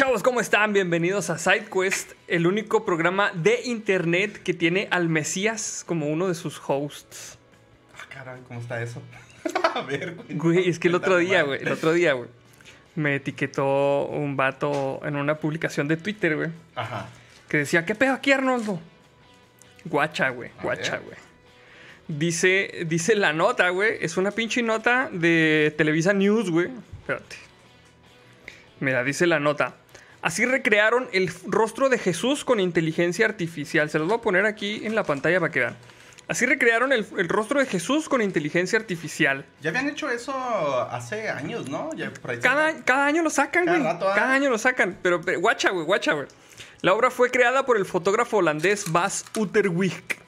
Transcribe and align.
chavos? 0.00 0.22
¿Cómo 0.22 0.40
están? 0.40 0.72
Bienvenidos 0.72 1.28
a 1.28 1.36
SideQuest, 1.36 2.12
el 2.26 2.46
único 2.46 2.86
programa 2.86 3.32
de 3.34 3.60
internet 3.64 4.42
que 4.42 4.54
tiene 4.54 4.88
al 4.90 5.10
Mesías 5.10 5.84
como 5.86 6.06
uno 6.06 6.28
de 6.28 6.34
sus 6.34 6.58
hosts. 6.66 7.36
Ah, 7.94 8.06
caray, 8.08 8.40
¿cómo 8.48 8.60
está 8.60 8.82
eso? 8.82 9.02
a 9.74 9.82
ver, 9.82 10.14
güey. 10.14 10.38
Güey, 10.38 10.68
es 10.70 10.78
que 10.78 10.88
el 10.88 10.94
otro 10.94 11.18
día, 11.18 11.42
güey, 11.42 11.60
el 11.60 11.70
otro 11.70 11.92
día, 11.92 12.14
güey, 12.14 12.30
me 12.94 13.16
etiquetó 13.16 14.06
un 14.06 14.38
vato 14.38 15.02
en 15.04 15.16
una 15.16 15.34
publicación 15.34 15.86
de 15.86 15.98
Twitter, 15.98 16.34
güey, 16.34 16.48
Ajá. 16.76 17.10
que 17.50 17.58
decía, 17.58 17.84
¿qué 17.84 17.94
pedo 17.94 18.14
aquí, 18.14 18.32
Arnoldo? 18.32 18.80
Guacha, 19.84 20.30
güey, 20.30 20.50
guacha, 20.62 20.96
güey. 20.96 21.18
Dice, 22.08 22.86
dice 22.86 23.16
la 23.16 23.34
nota, 23.34 23.68
güey, 23.68 23.98
es 24.00 24.16
una 24.16 24.30
pinche 24.30 24.62
nota 24.62 25.10
de 25.12 25.74
Televisa 25.76 26.14
News, 26.14 26.50
güey. 26.50 26.68
Espérate. 27.00 27.36
Mira, 28.80 29.04
dice 29.04 29.26
la 29.26 29.38
nota. 29.38 29.74
Así 30.22 30.44
recrearon 30.44 31.08
el 31.12 31.30
rostro 31.46 31.88
de 31.88 31.98
Jesús 31.98 32.44
con 32.44 32.60
inteligencia 32.60 33.24
artificial. 33.26 33.88
Se 33.90 33.98
los 33.98 34.06
voy 34.08 34.18
a 34.18 34.20
poner 34.20 34.44
aquí 34.46 34.84
en 34.84 34.94
la 34.94 35.04
pantalla 35.04 35.40
para 35.40 35.50
que 35.52 35.60
vean. 35.60 35.76
Así 36.28 36.46
recrearon 36.46 36.92
el, 36.92 37.06
el 37.18 37.28
rostro 37.28 37.58
de 37.58 37.66
Jesús 37.66 38.08
con 38.08 38.22
inteligencia 38.22 38.78
artificial. 38.78 39.44
Ya 39.62 39.70
habían 39.70 39.88
hecho 39.88 40.08
eso 40.10 40.32
hace 40.90 41.28
años, 41.28 41.68
¿no? 41.68 41.90
Ya 41.94 42.12
por 42.12 42.30
ahí 42.30 42.36
se- 42.36 42.42
Cada, 42.42 42.84
cada 42.84 43.06
año 43.06 43.22
lo 43.22 43.30
sacan, 43.30 43.64
Cada 43.64 43.78
güey. 43.78 43.92
rato, 43.92 44.08
¿ah? 44.08 44.14
Cada 44.14 44.32
año 44.34 44.50
lo 44.50 44.58
sacan. 44.58 44.96
Pero, 45.02 45.20
pero 45.22 45.40
guacha, 45.40 45.70
güey, 45.70 45.84
guacha, 45.86 46.12
güey. 46.12 46.26
La 46.82 46.94
obra 46.94 47.10
fue 47.10 47.30
creada 47.30 47.66
por 47.66 47.76
el 47.76 47.84
fotógrafo 47.84 48.36
holandés 48.36 48.92
Bas 48.92 49.24
Uterwijk. 49.36 50.18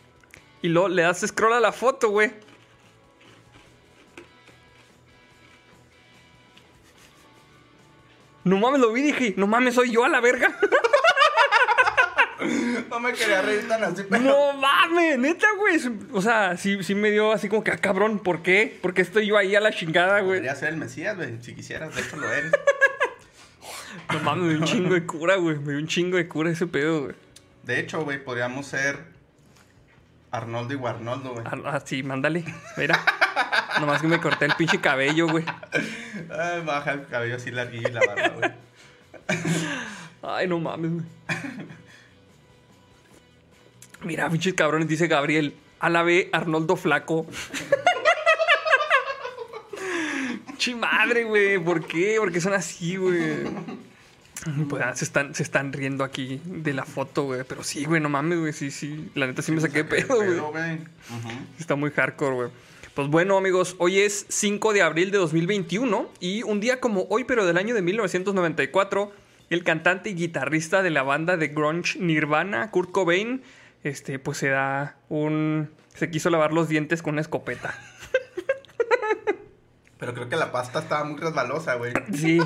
Y 0.62 0.68
luego 0.68 0.88
le 0.88 1.02
das 1.02 1.20
scroll 1.26 1.52
a 1.52 1.60
la 1.60 1.70
foto, 1.72 2.08
güey. 2.10 2.32
No 8.44 8.58
mames, 8.58 8.80
lo 8.80 8.92
vi 8.92 9.00
y 9.00 9.04
dije, 9.04 9.34
no 9.36 9.46
mames, 9.46 9.74
soy 9.74 9.90
yo 9.90 10.04
a 10.04 10.08
la 10.08 10.20
verga. 10.20 10.56
No 12.90 12.98
me 12.98 13.12
quería 13.12 13.40
reír 13.40 13.68
tan 13.68 13.84
así, 13.84 14.02
pero... 14.10 14.22
no 14.24 14.52
mames, 14.54 15.16
neta, 15.16 15.46
güey. 15.56 15.78
O 16.12 16.20
sea, 16.20 16.56
sí, 16.56 16.82
sí 16.82 16.94
me 16.94 17.10
dio 17.10 17.32
así 17.32 17.48
como 17.48 17.62
que, 17.62 17.70
ah, 17.70 17.78
cabrón, 17.78 18.18
¿por 18.18 18.42
qué? 18.42 18.78
¿Por 18.82 18.94
qué 18.94 19.02
estoy 19.02 19.26
yo 19.26 19.38
ahí 19.38 19.54
a 19.54 19.60
la 19.60 19.70
chingada, 19.70 20.20
güey? 20.20 20.40
Podría 20.40 20.56
ser 20.56 20.70
el 20.70 20.76
Mesías, 20.76 21.16
güey, 21.16 21.40
si 21.40 21.54
quisieras, 21.54 21.94
de 21.94 22.02
hecho 22.02 22.16
lo 22.16 22.30
eres. 22.30 22.50
No 24.12 24.18
mames, 24.20 24.44
me 24.44 24.48
dio 24.50 24.58
un 24.58 24.64
chingo 24.64 24.94
de 24.94 25.06
cura, 25.06 25.36
güey. 25.36 25.56
Me 25.58 25.72
dio 25.72 25.78
un 25.78 25.86
chingo 25.86 26.16
de 26.16 26.28
cura 26.28 26.50
ese 26.50 26.66
pedo, 26.66 27.02
güey. 27.04 27.14
De 27.62 27.78
hecho, 27.78 28.02
güey, 28.02 28.22
podríamos 28.22 28.66
ser 28.66 28.98
Arnoldo 30.32 30.72
y 30.72 30.76
Guarnoldo, 30.76 31.34
güey. 31.34 31.44
Ah, 31.46 31.58
ah, 31.66 31.80
sí, 31.84 32.02
mándale. 32.02 32.44
Mira. 32.76 32.98
Nomás 33.80 34.00
que 34.00 34.08
me 34.08 34.18
corté 34.18 34.46
el 34.46 34.54
pinche 34.54 34.80
cabello, 34.80 35.28
güey. 35.28 35.44
Ay, 36.30 36.62
baja 36.64 36.92
el 36.92 37.06
cabello 37.06 37.36
así 37.36 37.50
larguillo 37.50 37.88
y 37.88 37.92
la 37.92 38.00
barba, 38.00 38.28
güey. 38.28 38.50
Ay, 40.22 40.48
no 40.48 40.58
mames, 40.58 40.92
güey. 40.92 41.04
Mira, 44.04 44.28
pinches 44.30 44.54
cabrones, 44.54 44.88
dice 44.88 45.06
Gabriel. 45.06 45.54
A 45.80 45.90
la 45.90 46.02
B, 46.02 46.30
Arnoldo 46.32 46.76
Flaco. 46.76 47.26
Chi 50.56 50.74
madre, 50.74 51.24
güey. 51.24 51.58
¿Por 51.58 51.86
qué? 51.86 52.16
¿Por 52.18 52.32
qué 52.32 52.40
son 52.40 52.54
así, 52.54 52.96
güey? 52.96 53.44
Pues 54.68 54.82
ah, 54.84 54.94
se 54.94 55.04
están, 55.04 55.34
se 55.34 55.42
están 55.42 55.72
riendo 55.72 56.02
aquí 56.02 56.40
de 56.44 56.72
la 56.72 56.84
foto, 56.84 57.24
güey. 57.24 57.42
Pero 57.46 57.62
sí, 57.62 57.84
güey, 57.84 58.00
no 58.00 58.08
mames, 58.08 58.40
güey. 58.40 58.52
Sí, 58.52 58.70
sí. 58.70 59.10
La 59.14 59.26
neta 59.26 59.42
sí 59.42 59.52
me 59.52 59.60
saqué 59.60 59.78
de 59.78 59.84
pedo, 59.84 60.16
güey. 60.16 60.80
Está 61.58 61.76
muy 61.76 61.90
hardcore, 61.90 62.34
güey. 62.34 62.50
Pues 62.94 63.08
bueno, 63.08 63.38
amigos, 63.38 63.74
hoy 63.78 64.00
es 64.00 64.26
5 64.28 64.74
de 64.74 64.82
abril 64.82 65.10
de 65.10 65.18
2021 65.18 66.10
y 66.20 66.42
un 66.42 66.60
día 66.60 66.78
como 66.78 67.06
hoy, 67.08 67.24
pero 67.24 67.46
del 67.46 67.56
año 67.56 67.74
de 67.74 67.80
1994, 67.80 69.12
el 69.48 69.64
cantante 69.64 70.10
y 70.10 70.14
guitarrista 70.14 70.82
de 70.82 70.90
la 70.90 71.02
banda 71.02 71.38
de 71.38 71.48
grunge 71.48 71.98
Nirvana, 71.98 72.70
Kurt 72.70 72.90
Cobain, 72.90 73.42
este, 73.82 74.18
pues 74.18 74.36
se 74.36 74.48
da 74.48 74.98
un... 75.08 75.70
se 75.94 76.10
quiso 76.10 76.28
lavar 76.28 76.52
los 76.52 76.68
dientes 76.68 77.00
con 77.00 77.14
una 77.14 77.22
escopeta. 77.22 77.74
Pero 80.02 80.14
creo 80.14 80.28
que 80.28 80.34
la 80.34 80.50
pasta 80.50 80.80
estaba 80.80 81.04
muy 81.04 81.16
resbalosa, 81.20 81.76
güey. 81.76 81.92
Sí, 82.12 82.40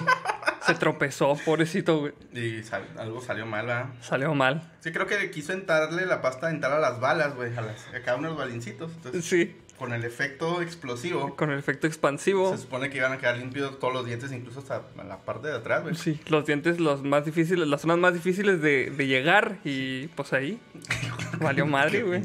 se 0.66 0.74
tropezó, 0.74 1.38
pobrecito, 1.42 2.00
güey. 2.00 2.12
Y 2.34 2.62
sal- 2.62 2.86
algo 2.98 3.22
salió 3.22 3.46
mal, 3.46 3.64
¿verdad? 3.64 3.86
Salió 4.02 4.34
mal. 4.34 4.74
Sí, 4.80 4.92
creo 4.92 5.06
que 5.06 5.30
quiso 5.30 5.54
entrarle 5.54 6.04
la 6.04 6.20
pasta, 6.20 6.50
entrar 6.50 6.72
a 6.72 6.78
las 6.80 7.00
balas, 7.00 7.34
güey, 7.34 7.56
a, 7.56 7.62
las- 7.62 7.86
a 7.94 8.02
cada 8.02 8.18
uno 8.18 8.28
de 8.28 8.34
los 8.34 8.38
balincitos. 8.38 8.92
Entonces, 8.96 9.24
Sí, 9.24 9.56
con 9.78 9.94
el 9.94 10.04
efecto 10.04 10.60
explosivo, 10.60 11.34
con 11.34 11.50
el 11.50 11.58
efecto 11.58 11.86
expansivo. 11.86 12.50
se 12.54 12.60
supone 12.62 12.90
que 12.90 12.98
iban 12.98 13.12
a 13.12 13.16
quedar 13.16 13.38
limpios 13.38 13.78
todos 13.78 13.94
los 13.94 14.04
dientes, 14.04 14.30
incluso 14.32 14.58
hasta 14.60 14.82
la 15.02 15.16
parte 15.24 15.48
de 15.48 15.54
atrás, 15.54 15.82
güey. 15.82 15.94
Sí, 15.94 16.20
los 16.28 16.44
dientes 16.44 16.78
los 16.78 17.02
más 17.04 17.24
difíciles, 17.24 17.66
las 17.66 17.80
zonas 17.80 17.96
más 17.96 18.12
difíciles 18.12 18.60
de, 18.60 18.90
de 18.94 19.06
llegar 19.06 19.56
y 19.64 20.08
pues 20.08 20.34
ahí 20.34 20.60
valió 21.40 21.64
madre, 21.64 22.02
güey. 22.02 22.22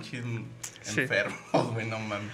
enfermos, 0.85 1.37
güey, 1.73 1.87
no 1.87 1.99
mames. 1.99 2.27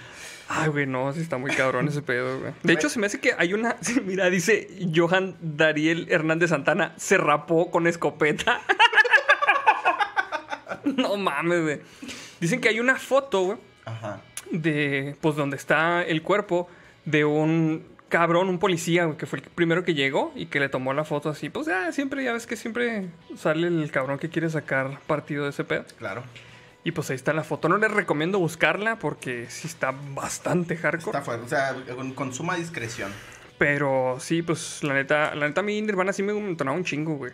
Ay, 0.48 0.68
güey, 0.68 0.86
no, 0.86 1.12
sí 1.12 1.20
está 1.20 1.36
muy 1.36 1.50
cabrón 1.50 1.88
ese 1.88 2.00
pedo, 2.00 2.40
güey. 2.40 2.52
De 2.62 2.72
hecho, 2.72 2.88
se 2.88 2.98
me 2.98 3.06
hace 3.06 3.20
que 3.20 3.34
hay 3.36 3.52
una. 3.52 3.76
Mira, 4.04 4.30
dice 4.30 4.68
Johan 4.94 5.36
Dariel 5.40 6.06
Hernández 6.10 6.50
Santana, 6.50 6.94
se 6.96 7.18
rapó 7.18 7.70
con 7.70 7.86
escopeta. 7.86 8.60
no 10.84 11.16
mames, 11.16 11.62
güey. 11.62 11.80
Dicen 12.40 12.60
que 12.60 12.68
hay 12.68 12.80
una 12.80 12.96
foto, 12.96 13.42
güey, 13.42 13.58
Ajá. 13.84 14.20
de. 14.50 15.16
Pues 15.20 15.36
donde 15.36 15.56
está 15.56 16.02
el 16.02 16.22
cuerpo 16.22 16.68
de 17.04 17.24
un 17.24 17.84
cabrón, 18.08 18.48
un 18.48 18.58
policía, 18.58 19.04
güey, 19.04 19.18
que 19.18 19.26
fue 19.26 19.40
el 19.40 19.44
primero 19.44 19.84
que 19.84 19.94
llegó 19.94 20.32
y 20.34 20.46
que 20.46 20.60
le 20.60 20.68
tomó 20.68 20.94
la 20.94 21.04
foto 21.04 21.28
así. 21.28 21.50
Pues 21.50 21.66
ya, 21.66 21.92
siempre, 21.92 22.24
ya 22.24 22.32
ves 22.32 22.46
que 22.46 22.56
siempre 22.56 23.08
sale 23.36 23.66
el 23.66 23.90
cabrón 23.90 24.18
que 24.18 24.30
quiere 24.30 24.48
sacar 24.48 24.98
partido 25.06 25.44
de 25.44 25.50
ese 25.50 25.64
pedo. 25.64 25.84
Claro. 25.98 26.22
Y 26.84 26.92
pues 26.92 27.10
ahí 27.10 27.16
está 27.16 27.32
la 27.32 27.44
foto. 27.44 27.68
No 27.68 27.76
les 27.76 27.90
recomiendo 27.90 28.38
buscarla 28.38 28.98
porque 28.98 29.46
sí 29.50 29.66
está 29.66 29.92
bastante 30.14 30.76
hardcore. 30.76 31.18
Está 31.18 31.22
fuerte, 31.22 31.44
o 31.44 31.48
sea, 31.48 31.74
con, 31.94 32.12
con 32.14 32.32
suma 32.32 32.56
discreción. 32.56 33.12
Pero 33.58 34.16
sí, 34.20 34.42
pues 34.42 34.82
la 34.84 34.94
neta, 34.94 35.34
la 35.34 35.48
neta 35.48 35.60
a 35.60 35.64
mí 35.64 35.82
Nirvana 35.82 36.12
sí 36.12 36.22
me 36.22 36.32
entonaba 36.32 36.76
un 36.76 36.84
chingo, 36.84 37.16
güey. 37.16 37.32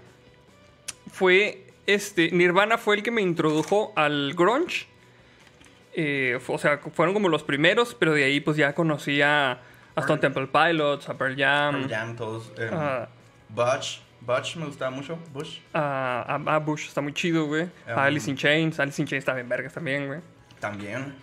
Fue 1.12 1.66
este, 1.86 2.30
Nirvana 2.30 2.78
fue 2.78 2.96
el 2.96 3.02
que 3.02 3.10
me 3.10 3.20
introdujo 3.22 3.92
al 3.96 4.32
grunge. 4.34 4.86
Eh, 5.92 6.40
o 6.46 6.58
sea, 6.58 6.78
fueron 6.78 7.14
como 7.14 7.28
los 7.28 7.44
primeros, 7.44 7.94
pero 7.94 8.12
de 8.14 8.24
ahí 8.24 8.40
pues 8.40 8.56
ya 8.56 8.74
conocí 8.74 9.22
a, 9.22 9.52
a 9.94 10.00
Stone 10.00 10.20
Temple 10.20 10.48
Pilots, 10.48 11.08
a 11.08 11.14
Pearl 11.16 11.36
Jam, 11.36 11.74
Pearl 11.74 11.90
Jam, 11.90 12.16
todos. 12.16 12.50
em, 12.58 13.06
Butch. 13.50 14.00
Butch 14.26 14.56
me 14.56 14.66
gustaba 14.66 14.90
mucho. 14.90 15.18
Bush. 15.32 15.58
a, 15.72 16.24
a- 16.46 16.54
a 16.54 16.58
Bush, 16.58 16.86
está 16.88 17.00
muy 17.00 17.12
chido, 17.12 17.46
güey. 17.46 17.68
A 17.86 17.92
Um, 17.94 17.98
Alice 17.98 18.30
in 18.30 18.36
Chains, 18.36 18.78
Alice 18.80 19.00
in 19.00 19.06
Chains 19.08 19.22
está 19.22 19.34
bien 19.34 19.48
vergas 19.48 19.72
también, 19.72 20.06
güey. 20.06 20.20
También. 20.60 21.14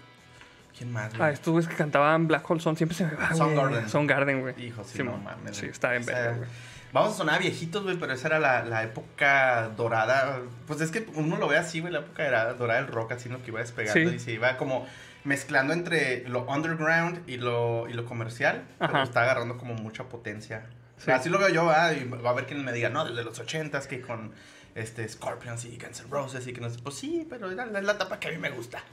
¿Quién 0.78 0.92
más, 0.92 1.16
güey? 1.18 1.34
estos 1.34 1.52
güeyes 1.52 1.70
que 1.70 1.76
cantaban 1.76 2.28
Black 2.28 2.50
Hole 2.50 2.60
Sun, 2.62 2.76
siempre 2.78 2.98
se 2.98 3.06
me 3.06 3.14
va. 3.16 3.34
Soundgarden. 3.34 3.90
Soundgarden, 3.90 4.42
güey. 4.42 4.66
Hijo, 4.66 4.84
sí, 4.84 4.98
Simón. 4.98 5.16
no 5.24 5.32
mames. 5.32 5.58
Sí, 5.58 5.66
está 5.68 5.92
bien 5.92 6.02
Esa- 6.04 6.12
verga, 6.14 6.38
güey. 6.38 6.50
Vamos 6.94 7.14
a 7.14 7.18
sonar 7.18 7.40
viejitos, 7.40 7.84
güey, 7.84 7.96
pero 7.98 8.12
esa 8.14 8.28
era 8.28 8.40
la, 8.40 8.66
la 8.66 8.84
época 8.84 9.70
dorada. 9.78 10.40
Pues 10.68 10.82
es 10.82 10.92
que 10.92 11.08
uno 11.16 11.38
lo 11.38 11.48
ve 11.48 11.58
así, 11.58 11.80
güey, 11.80 11.94
la 11.94 12.00
época 12.00 12.26
era 12.28 12.54
dorada 12.54 12.82
del 12.82 12.92
rock, 12.92 13.14
así, 13.14 13.30
¿no? 13.30 13.42
Que 13.42 13.48
iba 13.52 13.62
despegando 13.62 14.10
Sí. 14.10 14.16
y 14.16 14.20
se 14.20 14.32
iba 14.34 14.58
como 14.58 14.86
mezclando 15.24 15.72
entre 15.74 16.28
lo 16.28 16.42
underground 16.50 17.22
y 17.30 17.38
lo, 17.38 17.88
y 17.88 17.94
lo 17.94 18.04
comercial. 18.06 18.64
Ajá. 18.80 18.92
Pero 18.92 19.04
está 19.06 19.22
agarrando 19.24 19.58
como 19.58 19.74
mucha 19.76 20.04
potencia. 20.06 20.66
Sí. 21.04 21.12
Así 21.12 21.30
lo 21.30 21.40
veo 21.40 21.50
yo, 21.50 21.66
¿verdad? 21.66 21.94
y 21.94 22.04
va 22.06 22.30
a 22.30 22.34
haber 22.34 22.46
quien 22.46 22.64
me 22.64 22.72
diga, 22.74 22.90
no, 22.90 23.06
desde 23.06 23.24
los 23.24 23.40
ochentas 23.40 23.88
que 23.88 24.02
con 24.02 24.32
este 24.76 25.08
Scorpions 25.08 25.66
y 25.66 25.78
Guns 25.78 26.02
N' 26.02 26.10
Roses 26.10 26.48
y 26.48 26.54
que 26.54 26.62
no 26.62 26.70
sé. 26.70 26.80
Pues 26.82 26.96
sí, 26.96 27.26
pero 27.30 27.52
era 27.52 27.66
la, 27.66 27.82
la 27.82 27.92
etapa 27.94 28.20
que 28.20 28.30
a 28.30 28.32
mí 28.32 28.38
me 28.38 28.50
gusta. 28.50 28.84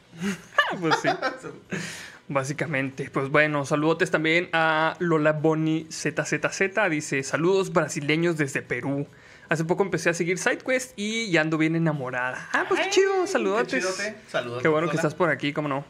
Pues 0.81 0.97
sí. 1.03 1.09
Básicamente, 2.29 3.09
pues 3.11 3.31
bueno, 3.31 3.65
saludotes 3.65 4.11
también 4.11 4.51
a 4.53 4.97
Lola 4.99 5.33
Boni 5.33 5.87
ZZZ. 5.91 6.91
Dice: 6.91 7.23
Saludos 7.23 7.73
brasileños 7.73 8.37
desde 8.37 8.61
Perú. 8.63 9.07
Hace 9.49 9.65
poco 9.65 9.83
empecé 9.83 10.11
a 10.11 10.15
seguir 10.15 10.39
SideQuest 10.39 10.93
y 10.97 11.31
ya 11.31 11.41
ando 11.41 11.57
bien 11.57 11.75
enamorada. 11.75 12.49
Ah, 12.53 12.67
pues 12.69 12.81
qué 12.81 12.91
chido, 12.91 13.23
qué 13.23 13.29
saludotes. 13.29 13.83
chidote. 13.83 14.17
Saludos. 14.29 14.63
Qué 14.63 14.69
bueno 14.69 14.91
que 14.91 14.97
estás 14.97 15.15
por 15.15 15.31
aquí, 15.31 15.55
cómo 15.55 15.69
no. 15.69 15.85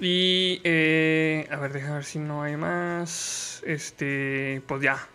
Y, 0.00 0.60
eh, 0.64 1.46
a 1.50 1.56
ver, 1.56 1.72
déjame 1.72 1.94
ver 1.94 2.04
si 2.04 2.18
no 2.18 2.42
hay 2.42 2.56
más. 2.56 3.62
Este, 3.66 4.62
pues 4.66 4.82
ya. 4.82 5.06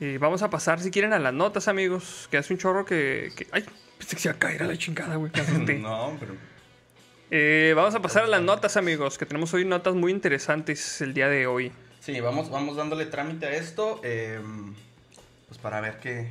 Eh, 0.00 0.18
vamos 0.20 0.42
a 0.42 0.50
pasar, 0.50 0.80
si 0.80 0.90
quieren, 0.90 1.12
a 1.12 1.18
las 1.18 1.32
notas, 1.32 1.68
amigos. 1.68 2.28
Que 2.30 2.38
hace 2.38 2.52
un 2.52 2.58
chorro 2.58 2.84
que. 2.84 3.30
que- 3.36 3.46
ay, 3.52 3.64
pensé 3.98 4.16
que 4.16 4.22
se 4.22 4.28
iba 4.28 4.36
a 4.36 4.38
caer 4.38 4.62
a 4.62 4.66
la 4.66 4.76
chingada, 4.76 5.16
güey. 5.16 5.30
No, 5.80 6.16
pero. 6.18 6.34
Eh, 7.30 7.72
vamos 7.74 7.94
a 7.94 8.02
pasar 8.02 8.24
a 8.24 8.26
las 8.26 8.42
notas, 8.42 8.76
amigos, 8.76 9.18
que 9.18 9.26
tenemos 9.26 9.52
hoy 9.54 9.64
notas 9.64 9.94
muy 9.94 10.12
interesantes 10.12 11.00
el 11.00 11.12
día 11.14 11.28
de 11.28 11.46
hoy. 11.46 11.72
Sí, 12.00 12.20
vamos, 12.20 12.50
vamos 12.50 12.76
dándole 12.76 13.06
trámite 13.06 13.46
a 13.46 13.54
esto. 13.54 14.00
eh, 14.04 14.40
pues 15.48 15.58
para 15.58 15.80
ver 15.80 15.98
qué. 16.00 16.28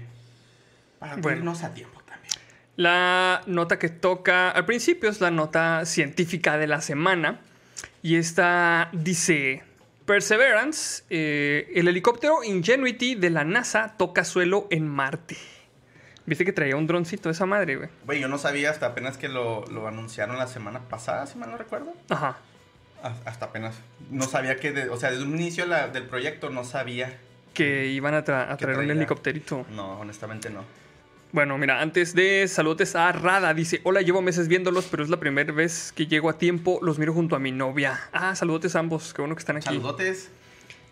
Para 1.00 1.16
Bueno. 1.18 1.52
a 1.52 1.74
tiempo. 1.74 2.02
La 2.78 3.42
nota 3.46 3.80
que 3.80 3.90
toca 3.90 4.50
al 4.52 4.66
principio 4.66 5.10
es 5.10 5.22
la 5.22 5.32
nota 5.32 5.86
científica 5.86 6.58
de 6.58 6.68
la 6.68 6.82
semana. 6.82 7.40
Y 8.02 8.18
esta 8.18 8.90
dice: 8.92 9.64
Perseverance, 10.06 11.04
eh, 11.10 11.72
el 11.76 11.88
helicóptero 11.88 12.44
Ingenuity 12.44 13.16
de 13.16 13.30
la 13.30 13.44
NASA 13.44 13.96
toca 13.98 14.24
suelo 14.24 14.68
en 14.70 14.88
Marte. 14.88 15.38
Viste 16.26 16.44
que 16.44 16.52
traía 16.54 16.76
un 16.76 16.88
droncito 16.88 17.30
esa 17.30 17.46
madre, 17.46 17.76
güey. 17.76 17.90
Güey, 18.06 18.20
yo 18.20 18.28
no 18.28 18.38
sabía 18.38 18.72
hasta 18.72 18.88
apenas 18.88 19.18
que 19.18 19.30
lo, 19.30 19.64
lo 19.68 19.88
anunciaron 19.88 20.38
la 20.38 20.48
semana 20.48 20.80
pasada, 20.90 21.28
si 21.28 21.38
mal 21.38 21.52
no 21.52 21.58
recuerdo. 21.58 21.94
Ajá. 22.10 22.38
Ah, 23.04 23.14
Hasta 23.26 23.46
apenas. 23.46 23.76
No 24.10 24.24
sabía 24.26 24.56
que, 24.58 24.72
de- 24.72 24.90
o 24.90 24.98
sea, 24.98 25.12
desde 25.12 25.24
un 25.24 25.36
inicio 25.36 25.66
la- 25.68 25.88
del 25.88 26.04
proyecto 26.08 26.50
no 26.50 26.64
sabía. 26.64 27.16
Que 27.54 27.88
iban 27.88 28.16
a, 28.16 28.26
tra- 28.26 28.50
a 28.52 28.58
traer 28.58 28.80
un 28.80 28.90
helicópterito. 28.90 29.66
No, 29.70 30.00
honestamente 30.00 30.50
no. 30.50 30.64
Bueno, 31.36 31.58
mira, 31.58 31.82
antes 31.82 32.16
de 32.16 32.48
saludos 32.48 32.96
a 32.96 33.12
Rada, 33.12 33.54
dice, 33.54 33.82
hola, 33.84 34.00
llevo 34.02 34.22
meses 34.22 34.48
viéndolos, 34.48 34.86
pero 34.90 35.04
es 35.04 35.10
la 35.10 35.20
primera 35.20 35.52
vez 35.52 35.92
que 35.94 36.08
llego 36.08 36.30
a 36.30 36.38
tiempo, 36.38 36.80
los 36.82 36.98
miro 36.98 37.12
junto 37.14 37.36
a 37.36 37.40
mi 37.40 37.52
novia. 37.52 38.00
Ah, 38.14 38.34
saludos 38.38 38.74
a 38.74 38.80
ambos, 38.80 39.14
qué 39.14 39.22
bueno 39.22 39.36
que 39.36 39.40
están 39.40 39.58
aquí. 39.58 39.66
Saludotes. 39.66 40.30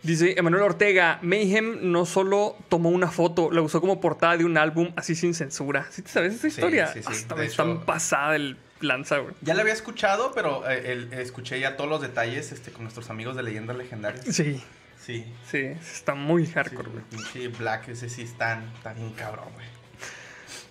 Dice 0.01 0.37
Emanuel 0.37 0.63
Ortega, 0.63 1.17
Mayhem 1.21 1.89
no 1.93 2.05
solo 2.05 2.57
tomó 2.67 2.89
una 2.89 3.09
foto, 3.09 3.51
la 3.53 3.61
usó 3.61 3.79
como 3.79 4.01
portada 4.01 4.35
de 4.35 4.43
un 4.43 4.57
álbum 4.57 4.91
así 4.97 5.15
sin 5.15 5.33
censura. 5.33 5.87
¿Sí 5.91 6.01
te 6.01 6.09
sabes 6.09 6.41
Sí, 6.41 6.47
historia? 6.47 6.87
sí, 6.87 6.99
sí. 7.01 7.05
Hasta 7.07 7.35
me 7.35 7.45
están 7.45 7.69
hecho- 7.71 7.85
pasada 7.85 8.35
el 8.35 8.57
lanza, 8.81 9.19
güey. 9.19 9.33
Ya 9.43 9.53
la 9.53 9.61
había 9.61 9.71
escuchado, 9.71 10.33
pero 10.35 10.69
eh, 10.69 10.91
el- 10.91 11.13
escuché 11.13 11.57
ya 11.61 11.77
todos 11.77 11.89
los 11.89 12.01
detalles 12.01 12.51
este, 12.51 12.71
con 12.71 12.83
nuestros 12.83 13.09
amigos 13.09 13.37
de 13.37 13.43
Leyendas 13.43 13.77
Legendarias. 13.77 14.25
Sí, 14.25 14.61
Sí. 14.99 15.25
sí, 15.49 15.59
está 15.59 16.15
muy 16.15 16.45
Sí, 16.47 16.51
hardcore, 16.51 16.89
güey. 16.89 17.03
pinche 17.09 17.47
Black, 17.47 17.87
ese 17.87 18.09
sí 18.09 18.23
está, 18.23 18.61
está 18.75 18.91
bien 18.91 19.11
cabrón, 19.13 19.47
güey. 19.53 19.72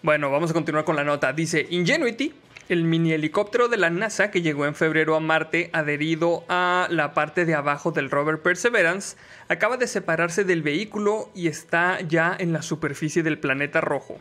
Bueno, 0.04 0.32
vamos 0.32 0.50
a 0.50 0.54
continuar 0.54 0.84
con 0.84 0.96
la 0.96 1.04
nota. 1.04 1.32
Dice 1.32 1.64
Ingenuity, 1.70 2.34
el 2.69 2.82
mini 2.82 3.12
helicóptero 3.12 3.69
de 3.69 3.76
la 3.76 3.88
NASA 3.88 4.32
que 4.32 4.43
llegó 4.43 4.66
en 4.66 4.75
febrero 4.75 5.14
a 5.14 5.20
Marte 5.20 5.70
adherido 5.72 6.43
a 6.49 6.88
la 6.90 7.14
parte 7.14 7.44
de 7.44 7.54
abajo 7.54 7.93
del 7.93 8.10
rover 8.10 8.43
Perseverance, 8.43 9.16
acaba 9.46 9.76
de 9.76 9.87
separarse 9.87 10.43
del 10.43 10.62
vehículo 10.62 11.31
y 11.37 11.46
está 11.46 12.00
ya 12.00 12.34
en 12.37 12.52
la 12.52 12.62
superficie 12.62 13.22
del 13.22 13.38
planeta 13.38 13.81
rojo, 13.81 14.19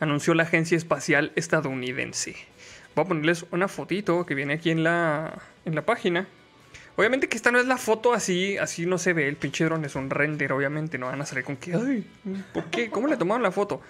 anunció 0.00 0.34
la 0.34 0.42
agencia 0.42 0.76
espacial 0.76 1.30
estadounidense. 1.36 2.34
Voy 2.96 3.04
a 3.04 3.08
ponerles 3.08 3.46
una 3.52 3.68
fotito 3.68 4.26
que 4.26 4.34
viene 4.34 4.54
aquí 4.54 4.72
en 4.72 4.82
la, 4.82 5.40
en 5.64 5.76
la 5.76 5.82
página. 5.82 6.26
Obviamente 6.96 7.28
que 7.28 7.36
esta 7.36 7.52
no 7.52 7.60
es 7.60 7.66
la 7.66 7.76
foto 7.76 8.14
así, 8.14 8.58
así 8.58 8.84
no 8.84 8.98
se 8.98 9.12
ve, 9.12 9.28
el 9.28 9.36
pinche 9.36 9.64
dron 9.64 9.84
es 9.84 9.94
un 9.94 10.10
render, 10.10 10.52
obviamente, 10.52 10.98
no 10.98 11.06
van 11.06 11.20
a 11.20 11.24
salir 11.24 11.44
con 11.44 11.56
que, 11.56 11.72
ay, 11.72 12.04
¿por 12.52 12.64
qué? 12.64 12.90
¿Cómo 12.90 13.06
le 13.06 13.16
tomaron 13.16 13.44
la 13.44 13.52
foto? 13.52 13.80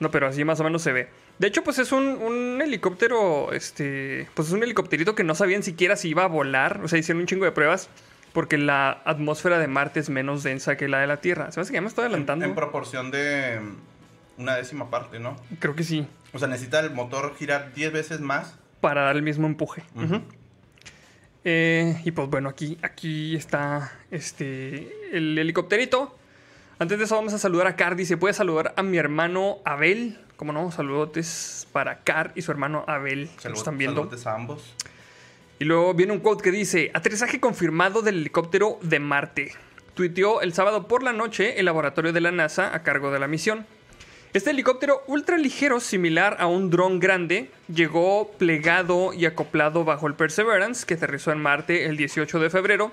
No, 0.00 0.10
pero 0.10 0.26
así 0.26 0.44
más 0.44 0.60
o 0.60 0.64
menos 0.64 0.82
se 0.82 0.92
ve. 0.92 1.08
De 1.38 1.46
hecho, 1.46 1.62
pues 1.62 1.78
es 1.78 1.92
un, 1.92 2.04
un 2.04 2.60
helicóptero, 2.62 3.52
este, 3.52 4.28
pues 4.34 4.48
es 4.48 4.54
un 4.54 4.62
helicópterito 4.62 5.14
que 5.14 5.24
no 5.24 5.34
sabían 5.34 5.62
siquiera 5.62 5.96
si 5.96 6.08
iba 6.08 6.24
a 6.24 6.28
volar, 6.28 6.80
o 6.82 6.88
sea, 6.88 6.98
hicieron 6.98 7.20
un 7.20 7.26
chingo 7.26 7.44
de 7.44 7.52
pruebas 7.52 7.88
porque 8.34 8.58
la 8.58 9.00
atmósfera 9.04 9.58
de 9.60 9.68
Marte 9.68 10.00
es 10.00 10.10
menos 10.10 10.42
densa 10.42 10.76
que 10.76 10.88
la 10.88 10.98
de 10.98 11.06
la 11.06 11.18
Tierra. 11.18 11.52
¿Sabes 11.52 11.68
que 11.68 11.74
ya 11.74 11.80
me 11.80 11.86
estoy 11.86 12.06
adelantando? 12.06 12.44
En 12.44 12.54
proporción 12.56 13.12
de 13.12 13.60
mm, 13.60 14.42
una 14.42 14.56
décima 14.56 14.90
parte, 14.90 15.20
¿no? 15.20 15.36
Creo 15.60 15.76
que 15.76 15.84
sí, 15.84 16.06
O 16.32 16.38
sea, 16.40 16.48
necesita 16.48 16.80
el 16.80 16.90
motor 16.90 17.36
girar 17.38 17.72
10 17.74 17.92
veces 17.92 18.20
más. 18.20 18.56
para 18.80 19.02
dar 19.02 19.16
el 19.16 19.22
mismo 19.22 19.46
empuje. 19.46 19.84
Eh, 21.44 22.00
y 22.04 22.10
pues 22.10 22.28
bueno, 22.28 22.48
aquí, 22.48 22.76
aquí 22.82 23.36
está 23.36 23.92
este, 24.10 24.90
el 25.12 25.38
helicópterito. 25.38 26.16
Antes 26.84 26.98
de 26.98 27.04
eso 27.06 27.14
vamos 27.14 27.32
a 27.32 27.38
saludar 27.38 27.66
a 27.66 27.76
Car. 27.76 27.96
Dice, 27.96 28.18
puede 28.18 28.34
saludar 28.34 28.74
a 28.76 28.82
mi 28.82 28.98
hermano 28.98 29.56
Abel. 29.64 30.18
Como 30.36 30.52
no, 30.52 30.70
saludotes 30.70 31.66
para 31.72 32.00
Car 32.00 32.32
y 32.34 32.42
su 32.42 32.50
hermano 32.50 32.84
Abel. 32.86 33.28
que 33.28 33.32
nos 33.34 33.42
Salud- 33.42 33.56
están 33.56 33.78
viendo. 33.78 34.02
saludotes 34.02 34.26
a 34.26 34.34
ambos. 34.34 34.74
Y 35.58 35.64
luego 35.64 35.94
viene 35.94 36.12
un 36.12 36.18
quote 36.20 36.42
que 36.44 36.50
dice, 36.50 36.90
aterrizaje 36.92 37.40
confirmado 37.40 38.02
del 38.02 38.16
helicóptero 38.18 38.78
de 38.82 38.98
Marte. 39.00 39.52
Tuiteó 39.94 40.42
el 40.42 40.52
sábado 40.52 40.86
por 40.86 41.02
la 41.02 41.14
noche 41.14 41.58
el 41.58 41.64
laboratorio 41.64 42.12
de 42.12 42.20
la 42.20 42.32
NASA 42.32 42.74
a 42.74 42.82
cargo 42.82 43.10
de 43.10 43.18
la 43.18 43.28
misión. 43.28 43.64
Este 44.34 44.50
helicóptero 44.50 45.04
ultra 45.06 45.38
ligero, 45.38 45.80
similar 45.80 46.36
a 46.38 46.48
un 46.48 46.68
dron 46.68 47.00
grande, 47.00 47.50
llegó 47.72 48.30
plegado 48.36 49.14
y 49.14 49.24
acoplado 49.24 49.84
bajo 49.86 50.06
el 50.06 50.14
Perseverance, 50.16 50.84
que 50.84 50.94
aterrizó 50.94 51.32
en 51.32 51.40
Marte 51.40 51.86
el 51.86 51.96
18 51.96 52.40
de 52.40 52.50
febrero, 52.50 52.92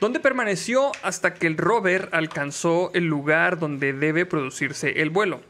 donde 0.00 0.20
permaneció 0.20 0.92
hasta 1.02 1.34
que 1.34 1.46
el 1.46 1.56
rover 1.56 2.08
alcanzó 2.12 2.90
el 2.94 3.04
lugar 3.06 3.58
donde 3.58 3.92
debe 3.92 4.26
producirse 4.26 5.00
el 5.02 5.10
vuelo. 5.10 5.40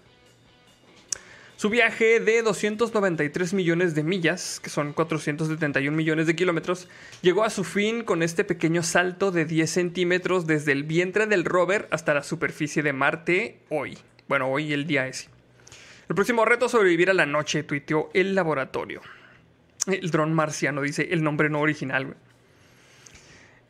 Su 1.58 1.70
viaje 1.70 2.20
de 2.20 2.40
293 2.42 3.52
millones 3.52 3.96
de 3.96 4.04
millas, 4.04 4.60
que 4.60 4.70
son 4.70 4.92
471 4.92 5.96
millones 5.96 6.28
de 6.28 6.36
kilómetros, 6.36 6.88
llegó 7.20 7.42
a 7.42 7.50
su 7.50 7.64
fin 7.64 8.04
con 8.04 8.22
este 8.22 8.44
pequeño 8.44 8.84
salto 8.84 9.32
de 9.32 9.44
10 9.44 9.68
centímetros 9.68 10.46
desde 10.46 10.70
el 10.70 10.84
vientre 10.84 11.26
del 11.26 11.44
rover 11.44 11.88
hasta 11.90 12.14
la 12.14 12.22
superficie 12.22 12.84
de 12.84 12.92
Marte 12.92 13.58
hoy. 13.70 13.98
Bueno, 14.28 14.48
hoy 14.48 14.72
el 14.72 14.86
día 14.86 15.08
ese. 15.08 15.30
El 16.08 16.14
próximo 16.14 16.44
reto 16.44 16.68
sobrevivir 16.68 17.10
a 17.10 17.14
la 17.14 17.26
noche, 17.26 17.64
tuiteó 17.64 18.08
el 18.14 18.36
laboratorio. 18.36 19.02
El 19.88 20.12
dron 20.12 20.32
marciano 20.32 20.80
dice 20.80 21.08
el 21.10 21.24
nombre 21.24 21.50
no 21.50 21.60
original. 21.60 22.14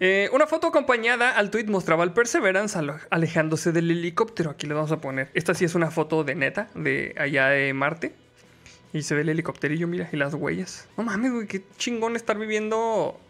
Eh, 0.01 0.31
una 0.33 0.47
foto 0.47 0.69
acompañada 0.69 1.33
al 1.33 1.51
tweet 1.51 1.65
mostraba 1.65 2.05
al 2.05 2.13
Perseverance 2.13 2.79
alejándose 3.11 3.73
del 3.73 3.91
helicóptero. 3.91 4.51
Aquí 4.51 4.67
le 4.67 4.75
vamos 4.75 4.93
a 4.93 5.01
poner. 5.01 5.31
Esta 5.35 5.55
sí 5.55 5.65
es 5.65 5.75
una 5.75 5.91
foto 5.91 6.23
de 6.23 6.35
neta, 6.37 6.69
de 6.75 7.15
allá 7.19 7.49
de 7.49 7.73
Marte. 7.73 8.15
Y 8.93 9.03
se 9.03 9.15
ve 9.15 9.23
el 9.23 9.29
helicópterillo, 9.29 9.87
mira, 9.87 10.09
y 10.13 10.17
las 10.17 10.35
huellas. 10.35 10.89
No 10.97 11.05
mames, 11.05 11.33
güey, 11.33 11.47
qué 11.47 11.63
chingón 11.77 12.17
estar 12.17 12.39
viviendo 12.39 13.21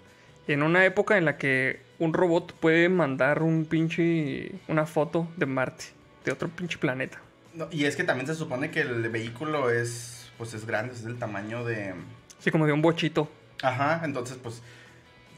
en 0.46 0.62
una 0.62 0.84
época 0.84 1.18
en 1.18 1.24
la 1.24 1.36
que 1.36 1.80
un 1.98 2.12
robot 2.12 2.52
puede 2.54 2.88
mandar 2.88 3.42
un 3.42 3.64
pinche. 3.64 4.52
una 4.68 4.86
foto 4.86 5.26
de 5.36 5.46
Marte, 5.46 5.86
de 6.24 6.32
otro 6.32 6.48
pinche 6.48 6.78
planeta. 6.78 7.18
No, 7.54 7.66
y 7.72 7.86
es 7.86 7.96
que 7.96 8.04
también 8.04 8.26
se 8.26 8.34
supone 8.34 8.70
que 8.70 8.82
el 8.82 9.08
vehículo 9.08 9.70
es, 9.70 10.30
pues 10.36 10.54
es 10.54 10.66
grande, 10.66 10.92
es 10.92 11.02
del 11.02 11.18
tamaño 11.18 11.64
de... 11.64 11.94
Así 12.38 12.52
como 12.52 12.66
de 12.66 12.72
un 12.72 12.82
bochito. 12.82 13.28
Ajá, 13.62 14.02
entonces 14.04 14.38
pues 14.40 14.62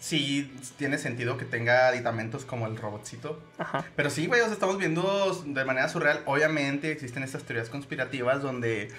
sí 0.00 0.52
tiene 0.78 0.98
sentido 0.98 1.36
que 1.36 1.44
tenga 1.44 1.86
aditamentos 1.86 2.44
como 2.44 2.66
el 2.66 2.76
robotcito. 2.76 3.40
Ajá. 3.58 3.84
Pero 3.94 4.10
sí, 4.10 4.26
güey, 4.26 4.40
o 4.40 4.44
sea, 4.44 4.54
estamos 4.54 4.78
viendo 4.78 5.44
de 5.46 5.64
manera 5.64 5.88
surreal. 5.88 6.22
Obviamente 6.24 6.90
existen 6.90 7.22
estas 7.22 7.44
teorías 7.44 7.68
conspirativas 7.68 8.42
donde 8.42 8.90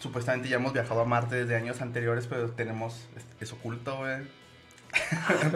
supuestamente 0.00 0.48
ya 0.48 0.56
hemos 0.56 0.72
viajado 0.72 1.02
a 1.02 1.04
Marte 1.04 1.36
desde 1.36 1.54
años 1.54 1.80
anteriores, 1.80 2.26
pero 2.26 2.50
tenemos, 2.50 3.06
es, 3.16 3.24
es 3.40 3.52
oculto, 3.52 3.98
güey. 3.98 4.24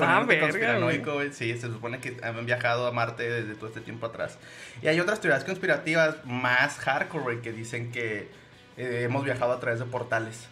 Ah, 0.00 0.22
verga, 0.28 0.46
conspiranoico, 0.46 1.14
güey. 1.14 1.32
Sí, 1.32 1.56
se 1.56 1.68
supone 1.68 1.98
que 1.98 2.18
han 2.22 2.44
viajado 2.44 2.86
a 2.86 2.92
Marte 2.92 3.28
desde 3.28 3.54
todo 3.54 3.68
este 3.68 3.80
tiempo 3.80 4.06
atrás. 4.06 4.38
Y 4.82 4.88
hay 4.88 5.00
otras 5.00 5.20
teorías 5.20 5.44
conspirativas 5.44 6.16
más 6.26 6.78
hardcore, 6.78 7.24
güey, 7.24 7.40
que 7.40 7.52
dicen 7.52 7.90
que 7.90 8.28
eh, 8.76 9.02
hemos 9.04 9.24
viajado 9.24 9.52
a 9.52 9.60
través 9.60 9.80
de 9.80 9.86
portales. 9.86 10.46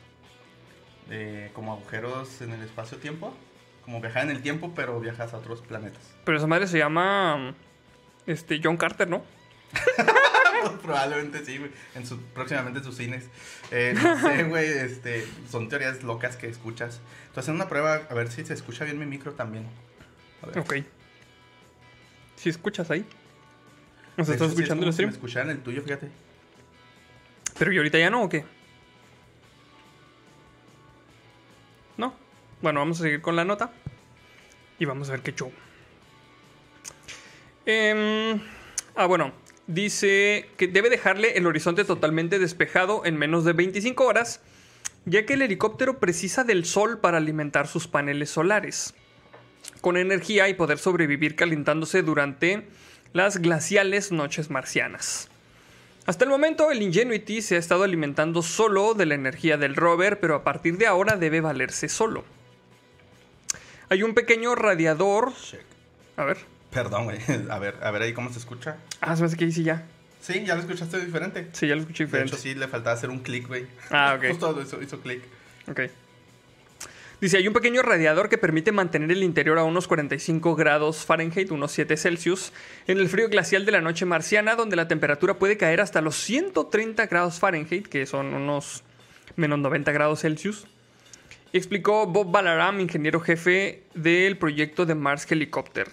Eh, 1.11 1.51
como 1.55 1.73
agujeros 1.73 2.43
en 2.43 2.53
el 2.53 2.63
espacio-tiempo. 2.63 3.35
Como 3.89 4.03
viajar 4.03 4.25
en 4.25 4.37
el 4.37 4.43
tiempo, 4.43 4.75
pero 4.77 5.01
viajas 5.01 5.33
a 5.33 5.39
otros 5.39 5.63
planetas. 5.63 6.03
Pero 6.25 6.37
esa 6.37 6.47
madre 6.47 6.67
se 6.67 6.77
llama. 6.77 7.55
Este, 8.27 8.61
John 8.63 8.77
Carter, 8.77 9.09
¿no? 9.09 9.25
Probablemente 10.83 11.43
sí, 11.43 11.57
güey. 11.57 11.71
En 11.95 12.05
su, 12.05 12.21
próximamente 12.21 12.81
en 12.81 12.85
sus 12.85 12.99
cines. 12.99 13.31
Eh, 13.71 13.95
no 13.97 14.21
sé, 14.21 14.45
güey. 14.49 14.67
Este, 14.69 15.27
son 15.51 15.71
teorías 15.71 16.03
locas 16.03 16.37
que 16.37 16.49
escuchas. 16.51 17.01
Estoy 17.29 17.41
haciendo 17.41 17.63
una 17.63 17.71
prueba 17.71 18.03
a 18.11 18.13
ver 18.13 18.31
si 18.31 18.45
se 18.45 18.53
escucha 18.53 18.85
bien 18.85 18.99
mi 18.99 19.07
micro 19.07 19.33
también. 19.33 19.65
A 20.43 20.49
ver. 20.49 20.59
Ok. 20.59 20.75
Si 22.37 22.51
escuchas 22.51 22.91
ahí. 22.91 23.07
¿Nos 24.19 24.29
estás 24.29 24.49
hecho, 24.49 24.49
sí, 24.49 24.53
es 24.53 24.59
escuchando 24.59 24.85
el 24.87 24.93
si 24.93 24.97
me 24.97 25.09
stream? 25.09 25.11
escucharan 25.13 25.49
el 25.49 25.61
tuyo, 25.61 25.81
fíjate. 25.81 26.11
Pero 27.59 27.73
¿y 27.73 27.79
ahorita 27.79 27.99
ya 27.99 28.11
no 28.11 28.23
o 28.23 28.29
qué? 28.29 28.45
Bueno, 32.61 32.81
vamos 32.81 32.99
a 33.01 33.05
seguir 33.05 33.21
con 33.21 33.37
la 33.37 33.45
nota. 33.45 33.71
Y 34.79 34.85
vamos 34.85 35.09
a 35.09 35.13
ver 35.13 35.23
qué 35.23 35.33
show. 35.33 35.53
Em, 37.67 38.41
ah, 38.95 39.07
bueno. 39.07 39.33
Dice 39.69 40.49
que 40.57 40.67
debe 40.67 40.89
dejarle 40.89 41.37
el 41.37 41.47
horizonte 41.47 41.85
totalmente 41.85 42.39
despejado 42.39 43.05
en 43.05 43.19
menos 43.19 43.45
de 43.45 43.53
25 43.53 44.03
horas, 44.03 44.41
ya 45.05 45.27
que 45.27 45.35
el 45.35 45.43
helicóptero 45.43 45.99
precisa 45.99 46.43
del 46.43 46.65
sol 46.65 47.01
para 47.01 47.19
alimentar 47.19 47.67
sus 47.67 47.87
paneles 47.87 48.31
solares, 48.31 48.95
con 49.83 49.99
energía 49.99 50.49
y 50.49 50.55
poder 50.55 50.79
sobrevivir 50.79 51.37
calentándose 51.37 52.03
durante 52.03 52.67
las 53.13 53.43
glaciales 53.43 54.11
noches 54.11 54.49
marcianas. 54.49 55.29
Hasta 56.07 56.25
el 56.25 56.31
momento, 56.31 56.71
el 56.71 56.81
Ingenuity 56.81 57.43
se 57.43 57.57
ha 57.57 57.59
estado 57.59 57.83
alimentando 57.83 58.41
solo 58.41 58.95
de 58.95 59.05
la 59.05 59.17
energía 59.17 59.59
del 59.59 59.77
rover, 59.77 60.19
pero 60.19 60.35
a 60.35 60.45
partir 60.45 60.79
de 60.79 60.87
ahora 60.87 61.19
debe 61.19 61.43
valerse 61.43 61.91
solo. 61.91 62.25
Hay 63.91 64.03
un 64.03 64.15
pequeño 64.15 64.55
radiador. 64.55 65.33
A 66.17 66.25
ver. 66.25 66.39
Perdón, 66.71 67.05
güey. 67.05 67.19
A 67.51 67.59
ver, 67.59 67.77
a 67.83 67.91
ver 67.91 68.03
ahí 68.03 68.13
cómo 68.13 68.31
se 68.31 68.39
escucha. 68.39 68.77
Ah, 69.01 69.17
se 69.17 69.23
me 69.23 69.27
hace 69.29 69.37
que 69.37 69.45
ahí 69.47 69.53
sí 69.53 69.63
ya. 69.65 69.85
Sí, 70.21 70.45
ya 70.45 70.55
lo 70.55 70.61
escuchaste 70.63 70.99
diferente. 71.05 71.49
Sí, 71.53 71.67
ya 71.69 71.75
lo 71.75 71.81
escuché 71.83 72.05
De 72.05 72.07
diferente. 72.09 72.35
hecho, 72.35 72.43
sí, 72.43 72.55
le 72.55 72.69
faltaba 72.69 72.95
hacer 72.95 73.09
un 73.09 73.21
clic, 73.21 73.47
güey. 73.47 73.67
Ah, 73.91 74.15
ok. 74.19 74.25
Justo 74.29 74.61
hizo, 74.61 74.83
hizo 74.83 75.01
clic. 75.01 75.23
Ok. 75.71 75.81
Dice, 77.21 77.37
hay 77.39 77.49
un 77.49 77.55
pequeño 77.55 77.83
radiador 77.83 78.29
que 78.29 78.39
permite 78.39 78.71
mantener 78.71 79.11
el 79.11 79.25
interior 79.25 79.59
a 79.59 79.65
unos 79.65 79.89
45 79.89 80.55
grados 80.55 81.05
Fahrenheit, 81.05 81.51
unos 81.51 81.73
7 81.73 81.97
Celsius, 81.97 82.53
en 82.87 82.99
el 82.99 83.09
frío 83.09 83.29
glacial 83.29 83.65
de 83.67 83.73
la 83.73 83.81
noche 83.81 84.05
marciana, 84.05 84.55
donde 84.55 84.77
la 84.77 84.87
temperatura 84.87 85.35
puede 85.35 85.57
caer 85.57 85.81
hasta 85.81 86.01
los 86.01 86.15
130 86.17 87.07
grados 87.07 87.41
Fahrenheit, 87.41 87.89
que 87.89 88.07
son 88.07 88.35
unos 88.35 88.85
menos 89.35 89.59
90 89.59 89.91
grados 89.91 90.21
Celsius. 90.21 90.67
Explicó 91.53 92.07
Bob 92.07 92.31
Balaram, 92.31 92.79
ingeniero 92.79 93.21
jefe 93.21 93.83
del 93.95 94.37
proyecto 94.37 94.85
de 94.85 94.95
Mars 94.95 95.31
Helicopter. 95.31 95.89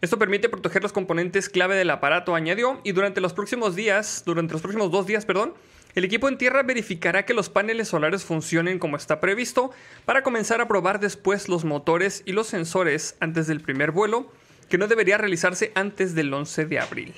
Esto 0.00 0.18
permite 0.18 0.48
proteger 0.48 0.82
los 0.82 0.92
componentes 0.92 1.48
clave 1.48 1.76
del 1.76 1.90
aparato, 1.90 2.34
añadió, 2.34 2.80
y 2.82 2.90
durante 2.90 3.20
los 3.20 3.32
próximos 3.32 3.76
días, 3.76 4.24
durante 4.26 4.54
los 4.54 4.62
próximos 4.62 4.90
dos 4.90 5.06
días, 5.06 5.24
perdón, 5.24 5.54
el 5.94 6.04
equipo 6.04 6.28
en 6.28 6.36
tierra 6.36 6.64
verificará 6.64 7.24
que 7.24 7.32
los 7.32 7.48
paneles 7.48 7.88
solares 7.88 8.24
funcionen 8.24 8.80
como 8.80 8.96
está 8.96 9.20
previsto 9.20 9.70
para 10.04 10.22
comenzar 10.22 10.60
a 10.60 10.68
probar 10.68 10.98
después 10.98 11.48
los 11.48 11.64
motores 11.64 12.22
y 12.26 12.32
los 12.32 12.48
sensores 12.48 13.16
antes 13.20 13.46
del 13.46 13.60
primer 13.60 13.92
vuelo, 13.92 14.32
que 14.68 14.78
no 14.78 14.88
debería 14.88 15.16
realizarse 15.16 15.70
antes 15.76 16.16
del 16.16 16.34
11 16.34 16.66
de 16.66 16.78
abril. 16.80 17.14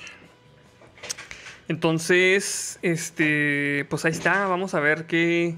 Entonces, 1.67 2.77
este, 2.83 3.87
pues 3.89 4.05
ahí 4.05 4.11
está, 4.11 4.47
vamos 4.47 4.75
a 4.75 4.79
ver 4.79 5.05
qué, 5.07 5.55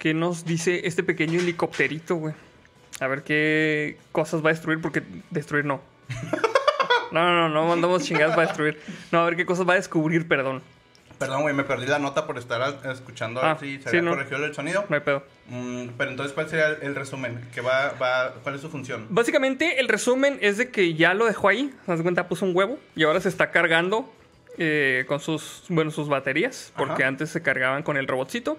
qué 0.00 0.14
nos 0.14 0.44
dice 0.44 0.80
este 0.88 1.04
pequeño 1.04 1.38
helicópterito, 1.38 2.16
güey. 2.16 2.34
A 2.98 3.06
ver 3.06 3.22
qué 3.22 3.98
cosas 4.10 4.42
va 4.44 4.48
a 4.50 4.52
destruir, 4.52 4.80
porque 4.80 5.02
destruir 5.30 5.64
no. 5.64 5.80
No, 7.12 7.24
no, 7.24 7.48
no, 7.48 7.48
no 7.48 7.66
mandamos 7.66 8.04
chingadas 8.04 8.36
para 8.36 8.46
destruir. 8.46 8.80
No, 9.10 9.18
a 9.18 9.24
ver 9.24 9.34
qué 9.34 9.44
cosas 9.44 9.68
va 9.68 9.72
a 9.72 9.76
descubrir, 9.76 10.28
perdón. 10.28 10.62
Perdón, 11.18 11.42
güey, 11.42 11.52
me 11.52 11.64
perdí 11.64 11.86
la 11.86 11.98
nota 11.98 12.24
por 12.24 12.38
estar 12.38 12.62
al- 12.62 12.78
escuchando 12.88 13.42
a 13.42 13.50
Ah, 13.50 13.54
ver 13.54 13.60
si 13.60 13.76
se 13.82 13.90
sí, 13.90 13.96
había 13.96 14.02
no. 14.02 14.10
corregido 14.12 14.44
el 14.44 14.54
sonido. 14.54 14.84
No 14.88 14.94
hay 14.94 15.02
pedo. 15.02 15.24
Mm, 15.48 15.88
pero 15.98 16.12
entonces, 16.12 16.32
¿cuál 16.32 16.48
sería 16.48 16.68
el, 16.68 16.78
el 16.82 16.94
resumen? 16.94 17.48
¿Qué 17.52 17.62
va, 17.62 17.94
va, 18.00 18.34
¿Cuál 18.44 18.54
es 18.54 18.60
su 18.60 18.70
función? 18.70 19.06
Básicamente, 19.10 19.80
el 19.80 19.88
resumen 19.88 20.38
es 20.40 20.56
de 20.56 20.70
que 20.70 20.94
ya 20.94 21.12
lo 21.14 21.26
dejó 21.26 21.48
ahí. 21.48 21.74
Se 21.84 21.90
das 21.90 22.00
cuenta, 22.02 22.28
puso 22.28 22.44
un 22.46 22.54
huevo 22.56 22.78
y 22.94 23.02
ahora 23.02 23.20
se 23.20 23.28
está 23.28 23.50
cargando 23.50 24.08
eh, 24.56 25.04
con 25.08 25.18
sus, 25.18 25.64
bueno, 25.68 25.90
sus 25.90 26.08
baterías, 26.08 26.72
porque 26.76 27.02
Ajá. 27.02 27.08
antes 27.08 27.30
se 27.30 27.42
cargaban 27.42 27.82
con 27.82 27.96
el 27.96 28.06
robotcito. 28.06 28.56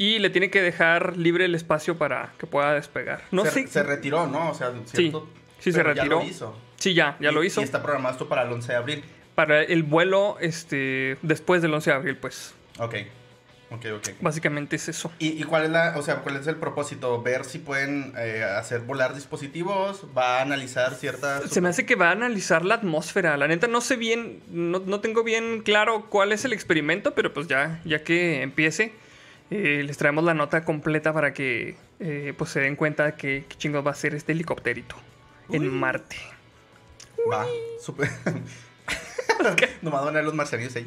Y 0.00 0.18
le 0.18 0.30
tiene 0.30 0.48
que 0.48 0.62
dejar 0.62 1.18
libre 1.18 1.44
el 1.44 1.54
espacio 1.54 1.98
para 1.98 2.32
que 2.38 2.46
pueda 2.46 2.72
despegar. 2.72 3.20
No 3.32 3.44
se, 3.44 3.50
sé. 3.50 3.66
se 3.66 3.82
retiró, 3.82 4.26
¿no? 4.26 4.48
O 4.50 4.54
sea, 4.54 4.72
cierto, 4.86 5.28
sí, 5.58 5.72
se 5.72 5.76
pero 5.78 5.92
ya 5.92 6.02
retiró. 6.04 6.20
lo 6.20 6.24
hizo. 6.26 6.56
Sí, 6.76 6.94
ya, 6.94 7.18
ya 7.20 7.30
Y- 7.30 7.34
lo 7.34 7.44
hizo. 7.44 7.60
Y 7.60 7.64
está 7.64 7.82
programado 7.82 8.12
esto 8.14 8.26
para 8.26 8.44
el 8.44 8.50
11 8.50 8.72
de 8.72 8.78
abril. 8.78 9.04
Para 9.34 9.62
el 9.62 9.82
vuelo 9.82 10.38
este, 10.40 11.18
después 11.20 11.60
del 11.60 11.74
11 11.74 11.90
de 11.90 11.96
abril, 11.96 12.16
pues. 12.16 12.54
Ok. 12.78 12.94
Ok, 13.72 13.84
ok. 13.98 14.08
Básicamente 14.22 14.76
es 14.76 14.88
eso. 14.88 15.12
¿Y, 15.18 15.38
y 15.40 15.42
cuál 15.44 15.64
es 15.64 15.70
la, 15.70 15.92
o 15.98 16.00
sea, 16.02 16.16
cuál 16.22 16.36
es 16.36 16.46
el 16.46 16.56
propósito? 16.56 17.22
¿Ver 17.22 17.44
si 17.44 17.58
pueden 17.58 18.14
eh, 18.16 18.42
hacer 18.42 18.80
volar 18.80 19.14
dispositivos? 19.14 20.06
¿Va 20.16 20.38
a 20.38 20.42
analizar 20.42 20.94
ciertas...? 20.94 21.50
Se 21.50 21.60
me 21.60 21.68
hace 21.68 21.84
que 21.84 21.94
va 21.94 22.08
a 22.08 22.12
analizar 22.12 22.64
la 22.64 22.76
atmósfera. 22.76 23.36
La 23.36 23.46
neta 23.48 23.68
no 23.68 23.82
sé 23.82 23.96
bien, 23.96 24.40
no, 24.48 24.78
no 24.80 25.00
tengo 25.00 25.22
bien 25.24 25.60
claro 25.60 26.06
cuál 26.08 26.32
es 26.32 26.46
el 26.46 26.54
experimento, 26.54 27.14
pero 27.14 27.34
pues 27.34 27.48
ya, 27.48 27.80
ya 27.84 28.02
que 28.02 28.40
empiece, 28.42 28.92
eh, 29.50 29.82
les 29.84 29.96
traemos 29.96 30.24
la 30.24 30.34
nota 30.34 30.64
completa 30.64 31.12
para 31.12 31.34
que 31.34 31.76
eh, 31.98 32.34
pues 32.36 32.50
se 32.50 32.60
den 32.60 32.76
cuenta 32.76 33.04
de 33.06 33.14
que 33.14 33.44
qué 33.48 33.56
chingos 33.56 33.84
va 33.86 33.90
a 33.90 33.94
ser 33.94 34.14
este 34.14 34.32
helicópterito 34.32 34.96
en 35.50 35.68
Marte. 35.68 36.16
Va, 37.30 37.46
súper... 37.80 38.08
Nomás 39.82 40.04
van 40.04 40.14
a 40.14 40.18
ver 40.18 40.24
los 40.24 40.34
marcianitos 40.34 40.76
ahí. 40.76 40.86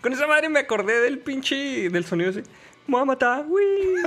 Con 0.00 0.12
esa 0.12 0.26
madre 0.26 0.48
me 0.48 0.60
acordé 0.60 1.00
del 1.00 1.18
pinche 1.18 1.90
del 1.90 2.04
sonido 2.04 2.30
así. 2.30 2.40
Me 2.86 2.92
voy 2.92 3.02
a 3.02 3.04
matar, 3.04 3.44
uy. 3.46 3.62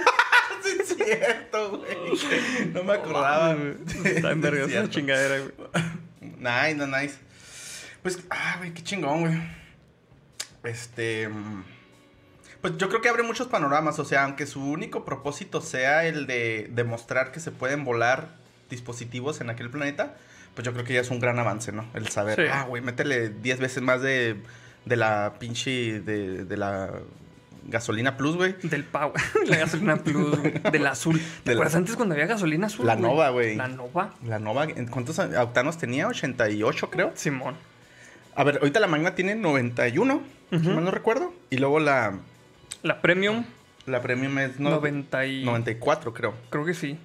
Sí, 0.63 0.77
es 0.79 0.95
cierto, 0.95 1.79
güey. 1.79 2.71
No 2.73 2.85
me 2.85 2.93
acordaba. 2.93 3.57
Está 4.05 4.31
en 4.31 4.39
verga 4.39 4.63
esa 4.65 4.89
chingadera, 4.89 5.39
güey. 5.39 5.83
Nice, 6.39 6.75
no, 6.75 6.87
nice. 6.87 7.15
Pues, 8.01 8.19
ah, 8.29 8.55
güey, 8.59 8.73
qué 8.73 8.81
chingón, 8.81 9.21
güey. 9.21 9.62
Este. 10.63 11.27
mm, 11.29 11.63
Pues 12.61 12.77
yo 12.77 12.87
creo 12.89 13.01
que 13.01 13.09
abre 13.09 13.23
muchos 13.23 13.47
panoramas. 13.47 13.99
O 13.99 14.05
sea, 14.05 14.23
aunque 14.23 14.45
su 14.45 14.63
único 14.63 15.03
propósito 15.05 15.59
sea 15.61 16.05
el 16.05 16.27
de 16.27 16.69
demostrar 16.71 17.31
que 17.31 17.39
se 17.39 17.51
pueden 17.51 17.83
volar 17.83 18.35
dispositivos 18.69 19.41
en 19.41 19.49
aquel 19.49 19.69
planeta, 19.69 20.15
pues 20.55 20.65
yo 20.65 20.71
creo 20.73 20.85
que 20.85 20.93
ya 20.93 21.01
es 21.01 21.09
un 21.11 21.19
gran 21.19 21.37
avance, 21.39 21.71
¿no? 21.71 21.85
El 21.93 22.07
saber, 22.09 22.35
Sí. 22.39 22.51
ah, 22.51 22.63
güey, 22.67 22.81
métele 22.81 23.29
10 23.29 23.59
veces 23.59 23.83
más 23.83 24.01
de, 24.01 24.41
de 24.85 24.95
la 24.95 25.33
pinche. 25.39 25.99
De, 25.99 26.45
de 26.45 26.57
la 26.57 26.91
gasolina 27.65 28.17
plus, 28.17 28.35
güey. 28.35 28.55
Del 28.63 28.83
Power, 28.83 29.13
la 29.47 29.57
gasolina 29.57 29.95
plus, 29.97 30.37
güey, 30.39 30.53
del 30.71 30.85
azul. 30.87 31.17
¿Te 31.19 31.51
De 31.51 31.55
la- 31.55 31.59
acuerdas 31.61 31.75
antes 31.75 31.95
cuando 31.95 32.13
había 32.13 32.27
gasolina 32.27 32.67
azul? 32.67 32.85
La 32.85 32.95
Nova, 32.95 33.29
güey. 33.29 33.55
La 33.55 33.67
Nova. 33.67 34.13
La 34.25 34.39
Nova, 34.39 34.65
¿en 34.65 34.87
¿cuántos 34.87 35.17
octanos 35.19 35.77
tenía? 35.77 36.07
88, 36.07 36.89
creo. 36.89 37.11
Simón. 37.15 37.55
A 38.35 38.43
ver, 38.43 38.57
ahorita 38.57 38.79
la 38.79 38.87
Magna 38.87 39.15
tiene 39.15 39.35
91, 39.35 40.21
si 40.49 40.55
Ujú. 40.55 40.69
mal 40.71 40.83
no 40.83 40.91
recuerdo. 40.91 41.33
Y 41.49 41.57
luego 41.57 41.79
la, 41.79 42.19
La 42.81 43.01
Premium, 43.01 43.45
la 43.85 44.01
Premium 44.01 44.37
es 44.39 44.59
no- 44.59 44.71
90 44.71 45.25
y... 45.25 45.43
94, 45.45 46.13
creo. 46.13 46.33
Creo 46.49 46.65
que 46.65 46.73
sí. 46.73 46.97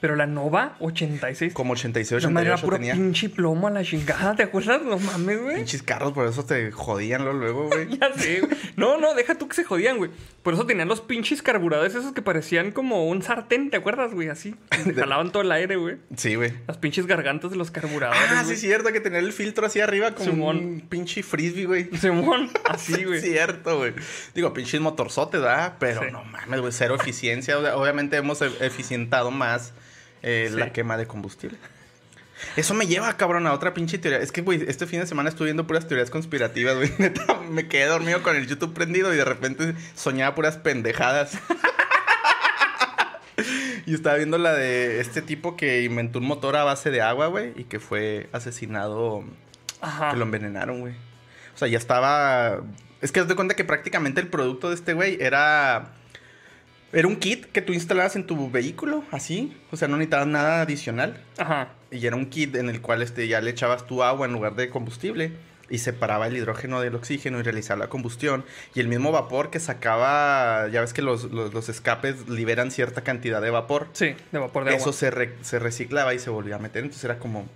Pero 0.00 0.16
la 0.16 0.26
Nova, 0.26 0.76
86. 0.80 1.52
Como 1.52 1.74
86, 1.74 2.24
No, 2.24 2.30
madre, 2.30 2.46
era 2.46 2.54
88 2.56 2.66
puro 2.66 2.76
tenía. 2.78 2.94
pinche 2.94 3.28
plomo 3.28 3.66
a 3.68 3.70
la 3.70 3.84
chingada, 3.84 4.34
¿te 4.34 4.42
acuerdas? 4.44 4.80
No 4.82 4.98
mames, 4.98 5.42
güey. 5.42 5.56
Pinches 5.56 5.82
carros, 5.82 6.12
por 6.14 6.26
eso 6.26 6.42
te 6.44 6.70
jodían 6.72 7.24
luego, 7.24 7.68
güey. 7.68 7.88
Ya 8.00 8.12
sé, 8.14 8.40
güey. 8.40 8.52
No, 8.76 8.96
no, 8.98 9.12
deja 9.14 9.34
tú 9.36 9.46
que 9.48 9.54
se 9.56 9.64
jodían, 9.64 9.98
güey. 9.98 10.10
Por 10.42 10.54
eso 10.54 10.64
tenían 10.64 10.88
los 10.88 11.02
pinches 11.02 11.42
carburadores 11.42 11.94
esos 11.94 12.14
que 12.14 12.22
parecían 12.22 12.70
como 12.72 13.06
un 13.08 13.22
sartén, 13.22 13.68
¿te 13.68 13.76
acuerdas, 13.76 14.14
güey? 14.14 14.28
Así. 14.30 14.54
Te 14.70 14.94
jalaban 14.94 15.32
todo 15.32 15.42
el 15.42 15.52
aire, 15.52 15.76
güey. 15.76 15.98
Sí, 16.16 16.34
güey. 16.34 16.54
Las 16.66 16.78
pinches 16.78 17.06
gargantas 17.06 17.50
de 17.50 17.58
los 17.58 17.70
carburadores. 17.70 18.22
Ah, 18.30 18.42
sí, 18.46 18.54
es 18.54 18.60
cierto 18.60 18.90
que 18.92 19.00
tenía 19.00 19.18
el 19.18 19.34
filtro 19.34 19.66
así 19.66 19.80
arriba 19.80 20.12
como 20.14 20.30
Simón. 20.30 20.56
un 20.56 20.80
pinche 20.88 21.22
frisbee, 21.22 21.66
güey. 21.66 21.90
Simón, 21.98 22.48
así, 22.64 23.04
güey. 23.04 23.18
Es 23.18 23.24
cierto, 23.24 23.76
güey. 23.76 23.92
Digo, 24.34 24.54
pinches 24.54 24.80
motorzotes, 24.80 25.42
¿verdad? 25.42 25.74
Pero 25.78 26.00
Sí. 26.00 26.06
no 26.10 26.24
mames, 26.24 26.60
güey, 26.60 26.72
cero 26.72 26.96
eficiencia. 26.98 27.58
Obviamente 27.76 28.16
hemos 28.16 28.40
e- 28.40 28.50
eficientado 28.64 29.30
más 29.30 29.74
eh, 30.22 30.48
Sí. 30.50 30.56
la 30.58 30.72
quema 30.72 30.96
de 30.96 31.06
combustible. 31.06 31.58
Eso 32.56 32.72
me 32.72 32.86
lleva, 32.86 33.14
cabrón, 33.18 33.46
a 33.46 33.52
otra 33.52 33.74
pinche 33.74 33.98
teoría. 33.98 34.20
Es 34.20 34.32
que, 34.32 34.40
güey, 34.40 34.64
este 34.66 34.86
fin 34.86 35.00
de 35.00 35.06
semana 35.06 35.28
estuve 35.28 35.46
viendo 35.46 35.66
puras 35.66 35.86
teorías 35.86 36.08
conspirativas, 36.10 36.74
güey. 36.76 36.90
Neta, 36.98 37.38
me 37.50 37.68
quedé 37.68 37.84
dormido 37.86 38.22
con 38.22 38.34
el 38.34 38.46
YouTube 38.46 38.72
prendido 38.72 39.12
y 39.12 39.16
de 39.18 39.24
repente 39.26 39.74
soñaba 39.94 40.34
puras 40.34 40.56
pendejadas. 40.56 41.32
y 43.86 43.94
estaba 43.94 44.16
viendo 44.16 44.38
la 44.38 44.52
de 44.54 45.00
este 45.00 45.22
tipo 45.22 45.56
que 45.56 45.82
inventó 45.82 46.18
un 46.18 46.26
motor 46.26 46.56
a 46.56 46.64
base 46.64 46.90
de 46.90 47.00
agua, 47.02 47.26
güey, 47.28 47.52
y 47.56 47.64
que 47.64 47.80
fue 47.80 48.28
asesinado 48.32 49.24
Ajá. 49.80 50.10
que 50.10 50.16
lo 50.16 50.24
envenenaron, 50.24 50.80
güey. 50.80 50.94
O 51.54 51.58
sea, 51.58 51.68
ya 51.68 51.78
estaba. 51.78 52.60
Es 53.00 53.12
que 53.12 53.20
haz 53.20 53.28
de 53.28 53.34
cuenta 53.36 53.54
que 53.54 53.64
prácticamente 53.64 54.20
el 54.20 54.28
producto 54.28 54.68
de 54.68 54.74
este 54.74 54.92
güey 54.94 55.16
era. 55.20 55.92
Era 56.92 57.06
un 57.06 57.16
kit 57.16 57.46
que 57.46 57.62
tú 57.62 57.72
instalabas 57.72 58.16
en 58.16 58.26
tu 58.26 58.50
vehículo, 58.50 59.04
así. 59.12 59.56
O 59.70 59.76
sea, 59.76 59.86
no 59.88 59.96
necesitabas 59.96 60.26
nada 60.26 60.60
adicional. 60.62 61.22
Ajá. 61.38 61.68
Y 61.92 62.04
era 62.06 62.16
un 62.16 62.26
kit 62.26 62.56
en 62.56 62.68
el 62.68 62.80
cual 62.80 63.02
este, 63.02 63.28
ya 63.28 63.40
le 63.40 63.50
echabas 63.50 63.86
tu 63.86 64.02
agua 64.02 64.26
en 64.26 64.32
lugar 64.32 64.54
de 64.56 64.70
combustible. 64.70 65.32
Y 65.72 65.78
separaba 65.78 66.26
el 66.26 66.36
hidrógeno 66.36 66.80
del 66.80 66.96
oxígeno 66.96 67.38
y 67.38 67.42
realizaba 67.42 67.78
la 67.78 67.88
combustión. 67.88 68.44
Y 68.74 68.80
el 68.80 68.88
mismo 68.88 69.12
vapor 69.12 69.50
que 69.50 69.60
sacaba. 69.60 70.66
Ya 70.68 70.80
ves 70.80 70.92
que 70.92 71.00
los, 71.00 71.30
los- 71.30 71.54
los 71.54 71.68
escapes 71.68 72.28
liberan 72.28 72.72
cierta 72.72 73.02
cantidad 73.02 73.40
de 73.40 73.50
vapor. 73.50 73.86
Sí, 73.92 74.16
de 74.32 74.38
vapor 74.40 74.64
de 74.64 74.70
Eso 74.74 74.80
agua. 74.86 74.92
se, 74.94 75.10
re- 75.12 75.34
se 75.42 75.60
reciclaba 75.60 76.12
y 76.12 76.18
se 76.18 76.28
volvía 76.30 76.56
a 76.56 76.58
meter. 76.58 76.82
Entonces 76.82 77.04
era 77.04 77.20
como, 77.20 77.46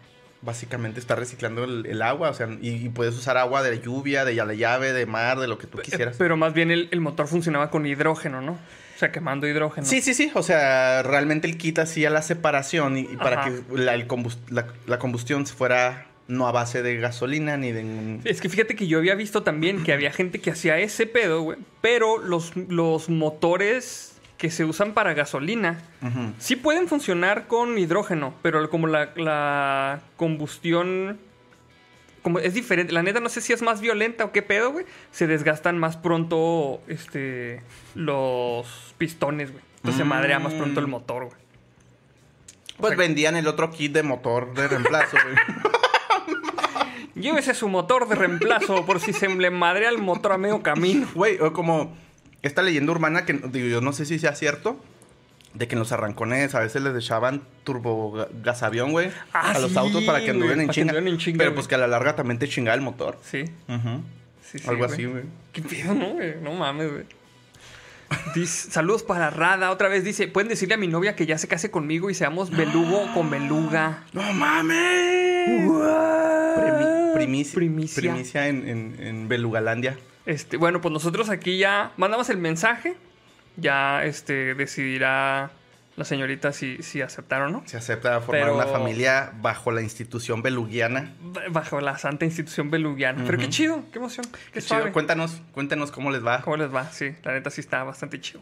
básicamente, 0.43 1.01
estar 1.01 1.19
reciclando 1.19 1.65
el, 1.65 1.87
el 1.87 2.03
agua. 2.03 2.31
O 2.31 2.35
sea, 2.35 2.49
y, 2.61 2.71
y 2.87 2.89
puedes 2.89 3.17
usar 3.17 3.37
agua 3.37 3.65
de 3.65 3.81
lluvia, 3.81 4.25
de 4.25 4.35
la 4.35 4.55
llave, 4.55 4.93
de 4.93 5.07
mar, 5.07 5.41
de 5.41 5.49
lo 5.49 5.59
que 5.59 5.67
tú 5.67 5.79
quisieras. 5.79 6.15
Pero 6.17 6.37
más 6.37 6.55
bien 6.55 6.71
el, 6.71 6.89
el 6.93 7.01
motor 7.01 7.27
funcionaba 7.27 7.71
con 7.71 7.85
hidrógeno, 7.85 8.41
¿no? 8.41 8.59
O 8.95 8.99
sea, 8.99 9.11
quemando 9.13 9.47
hidrógeno. 9.49 9.87
Sí, 9.87 10.01
sí, 10.01 10.15
sí. 10.15 10.31
O 10.35 10.43
sea, 10.43 11.03
realmente 11.03 11.47
el 11.49 11.57
kit 11.59 11.79
hacía 11.81 12.11
la 12.11 12.23
separación 12.23 12.97
y, 12.97 13.01
y 13.01 13.17
para 13.17 13.45
que 13.45 13.63
la, 13.77 13.95
el 13.95 14.07
combust- 14.07 14.49
la- 14.51 14.67
la 14.87 14.99
combustión 14.99 15.47
fuera 15.47 16.07
no 16.29 16.47
a 16.47 16.53
base 16.53 16.83
de 16.83 16.97
gasolina 16.97 17.57
ni 17.59 17.71
de... 17.73 18.21
Es 18.25 18.41
que 18.41 18.49
fíjate 18.49 18.77
que 18.77 18.87
yo 18.87 18.99
había 18.99 19.15
visto 19.15 19.43
también 19.43 19.83
que 19.83 19.93
había 19.93 20.11
gente 20.11 20.41
que 20.41 20.51
hacía 20.53 20.79
ese 20.79 21.07
pedo, 21.07 21.43
güey. 21.43 21.59
Pero 21.83 22.19
los, 22.19 22.53
los 22.69 23.09
motores 23.11 24.13
que 24.39 24.51
se 24.51 24.65
usan 24.65 24.95
para 24.95 25.13
gasolina 25.15 25.81
sí 26.39 26.57
pueden 26.57 26.89
funcionar 26.89 27.47
con 27.47 27.77
hidrógeno, 27.79 28.35
pero 28.43 28.69
como 28.71 28.87
la, 28.87 29.11
la 29.17 30.01
combustión 30.17 31.19
como 32.25 32.41
es 32.41 32.55
diferente, 32.55 32.93
la 32.93 33.03
neta 33.05 33.21
no 33.21 33.29
sé 33.29 33.41
si 33.41 33.53
es 33.53 33.63
más 33.63 33.81
violenta 33.81 34.25
o 34.25 34.33
qué 34.33 34.43
pedo, 34.43 34.73
güey. 34.73 34.85
Se 35.13 35.27
desgastan 35.29 35.79
más 35.79 35.97
pronto 35.97 36.81
este 36.89 37.63
los 37.95 38.95
pistones, 38.99 39.53
güey. 39.53 39.63
Entonces 39.77 39.99
se 39.99 40.05
madrea 40.05 40.41
más 40.41 40.55
pronto 40.55 40.81
el 40.81 40.87
Mm. 40.89 40.91
motor, 40.91 41.25
güey. 41.27 41.37
Pues 42.79 42.97
vendían 42.97 43.37
el 43.37 43.47
otro 43.47 43.71
kit 43.71 43.93
de 43.93 44.03
motor 44.03 44.53
de 44.55 44.67
reemplazo, 44.67 45.17
güey. 45.23 45.37
Llévese 47.15 47.55
su 47.55 47.69
motor 47.69 48.09
de 48.09 48.17
reemplazo 48.17 48.85
por 48.85 48.99
si 48.99 49.13
se 49.13 49.29
le 49.29 49.51
madrea 49.51 49.89
el 49.91 49.99
motor 49.99 50.33
a 50.33 50.39
medio 50.39 50.63
camino. 50.63 51.07
Güey, 51.15 51.39
como 51.53 51.97
esta 52.43 52.63
leyenda 52.63 52.91
urbana 52.91 53.25
que 53.25 53.35
digo, 53.35 53.69
yo 53.69 53.81
no 53.81 53.93
sé 53.93 54.05
si 54.05 54.19
sea 54.19 54.35
cierto. 54.35 54.77
De 55.55 55.69
que 55.69 55.77
en 55.77 55.79
los 55.79 55.93
arrancones 55.93 56.55
a 56.57 56.61
veces 56.61 56.83
les 56.83 56.95
echaban 56.97 57.43
turbo 57.63 58.27
gasavión, 58.43 58.91
güey. 58.91 59.11
Ah, 59.33 59.53
a 59.53 59.59
los 59.61 59.71
sí, 59.73 59.79
autos 59.79 60.03
para 60.03 60.21
que 60.21 60.31
anduvieran 60.31 60.61
en, 60.63 60.71
chinga. 60.71 60.91
anduvieran 60.91 61.09
en 61.15 61.19
chinga, 61.19 61.39
Pero 61.39 61.51
güey. 61.51 61.55
pues 61.55 61.69
que 61.69 61.77
a 61.77 61.79
la 61.79 61.87
larga 61.87 62.17
también 62.17 62.39
te 62.41 62.49
chingaba 62.49 62.75
el 62.75 62.81
motor. 62.81 63.19
Sí, 63.23 63.45
Ujú. 63.69 64.01
sí, 64.43 64.59
sí. 64.59 64.65
Algo 64.69 64.85
así, 64.85 65.05
güey. 65.05 65.23
¿Qué 65.53 65.63
pedo, 65.63 65.95
no, 65.95 66.09
güey? 66.15 66.35
No 66.43 66.53
mames, 66.55 66.91
güey. 66.91 67.05
Dice- 68.35 68.71
saludos 68.71 69.03
para 69.03 69.31
Rada. 69.31 69.71
Otra 69.71 69.89
vez 69.89 70.03
dice: 70.05 70.27
Pueden 70.29 70.49
decirle 70.49 70.75
a 70.75 70.79
mi 70.79 70.89
novia 70.89 71.15
que 71.17 71.25
ya 71.27 71.39
se 71.39 71.47
case 71.49 71.71
conmigo 71.71 72.11
y 72.11 72.15
seamos 72.15 72.51
belugo 72.51 73.07
con 73.15 73.31
beluga. 73.31 74.03
¡No 74.13 74.23
mames! 74.33 75.69
Primi- 76.55 77.13
primicia, 77.15 77.55
Primicia. 77.55 78.01
primicia 78.13 78.49
en, 78.49 78.69
en, 78.69 78.97
en 79.01 79.29
Belugalandia. 79.29 79.97
Este, 80.27 80.57
bueno, 80.57 80.81
pues 80.81 80.93
nosotros 80.93 81.29
aquí 81.31 81.59
ya 81.59 81.93
mandamos 81.97 82.29
el 82.31 82.39
mensaje. 82.39 82.97
Ya 83.57 84.05
este, 84.05 84.55
decidirá 84.55 85.51
la 85.97 86.05
señorita 86.05 86.53
si, 86.53 86.83
si 86.83 87.01
aceptar 87.03 87.43
o 87.43 87.49
no. 87.51 87.63
Se 87.67 87.77
acepta 87.77 88.21
formar 88.21 88.43
Pero- 88.45 88.55
una 88.57 88.67
familia 88.67 89.33
bajo 89.41 89.71
la 89.71 89.81
institución 89.81 90.43
belugiana. 90.43 91.13
Bajo 91.51 91.81
la 91.81 91.97
santa 91.99 92.25
institución 92.25 92.71
belugiana. 92.71 93.23
Pero 93.25 93.39
qué 93.39 93.49
chido, 93.49 93.85
qué 93.93 93.99
emoción. 93.99 94.27
Qué, 94.27 94.55
Qué 94.55 94.63
chido. 94.63 94.93
Cuéntanos, 94.93 95.41
cuéntanos 95.53 95.93
cómo 95.93 96.11
les 96.11 96.25
va. 96.27 96.41
¿Cómo 96.43 96.57
les 96.57 96.75
va? 96.75 96.91
Sí, 96.91 97.15
la 97.23 97.33
neta 97.33 97.51
sí 97.51 97.61
está 97.61 97.85
bastante 97.85 98.21
chido. 98.21 98.41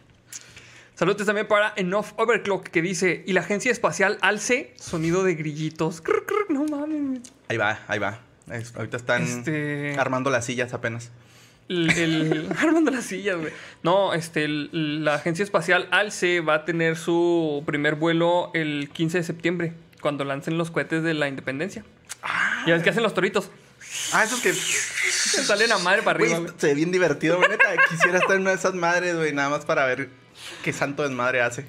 Saludos 0.94 1.26
también 1.26 1.46
para 1.48 1.72
Enough 1.76 2.06
Overclock 2.16 2.68
que 2.68 2.80
dice: 2.82 3.22
Y 3.26 3.32
la 3.32 3.40
agencia 3.40 3.70
espacial 3.72 4.18
ALCE, 4.20 4.72
sonido 4.76 5.24
de 5.24 5.34
grillitos. 5.34 6.00
Crr, 6.00 6.24
crr, 6.26 6.50
no 6.50 6.64
mames. 6.64 7.20
Ahí 7.48 7.56
va, 7.56 7.80
ahí 7.88 7.98
va. 7.98 8.20
Es- 8.50 8.74
ahorita 8.76 8.96
están 8.98 9.22
Este- 9.22 9.94
armando 9.98 10.30
las 10.30 10.44
sillas 10.46 10.72
apenas. 10.74 11.10
El, 11.72 11.90
el- 11.98 12.48
armando 12.58 12.90
las 12.90 13.04
sillas, 13.04 13.36
güey. 13.38 13.52
No, 13.82 14.12
este, 14.14 14.44
el- 14.44 15.04
la 15.04 15.14
agencia 15.14 15.42
espacial 15.42 15.88
ALCE 15.90 16.40
va 16.40 16.54
a 16.54 16.64
tener 16.64 16.96
su 16.96 17.62
primer 17.66 17.94
vuelo 17.94 18.50
el 18.54 18.90
15 18.92 19.18
de 19.18 19.24
septiembre, 19.24 19.72
cuando 20.00 20.24
lancen 20.24 20.58
los 20.58 20.70
cohetes 20.70 21.02
de 21.02 21.14
la 21.14 21.28
independencia. 21.28 21.84
Ya 22.66 22.74
ves 22.74 22.82
que 22.82 22.90
hacen 22.90 23.02
los 23.02 23.14
toritos. 23.14 23.50
Ah, 24.12 24.24
esos 24.24 24.40
que. 24.40 24.52
Se 24.52 25.42
salen 25.44 25.72
a 25.72 25.78
madre 25.78 26.02
para 26.02 26.18
arriba, 26.18 26.40
se 26.56 26.68
ve 26.68 26.74
bien 26.74 26.92
divertido, 26.92 27.36
güey, 27.38 27.48
neta. 27.50 27.64
Quisiera 27.88 28.18
estar 28.18 28.36
en 28.36 28.42
una 28.42 28.50
de 28.50 28.56
esas 28.56 28.74
madres, 28.74 29.16
güey, 29.16 29.32
nada 29.32 29.48
más 29.50 29.64
para 29.64 29.84
ver 29.86 30.08
qué 30.62 30.72
santo 30.72 31.02
desmadre 31.02 31.40
hace. 31.42 31.66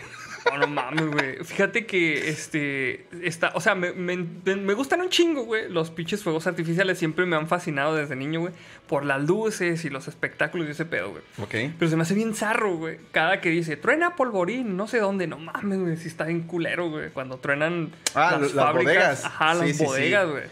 No, 0.52 0.58
no 0.58 0.68
mames, 0.68 1.06
güey. 1.12 1.36
Fíjate 1.44 1.86
que 1.86 2.30
este. 2.30 3.06
Está, 3.22 3.52
o 3.56 3.62
sea, 3.62 3.76
me, 3.76 3.94
me- 3.94 4.16
me 4.18 4.74
gustan 4.74 5.02
un 5.02 5.10
chingo, 5.10 5.44
güey. 5.46 5.70
Los 5.70 5.90
pinches 5.92 6.22
fuegos 6.24 6.48
artificiales 6.48 6.98
siempre 7.00 7.26
me 7.26 7.36
han 7.36 7.48
fascinado 7.48 7.96
desde 7.96 8.16
niño, 8.16 8.42
güey. 8.42 8.54
Por 8.88 9.06
las 9.06 9.24
luces 9.24 9.86
y 9.86 9.90
los 9.90 10.08
espectáculos 10.08 10.68
y 10.68 10.72
ese 10.72 10.86
pedo, 10.86 11.12
güey. 11.12 11.24
Ok. 11.42 11.74
Pero 11.80 11.90
se 11.90 11.96
me 11.96 12.02
hace 12.04 12.14
bien 12.14 12.36
zarro, 12.36 12.76
güey. 12.76 12.98
Cada 13.12 13.40
que 13.42 13.50
dice, 13.50 13.78
truena 13.78 14.16
polvorín, 14.16 14.76
no 14.76 14.88
sé 14.88 15.00
dónde. 15.00 15.28
No 15.28 15.38
mames, 15.40 15.80
güey. 15.80 15.98
Sí 15.98 16.08
está 16.08 16.26
bien 16.26 16.42
culero, 16.44 16.90
güey. 16.90 17.10
Cuando 17.12 17.38
truenan 17.38 17.92
Ah, 18.14 18.38
las 18.40 18.74
bodegas. 18.74 19.26
Ajá, 19.26 19.54
las 19.54 19.68
Sí, 19.68 19.74
sí, 19.74 19.86
bodegas, 19.86 20.28
sí. 20.28 20.50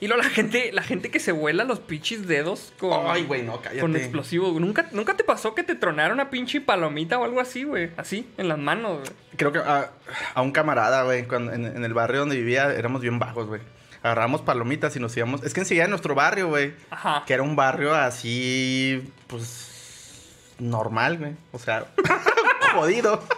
Y 0.00 0.06
luego 0.06 0.22
la 0.22 0.30
gente, 0.30 0.70
la 0.72 0.82
gente 0.82 1.10
que 1.10 1.18
se 1.18 1.32
vuela 1.32 1.64
los 1.64 1.80
pinches 1.80 2.28
dedos 2.28 2.72
con, 2.78 3.06
Ay, 3.08 3.24
güey, 3.24 3.42
no, 3.42 3.60
cállate. 3.60 3.80
con 3.80 3.96
explosivos. 3.96 4.52
güey. 4.52 4.64
¿Nunca, 4.64 4.88
¿Nunca 4.92 5.16
te 5.16 5.24
pasó 5.24 5.54
que 5.54 5.64
te 5.64 5.74
tronaron 5.74 6.14
una 6.14 6.30
pinche 6.30 6.60
palomita 6.60 7.18
o 7.18 7.24
algo 7.24 7.40
así, 7.40 7.64
güey? 7.64 7.90
Así, 7.96 8.30
en 8.38 8.48
las 8.48 8.58
manos, 8.58 9.00
güey. 9.00 9.10
Creo 9.36 9.52
que 9.52 9.58
a, 9.58 9.90
a 10.34 10.42
un 10.42 10.52
camarada, 10.52 11.02
güey, 11.02 11.26
en, 11.30 11.66
en 11.66 11.84
el 11.84 11.94
barrio 11.94 12.20
donde 12.20 12.36
vivía 12.36 12.72
éramos 12.72 13.02
bien 13.02 13.18
bajos, 13.18 13.46
güey. 13.48 13.60
Agarramos 14.02 14.42
palomitas 14.42 14.94
y 14.94 15.00
nos 15.00 15.16
íbamos. 15.16 15.42
Es 15.42 15.52
que 15.52 15.60
enseguida 15.60 15.84
de 15.84 15.90
nuestro 15.90 16.14
barrio, 16.14 16.48
güey. 16.48 16.74
Ajá. 16.90 17.24
Que 17.26 17.34
era 17.34 17.42
un 17.42 17.56
barrio 17.56 17.92
así, 17.94 19.12
pues, 19.26 20.54
normal, 20.60 21.18
güey. 21.18 21.32
O 21.50 21.58
sea, 21.58 21.86
jodido. 22.74 23.22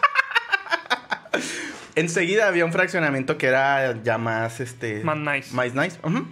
Enseguida 1.97 2.47
había 2.49 2.65
un 2.65 2.73
fraccionamiento 2.73 3.37
que 3.37 3.47
era 3.47 4.01
ya 4.03 4.17
más, 4.19 4.61
este... 4.61 5.03
Más 5.03 5.17
nice. 5.17 5.55
Más 5.55 5.75
nice, 5.75 5.99
ujú. 6.03 6.27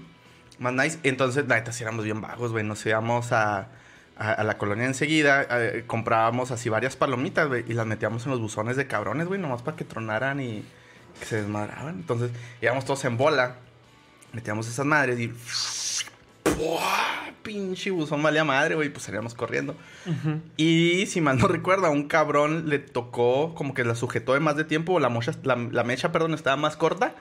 Más 0.58 0.72
nice. 0.72 0.98
Entonces, 1.02 1.46
neta, 1.46 1.72
sí 1.72 1.82
éramos 1.82 2.04
bien 2.04 2.20
bajos, 2.20 2.52
güey. 2.52 2.64
Nos 2.64 2.84
íbamos 2.84 3.32
a, 3.32 3.68
a, 4.16 4.32
a 4.32 4.44
la 4.44 4.58
colonia 4.58 4.86
enseguida. 4.86 5.46
eh, 5.50 5.84
comprábamos 5.86 6.50
así 6.50 6.68
varias 6.68 6.96
palomitas, 6.96 7.48
güey. 7.48 7.64
Y 7.68 7.74
las 7.74 7.86
metíamos 7.86 8.24
en 8.24 8.32
los 8.32 8.40
buzones 8.40 8.76
de 8.76 8.86
cabrones, 8.86 9.26
güey. 9.28 9.40
Nomás 9.40 9.62
para 9.62 9.76
que 9.76 9.84
tronaran 9.84 10.40
y 10.40 10.64
que 11.20 11.26
se 11.26 11.36
desmadraban. 11.36 11.94
Entonces, 11.94 12.30
íbamos 12.60 12.84
todos 12.84 13.04
en 13.04 13.16
bola. 13.16 13.56
Metíamos 14.32 14.68
esas 14.68 14.84
madres 14.84 15.18
y... 15.20 15.32
¡Buah! 16.58 17.28
Pinche 17.42 17.90
buzón 17.90 18.22
valía 18.22 18.44
madre, 18.44 18.74
güey. 18.74 18.88
Pues 18.88 19.04
salíamos 19.04 19.34
corriendo. 19.34 19.76
Ujú. 20.06 20.40
Y 20.56 21.06
si 21.06 21.20
mal 21.20 21.38
no 21.38 21.46
recuerdo, 21.46 21.86
a 21.86 21.90
un 21.90 22.08
cabrón 22.08 22.68
le 22.68 22.78
tocó 22.78 23.54
como 23.54 23.74
que 23.74 23.84
la 23.84 23.94
sujetó 23.94 24.34
de 24.34 24.40
más 24.40 24.56
de 24.56 24.64
tiempo, 24.64 24.94
o 24.94 25.00
la, 25.00 25.08
mocha, 25.08 25.32
la, 25.44 25.56
la 25.56 25.84
mecha, 25.84 26.10
perdón, 26.10 26.34
estaba 26.34 26.56
más 26.56 26.76
corta. 26.76 27.14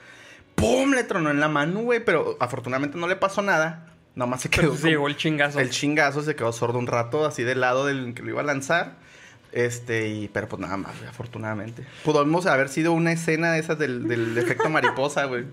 ¡Pum! 0.58 0.92
Le 0.92 1.04
tronó 1.04 1.30
en 1.30 1.40
la 1.40 1.48
mano, 1.48 1.82
güey, 1.82 2.04
pero 2.04 2.36
afortunadamente 2.40 2.98
no 2.98 3.08
le 3.08 3.16
pasó 3.16 3.44
nada. 3.44 3.94
Nada 4.16 4.30
más 4.30 4.42
se 4.42 4.50
quedó. 4.50 4.72
Pero 4.72 4.76
se 4.76 4.90
llegó 4.90 5.08
el 5.08 5.16
chingazo. 5.16 5.60
el 5.60 5.70
chingazo 5.70 6.24
se 6.24 6.36
quedó 6.36 6.52
sordo 6.52 6.80
un 6.80 6.88
rato, 6.88 7.26
así 7.26 7.44
del 7.44 7.62
lado 7.62 7.86
del 7.86 8.16
que 8.16 8.24
lo 8.24 8.32
iba 8.32 8.42
a 8.42 8.44
lanzar. 8.44 8.96
Este, 9.52 10.10
y, 10.10 10.28
pero 10.28 10.50
pues 10.50 10.60
nada 10.60 10.76
más, 10.76 10.98
güey, 10.98 11.08
afortunadamente. 11.08 11.86
Pudimos 12.04 12.48
haber 12.48 12.70
sido 12.70 12.92
una 12.92 13.12
escena 13.12 13.52
de 13.54 13.60
esas 13.60 13.78
del, 13.78 14.08
del 14.08 14.36
efecto 14.40 14.70
mariposa, 14.70 15.26
güey. 15.26 15.46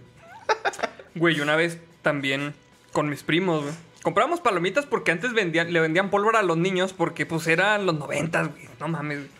Güey, 1.14 1.40
una 1.40 1.54
vez 1.54 1.78
también 2.02 2.54
con 2.92 3.08
mis 3.10 3.22
primos, 3.22 3.62
güey. 3.62 3.74
Compramos 4.02 4.40
palomitas 4.40 4.86
porque 4.86 5.12
antes 5.12 5.32
vendían, 5.34 5.72
le 5.72 5.80
vendían 5.80 6.10
pólvora 6.10 6.40
a 6.40 6.42
los 6.42 6.56
niños 6.56 6.92
porque 6.92 7.26
pues 7.26 7.46
eran 7.46 7.86
los 7.86 7.98
noventas, 7.98 8.48
güey. 8.48 8.68
No 8.80 8.88
mames, 8.88 9.18
güey. 9.18 9.30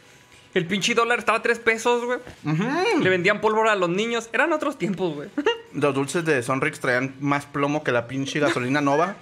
El 0.55 0.67
pinche 0.67 0.95
dólar 0.95 1.19
estaba 1.19 1.39
a 1.39 1.43
tres 1.43 1.59
pesos, 1.59 2.05
güey. 2.05 2.19
Le 3.01 3.11
vendían 3.11 3.41
pólvora 3.41 3.73
a 3.73 3.77
los 3.77 3.89
niños. 3.91 4.31
Eran 4.33 4.53
otros 4.53 4.79
tiempos, 4.79 5.15
güey. 5.15 5.29
Los 5.75 5.93
dulces 5.95 6.25
de 6.25 6.41
Sonrix 6.43 6.79
traían 6.79 7.17
más 7.19 7.47
plomo 7.47 7.83
que 7.83 7.91
la 7.91 8.07
pinche 8.07 8.39
gasolina 8.39 8.81
nova. 8.81 9.17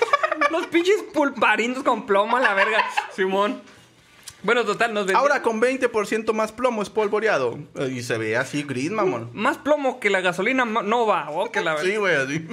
los 0.50 0.66
pinches 0.68 1.02
pulparindos 1.12 1.84
con 1.84 2.06
plomo 2.06 2.38
a 2.38 2.40
la 2.40 2.54
verga. 2.54 2.78
Simón. 3.14 3.60
Bueno, 4.42 4.64
total, 4.64 4.94
nos 4.94 5.02
vendían 5.04 5.20
Ahora 5.20 5.42
con 5.42 5.60
20% 5.60 6.32
más 6.32 6.52
plomo 6.52 6.80
espolvoreado. 6.80 7.58
Eh, 7.74 7.92
Y 7.96 8.02
se 8.02 8.16
ve 8.16 8.36
así 8.38 8.62
gris, 8.62 8.90
mamón. 8.90 9.28
más 9.34 9.58
plomo 9.58 10.00
que 10.00 10.08
la 10.08 10.20
gasolina 10.22 10.64
nova. 10.64 11.28
Oh, 11.30 11.50
que 11.52 11.60
la 11.60 11.74
verga. 11.74 11.90
Sí, 11.90 11.96
güey, 11.96 12.14
así. 12.14 12.46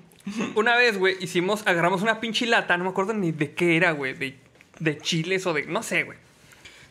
Una 0.54 0.76
vez, 0.76 0.96
güey, 0.96 1.16
hicimos, 1.20 1.66
agarramos 1.66 2.02
una 2.02 2.20
pinche 2.20 2.46
lata, 2.46 2.76
no 2.76 2.84
me 2.84 2.90
acuerdo 2.90 3.14
ni 3.14 3.32
de 3.32 3.52
qué 3.54 3.76
era, 3.76 3.90
güey, 3.92 4.12
de, 4.14 4.38
de 4.78 4.98
chiles 4.98 5.44
o 5.46 5.52
de, 5.54 5.66
no 5.66 5.82
sé, 5.82 6.04
güey. 6.04 6.18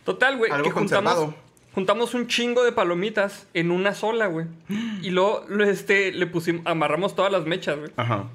Total, 0.06 0.38
güey, 0.38 0.52
Algo 0.52 0.64
que 0.66 0.72
juntamos, 0.72 1.14
conservado. 1.14 1.36
juntamos 1.76 2.14
un 2.14 2.28
chingo 2.28 2.64
de 2.64 2.72
palomitas 2.72 3.48
en 3.54 3.72
una 3.72 3.94
sola, 3.94 4.28
güey. 4.28 4.46
Y 5.02 5.12
luego, 5.12 5.46
este, 5.64 6.12
le 6.12 6.28
pusimos, 6.28 6.66
amarramos 6.66 7.16
todas 7.16 7.32
las 7.32 7.46
mechas, 7.46 7.78
güey. 7.78 7.92
Ajá. 7.98 8.26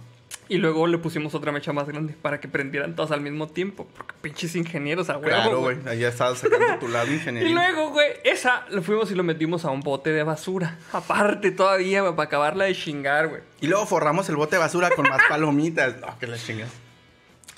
Y 0.47 0.59
luego 0.59 0.87
le 0.87 0.99
pusimos 0.99 1.35
otra 1.35 1.53
mecha 1.53 1.73
más 1.73 1.87
grande 1.89 2.15
para 2.21 2.39
que 2.39 2.49
prendieran 2.49 2.95
todas 2.95 3.13
al 3.13 3.23
mismo 3.23 3.47
tiempo. 3.49 3.87
Porque 3.97 4.13
pinches 4.21 4.55
ingenieros 4.57 5.09
a 5.09 5.15
huevo, 5.17 5.27
Claro, 5.27 5.61
güey. 5.61 5.79
Ya 5.99 6.09
estabas 6.09 6.39
sacando 6.41 6.79
tu 6.79 6.89
lado 6.89 7.07
Y 7.11 7.15
ingeniería. 7.15 7.55
luego, 7.55 7.91
güey, 7.91 8.09
esa 8.25 8.67
lo 8.69 8.83
fuimos 8.83 9.11
y 9.11 9.15
lo 9.15 9.23
metimos 9.23 9.65
a 9.65 9.71
un 9.71 9.81
bote 9.81 10.11
de 10.11 10.23
basura. 10.23 10.77
Aparte 10.93 11.51
todavía, 11.51 12.03
güey, 12.03 12.15
para 12.15 12.27
acabarla 12.27 12.65
de 12.67 12.75
chingar, 12.75 13.29
güey. 13.29 13.41
Y 13.63 13.69
luego 13.69 13.87
forramos 13.87 14.29
el 14.29 14.37
bote 14.37 14.57
de 14.57 14.61
basura 14.61 14.91
con 14.91 15.09
más 15.09 15.23
palomitas. 15.31 15.97
No, 16.01 16.19
que 16.19 16.27
la 16.27 16.37
chingas. 16.37 16.69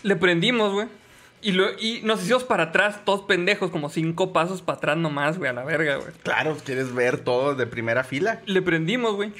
Le 0.05 0.15
prendimos, 0.15 0.73
güey. 0.73 0.87
Y, 1.47 1.53
lo- 1.53 1.79
y 1.79 2.01
nos 2.03 2.23
hicimos 2.25 2.43
para 2.45 2.65
atrás, 2.65 3.05
todos 3.05 3.23
pendejos, 3.23 3.71
como 3.71 3.89
cinco 3.89 4.33
pasos 4.33 4.63
para 4.63 4.79
atrás 4.79 4.97
nomás, 4.97 5.39
güey, 5.39 5.49
a 5.49 5.53
la 5.53 5.65
verga, 5.65 5.97
güey. 5.97 6.11
Claro, 6.25 6.57
quieres 6.65 6.93
ver 6.93 7.19
todo 7.19 7.55
de 7.55 7.67
primera 7.67 8.03
fila. 8.03 8.41
Le 8.47 8.63
prendimos, 8.63 9.15
güey. 9.15 9.33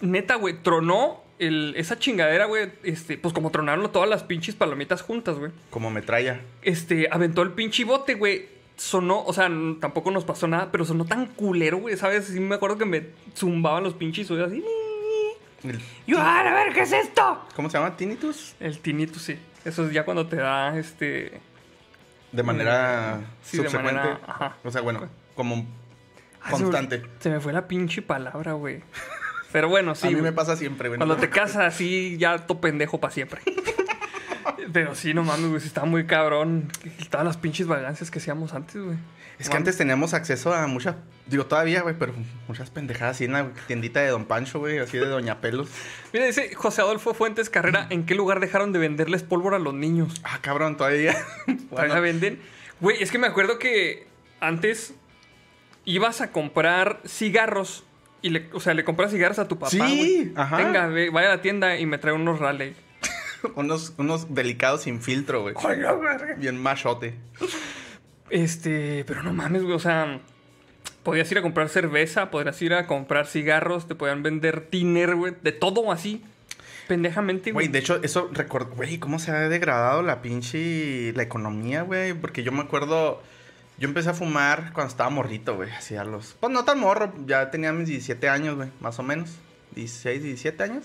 Neta, 0.00 0.36
güey, 0.36 0.62
tronó 0.62 1.22
el, 1.38 1.74
esa 1.76 1.98
chingadera, 1.98 2.46
güey. 2.46 2.70
Este, 2.84 3.18
pues 3.18 3.34
como 3.34 3.50
tronaron 3.50 3.90
todas 3.92 4.08
las 4.08 4.22
pinches 4.22 4.54
palomitas 4.54 5.02
juntas, 5.02 5.36
güey. 5.38 5.50
Como 5.70 5.90
metralla. 5.90 6.40
Este, 6.62 7.08
aventó 7.10 7.42
el 7.42 7.52
pinche 7.52 7.84
bote, 7.84 8.14
güey. 8.14 8.46
Sonó, 8.76 9.24
o 9.24 9.32
sea, 9.32 9.50
tampoco 9.80 10.10
nos 10.12 10.24
pasó 10.24 10.46
nada, 10.46 10.70
pero 10.70 10.84
sonó 10.84 11.04
tan 11.04 11.26
culero, 11.26 11.78
güey, 11.78 11.96
¿sabes? 11.96 12.26
Sí 12.28 12.38
me 12.38 12.54
acuerdo 12.54 12.78
que 12.78 12.84
me 12.84 13.08
zumbaban 13.36 13.82
los 13.82 13.94
pinches 13.94 14.30
oídos 14.30 14.52
así. 14.52 14.64
El- 15.64 15.80
Yo, 16.06 16.18
"Ah, 16.20 16.38
a 16.40 16.54
ver, 16.64 16.72
¿qué 16.72 16.82
es 16.82 16.92
esto? 16.92 17.44
¿Cómo 17.56 17.68
se 17.68 17.76
llama? 17.76 17.96
Tinnitus. 17.96 18.54
El 18.60 18.78
tinnitus, 18.78 19.20
sí. 19.22 19.36
Eso 19.64 19.86
es 19.86 19.92
ya 19.92 20.04
cuando 20.04 20.26
te 20.26 20.36
da, 20.36 20.76
este... 20.78 21.40
De 22.32 22.42
manera 22.42 23.20
Sí, 23.42 23.56
de 23.58 23.64
subsecuente. 23.64 23.94
manera- 24.00 24.20
ajá. 24.26 24.56
O 24.64 24.70
sea, 24.70 24.80
bueno, 24.82 25.08
como 25.34 25.66
Ah, 26.42 26.50
constante. 26.52 27.02
Se 27.20 27.30
me 27.30 27.40
fue 27.40 27.52
la 27.52 27.66
pinche 27.66 28.00
palabra, 28.02 28.52
güey. 28.52 28.82
Pero 29.50 29.68
bueno, 29.68 29.94
sí. 29.94 30.06
a 30.06 30.10
mí 30.10 30.20
me 30.20 30.32
pasa 30.32 30.56
siempre, 30.56 30.88
güey. 30.88 30.98
Cuando 30.98 31.16
te 31.16 31.30
casas 31.30 31.64
así, 31.64 32.16
ya 32.18 32.46
to 32.46 32.60
pendejo 32.60 33.00
para 33.00 33.12
siempre. 33.12 33.40
Pero 34.72 34.94
sí, 34.94 35.14
no 35.14 35.22
mames, 35.22 35.50
güey, 35.50 35.62
estaba 35.62 35.86
muy 35.86 36.06
cabrón. 36.06 36.70
Todas 37.10 37.26
las 37.26 37.36
pinches 37.36 37.66
vagancias 37.66 38.10
que 38.10 38.18
hacíamos 38.18 38.54
antes, 38.54 38.82
güey. 38.82 38.96
Es 39.38 39.48
que 39.48 39.56
antes 39.56 39.76
teníamos 39.76 40.14
acceso 40.14 40.52
a 40.52 40.66
muchas, 40.66 40.96
digo 41.26 41.46
todavía, 41.46 41.82
güey, 41.82 41.94
pero 41.96 42.12
muchas 42.48 42.70
pendejadas 42.70 43.16
así 43.16 43.24
en 43.24 43.32
la 43.32 43.50
tiendita 43.68 44.00
de 44.00 44.08
Don 44.08 44.24
Pancho, 44.24 44.58
güey, 44.58 44.78
así 44.78 44.98
de 44.98 45.06
Doña 45.06 45.40
Pelos. 45.40 45.68
Mira, 46.12 46.26
dice 46.26 46.52
José 46.54 46.80
Adolfo 46.80 47.14
Fuentes 47.14 47.48
Carrera, 47.48 47.86
¿en 47.90 48.04
qué 48.04 48.16
lugar 48.16 48.40
dejaron 48.40 48.72
de 48.72 48.80
venderles 48.80 49.22
pólvora 49.22 49.56
a 49.56 49.60
los 49.60 49.74
niños? 49.74 50.20
Ah, 50.24 50.40
cabrón, 50.42 50.76
todavía. 50.76 51.12
Todavía 51.46 51.66
Bueno, 51.70 52.00
venden. 52.00 52.40
Güey, 52.80 53.00
es 53.00 53.12
que 53.12 53.18
me 53.18 53.28
acuerdo 53.28 53.60
que 53.60 54.08
antes 54.40 54.94
ibas 55.84 56.20
a 56.20 56.32
comprar 56.32 57.00
cigarros. 57.06 57.84
Y 58.20 58.30
le, 58.30 58.48
o 58.52 58.58
sea, 58.58 58.74
le 58.74 58.82
compras 58.82 59.12
cigarros 59.12 59.38
a 59.38 59.46
tu 59.46 59.60
papá. 59.60 59.70
Sí, 59.70 60.32
ajá. 60.34 60.56
Venga, 60.56 60.88
ve, 60.88 61.10
vaya 61.10 61.28
a 61.28 61.36
la 61.36 61.42
tienda 61.42 61.78
y 61.78 61.86
me 61.86 61.98
trae 61.98 62.12
unos 62.12 62.40
Raleigh. 62.40 62.74
unos, 63.56 63.94
unos 63.98 64.34
delicados 64.34 64.82
sin 64.82 65.00
filtro, 65.00 65.42
güey. 65.42 65.54
Bien 66.38 66.60
machote. 66.60 67.14
Este, 68.30 69.04
pero 69.06 69.22
no 69.22 69.32
mames, 69.32 69.62
güey, 69.62 69.74
o 69.74 69.78
sea, 69.78 70.20
podías 71.02 71.30
ir 71.32 71.38
a 71.38 71.42
comprar 71.42 71.68
cerveza, 71.70 72.30
podrías 72.30 72.60
ir 72.60 72.74
a 72.74 72.86
comprar 72.86 73.26
cigarros, 73.26 73.88
te 73.88 73.94
podían 73.94 74.22
vender 74.22 74.66
tiner, 74.68 75.14
güey, 75.16 75.34
de 75.42 75.52
todo 75.52 75.90
así, 75.90 76.22
pendejamente, 76.88 77.52
Güey, 77.52 77.66
güey. 77.68 77.72
de 77.72 77.78
hecho, 77.78 78.00
eso 78.02 78.28
recuerdo, 78.32 78.74
güey, 78.74 78.98
cómo 78.98 79.18
se 79.18 79.30
ha 79.30 79.48
degradado 79.48 80.02
la 80.02 80.20
pinche, 80.20 81.12
la 81.14 81.22
economía, 81.22 81.82
güey, 81.82 82.12
porque 82.12 82.42
yo 82.42 82.52
me 82.52 82.60
acuerdo, 82.60 83.22
yo 83.78 83.88
empecé 83.88 84.10
a 84.10 84.14
fumar 84.14 84.72
cuando 84.74 84.90
estaba 84.90 85.08
morrito, 85.08 85.56
güey, 85.56 85.70
así 85.70 85.96
a 85.96 86.04
los, 86.04 86.36
pues 86.38 86.52
no 86.52 86.64
tan 86.66 86.80
morro, 86.80 87.14
ya 87.26 87.50
tenía 87.50 87.72
mis 87.72 87.88
17 87.88 88.28
años, 88.28 88.56
güey, 88.56 88.68
más 88.80 88.98
o 88.98 89.02
menos, 89.02 89.30
16, 89.74 90.22
17 90.22 90.62
años, 90.62 90.84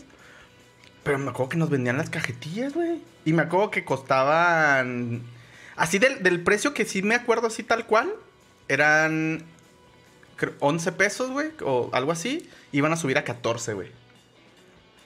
pero 1.03 1.17
me 1.19 1.29
acuerdo 1.29 1.49
que 1.49 1.57
nos 1.57 1.69
vendían 1.69 1.97
las 1.97 2.09
cajetillas, 2.09 2.73
güey, 2.73 3.01
y 3.25 3.33
me 3.33 3.43
acuerdo 3.43 3.71
que 3.71 3.83
costaban, 3.85 5.21
así 5.75 5.99
del, 5.99 6.23
del 6.23 6.41
precio 6.41 6.73
que 6.73 6.85
sí 6.85 7.01
me 7.01 7.15
acuerdo 7.15 7.47
así 7.47 7.63
tal 7.63 7.85
cual, 7.85 8.13
eran 8.67 9.43
creo, 10.35 10.53
11 10.59 10.91
pesos, 10.93 11.29
güey, 11.31 11.51
o 11.63 11.89
algo 11.93 12.11
así, 12.11 12.49
iban 12.71 12.91
a 12.91 12.95
subir 12.95 13.17
a 13.17 13.23
14, 13.23 13.73
güey. 13.73 13.91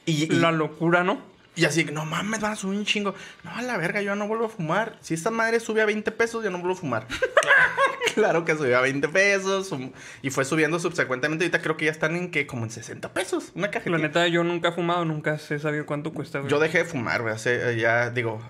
Y, 0.05 0.23
y- 0.25 0.27
La 0.27 0.51
locura, 0.51 1.03
¿no? 1.03 1.21
y 1.55 1.65
así, 1.65 1.85
no 1.85 2.05
mames, 2.05 2.39
van 2.39 2.51
a 2.53 2.55
subir 2.55 2.77
un 2.77 2.85
chingo. 2.85 3.15
No, 3.43 3.49
a 3.49 3.63
la 3.63 3.77
verga, 3.77 3.99
yo 3.99 4.11
ya 4.11 4.15
no 4.15 4.27
vuelvo 4.27 4.45
a 4.45 4.49
fumar. 4.49 4.95
Si 5.01 5.15
esta 5.15 5.31
madre 5.31 5.59
sube 5.59 5.81
a 5.81 5.85
20 5.87 6.11
pesos, 6.11 6.43
yo 6.43 6.51
no 6.51 6.59
vuelvo 6.59 6.75
a 6.75 6.79
fumar. 6.79 7.07
claro 8.17 8.43
que 8.45 8.55
subió 8.55 8.77
a 8.77 8.81
20 8.81 9.07
pesos. 9.09 9.67
sum- 9.67 9.91
Y 10.21 10.29
fue 10.31 10.43
subiendo 10.45 10.79
subsecuentemente. 10.79 11.45
Ahorita 11.45 11.61
creo 11.61 11.77
que 11.77 11.85
ya 11.85 11.91
están 11.91 12.15
en 12.15 12.31
que 12.31 12.47
como 12.47 12.63
en 12.65 12.71
60 12.71 13.13
pesos. 13.13 13.51
Una 13.55 13.67
La 13.67 13.71
cajetilla. 13.71 13.97
neta, 13.99 14.27
yo 14.27 14.43
nunca 14.43 14.69
he 14.69 14.71
fumado, 14.71 15.05
nunca 15.05 15.37
sé 15.37 15.59
saber 15.59 15.85
cuánto 15.85 16.11
cuesta. 16.13 16.41
Yo 16.47 16.59
dejé 16.59 16.79
de 16.79 16.85
fumar, 16.85 17.21
güey. 17.21 17.33
Hace, 17.33 17.71
eh, 17.73 17.77
ya 17.79 18.09
digo. 18.09 18.41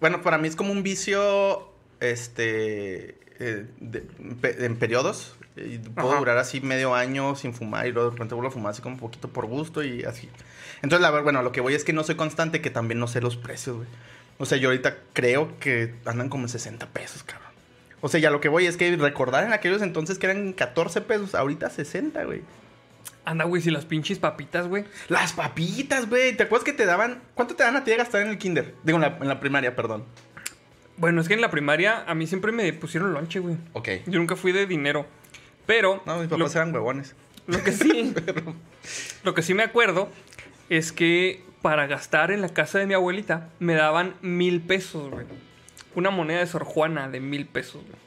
Bueno, 0.00 0.22
para 0.22 0.38
mí 0.38 0.48
es 0.48 0.56
como 0.56 0.72
un 0.72 0.82
vicio. 0.82 1.68
Este. 2.00 3.16
eh, 3.44 3.66
de- 3.80 4.02
pe- 4.40 4.64
en 4.64 4.76
periodos. 4.76 5.34
Y 5.56 5.78
puedo 5.78 6.10
Ajá. 6.10 6.18
durar 6.20 6.38
así 6.38 6.60
medio 6.60 6.94
año 6.94 7.34
sin 7.34 7.52
fumar 7.54 7.86
y 7.86 7.92
luego 7.92 8.08
de 8.10 8.14
repente 8.14 8.34
vuelvo 8.34 8.48
a 8.48 8.52
fumar 8.52 8.70
así 8.70 8.80
como 8.82 8.94
un 8.94 9.00
poquito 9.00 9.28
por 9.28 9.46
gusto 9.46 9.82
y 9.82 10.04
así. 10.04 10.28
Entonces, 10.76 11.00
la 11.02 11.10
verdad, 11.10 11.24
bueno, 11.24 11.42
lo 11.42 11.50
que 11.52 11.60
voy 11.60 11.74
es 11.74 11.82
que 11.84 11.92
no 11.92 12.04
soy 12.04 12.14
constante, 12.14 12.60
que 12.60 12.70
también 12.70 12.98
no 13.00 13.06
sé 13.08 13.20
los 13.20 13.36
precios, 13.36 13.76
güey. 13.76 13.88
O 14.38 14.46
sea, 14.46 14.58
yo 14.58 14.68
ahorita 14.68 14.96
creo 15.12 15.58
que 15.58 15.94
andan 16.06 16.28
como 16.28 16.44
en 16.44 16.48
60 16.50 16.86
pesos, 16.86 17.22
cabrón. 17.24 17.41
O 18.02 18.08
sea, 18.08 18.20
ya 18.20 18.28
lo 18.30 18.40
que 18.40 18.48
voy 18.50 18.66
es 18.66 18.76
que 18.76 18.94
recordar 18.96 19.44
en 19.44 19.52
aquellos 19.54 19.80
entonces 19.80 20.18
que 20.18 20.26
eran 20.26 20.52
14 20.52 21.00
pesos, 21.00 21.34
ahorita 21.34 21.70
60, 21.70 22.24
güey. 22.24 22.42
Anda, 23.24 23.44
güey, 23.44 23.62
si 23.62 23.70
las 23.70 23.84
pinches 23.84 24.18
papitas, 24.18 24.66
güey. 24.66 24.84
Las 25.08 25.32
papitas, 25.32 26.08
güey. 26.10 26.36
¿Te 26.36 26.42
acuerdas 26.42 26.64
que 26.64 26.72
te 26.72 26.84
daban? 26.84 27.22
¿Cuánto 27.34 27.54
te 27.54 27.62
dan 27.62 27.76
a 27.76 27.84
ti 27.84 27.92
de 27.92 27.96
gastar 27.96 28.22
en 28.22 28.28
el 28.28 28.38
kinder? 28.38 28.74
Digo, 28.82 28.96
en 28.96 29.02
la, 29.02 29.16
en 29.20 29.28
la 29.28 29.38
primaria, 29.40 29.74
perdón. 29.76 30.04
Bueno, 30.96 31.20
es 31.20 31.28
que 31.28 31.34
en 31.34 31.40
la 31.40 31.50
primaria 31.50 32.02
a 32.06 32.14
mí 32.14 32.26
siempre 32.26 32.50
me 32.52 32.72
pusieron 32.72 33.12
lonche, 33.14 33.38
güey. 33.38 33.56
Ok. 33.72 33.88
Yo 34.06 34.18
nunca 34.18 34.34
fui 34.36 34.50
de 34.52 34.66
dinero. 34.66 35.06
Pero 35.64 36.02
No, 36.04 36.18
mis 36.18 36.28
lo, 36.30 36.36
papás 36.38 36.56
eran 36.56 36.74
huevones. 36.74 37.14
lo 37.46 37.62
que 37.62 37.70
sí, 37.72 38.12
lo 39.24 39.34
que 39.34 39.42
sí 39.42 39.54
me 39.54 39.62
acuerdo 39.62 40.08
es 40.68 40.90
que 40.90 41.44
para 41.62 41.86
gastar 41.86 42.32
en 42.32 42.40
la 42.40 42.48
casa 42.48 42.80
de 42.80 42.86
mi 42.86 42.94
abuelita 42.94 43.50
me 43.60 43.74
daban 43.74 44.14
mil 44.22 44.60
pesos, 44.60 45.08
güey. 45.10 45.26
Una 45.94 46.10
moneda 46.10 46.40
de 46.40 46.46
Sor 46.46 46.64
Juana 46.64 47.08
de 47.08 47.20
mil 47.20 47.46
pesos, 47.46 47.82
güey. 47.82 47.98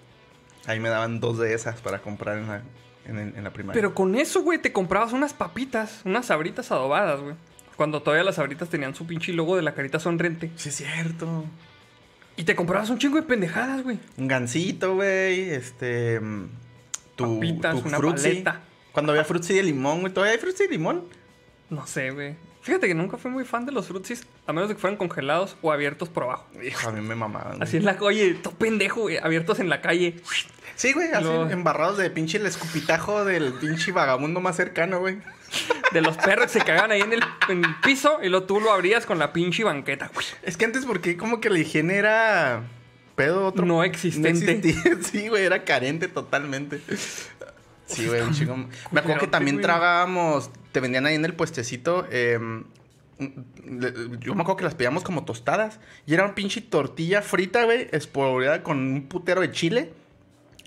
Ahí 0.68 0.80
me 0.80 0.90
daban 0.90 1.20
dos 1.20 1.38
de 1.38 1.54
esas 1.54 1.80
para 1.82 2.00
comprar 2.02 2.38
en 2.38 2.48
la, 2.48 2.62
en, 3.06 3.20
el- 3.20 3.36
en 3.36 3.44
la 3.44 3.52
primaria. 3.54 3.80
Pero 3.80 3.94
con 3.94 4.16
eso, 4.16 4.42
güey, 4.42 4.60
te 4.60 4.72
comprabas 4.74 5.14
unas 5.14 5.34
papitas, 5.34 6.02
unas 6.06 6.26
sabritas 6.28 6.72
adobadas, 6.72 7.22
güey. 7.22 7.36
Cuando 7.76 8.02
todavía 8.02 8.24
las 8.24 8.36
sabritas 8.36 8.70
tenían 8.70 8.96
su 8.96 9.06
pinche 9.06 9.34
logo 9.34 9.56
de 9.58 9.62
la 9.62 9.74
carita 9.74 10.00
sonriente. 10.00 10.50
Sí, 10.56 10.70
es 10.70 10.76
cierto. 10.78 11.44
Y 12.38 12.44
te 12.44 12.56
comprabas 12.56 12.90
un 12.90 12.98
chingo 12.98 13.18
de 13.18 13.24
pendejadas, 13.24 13.84
güey. 13.84 14.00
Un 14.18 14.28
gansito, 14.28 14.96
güey. 14.96 15.50
Este. 15.52 16.20
mm, 16.20 16.46
Tu, 17.16 17.36
Papitas, 17.36 17.82
tu 17.82 17.88
una. 17.88 18.62
Cuando 18.92 19.12
había 19.12 19.24
frutzi 19.26 19.54
de 19.54 19.64
limón, 19.64 20.00
güey. 20.02 20.12
¿Todavía 20.14 20.34
hay 20.34 20.40
frutzi 20.40 20.64
de 20.64 20.70
limón? 20.70 21.04
No 21.70 21.86
sé, 21.86 22.12
güey. 22.12 22.36
Fíjate 22.66 22.88
que 22.88 22.96
nunca 22.96 23.18
fui 23.18 23.30
muy 23.30 23.46
fan 23.46 23.68
de 23.68 23.72
los 23.72 23.86
frutsis, 23.88 24.26
a 24.48 24.52
menos 24.52 24.68
de 24.70 24.74
que 24.76 24.82
fueran 24.82 24.98
congelados 24.98 25.56
o 25.62 25.72
abiertos 25.72 26.10
por 26.10 26.24
abajo. 26.24 26.48
Hijo, 26.64 26.90
a 26.90 26.92
mí 26.92 27.00
me 27.00 27.14
mamaban. 27.14 27.62
Así 27.62 27.78
en 27.78 27.86
la 27.86 27.96
oye, 28.02 28.34
todo 28.34 28.56
pendejo, 28.56 29.02
güey, 29.02 29.18
abiertos 29.18 29.60
en 29.60 29.70
la 29.70 29.82
calle. 29.82 30.16
Sí, 30.76 30.92
güey, 30.94 31.12
así 31.12 31.24
Lo- 31.26 31.48
embarrados 31.52 31.98
de 32.00 32.10
pinche 32.10 32.40
el 32.40 32.46
escupitajo 32.48 33.24
del 33.24 33.54
pinche 33.54 33.92
vagabundo 33.92 34.42
más 34.42 34.56
cercano, 34.56 35.00
güey. 35.00 35.20
De 35.94 36.02
los 36.02 36.18
perros 36.18 36.48
que 36.52 36.60
se 36.60 36.66
cagaban 36.66 36.92
ahí 36.92 37.02
en 37.02 37.14
el, 37.14 37.24
en 37.50 37.64
el 37.64 37.76
piso 37.84 38.18
y 38.24 38.30
lo 38.30 38.44
tú 38.46 38.60
lo 38.60 38.72
abrías 38.74 39.06
con 39.06 39.20
la 39.20 39.32
pinche 39.32 39.64
banqueta. 39.64 40.10
güey. 40.12 40.26
Es 40.42 40.58
que 40.58 40.66
antes, 40.66 40.86
porque 40.88 41.16
como 41.18 41.40
que 41.40 41.52
la 41.52 41.60
higiene 41.60 41.96
era. 41.98 42.64
Pedo 43.16 43.46
otro. 43.46 43.64
No 43.64 43.84
existente. 43.84 44.52
existía. 44.54 44.98
Sí, 45.04 45.28
güey, 45.30 45.46
era 45.46 45.64
carente 45.64 46.08
totalmente. 46.08 46.82
Sí, 47.86 48.08
güey, 48.08 48.22
un 48.22 48.34
chingo. 48.34 48.58
Me 48.92 49.00
acuerdo 49.02 49.22
que 49.22 49.28
también 49.28 49.62
tragábamos. 49.62 50.50
Te 50.76 50.82
vendían 50.82 51.06
ahí 51.06 51.16
en 51.16 51.24
el 51.24 51.34
puestecito. 51.34 52.06
eh, 52.12 52.38
le- 53.18 53.94
yo 54.20 54.36
me 54.36 54.42
acuerdo 54.42 54.58
que 54.58 54.64
las 54.66 54.76
pedíamos 54.76 55.04
como 55.06 55.24
tostadas. 55.24 55.80
Y 56.06 56.14
era 56.16 56.26
una 56.26 56.36
pinche 56.36 56.60
tortilla 56.60 57.22
frita, 57.22 57.64
güey, 57.64 57.88
espolvoreada 57.94 58.62
con 58.62 58.78
un 58.80 59.08
putero 59.08 59.40
de 59.40 59.52
chile. 59.52 59.94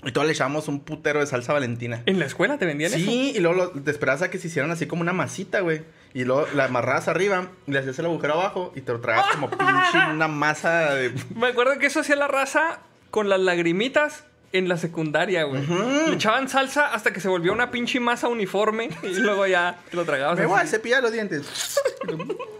Y 0.03 0.11
todavía 0.11 0.29
le 0.29 0.33
echábamos 0.33 0.67
un 0.67 0.79
putero 0.79 1.19
de 1.19 1.27
salsa 1.27 1.53
valentina. 1.53 2.01
¿En 2.07 2.17
la 2.17 2.25
escuela 2.25 2.57
te 2.57 2.65
vendían 2.65 2.91
eso? 2.91 2.97
Sí, 3.05 3.33
y 3.35 3.39
luego 3.39 3.55
lo- 3.55 3.69
te 3.83 3.91
esperabas 3.91 4.23
a 4.23 4.31
que 4.31 4.39
se 4.39 4.47
hicieran 4.47 4.71
así 4.71 4.87
como 4.87 5.03
una 5.03 5.13
masita, 5.13 5.59
güey. 5.59 5.83
Y 6.15 6.23
luego 6.23 6.47
la 6.55 6.65
amarrabas 6.65 7.07
arriba, 7.07 7.49
le 7.67 7.77
hacías 7.77 7.99
el 7.99 8.05
agujero 8.07 8.33
abajo 8.33 8.73
y 8.75 8.81
te 8.81 8.91
lo 8.93 9.01
tragabas 9.01 9.29
como 9.35 9.47
pinche 9.51 9.97
una 10.11 10.27
masa 10.27 10.95
de. 10.95 11.13
Me 11.35 11.49
acuerdo 11.49 11.77
que 11.77 11.85
eso 11.85 11.99
hacía 11.99 12.15
la 12.15 12.27
raza 12.27 12.79
con 13.11 13.29
las 13.29 13.39
lagrimitas 13.41 14.23
en 14.51 14.67
la 14.67 14.77
secundaria, 14.77 15.43
güey. 15.43 15.65
Le 15.65 16.13
echaban 16.13 16.49
salsa 16.49 16.93
hasta 16.93 17.13
que 17.13 17.19
se 17.19 17.27
volvió 17.27 17.53
una 17.53 17.71
pinche 17.71 17.99
masa 17.99 18.27
uniforme 18.27 18.89
y 19.03 19.15
luego 19.15 19.45
ya 19.47 19.79
te 19.89 19.95
lo 19.95 20.05
tragabas. 20.05 20.39
Me 20.39 20.45
voy 20.45 20.59
a 20.59 20.65
cepillar 20.65 21.03
los 21.03 21.11
dientes. 21.11 21.79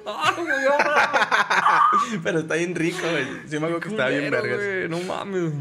¡Ah, 0.06 0.36
ah! 0.80 1.90
Pero 2.24 2.40
está 2.40 2.56
bien 2.56 2.76
rico, 2.76 3.00
güey. 3.10 3.26
Sí 3.48 3.60
me 3.60 3.68
acuerdo 3.68 3.80
que 3.80 3.90
estaba 3.90 4.10
bien 4.10 4.30
vergas. 4.32 4.58
güey, 4.58 4.90
No 4.90 5.00
mames. 5.00 5.54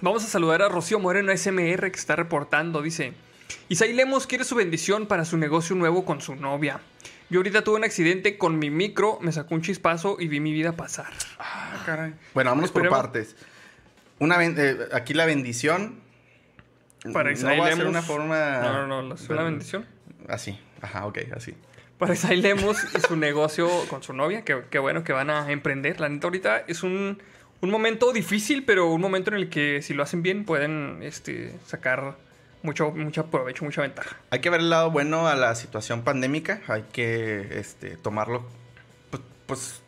Vamos 0.00 0.24
a 0.24 0.28
saludar 0.28 0.62
a 0.62 0.68
Rocío 0.68 0.98
Moreno 0.98 1.36
SMR 1.36 1.90
que 1.90 1.98
está 1.98 2.16
reportando. 2.16 2.82
Dice: 2.82 3.12
Isaí 3.68 3.92
Lemos 3.92 4.26
quiere 4.26 4.44
su 4.44 4.54
bendición 4.54 5.06
para 5.06 5.24
su 5.24 5.36
negocio 5.36 5.76
nuevo 5.76 6.04
con 6.04 6.20
su 6.20 6.34
novia. 6.36 6.80
Yo 7.28 7.38
ahorita 7.38 7.62
tuve 7.62 7.76
un 7.76 7.84
accidente 7.84 8.38
con 8.38 8.58
mi 8.58 8.70
micro, 8.70 9.18
me 9.20 9.30
sacó 9.30 9.54
un 9.54 9.62
chispazo 9.62 10.16
y 10.18 10.26
vi 10.26 10.40
mi 10.40 10.52
vida 10.52 10.72
pasar. 10.72 11.12
Ah, 11.38 11.80
caray. 11.86 12.14
Bueno, 12.34 12.50
vámonos 12.50 12.72
por 12.72 12.88
partes. 12.88 13.36
Una 14.20 14.36
ben- 14.36 14.54
eh, 14.58 14.76
aquí 14.92 15.12
la 15.14 15.26
bendición. 15.26 15.98
Para 17.12 17.30
no 17.30 17.36
Isaí 17.36 17.58
va 17.58 17.66
a 17.66 17.68
ser 17.70 17.78
Lemos- 17.78 17.88
una 17.90 18.02
forma. 18.02 18.58
No, 18.60 18.86
no, 18.86 19.02
no, 19.02 19.14
es 19.14 19.28
una 19.28 19.42
bendición. 19.42 19.86
Así. 20.28 20.58
Ajá, 20.82 21.06
ok, 21.06 21.18
así. 21.34 21.54
Para 21.98 22.14
Lemos 22.14 22.78
y 22.96 23.00
su 23.00 23.16
negocio 23.16 23.68
con 23.88 24.02
su 24.02 24.12
novia, 24.12 24.44
que, 24.44 24.62
que 24.70 24.78
bueno 24.78 25.02
que 25.04 25.12
van 25.12 25.28
a 25.30 25.50
emprender. 25.50 26.00
La 26.00 26.08
neta, 26.08 26.26
ahorita 26.28 26.64
es 26.66 26.82
un, 26.82 27.22
un 27.60 27.70
momento 27.70 28.12
difícil, 28.12 28.64
pero 28.64 28.86
un 28.92 29.00
momento 29.00 29.30
en 29.30 29.36
el 29.36 29.48
que 29.50 29.82
si 29.82 29.92
lo 29.94 30.02
hacen 30.02 30.22
bien 30.22 30.44
pueden 30.44 31.00
este, 31.02 31.58
sacar 31.66 32.16
mucho, 32.62 32.90
mucho 32.90 33.26
provecho, 33.26 33.64
mucha 33.64 33.82
ventaja. 33.82 34.16
Hay 34.30 34.40
que 34.40 34.50
ver 34.50 34.60
el 34.60 34.70
lado 34.70 34.90
bueno 34.90 35.26
a 35.28 35.34
la 35.34 35.54
situación 35.54 36.02
pandémica. 36.02 36.60
Hay 36.68 36.84
que 36.92 37.58
este, 37.58 37.96
tomarlo 37.96 38.46
pues, 39.10 39.22
pues, 39.46 39.82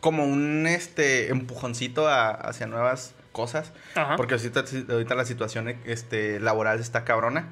como 0.00 0.24
un 0.26 0.66
este, 0.66 1.28
empujoncito 1.30 2.08
a- 2.08 2.30
hacia 2.30 2.66
nuevas 2.66 3.14
cosas. 3.34 3.72
Ajá. 3.94 4.16
Porque 4.16 4.34
ahorita, 4.34 4.64
ahorita 4.88 5.14
la 5.14 5.26
situación 5.26 5.76
este, 5.84 6.40
laboral 6.40 6.80
está 6.80 7.04
cabrona. 7.04 7.50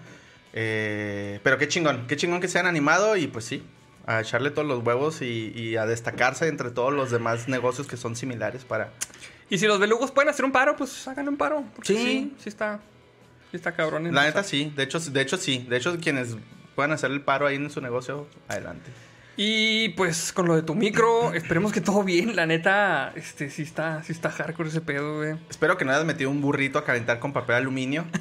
Eh, 0.55 1.41
pero 1.43 1.59
qué 1.59 1.69
chingón, 1.69 2.07
qué 2.07 2.17
chingón 2.17 2.41
que 2.41 2.49
se 2.49 2.59
han 2.59 2.67
animado 2.67 3.17
y 3.17 3.27
pues 3.27 3.45
sí, 3.45 3.63
a 4.07 4.21
echarle 4.21 4.51
todos 4.51 4.67
los 4.67 4.85
huevos 4.85 5.21
y, 5.23 5.53
y 5.55 5.77
a 5.77 5.85
destacarse 5.87 6.49
entre 6.49 6.71
todos 6.71 6.93
los 6.93 7.11
demás 7.11 7.49
negocios 7.49 7.87
que 7.87 7.97
son 7.97 8.17
similares 8.17 8.65
para... 8.65 8.91
Y 9.51 9.59
si 9.59 9.67
los 9.67 9.79
belugos 9.79 10.11
pueden 10.11 10.31
hacer 10.31 10.45
un 10.45 10.53
paro, 10.53 10.77
pues 10.77 11.07
hagan 11.09 11.29
un 11.29 11.37
paro. 11.37 11.65
porque 11.75 11.89
Sí. 11.89 11.97
Sí, 11.97 12.35
sí 12.39 12.49
está, 12.49 12.81
sí 13.51 13.57
está 13.57 13.73
cabrón. 13.73 14.15
La 14.15 14.25
neta 14.25 14.43
sí, 14.43 14.73
de 14.75 14.85
hecho, 14.85 14.99
de 14.99 15.21
hecho 15.21 15.37
sí, 15.37 15.67
de 15.69 15.77
hecho 15.77 15.99
quienes 15.99 16.37
puedan 16.75 16.93
hacer 16.93 17.11
el 17.11 17.21
paro 17.21 17.47
ahí 17.47 17.57
en 17.57 17.71
su 17.71 17.81
negocio, 17.81 18.27
adelante. 18.49 18.91
Y 19.37 19.91
pues 19.91 20.33
con 20.33 20.47
lo 20.47 20.55
de 20.55 20.63
tu 20.63 20.75
micro, 20.75 21.33
esperemos 21.33 21.73
que 21.73 21.81
todo 21.81 22.05
bien. 22.05 22.37
La 22.37 22.47
neta, 22.47 23.13
este 23.17 23.49
sí 23.51 23.63
está, 23.63 24.03
sí 24.03 24.13
está 24.13 24.31
hardcore 24.31 24.69
ese 24.69 24.81
pedo, 24.81 25.17
güey. 25.17 25.37
Espero 25.49 25.79
que 25.79 25.85
no 25.85 25.93
hayas 25.93 26.05
metido 26.05 26.31
un 26.31 26.41
burrito 26.41 26.79
a 26.79 26.85
calentar 26.85 27.19
con 27.19 27.33
papel 27.33 27.57
aluminio. 27.57 28.05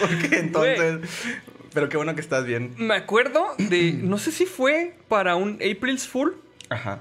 Porque 0.00 0.36
entonces. 0.38 1.00
Pero 1.72 1.88
qué 1.88 1.96
bueno 1.96 2.14
que 2.14 2.20
estás 2.20 2.44
bien. 2.44 2.74
Me 2.76 2.94
acuerdo 2.94 3.54
de. 3.58 3.92
No 3.92 4.18
sé 4.18 4.32
si 4.32 4.46
fue 4.46 4.96
para 5.08 5.36
un 5.36 5.54
April's 5.54 6.08
Fool 6.08 6.36
Ajá. 6.70 7.00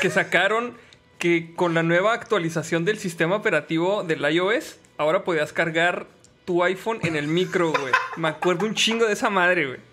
que 0.00 0.10
sacaron 0.10 0.76
que 1.18 1.54
con 1.54 1.72
la 1.72 1.82
nueva 1.82 2.12
actualización 2.12 2.84
del 2.84 2.98
sistema 2.98 3.36
operativo 3.36 4.02
del 4.02 4.20
iOS, 4.30 4.78
ahora 4.98 5.24
podías 5.24 5.52
cargar 5.52 6.06
tu 6.44 6.64
iPhone 6.64 6.98
en 7.02 7.16
el 7.16 7.28
micro, 7.28 7.70
güey. 7.70 7.92
Me 8.16 8.28
acuerdo 8.28 8.66
un 8.66 8.74
chingo 8.74 9.06
de 9.06 9.12
esa 9.12 9.30
madre, 9.30 9.66
güey. 9.66 9.91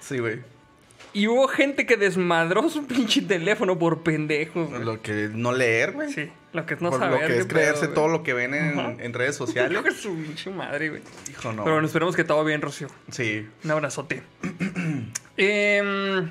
Sí, 0.00 0.18
güey. 0.18 0.40
Y 1.12 1.28
hubo 1.28 1.48
gente 1.48 1.86
que 1.86 1.96
desmadró 1.96 2.68
su 2.68 2.86
pinche 2.86 3.22
teléfono 3.22 3.78
por 3.78 4.02
pendejos, 4.02 4.68
güey. 4.68 4.84
Lo 4.84 5.00
que 5.00 5.30
no 5.32 5.52
leer, 5.52 5.92
güey. 5.92 6.12
Sí, 6.12 6.30
lo 6.52 6.66
que 6.66 6.74
es 6.74 6.80
no 6.82 6.90
Por 6.90 6.98
saber. 7.00 7.20
lo 7.22 7.26
que 7.26 7.32
qué 7.32 7.38
es 7.40 7.46
pedo, 7.46 7.54
creerse 7.56 7.84
güey. 7.86 7.94
todo 7.94 8.08
lo 8.08 8.22
que 8.22 8.34
ven 8.34 8.52
en, 8.52 8.78
Ajá. 8.78 8.94
en 8.98 9.12
redes 9.14 9.34
sociales. 9.34 9.72
Hijo 9.72 9.82
de 9.82 9.92
su 9.92 10.14
pinche 10.14 10.50
madre, 10.50 10.90
güey. 10.90 11.02
Hijo, 11.30 11.52
no. 11.54 11.62
Pero 11.64 11.76
bueno, 11.76 11.86
esperemos 11.86 12.14
que 12.14 12.24
todo 12.24 12.44
bien, 12.44 12.60
Rocío. 12.60 12.88
Sí. 13.10 13.48
Un 13.64 13.70
abrazote. 13.70 14.22
Em, 15.38 16.28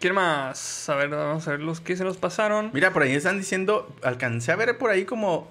¿Quién 0.00 0.14
más? 0.14 0.88
A 0.88 0.94
ver, 0.96 1.08
vamos 1.08 1.46
a 1.48 1.50
ver 1.52 1.60
los 1.60 1.80
que 1.80 1.96
se 1.96 2.04
nos 2.04 2.16
pasaron. 2.16 2.70
Mira, 2.72 2.92
por 2.92 3.02
ahí 3.02 3.12
están 3.14 3.38
diciendo. 3.38 3.92
Alcancé 4.02 4.52
a 4.52 4.56
ver 4.56 4.78
por 4.78 4.90
ahí 4.90 5.04
como. 5.04 5.50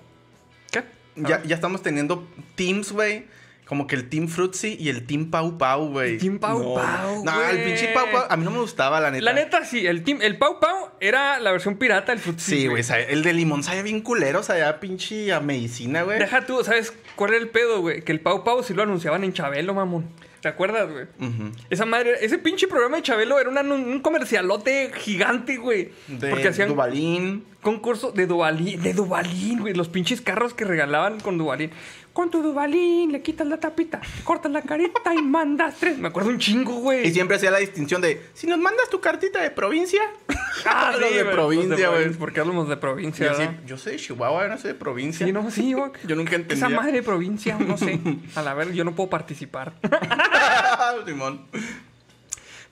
¿Qué? 0.72 0.80
A 0.80 0.84
Ya, 1.16 1.38
ver. 1.40 1.48
ya 1.48 1.56
estamos 1.56 1.82
teniendo 1.82 2.26
teams, 2.56 2.92
güey. 2.92 3.26
Como 3.68 3.86
que 3.86 3.96
el 3.96 4.08
Team 4.10 4.30
Fruitsy 4.30 4.78
y 4.80 4.88
el 4.90 5.06
Team 5.06 5.30
Pau 5.30 5.58
Pau, 5.58 5.90
güey. 5.90 6.14
El 6.14 6.20
Team 6.20 6.40
Pau 6.40 6.58
no, 6.64 6.74
Pau, 6.76 7.24
No, 7.26 7.42
el 7.44 7.58
güey. 7.58 7.66
pinche 7.66 7.90
Pau 7.90 8.06
Pau. 8.12 8.24
A 8.30 8.38
mí 8.38 8.46
no 8.46 8.52
me 8.52 8.60
gustaba, 8.60 9.02
la 9.02 9.12
neta. 9.12 9.24
La 9.26 9.34
neta, 9.34 9.66
sí. 9.66 9.86
El, 9.86 10.04
team, 10.04 10.20
el 10.22 10.38
Pau 10.38 10.60
Pau 10.62 10.92
era 11.02 11.38
la 11.40 11.52
versión 11.52 11.76
pirata 11.78 12.14
del 12.14 12.20
Fruitsy. 12.22 12.62
Sí, 12.62 12.68
güey. 12.68 12.82
El 13.10 13.24
de 13.24 13.34
limón 13.34 13.64
sabía 13.64 13.82
bien 13.84 14.00
culero. 14.02 14.42
Sabía 14.42 14.80
pinche 14.80 15.34
a 15.34 15.42
medicina, 15.42 16.04
güey. 16.04 16.18
Deja 16.18 16.46
tú, 16.46 16.64
¿sabes 16.64 16.94
cuál 17.18 17.32
era 17.34 17.40
el 17.40 17.50
pedo, 17.50 17.82
güey? 17.82 18.04
Que 18.04 18.14
el 18.14 18.22
Pau 18.22 18.44
Pau 18.46 18.64
sí 18.64 18.74
lo 18.74 18.84
anunciaban 18.84 19.24
en 19.26 19.34
Chabelo, 19.34 19.74
mamón. 19.74 20.06
¿Te 20.42 20.48
acuerdas, 20.48 20.88
güey? 20.90 21.06
Esa 21.70 21.86
madre, 21.86 22.14
ese 22.22 22.38
pinche 22.38 22.68
programa 22.68 22.98
de 22.98 23.04
Chabelo 23.04 23.40
era 23.40 23.50
un, 23.50 23.58
anun- 23.58 23.86
un 23.86 24.00
comercialote 24.00 24.92
gigante, 24.96 25.58
güey. 25.58 25.90
De 26.08 26.30
Porque 26.30 26.48
hacían 26.50 26.70
Dubalín. 26.70 27.44
Concurso 27.62 28.12
de 28.12 28.28
Dubalín, 28.28 28.82
de 28.82 28.94
Dubalín, 28.94 29.60
güey. 29.60 29.74
Los 29.74 29.90
pinches 29.90 30.22
carros 30.22 30.54
que 30.54 30.66
regalaban 30.66 31.20
con 31.20 31.38
Dubalín. 31.38 31.72
Con 32.14 32.32
tu 32.32 32.42
Dubalín 32.42 33.12
le 33.12 33.22
quitas 33.22 33.46
la 33.46 33.60
tapita, 33.60 34.02
cortas 34.24 34.52
la 34.52 34.64
carita 34.64 35.14
y 35.14 35.22
mandas 35.22 35.76
tres. 35.80 36.00
Me 36.00 36.08
acuerdo 36.08 36.30
un 36.30 36.40
chingo, 36.40 36.74
güey. 36.80 37.08
Y 37.08 37.14
siempre 37.14 37.38
hacía 37.38 37.52
la 37.52 37.60
distinción 37.60 38.02
de, 38.02 38.26
si 38.34 38.48
nos 38.48 38.58
mandas 38.58 38.90
tu 38.90 39.00
cartita 39.00 39.42
de 39.42 39.52
provincia. 39.52 40.02
Ah, 40.66 40.92
Los 41.00 41.14
de 41.14 41.24
provincia, 41.24 41.90
güey. 41.90 42.10
¿Por 42.14 42.34
qué 42.34 42.40
hablamos 42.40 42.68
de 42.68 42.78
provincia, 42.78 43.60
yo 43.68 43.78
soy 43.78 43.92
de 43.94 44.00
Chihuahua, 44.00 44.48
no 44.48 44.58
soy 44.58 44.70
de 44.70 44.76
provincia. 44.76 45.24
Sí, 45.26 45.32
no, 45.32 45.52
sí, 45.52 45.74
güey. 45.74 45.92
Yo 46.08 46.16
nunca 46.16 46.36
entendía. 46.36 46.66
Esa 46.66 46.76
madre 46.76 46.94
de 46.94 47.04
provincia, 47.04 47.58
no 47.60 47.78
sé. 47.78 48.00
A 48.34 48.42
la 48.42 48.56
ver, 48.56 48.74
yo 48.74 48.84
no 48.84 48.96
puedo 48.96 49.08
participar. 49.08 49.74
Simón. 51.06 51.46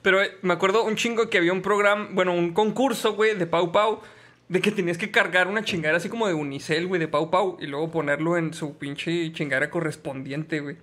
Pero 0.02 0.22
eh, 0.22 0.36
me 0.42 0.52
acuerdo 0.52 0.84
un 0.84 0.96
chingo 0.96 1.30
que 1.30 1.38
había 1.38 1.52
un 1.52 1.62
programa, 1.62 2.08
bueno, 2.12 2.32
un 2.32 2.52
concurso, 2.52 3.14
güey, 3.14 3.36
de 3.36 3.46
Pau 3.46 3.72
Pau, 3.72 4.00
de 4.48 4.60
que 4.60 4.70
tenías 4.70 4.98
que 4.98 5.10
cargar 5.10 5.48
una 5.48 5.64
chingadera 5.64 5.98
así 5.98 6.08
como 6.08 6.28
de 6.28 6.34
unicel, 6.34 6.86
güey, 6.86 7.00
de 7.00 7.08
Pau 7.08 7.30
Pau, 7.30 7.56
y 7.60 7.66
luego 7.66 7.90
ponerlo 7.90 8.36
en 8.36 8.54
su 8.54 8.76
pinche 8.76 9.32
chingadera 9.32 9.70
correspondiente, 9.70 10.60
güey. 10.60 10.76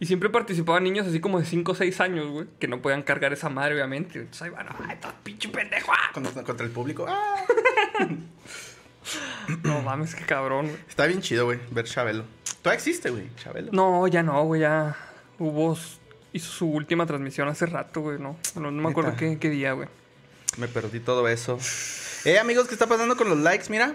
Y 0.00 0.06
siempre 0.06 0.30
participaban 0.30 0.82
niños 0.82 1.06
así 1.06 1.20
como 1.20 1.38
de 1.38 1.44
5 1.44 1.72
o 1.72 1.74
6 1.74 2.00
años, 2.00 2.28
güey, 2.28 2.46
que 2.58 2.66
no 2.66 2.82
podían 2.82 3.02
cargar 3.02 3.32
esa 3.32 3.48
madre, 3.48 3.74
obviamente. 3.74 4.18
Entonces 4.18 4.42
ahí 4.42 4.50
van, 4.50 4.66
ay, 4.88 4.96
todo 5.00 5.12
pinche 5.22 5.48
pendejo. 5.48 5.92
ah". 5.92 6.10
Contra, 6.12 6.42
contra 6.42 6.66
el 6.66 6.72
público. 6.72 7.06
Ah. 7.08 7.44
No 9.64 9.82
mames, 9.82 10.14
qué 10.14 10.24
cabrón, 10.24 10.68
güey. 10.68 10.78
Está 10.88 11.06
bien 11.06 11.20
chido, 11.20 11.44
güey, 11.44 11.58
ver 11.72 11.86
Chabelo. 11.86 12.24
Todavía 12.62 12.78
existe, 12.78 13.10
güey, 13.10 13.24
Chabelo. 13.34 13.72
No, 13.72 14.06
ya 14.06 14.22
no, 14.22 14.44
güey, 14.44 14.60
ya 14.60 14.96
hubo. 15.40 15.76
Hizo 16.32 16.52
su 16.52 16.70
última 16.70 17.04
transmisión 17.04 17.48
hace 17.48 17.66
rato, 17.66 18.00
güey, 18.00 18.20
no. 18.20 18.36
No, 18.54 18.70
no 18.70 18.82
me 18.82 18.90
acuerdo 18.90 19.16
qué 19.16 19.36
día, 19.50 19.72
güey. 19.72 19.88
Me 20.56 20.68
perdí 20.68 21.00
todo 21.00 21.26
eso. 21.26 21.58
Eh, 22.24 22.38
amigos, 22.38 22.68
¿qué 22.68 22.74
está 22.74 22.86
pasando 22.86 23.16
con 23.16 23.28
los 23.28 23.38
likes? 23.38 23.66
Mira, 23.68 23.94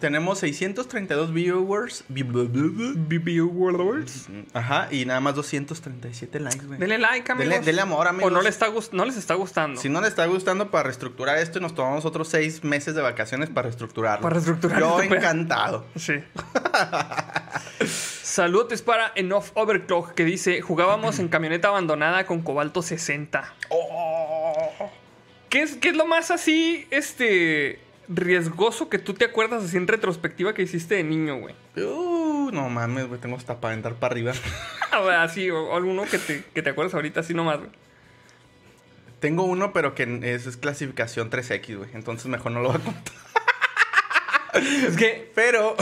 tenemos 0.00 0.40
632 0.40 1.32
viewers. 1.32 2.04
Vi- 2.08 2.22
vi- 2.24 2.48
vi- 2.48 3.20
vi- 3.20 4.42
Ajá, 4.52 4.88
y 4.90 5.04
nada 5.04 5.20
más 5.20 5.34
237 5.36 6.40
likes, 6.40 6.66
güey. 6.66 6.78
Denle 6.78 6.98
like, 6.98 7.30
amigos. 7.30 7.54
Denle- 7.54 7.64
denle 7.64 7.82
amor, 7.82 8.06
O 8.06 8.10
amigos. 8.10 8.32
no, 8.32 8.42
le 8.42 8.48
está 8.48 8.66
no 8.92 9.04
les 9.04 9.16
está 9.16 9.34
gustando. 9.34 9.80
Si 9.80 9.88
no 9.88 10.00
les 10.00 10.10
está 10.10 10.26
gustando 10.26 10.70
para 10.72 10.84
reestructurar 10.84 11.38
esto, 11.38 11.60
nos 11.60 11.74
tomamos 11.74 12.04
otros 12.04 12.28
seis 12.28 12.64
meses 12.64 12.94
de 12.96 13.02
vacaciones 13.02 13.48
para 13.48 13.66
reestructurarlo. 13.68 14.22
Para 14.22 14.34
reestructurar 14.34 14.80
Yo 14.80 15.00
este 15.00 15.16
encantado. 15.16 15.84
Sí. 15.96 16.14
Saludos 18.22 18.82
para 18.82 19.12
Enough 19.14 19.46
Overclock 19.54 20.12
que 20.14 20.24
dice: 20.24 20.60
Jugábamos 20.62 21.18
en 21.20 21.28
camioneta 21.28 21.68
abandonada 21.68 22.26
con 22.26 22.42
cobalto 22.42 22.82
60. 22.82 23.54
Oh. 23.70 24.90
¿Qué 25.50 25.62
es, 25.62 25.76
qué 25.76 25.88
es 25.88 25.96
lo 25.96 26.06
más 26.06 26.30
así, 26.30 26.86
este, 26.90 27.78
riesgoso 28.08 28.88
que 28.88 28.98
tú 28.98 29.14
te 29.14 29.24
acuerdas 29.24 29.64
así 29.64 29.76
en 29.76 29.86
retrospectiva 29.86 30.54
que 30.54 30.62
hiciste 30.62 30.96
de 30.96 31.04
niño, 31.04 31.38
güey? 31.38 31.54
Uh, 31.76 32.50
no 32.52 32.68
mames, 32.68 33.06
güey, 33.06 33.20
tengo 33.20 33.36
hasta 33.36 33.60
para 33.60 33.72
aventar 33.72 33.94
para 33.94 34.12
arriba. 34.12 34.32
Así, 35.20 35.50
o, 35.50 35.68
o 35.68 35.76
alguno 35.76 36.04
que 36.04 36.18
te, 36.18 36.44
que 36.54 36.62
te 36.62 36.70
acuerdas 36.70 36.94
ahorita 36.94 37.20
así 37.20 37.34
nomás, 37.34 37.58
güey. 37.58 37.70
tengo 39.20 39.44
uno, 39.44 39.72
pero 39.72 39.94
que 39.94 40.20
es, 40.22 40.46
es 40.46 40.56
clasificación 40.56 41.30
3X, 41.30 41.76
güey. 41.76 41.90
Entonces 41.94 42.26
mejor 42.26 42.52
no 42.52 42.60
lo 42.60 42.68
voy 42.68 42.80
a 42.80 42.84
contar. 42.84 43.14
Es 44.54 44.96
que. 44.96 45.30
Pero. 45.34 45.76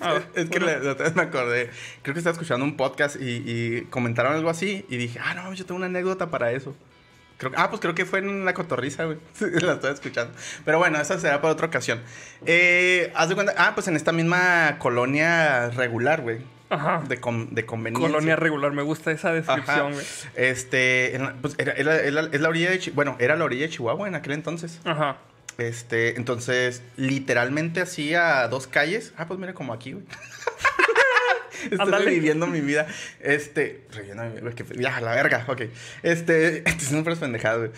a 0.00 0.12
ver, 0.14 0.26
es 0.34 0.50
que 0.50 0.58
la, 0.58 0.78
la 0.78 0.92
otra 0.92 1.06
vez 1.06 1.14
me 1.14 1.22
acordé. 1.22 1.70
Creo 2.02 2.14
que 2.14 2.20
estaba 2.20 2.32
escuchando 2.32 2.64
un 2.64 2.76
podcast 2.76 3.16
y, 3.16 3.42
y 3.46 3.82
comentaron 3.90 4.32
algo 4.32 4.50
así. 4.50 4.84
Y 4.88 4.96
dije, 4.96 5.20
ah, 5.22 5.34
no, 5.34 5.52
yo 5.52 5.64
tengo 5.66 5.76
una 5.76 5.86
anécdota 5.86 6.30
para 6.30 6.50
eso. 6.52 6.74
Creo, 7.38 7.52
ah, 7.56 7.68
pues 7.68 7.80
creo 7.82 7.94
que 7.94 8.04
fue 8.06 8.20
en 8.20 8.44
la 8.44 8.54
cotorriza, 8.54 9.04
güey. 9.04 9.18
La 9.40 9.74
estaba 9.74 9.92
escuchando. 9.92 10.32
Pero 10.64 10.78
bueno, 10.78 10.98
esa 11.00 11.18
será 11.18 11.40
para 11.42 11.52
otra 11.52 11.66
ocasión. 11.66 12.00
Eh, 12.46 13.12
haz 13.14 13.28
de 13.28 13.34
cuenta. 13.34 13.54
Ah, 13.58 13.72
pues 13.74 13.88
en 13.88 13.96
esta 13.96 14.12
misma 14.12 14.76
colonia 14.78 15.68
regular, 15.70 16.22
güey. 16.22 16.38
Ajá. 16.70 17.02
De, 17.06 17.20
con- 17.20 17.54
de 17.54 17.64
conveniencia. 17.64 18.08
Colonia 18.10 18.34
regular, 18.36 18.72
me 18.72 18.82
gusta 18.82 19.12
esa 19.12 19.32
descripción, 19.32 19.92
güey. 19.92 20.04
Este, 20.34 21.20
pues 21.42 21.54
era, 21.58 21.72
era- 21.74 22.00
era- 22.00 22.28
es 22.32 22.40
la 22.40 22.48
orilla 22.48 22.70
de 22.70 22.78
Chi- 22.80 22.90
bueno, 22.90 23.16
era 23.20 23.36
la 23.36 23.44
orilla 23.44 23.62
de 23.66 23.70
Chihuahua 23.70 24.08
en 24.08 24.14
aquel 24.16 24.32
entonces. 24.32 24.80
Ajá. 24.84 25.18
Este, 25.58 26.16
entonces, 26.16 26.82
literalmente 26.96 27.80
así 27.80 28.14
a 28.14 28.48
dos 28.48 28.66
calles. 28.66 29.12
Ah, 29.16 29.26
pues 29.26 29.38
mira 29.38 29.54
como 29.54 29.72
aquí, 29.74 29.92
güey. 29.92 30.04
Estoy 31.64 31.78
Ándale. 31.80 32.10
viviendo 32.10 32.46
mi 32.46 32.60
vida. 32.60 32.86
Este, 33.20 33.84
reviviendo 33.92 34.24
mi 34.24 34.40
vida, 34.40 34.54
ya, 34.74 35.00
la 35.00 35.14
verga, 35.14 35.44
ok. 35.48 35.62
Este, 36.02 36.58
estoy 36.68 36.74
haciendo 36.74 37.04
puras 37.04 37.18
pendejadas, 37.18 37.58
güey. 37.58 37.70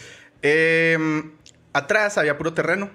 Em, 0.42 1.32
atrás 1.72 2.18
había 2.18 2.36
puro 2.38 2.54
terreno. 2.54 2.90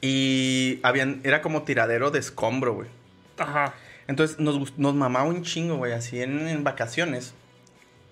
Y 0.00 0.78
habían, 0.84 1.20
era 1.24 1.42
como 1.42 1.64
tiradero 1.64 2.10
de 2.10 2.20
escombro, 2.20 2.74
güey. 2.74 2.88
Ajá. 3.38 3.74
Entonces 4.06 4.38
nos, 4.38 4.78
nos 4.78 4.94
mamaba 4.94 5.26
un 5.26 5.42
chingo, 5.42 5.76
güey, 5.76 5.92
así 5.92 6.22
en, 6.22 6.46
en 6.46 6.62
vacaciones. 6.64 7.34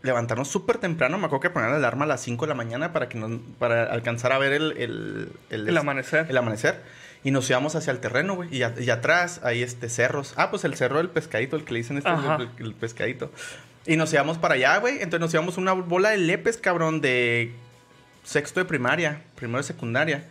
Levantarnos 0.03 0.49
súper 0.49 0.79
temprano, 0.79 1.17
me 1.19 1.27
acuerdo 1.27 1.41
que 1.43 1.51
ponían 1.51 1.71
la 1.71 1.79
alarma 1.79 2.05
a 2.05 2.09
las 2.09 2.21
5 2.23 2.45
de 2.45 2.49
la 2.49 2.55
mañana 2.55 2.93
para, 2.93 3.09
que 3.09 3.19
nos, 3.19 3.41
para 3.59 3.85
alcanzar 3.85 4.33
a 4.33 4.39
ver 4.39 4.53
el, 4.53 4.73
el, 5.51 5.69
El 5.69 5.77
amanecer. 5.77 6.27
el 6.29 6.37
amanecer. 6.37 6.81
Y 7.27 7.33
nos 7.33 7.51
íbamos 7.51 7.75
hacia 7.75 7.91
el 7.91 7.99
terreno, 7.99 8.37
güey. 8.37 8.49
Y, 8.55 8.59
y 8.61 8.91
atrás 8.91 9.41
hay 9.43 9.61
este 9.63 9.89
cerros. 9.89 10.33
Ah, 10.37 10.49
pues 10.49 10.63
el 10.65 10.77
cerro 10.77 10.99
del 10.99 11.09
pescadito, 11.11 11.57
el 11.57 11.65
que 11.65 11.73
le 11.73 11.79
dicen 11.81 11.99
este 11.99 12.09
el, 12.09 12.51
el 12.65 12.75
pescadito. 12.75 13.33
Y 13.85 13.97
nos 13.97 14.13
íbamos 14.13 14.39
para 14.39 14.55
allá, 14.55 14.77
güey. 14.79 14.97
Entonces 15.03 15.19
nos 15.19 15.35
íbamos 15.35 15.59
una 15.59 15.73
bola 15.73 16.11
de 16.11 16.19
lepes, 16.19 16.57
cabrón, 16.57 17.01
de 17.01 17.53
sexto 18.23 18.61
de 18.61 18.67
primaria, 18.67 19.23
primero 19.35 19.59
de 19.59 19.65
secundaria. 19.65 20.25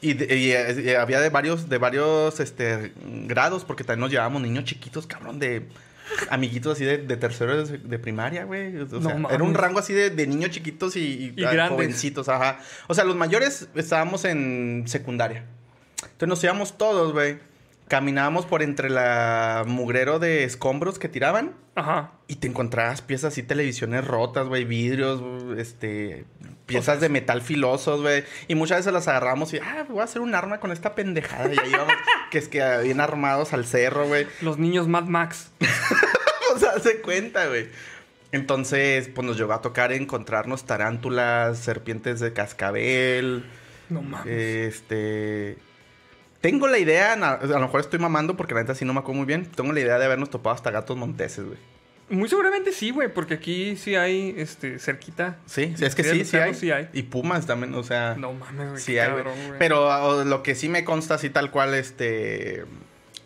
Y, 0.00 0.12
de- 0.14 0.36
y, 0.36 0.52
eh, 0.52 0.96
había 0.96 1.20
de 1.20 1.28
varios, 1.28 1.68
de 1.68 1.78
varios 1.78 2.38
este, 2.38 2.92
grados, 3.26 3.64
porque 3.64 3.82
también 3.82 4.00
nos 4.02 4.10
llevábamos 4.12 4.42
niños 4.42 4.62
chiquitos, 4.64 5.08
cabrón, 5.08 5.40
de 5.40 5.66
amiguitos 6.30 6.74
así 6.76 6.84
de, 6.84 6.98
de 6.98 7.16
tercero 7.16 7.64
de, 7.64 7.78
de 7.78 7.98
primaria, 7.98 8.44
güey. 8.44 8.76
O 8.76 8.88
sea, 8.88 9.14
No 9.14 9.28
era 9.28 9.42
un 9.42 9.54
rango 9.54 9.80
así 9.80 9.92
de, 9.92 10.10
de 10.10 10.26
niños 10.28 10.50
chiquitos 10.50 10.94
y, 10.96 11.34
jovencitos, 11.68 12.28
ajá. 12.28 12.60
O 12.86 12.94
sea, 12.94 13.02
los 13.02 13.16
mayores 13.16 13.66
estábamos 13.74 14.24
en 14.24 14.84
secundaria. 14.86 15.46
Entonces 16.02 16.28
nos 16.28 16.44
íbamos 16.44 16.78
todos, 16.78 17.12
güey. 17.12 17.38
Caminábamos 17.88 18.46
por 18.46 18.62
entre 18.62 18.88
la 18.88 19.64
mugrero 19.66 20.18
de 20.18 20.44
escombros 20.44 20.98
que 20.98 21.08
tiraban. 21.08 21.54
Ajá. 21.74 22.12
Y 22.26 22.36
te 22.36 22.48
encontrabas 22.48 23.02
piezas 23.02 23.32
así, 23.32 23.42
televisiones 23.42 24.06
rotas, 24.06 24.46
güey, 24.46 24.64
vidrios, 24.64 25.22
este, 25.58 26.24
piezas 26.66 27.00
de 27.00 27.08
metal 27.08 27.42
filosos, 27.42 28.00
güey. 28.00 28.24
Y 28.48 28.54
muchas 28.54 28.78
veces 28.78 28.92
las 28.92 29.08
agarramos 29.08 29.52
y, 29.52 29.58
ah, 29.58 29.84
voy 29.88 30.00
a 30.00 30.04
hacer 30.04 30.22
un 30.22 30.34
arma 30.34 30.60
con 30.60 30.72
esta 30.72 30.94
pendejada. 30.94 31.52
Y 31.52 31.58
ahí 31.58 31.70
íbamos, 31.70 31.92
que 32.30 32.38
es 32.38 32.48
que 32.48 32.62
bien 32.82 33.00
armados 33.00 33.52
al 33.52 33.66
cerro, 33.66 34.06
güey. 34.06 34.26
Los 34.40 34.58
niños 34.58 34.88
Mad 34.88 35.04
Max. 35.04 35.50
o 36.54 36.58
sea, 36.58 36.78
se 36.78 37.00
cuenta, 37.00 37.46
güey. 37.46 37.68
Entonces, 38.32 39.10
pues 39.14 39.26
nos 39.26 39.36
llegó 39.36 39.52
a 39.52 39.60
tocar 39.60 39.92
encontrarnos 39.92 40.64
tarántulas, 40.64 41.58
serpientes 41.58 42.20
de 42.20 42.32
cascabel. 42.32 43.44
No 43.90 44.00
mames. 44.00 44.26
Este. 44.26 45.58
Tengo 46.42 46.66
la 46.66 46.78
idea, 46.78 47.14
a 47.14 47.46
lo 47.46 47.60
mejor 47.60 47.80
estoy 47.80 47.98
mamando 47.98 48.36
porque 48.36 48.52
la 48.52 48.60
neta 48.60 48.74
sí 48.74 48.84
no 48.84 48.92
me 48.92 49.00
acuerdo 49.00 49.18
muy 49.18 49.26
bien. 49.26 49.46
Tengo 49.46 49.72
la 49.72 49.80
idea 49.80 49.98
de 49.98 50.04
habernos 50.04 50.28
topado 50.28 50.54
hasta 50.54 50.70
gatos 50.70 50.96
monteses, 50.96 51.46
güey. 51.46 51.58
Muy 52.10 52.28
seguramente 52.28 52.72
sí, 52.72 52.90
güey, 52.90 53.08
porque 53.14 53.34
aquí 53.34 53.76
sí 53.76 53.94
hay, 53.94 54.34
este, 54.36 54.78
cerquita. 54.78 55.36
Sí, 55.46 55.72
sí, 55.76 55.84
es 55.84 55.94
que 55.94 56.02
Sí, 56.02 56.10
sí, 56.10 56.16
hay. 56.18 56.24
cerros 56.26 56.56
sí 56.58 56.70
hay. 56.70 56.88
Y 56.92 57.04
pumas 57.04 57.46
también, 57.46 57.72
o 57.74 57.82
sea. 57.82 58.16
No 58.18 58.34
mames, 58.34 58.70
güey. 58.70 58.82
sí 58.82 58.98
hay, 58.98 59.08
cabrón, 59.08 59.34
güey. 59.46 59.58
Pero 59.58 59.86
o, 59.86 60.24
lo 60.24 60.42
que 60.42 60.54
sí 60.54 60.68
me 60.68 60.84
consta 60.84 61.14
así 61.14 61.30
tal 61.30 61.50
cual, 61.50 61.72
este. 61.74 62.64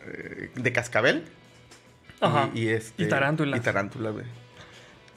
eh, 0.04 0.50
de 0.54 0.72
cascabel. 0.72 1.24
Ajá. 2.20 2.50
Y, 2.54 2.64
y 2.64 2.68
este. 2.68 3.02
Y 3.02 3.06
tarántulas. 3.08 3.58
Y 3.58 3.62
tarántulas, 3.62 4.12
güey. 4.12 4.26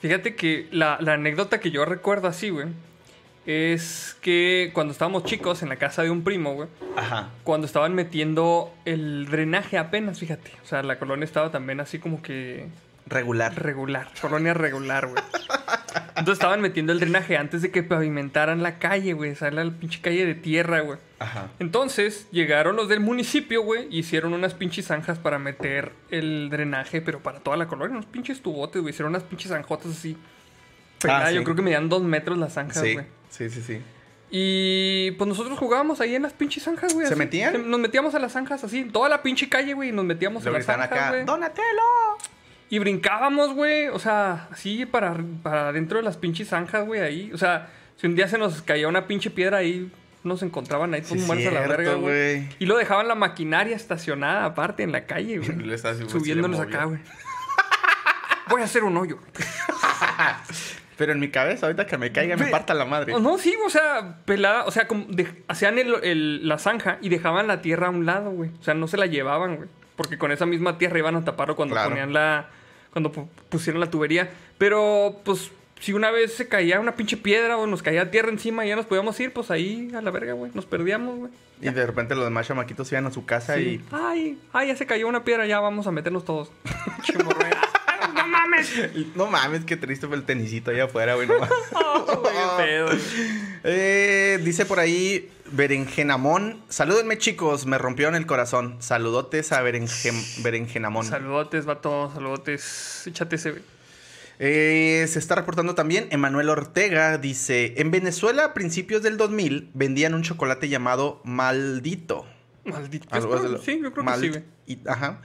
Fíjate 0.01 0.35
que 0.35 0.67
la, 0.71 0.97
la 1.01 1.13
anécdota 1.13 1.59
que 1.59 1.69
yo 1.69 1.83
recuerdo 1.83 2.29
así, 2.29 2.49
güey, 2.49 2.67
es 3.45 4.17
que 4.21 4.71
cuando 4.73 4.91
estábamos 4.93 5.23
chicos 5.23 5.63
en 5.63 5.69
la 5.69 5.77
casa 5.77 6.03
de 6.03 6.09
un 6.11 6.23
primo, 6.23 6.53
güey, 6.53 6.69
Ajá. 6.95 7.29
cuando 7.43 7.65
estaban 7.65 7.95
metiendo 7.95 8.73
el 8.85 9.25
drenaje 9.27 9.77
apenas, 9.77 10.19
fíjate. 10.19 10.51
O 10.63 10.65
sea, 10.67 10.83
la 10.83 10.99
colonia 10.99 11.25
estaba 11.25 11.51
también 11.51 11.79
así 11.79 11.99
como 11.99 12.21
que 12.21 12.67
Regular. 13.07 13.55
regular, 13.55 14.07
colonia 14.21 14.53
regular, 14.53 15.07
güey. 15.07 15.23
Entonces 16.09 16.33
estaban 16.33 16.61
metiendo 16.61 16.91
el 16.91 16.99
drenaje 16.99 17.37
antes 17.37 17.61
de 17.61 17.71
que 17.71 17.81
pavimentaran 17.81 18.61
la 18.61 18.77
calle, 18.77 19.13
güey. 19.13 19.31
O 19.31 19.35
sea, 19.35 19.49
la 19.51 19.63
pinche 19.71 20.01
calle 20.01 20.25
de 20.25 20.35
tierra, 20.35 20.81
güey. 20.81 20.99
Ajá. 21.17 21.47
Entonces 21.59 22.27
llegaron 22.31 22.75
los 22.75 22.87
del 22.89 22.99
municipio, 22.99 23.63
güey, 23.63 23.87
y 23.89 23.99
hicieron 23.99 24.33
unas 24.33 24.53
pinches 24.53 24.85
zanjas 24.87 25.17
para 25.17 25.39
meter 25.39 25.93
el 26.11 26.49
drenaje, 26.51 27.01
pero 27.01 27.19
para 27.23 27.39
toda 27.39 27.57
la 27.57 27.67
colonia, 27.67 27.93
unos 27.95 28.05
pinches 28.05 28.41
tubotes, 28.41 28.81
güey. 28.81 28.93
Hicieron 28.93 29.11
unas 29.13 29.23
pinches 29.23 29.49
zanjotas 29.51 29.91
así. 29.91 30.17
Pelada, 31.01 31.25
Ah, 31.25 31.29
sí. 31.29 31.35
Yo 31.35 31.43
creo 31.45 31.55
que 31.55 31.61
medían 31.61 31.87
dos 31.89 32.03
metros 32.03 32.37
las 32.37 32.53
zanjas, 32.53 32.83
Sí. 32.83 32.93
güey. 32.93 33.05
Sí, 33.29 33.49
sí, 33.49 33.61
sí. 33.61 33.81
Y 34.31 35.11
pues 35.11 35.27
nosotros 35.27 35.57
jugábamos 35.57 36.01
ahí 36.01 36.15
en 36.15 36.21
las 36.21 36.33
pinches 36.33 36.63
zanjas, 36.63 36.93
güey. 36.93 37.07
¿Se 37.07 37.13
así. 37.13 37.19
metían? 37.19 37.69
Nos 37.69 37.79
metíamos 37.79 38.13
a 38.13 38.19
las 38.19 38.33
zanjas 38.33 38.63
así, 38.63 38.83
toda 38.85 39.09
la 39.09 39.23
pinche 39.23 39.49
calle, 39.49 39.73
güey, 39.73 39.89
y 39.89 39.91
nos 39.91 40.05
metíamos 40.05 40.43
Luego 40.43 40.55
a 40.55 40.59
las 40.59 40.65
zanjas, 40.65 40.91
acá. 40.91 41.09
güey. 41.09 41.25
¡Donatello! 41.25 41.81
Y 42.69 42.77
brincábamos, 42.77 43.53
güey. 43.55 43.87
O 43.87 43.97
sea, 43.97 44.47
así 44.51 44.85
para, 44.85 45.17
para 45.41 45.71
dentro 45.71 45.97
de 45.97 46.03
las 46.03 46.17
pinches 46.17 46.49
zanjas, 46.49 46.85
güey, 46.85 47.01
ahí. 47.01 47.31
O 47.33 47.37
sea, 47.37 47.71
si 47.95 48.05
un 48.05 48.15
día 48.15 48.27
se 48.27 48.37
nos 48.37 48.61
caía 48.61 48.87
una 48.87 49.07
pinche 49.07 49.31
piedra 49.31 49.57
ahí, 49.57 49.91
nos 50.23 50.43
encontraban 50.43 50.93
ahí 50.93 51.01
Sí, 51.03 51.15
todos 51.15 51.25
muertos 51.25 51.47
a 51.47 51.51
la 51.51 51.67
verga, 51.67 51.93
güey. 51.95 52.47
Y 52.59 52.65
lo 52.67 52.77
dejaban 52.77 53.07
la 53.07 53.15
maquinaria 53.15 53.75
estacionada 53.75 54.45
aparte 54.45 54.83
en 54.83 54.91
la 54.91 55.05
calle, 55.07 55.39
güey. 55.39 55.77
Subiéndonos 56.07 56.59
acá, 56.59 56.83
güey. 56.85 56.99
Voy 58.49 58.61
a 58.61 58.65
hacer 58.65 58.83
un 58.83 58.95
hoyo. 58.97 59.17
Pero 60.99 61.13
en 61.13 61.19
mi 61.19 61.29
cabeza, 61.29 61.65
ahorita 61.65 61.87
que 61.87 61.97
me 61.97 62.11
caiga, 62.11 62.35
me 62.37 62.47
parta 62.47 62.73
la 62.75 62.85
madre. 62.85 63.13
No, 63.19 63.37
sí, 63.39 63.55
o 63.65 63.69
sea, 63.69 64.17
pelada. 64.25 64.65
O 64.65 64.71
sea, 64.71 64.85
como 64.87 65.05
de- 65.05 65.43
hacían 65.47 65.79
el- 65.79 65.95
el- 66.03 66.47
la 66.47 66.59
zanja 66.59 66.99
y 67.01 67.09
dejaban 67.09 67.47
la 67.47 67.61
tierra 67.61 67.87
a 67.87 67.89
un 67.89 68.05
lado, 68.05 68.29
güey. 68.31 68.51
O 68.59 68.63
sea, 68.63 68.73
no 68.75 68.87
se 68.87 68.97
la 68.97 69.05
llevaban, 69.07 69.55
güey. 69.55 69.69
Porque 69.95 70.17
con 70.17 70.31
esa 70.31 70.45
misma 70.45 70.77
tierra 70.77 70.99
iban 70.99 71.15
a 71.15 71.23
taparlo 71.23 71.55
cuando 71.55 71.73
Claro. 71.73 71.89
ponían 71.89 72.13
la. 72.13 72.49
Cuando 72.91 73.11
pu- 73.11 73.27
pusieron 73.49 73.79
la 73.79 73.89
tubería. 73.89 74.29
Pero, 74.57 75.21
pues, 75.23 75.51
si 75.79 75.93
una 75.93 76.11
vez 76.11 76.33
se 76.35 76.47
caía 76.49 76.79
una 76.81 76.93
pinche 76.97 77.15
piedra 77.15 77.55
o 77.57 77.65
nos 77.65 77.81
caía 77.81 78.11
tierra 78.11 78.29
encima 78.29 78.65
y 78.65 78.69
ya 78.69 78.75
nos 78.75 78.85
podíamos 78.85 79.17
ir, 79.21 79.31
pues 79.31 79.49
ahí 79.51 79.89
a 79.95 80.01
la 80.01 80.11
verga, 80.11 80.33
güey. 80.33 80.51
Nos 80.53 80.65
perdíamos, 80.65 81.17
güey. 81.17 81.31
Y 81.61 81.69
de 81.69 81.85
repente 81.85 82.13
los 82.15 82.23
demás 82.25 82.47
chamaquitos 82.47 82.91
iban 82.91 83.05
a 83.05 83.11
su 83.11 83.25
casa 83.25 83.55
Sí. 83.55 83.81
Ay, 83.91 84.37
ay, 84.53 84.67
ya 84.69 84.75
se 84.75 84.85
cayó 84.85 85.07
una 85.07 85.23
piedra, 85.23 85.45
ya 85.45 85.59
vamos 85.61 85.87
a 85.87 85.91
meternos 85.91 86.25
todos. 86.25 86.51
No 88.13 88.27
mames. 88.27 88.71
No 89.15 89.27
mames, 89.27 89.65
qué 89.65 89.77
triste 89.77 90.07
fue 90.07 90.15
el 90.17 90.23
tenisito 90.23 90.71
allá 90.71 90.85
afuera, 90.85 91.15
güey. 91.15 91.27
no. 91.27 91.35
Oh, 91.73 92.23
qué 92.23 92.63
pedo. 92.63 92.89
Eh, 93.63 94.39
dice 94.43 94.65
por 94.65 94.79
ahí 94.79 95.29
Berenjenamón. 95.51 96.61
Salúdenme, 96.69 97.17
chicos. 97.17 97.65
Me 97.65 97.77
rompieron 97.77 98.15
el 98.15 98.25
corazón. 98.25 98.77
Saludotes 98.79 99.51
a 99.51 99.61
Berenjen- 99.63 100.41
Berenjenamón. 100.43 101.05
Saludotes, 101.05 101.65
vato, 101.65 102.11
saludotes. 102.13 103.03
Échate 103.07 103.35
ese, 103.35 103.51
güey. 103.51 103.63
Eh, 104.39 105.05
se 105.09 105.19
está 105.19 105.35
reportando 105.35 105.75
también 105.75 106.07
Emanuel 106.11 106.49
Ortega. 106.49 107.17
Dice: 107.17 107.73
En 107.77 107.91
Venezuela, 107.91 108.45
a 108.45 108.53
principios 108.53 109.03
del 109.03 109.17
2000, 109.17 109.71
vendían 109.73 110.13
un 110.13 110.23
chocolate 110.23 110.69
llamado 110.69 111.21
Maldito. 111.25 112.25
Maldito. 112.65 113.07
Algo 113.11 113.35
lo- 113.35 113.61
sí, 113.61 113.79
yo 113.81 113.91
creo 113.91 114.05
Mald- 114.05 114.15
que 114.15 114.21
sí, 114.21 114.29
güey. 114.29 114.43
y- 114.67 114.79
Ajá. 114.87 115.21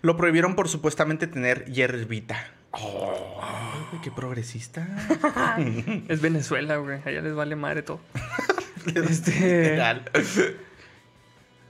Lo 0.00 0.16
prohibieron 0.16 0.54
por 0.54 0.68
supuestamente 0.68 1.26
tener 1.26 1.64
hierbita. 1.66 2.46
Oh, 2.72 3.40
qué 4.02 4.10
progresista. 4.10 4.86
Es 6.08 6.20
Venezuela, 6.20 6.76
güey. 6.76 7.00
Allá 7.04 7.20
les 7.20 7.34
vale 7.34 7.56
madre 7.56 7.82
todo. 7.82 8.00
este. 8.94 9.80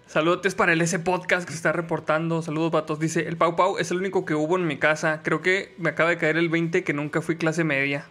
Saludos 0.07 0.55
para 0.55 0.73
el 0.73 0.81
S 0.81 0.99
Podcast 0.99 1.47
que 1.47 1.53
se 1.53 1.57
está 1.57 1.73
reportando. 1.73 2.43
Saludos, 2.43 2.71
vatos. 2.71 2.99
Dice: 2.99 3.27
El 3.29 3.37
Pau 3.37 3.57
Pau 3.57 3.79
es 3.79 3.91
el 3.91 3.99
único 3.99 4.25
que 4.25 4.35
hubo 4.35 4.57
en 4.57 4.67
mi 4.67 4.79
casa. 4.79 5.21
Creo 5.23 5.41
que 5.41 5.75
me 5.79 5.91
acaba 5.91 6.11
de 6.11 6.19
caer 6.19 6.37
el 6.37 6.49
20 6.49 6.85
que 6.85 6.93
nunca 6.93 7.21
fui 7.23 7.37
clase 7.37 7.65
media. 7.65 8.07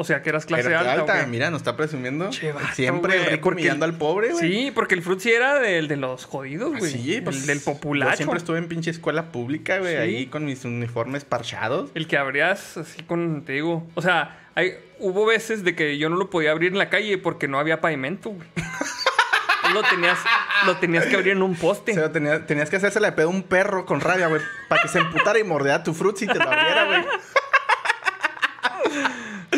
O 0.00 0.04
sea, 0.04 0.22
que 0.22 0.28
eras 0.28 0.46
clase 0.46 0.68
Era 0.68 0.92
alta. 0.92 1.26
Mira, 1.26 1.50
nos 1.50 1.60
está 1.62 1.76
presumiendo. 1.76 2.30
Che, 2.30 2.52
vato, 2.52 2.68
Siempre 2.72 3.14
el 3.14 3.18
güey, 3.22 3.30
rico 3.32 3.50
porque- 3.50 3.68
al 3.70 3.94
pobre, 3.94 4.30
güey. 4.32 4.48
Sí, 4.52 4.70
porque 4.72 4.94
el 4.94 5.02
Fruit 5.02 5.18
sí 5.18 5.32
era 5.32 5.58
del 5.58 5.88
de 5.88 5.96
los 5.96 6.24
jodidos, 6.24 6.78
güey. 6.78 6.92
Sí, 6.92 7.16
El 7.16 7.24
pues, 7.24 7.46
del 7.48 7.60
populacho. 7.60 8.12
Yo 8.12 8.16
siempre 8.18 8.38
estuve 8.38 8.58
en 8.58 8.68
pinche 8.68 8.92
escuela 8.92 9.32
pública, 9.32 9.78
güey, 9.80 9.94
Sí. 9.96 10.00
ahí 10.00 10.26
con 10.26 10.44
mis 10.44 10.64
uniformes 10.64 11.24
parchados. 11.24 11.90
El 11.96 12.06
que 12.06 12.16
abrías 12.16 12.76
así 12.76 13.02
con, 13.02 13.42
te 13.44 13.54
digo, 13.54 13.84
o 13.96 14.00
sea, 14.02 14.38
hay, 14.54 14.74
hubo 15.00 15.26
veces 15.26 15.64
de 15.64 15.74
que 15.74 15.98
yo 15.98 16.08
no 16.08 16.16
lo 16.16 16.30
podía 16.30 16.52
abrir 16.52 16.70
en 16.70 16.78
la 16.78 16.90
calle 16.90 17.18
porque 17.18 17.48
no 17.48 17.58
había 17.58 17.80
pavimento, 17.80 18.30
güey. 18.30 18.48
Lo 19.74 19.82
tenías, 19.82 20.18
lo 20.64 20.78
tenías 20.78 21.04
que 21.04 21.16
abrir 21.16 21.32
en 21.32 21.42
un 21.42 21.54
poste. 21.54 21.92
O 21.92 21.94
sea, 21.96 22.10
tenía- 22.10 22.46
tenías 22.46 22.70
que 22.70 22.76
hacerse 22.76 23.00
de 23.00 23.12
pedo 23.12 23.26
a 23.26 23.30
un 23.30 23.42
perro 23.42 23.84
con 23.84 24.00
rabia, 24.00 24.26
güey, 24.28 24.40
para 24.66 24.80
que 24.80 24.88
se 24.88 24.98
emputara 24.98 25.38
y 25.38 25.44
mordiera 25.44 25.82
tu 25.82 25.92
fruit 25.92 26.16
si 26.16 26.26
te 26.26 26.34
lo 26.36 26.44
abriera, 26.44 26.84
güey. 26.86 27.04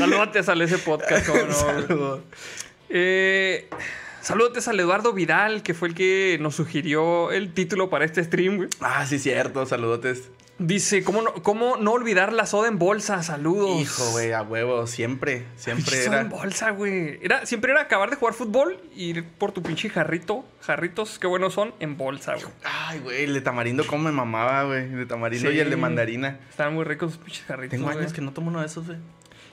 Saludos 0.01 0.49
al 0.49 0.63
ese 0.63 0.79
podcast. 0.79 1.27
Saludos. 1.51 2.21
Eh, 2.89 3.69
saludos 4.23 4.67
al 4.67 4.81
Eduardo 4.81 5.13
Vidal, 5.13 5.63
que 5.63 5.75
fue 5.75 5.89
el 5.89 5.95
que 5.95 6.39
nos 6.41 6.55
sugirió 6.57 7.31
el 7.31 7.53
título 7.53 7.91
para 7.91 8.05
este 8.05 8.25
stream, 8.25 8.57
güey. 8.57 8.69
Ah, 8.81 9.05
sí, 9.07 9.19
cierto, 9.19 9.65
saludotes. 9.67 10.31
Dice, 10.59 11.03
¿cómo 11.05 11.23
no, 11.23 11.33
¿cómo 11.35 11.77
no 11.79 11.93
olvidar 11.93 12.33
la 12.35 12.45
soda 12.45 12.69
en 12.69 12.79
bolsa? 12.79 13.23
Saludos. 13.23 13.81
Hijo, 13.81 14.11
güey, 14.11 14.33
a 14.33 14.43
huevo, 14.43 14.87
siempre, 14.87 15.47
siempre 15.57 15.97
soda 16.05 16.17
era. 16.17 16.21
en 16.21 16.29
bolsa, 16.29 16.71
güey. 16.71 17.19
Era, 17.23 17.47
siempre 17.47 17.73
era 17.73 17.81
acabar 17.83 18.11
de 18.11 18.17
jugar 18.17 18.35
fútbol 18.35 18.79
y 18.95 19.05
ir 19.11 19.25
por 19.25 19.53
tu 19.53 19.63
pinche 19.63 19.89
jarrito. 19.89 20.45
Jarritos, 20.61 21.19
qué 21.19 21.27
buenos 21.27 21.55
son, 21.55 21.73
en 21.81 21.97
bolsa, 21.97 22.35
güey. 22.35 22.47
Ay, 22.65 22.99
güey, 22.99 23.25
el 23.25 23.33
de 23.35 23.41
tamarindo, 23.41 23.87
cómo 23.87 24.05
me 24.05 24.13
mamaba, 24.13 24.65
güey. 24.65 24.85
El 24.85 24.97
de 24.97 25.07
tamarindo 25.07 25.49
Sí. 25.51 25.57
y 25.57 25.61
el 25.61 25.71
de 25.71 25.77
mandarina. 25.77 26.41
Estaban 26.51 26.75
muy 26.75 26.85
ricos 26.85 27.17
pinches 27.17 27.45
jarritos. 27.47 27.79
Tengo 27.79 27.89
años 27.89 28.13
que 28.13 28.21
no 28.21 28.33
tomo 28.33 28.49
uno 28.49 28.61
de 28.61 28.67
esos, 28.67 28.87
güey. 28.87 28.99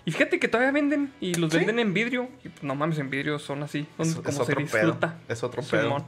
Y 0.07 0.11
fíjate 0.11 0.39
que 0.39 0.47
todavía 0.47 0.71
venden 0.71 1.11
y 1.19 1.33
los 1.33 1.51
¿Sí? 1.51 1.57
venden 1.57 1.79
en 1.79 1.93
vidrio. 1.93 2.29
Y 2.41 2.47
pues, 2.47 2.63
no 2.63 2.75
mames, 2.75 2.97
en 2.97 3.09
vidrio 3.09 3.39
son 3.39 3.61
así. 3.63 3.85
Son 3.97 4.07
Es- 4.07 4.15
como 4.15 4.29
es 4.29 4.35
se 4.37 4.41
otro 4.41 4.55
disfruta. 4.61 5.15
pedo, 5.17 5.33
es 5.33 5.43
otro 5.43 5.61
pedo. 5.63 6.05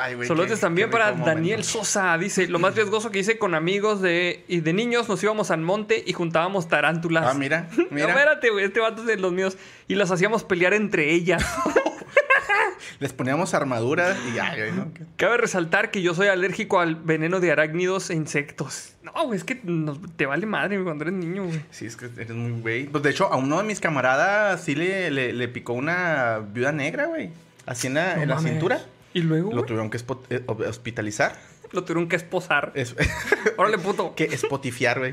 Ay, 0.00 0.14
güey. 0.14 0.26
Saludos 0.28 0.52
qué- 0.52 0.56
también 0.56 0.88
qué 0.88 0.92
para 0.92 1.12
Daniel 1.12 1.58
momento. 1.58 1.64
Sosa. 1.64 2.16
Dice, 2.16 2.46
lo 2.48 2.58
más 2.58 2.74
riesgoso 2.74 3.10
que 3.10 3.18
hice 3.18 3.36
con 3.36 3.54
amigos 3.54 4.00
de, 4.00 4.44
y 4.48 4.60
de 4.60 4.72
niños, 4.72 5.06
nos 5.08 5.22
íbamos 5.22 5.50
al 5.50 5.60
monte 5.60 6.02
y 6.06 6.12
juntábamos 6.14 6.68
tarántulas. 6.68 7.26
Ah, 7.26 7.34
mira, 7.34 7.68
No, 7.76 7.84
mira. 7.90 8.08
espérate, 8.08 8.48
güey, 8.50 8.64
este 8.64 8.80
vato 8.80 9.02
es 9.02 9.06
de 9.06 9.16
los 9.18 9.32
míos. 9.32 9.58
Y 9.88 9.96
las 9.96 10.10
hacíamos 10.10 10.42
pelear 10.44 10.72
entre 10.72 11.12
ellas. 11.12 11.44
Les 13.00 13.12
poníamos 13.12 13.54
armaduras 13.54 14.16
y 14.28 14.32
güey, 14.32 14.72
¿no? 14.72 14.90
Cabe 15.16 15.36
resaltar 15.38 15.90
que 15.90 16.02
yo 16.02 16.14
soy 16.14 16.28
alérgico 16.28 16.80
al 16.80 16.96
veneno 16.96 17.40
de 17.40 17.50
arácnidos 17.52 18.10
e 18.10 18.14
insectos. 18.14 18.94
No, 19.02 19.12
güey, 19.26 19.36
es 19.38 19.44
que 19.44 19.60
nos- 19.64 19.98
te 20.16 20.26
vale 20.26 20.46
madre 20.46 20.82
cuando 20.82 21.04
eres 21.04 21.14
niño, 21.14 21.44
güey. 21.44 21.60
Sí, 21.70 21.86
es 21.86 21.96
que 21.96 22.06
eres 22.16 22.30
muy 22.30 22.60
güey. 22.60 22.86
Pues 22.86 23.02
de 23.02 23.10
hecho, 23.10 23.26
a 23.32 23.36
uno 23.36 23.58
de 23.58 23.64
mis 23.64 23.80
camaradas 23.80 24.62
sí 24.64 24.74
le, 24.74 25.10
le, 25.10 25.32
le 25.32 25.48
picó 25.48 25.72
una 25.72 26.38
viuda 26.38 26.72
negra, 26.72 27.06
güey. 27.06 27.30
Así 27.66 27.86
en 27.88 27.94
la, 27.94 28.16
No 28.16 28.22
en 28.22 28.28
la 28.28 28.34
mames. 28.36 28.50
cintura. 28.52 28.80
Y 29.14 29.20
luego, 29.22 29.50
Lo 29.50 29.56
güey, 29.56 29.66
tuvieron 29.66 29.90
que 29.90 29.98
eh, 30.30 30.42
hospitalizar. 30.46 31.36
lo 31.72 31.84
tuvieron 31.84 32.08
que 32.08 32.16
esposar. 32.16 32.72
Es- 32.74 32.94
Órale, 33.56 33.78
puto. 33.78 34.14
que 34.16 34.36
spotifiar, 34.36 34.98
güey. 34.98 35.12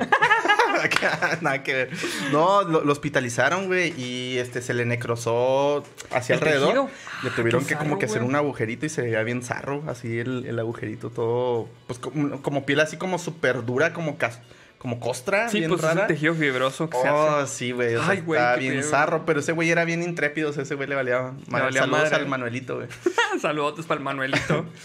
Nada 1.41 1.63
que 1.63 1.73
ver. 1.73 1.89
No, 2.31 2.63
lo, 2.63 2.83
lo 2.83 2.91
hospitalizaron, 2.91 3.67
güey, 3.67 3.93
y 3.99 4.37
este 4.37 4.61
se 4.61 4.73
le 4.73 4.85
necrosó 4.85 5.83
hacia 6.11 6.35
¿El 6.35 6.41
alrededor. 6.41 6.67
tejido? 6.67 6.89
Le 7.23 7.29
Ah, 7.29 7.33
tuvieron 7.35 7.65
que 7.65 7.75
como 7.75 7.99
que 7.99 8.05
hacer 8.05 8.23
un 8.23 8.35
agujerito 8.35 8.85
y 8.85 8.89
se 8.89 9.01
veía 9.01 9.23
bien 9.23 9.41
zarro, 9.43 9.83
así 9.87 10.19
el, 10.19 10.45
el 10.45 10.57
agujerito 10.59 11.09
todo, 11.09 11.67
pues 11.87 11.99
como, 11.99 12.41
como 12.41 12.65
piel 12.65 12.79
así 12.79 12.97
como 12.97 13.19
súper 13.19 13.65
dura, 13.65 13.93
como 13.93 14.17
cas- 14.17 14.39
como 14.77 15.01
costra, 15.01 15.49
Sí, 15.49 15.57
bien 15.59 15.69
pues 15.71 15.81
es 15.81 15.87
rara. 15.89 16.01
un 16.03 16.07
tejido 16.07 16.33
fibroso 16.35 16.89
que 16.89 16.97
se 17.01 17.09
Oh, 17.09 17.29
hace. 17.35 17.53
sí, 17.53 17.71
güey. 17.73 17.95
O 17.95 17.99
sea, 18.01 18.11
Ay, 18.11 18.21
güey, 18.21 18.39
estaba 18.39 18.55
bien 18.55 18.81
zarro, 18.81 19.25
pero 19.25 19.41
ese 19.41 19.51
güey 19.51 19.69
era 19.69 19.83
bien 19.83 20.01
intrépido. 20.01 20.51
o 20.51 20.53
sea, 20.53 20.63
ese 20.63 20.75
güey 20.75 20.87
le 20.87 20.95
valía. 20.95 21.33
valía 21.49 21.81
Saludos 21.81 22.03
madre. 22.03 22.15
al 22.15 22.27
Manuelito, 22.27 22.75
güey. 22.77 22.87
Saludos 23.41 23.85
para 23.85 23.97
el 23.97 24.03
Manuelito. 24.05 24.65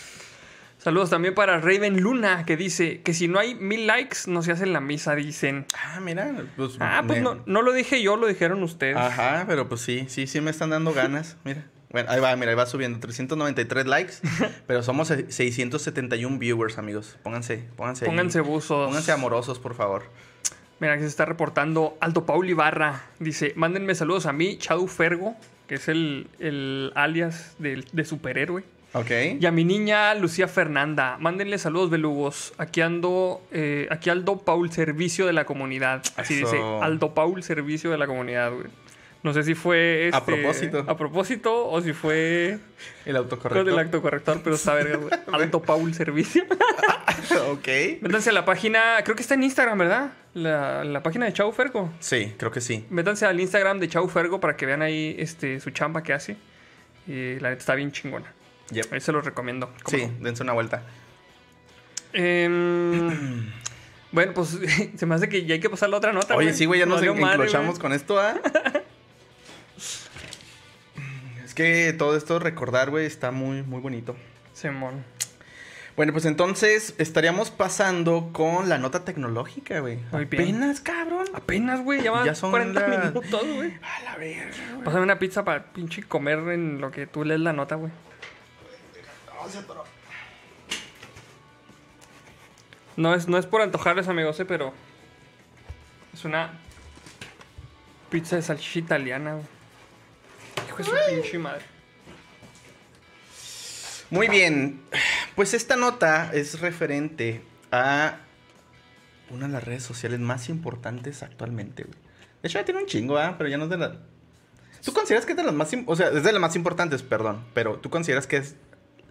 Saludos 0.85 1.09
también 1.09 1.35
para 1.35 1.59
Raven 1.61 2.03
Luna, 2.03 2.45
que 2.45 2.59
dice 2.59 3.01
que 3.01 3.15
si 3.15 3.27
no 3.27 3.39
hay 3.39 3.55
mil 3.55 3.87
likes, 3.87 4.19
no 4.27 4.43
se 4.43 4.53
hace 4.53 4.67
la 4.67 4.81
misa, 4.81 5.15
dicen. 5.15 5.65
Ah, 5.83 5.99
mira. 6.01 6.31
Pues, 6.57 6.73
Ah, 6.79 7.03
pues 7.07 7.23
no, 7.23 7.43
no 7.47 7.63
lo 7.63 7.73
dije 7.73 8.03
yo, 8.03 8.17
lo 8.17 8.27
dijeron 8.27 8.63
ustedes. 8.63 8.95
Ajá, 8.97 9.47
pero 9.49 9.67
pues 9.67 9.81
sí, 9.81 10.05
sí, 10.09 10.27
sí 10.27 10.43
me 10.43 10.51
están 10.51 10.69
dando 10.71 10.93
ganas. 10.93 11.39
Mira. 11.45 11.65
Bueno, 11.91 12.11
ahí 12.11 12.21
va, 12.21 12.35
mira, 12.37 12.51
ahí 12.51 12.57
va 12.57 12.67
subiendo. 12.67 12.99
393 12.99 13.87
likes, 13.87 14.15
pero 14.67 14.83
somos 14.83 15.09
671 15.09 16.39
viewers, 16.39 16.77
amigos. 16.77 17.17
Pónganse, 17.23 17.65
pónganse 17.77 18.05
ahí. 18.05 18.11
Pónganse 18.11 18.41
buzos. 18.41 18.87
Pónganse 18.89 19.13
amorosos, 19.13 19.59
por 19.61 19.75
favor. 19.75 20.03
Mira, 20.81 20.95
aquí 20.95 21.03
se 21.03 21.09
está 21.09 21.25
reportando 21.25 21.97
Aldo 22.01 22.27
Paul 22.27 22.51
Ibarra. 22.51 23.05
Dice, 23.21 23.53
mándenme 23.57 23.95
saludos 23.95 24.27
a 24.27 24.33
mí, 24.33 24.59
Chau 24.59 24.87
Fergo, 24.89 25.37
que 25.69 25.77
es 25.77 25.89
el, 25.89 26.27
el 26.41 26.91
alias 26.97 27.55
del- 27.61 27.87
de 27.93 28.05
superhéroe. 28.05 28.65
Ok. 28.95 29.11
Y 29.41 29.45
a 29.45 29.51
mi 29.51 29.65
niña 29.65 30.15
Lucía 30.15 30.47
Fernanda. 30.47 31.17
Mándenle 31.19 31.59
saludos, 31.59 31.91
belugos. 31.91 32.55
Aquí 32.59 32.81
ando, 32.81 33.43
eh, 33.51 33.89
aquí 33.91 34.09
Aldo 34.09 34.39
Paul, 34.39 34.71
servicio 34.71 35.27
de 35.27 35.33
la 35.33 35.45
comunidad. 35.45 36.03
Así 36.17 36.35
Eso. 36.35 36.47
dice, 36.47 36.63
Aldo 36.81 37.13
Paul, 37.13 37.43
servicio 37.43 37.91
de 37.91 37.99
la 37.99 38.07
comunidad, 38.07 38.53
güey. 38.53 38.67
No 39.25 39.33
sé 39.33 39.43
si 39.43 39.55
fue 39.55 40.11
A 40.13 40.19
este, 40.19 40.33
propósito. 40.33 40.85
A 40.87 40.97
propósito 40.97 41.69
o 41.69 41.81
si 41.81 41.93
fue 41.93 42.59
El 43.07 43.17
autocorrector. 43.17 43.69
el 43.69 43.79
acto 43.79 44.01
corrector, 44.01 44.41
pero 44.45 44.55
está 44.55 44.75
verga, 44.75 44.97
güey. 44.99 45.11
Aldo 45.33 45.61
Paul, 45.63 45.93
servicio. 45.95 46.45
ok. 47.51 47.69
Métanse 48.01 48.31
a 48.31 48.33
la 48.33 48.45
página, 48.45 48.99
creo 49.03 49.17
que 49.17 49.23
está 49.23 49.35
en 49.35 49.43
Instagram, 49.43 49.79
¿verdad? 49.79 50.13
La, 50.35 50.85
la 50.85 51.03
página 51.03 51.27
de 51.27 51.33
Chau 51.33 51.51
Fergo. 51.53 51.91
Sí, 51.99 52.35
creo 52.37 52.53
que 52.53 52.61
sí. 52.61 52.85
Métanse 52.91 53.27
al 53.27 53.41
Instagram 53.41 53.81
de 53.81 53.89
Chau 53.89 54.07
Fergo 54.09 54.39
para 54.41 54.57
que 54.57 54.67
vean 54.67 54.83
ahí 54.83 55.17
este, 55.19 55.59
su 55.59 55.71
chamba 55.71 56.03
que 56.03 56.13
hace. 56.13 56.37
Y 57.09 57.41
la 57.41 57.49
neta 57.51 57.61
está 57.61 57.75
bien 57.75 57.91
chingona. 57.93 58.31
Yep. 58.71 58.93
Ahí 58.93 59.01
se 59.01 59.13
los 59.13 59.25
recomiendo. 59.25 59.73
¿cómo 59.83 59.99
Sí, 59.99 60.07
no? 60.07 60.25
dense 60.25 60.43
una 60.43 60.53
vuelta. 60.53 60.83
Em, 62.13 63.51
bueno, 64.13 64.33
pues 64.35 64.59
se 64.97 65.07
me 65.07 65.15
hace 65.15 65.29
que 65.29 65.45
ya 65.45 65.55
hay 65.55 65.61
que 65.61 65.71
pasar 65.71 65.91
la 65.91 65.97
otra 65.99 66.13
nota. 66.13 66.37
Oye, 66.37 66.53
sí, 66.53 66.65
güey, 66.65 66.81
ya 66.81 66.87
nos 66.87 67.03
en- 67.03 67.19
madre, 67.21 67.35
enclochamos 67.35 67.79
con 67.79 67.93
esto, 67.93 68.19
¿ah? 68.21 68.35
es 71.45 71.55
que 71.55 71.93
todo 71.93 72.17
esto 72.17 72.39
recordar, 72.39 72.91
güey, 72.91 73.07
está 73.07 73.31
muy, 73.31 73.63
muy 73.63 73.81
bonito. 73.81 74.17
Simón. 74.53 75.05
Bueno, 75.97 76.13
pues 76.13 76.25
entonces 76.25 76.95
estaríamos 76.99 77.53
pasando 77.53 78.31
con 78.33 78.69
la 78.69 78.79
nota 78.79 79.05
tecnológica, 79.05 79.79
güey. 79.79 80.01
Apenas, 80.11 80.81
cabrón. 80.81 81.27
Apenas, 81.35 81.83
güey, 81.85 82.03
ya 82.03 82.11
van 82.11 82.25
Ya 82.25 82.35
son 82.35 82.51
40 82.51 82.89
las- 82.89 83.13
minutos, 83.15 83.43
güey. 83.55 83.75
A 83.81 84.03
la 84.03 84.17
verga, 84.17 84.51
güey. 84.73 84.85
Pásame 84.85 85.05
una 85.05 85.21
pizza 85.21 85.45
para 85.45 85.73
pinche 85.73 86.03
comer 86.03 86.39
en 86.51 86.81
lo 86.81 86.91
que 86.91 87.07
tú 87.07 87.25
lees 87.25 87.41
la 87.41 87.53
nota, 87.53 87.77
güey. 87.77 87.93
No 92.97 93.15
es, 93.15 93.27
no 93.27 93.39
es 93.39 93.47
por 93.47 93.61
antojarles, 93.61 94.09
amigos, 94.09 94.39
eh, 94.41 94.45
pero 94.45 94.73
es 96.13 96.25
una 96.25 96.59
pizza 98.09 98.37
de 98.37 98.43
salchicha 98.43 98.79
italiana, 98.79 99.35
güey. 99.35 99.47
Hijo 100.69 100.77
de 100.79 100.85
su 100.85 100.93
pinche 101.11 101.39
madre. 101.39 101.63
Muy 104.11 104.29
bien. 104.29 104.81
Pues 105.35 105.55
esta 105.55 105.77
nota 105.77 106.31
es 106.33 106.61
referente 106.61 107.43
a 107.73 108.19
una 109.31 109.47
de 109.49 109.53
las 109.53 109.65
redes 109.65 109.83
sociales 109.83 110.21
más 110.21 110.49
importantes 110.49 111.25
actualmente, 111.25 111.83
güey. 111.83 111.99
De 112.43 112.49
hecho, 112.49 112.59
ya 112.59 112.65
tiene 112.65 112.81
un 112.81 112.87
chingo, 112.87 113.19
¿ah? 113.19 113.35
Pero 113.37 113.51
ya 113.51 113.57
no 113.57 113.65
es 113.65 113.71
de 113.71 113.79
las... 113.79 113.93
¿Tú 114.85 114.93
consideras 114.93 115.25
que 115.27 115.33
es 115.33 115.37
de 115.37 115.43
las 115.43 115.55
más... 115.55 115.73
O 115.87 115.97
sea, 115.97 116.09
es 116.09 116.23
de 116.23 116.33
las 116.33 116.41
más 116.41 116.55
importantes, 116.55 117.03
perdón. 117.03 117.45
Pero 117.55 117.79
¿tú 117.79 117.91
consideras 117.91 118.27
que 118.27 118.37
es 118.37 118.55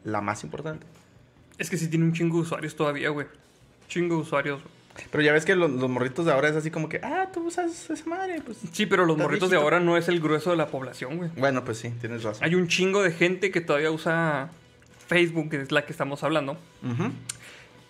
la 0.04 0.22
más 0.22 0.44
importante? 0.44 0.86
Es 1.58 1.70
que 1.70 1.78
sí 1.78 1.88
tiene 1.88 2.06
un 2.06 2.14
chingo 2.14 2.38
de 2.38 2.44
usuarios 2.44 2.76
todavía, 2.76 3.10
güey. 3.10 3.28
Chingo 3.88 4.16
de 4.16 4.22
usuarios. 4.22 4.62
güey. 4.62 4.74
Pero 5.12 5.24
ya 5.24 5.34
ves 5.34 5.44
que 5.46 5.56
los, 5.56 5.72
los 5.72 5.90
morritos 5.90 6.26
de 6.26 6.32
ahora 6.32 6.50
es 6.50 6.56
así 6.56 6.70
como 6.70 6.88
que... 6.88 7.00
Ah, 7.04 7.30
tú 7.34 7.48
usas 7.48 7.90
esa 7.90 8.06
madre, 8.10 8.42
pues... 8.46 8.58
Sí, 8.72 8.86
pero 8.86 9.06
los 9.06 9.18
morritos 9.18 9.50
de 9.50 9.58
ahora 9.58 9.80
no 9.80 9.98
es 9.98 10.08
el 10.08 10.20
grueso 10.20 10.52
de 10.52 10.58
la 10.58 10.68
población, 10.68 11.18
güey. 11.18 11.32
Bueno, 11.36 11.64
pues 11.66 11.80
sí, 11.80 11.90
tienes 12.00 12.22
razón. 12.24 12.44
Hay 12.44 12.54
un 12.56 12.68
chingo 12.68 13.02
de 13.02 13.12
gente 13.12 13.50
que 13.50 13.60
todavía 13.62 13.90
usa 13.90 14.50
Facebook, 15.08 15.50
que 15.50 15.62
es 15.62 15.72
la 15.72 15.86
que 15.86 15.92
estamos 15.92 16.24
hablando. 16.24 16.58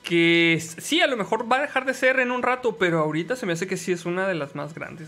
Que 0.04 0.62
sí, 0.80 1.02
a 1.02 1.08
lo 1.08 1.16
mejor 1.16 1.50
va 1.52 1.58
a 1.58 1.62
dejar 1.62 1.86
de 1.86 1.94
ser 1.94 2.20
en 2.20 2.32
un 2.32 2.44
rato, 2.44 2.78
pero 2.78 3.00
ahorita 3.00 3.36
se 3.38 3.46
me 3.46 3.54
hace 3.54 3.68
que 3.68 3.78
sí 3.78 3.92
es 3.94 4.06
una 4.06 4.28
de 4.28 4.36
las 4.36 4.54
más 4.56 4.74
grandes 4.74 5.08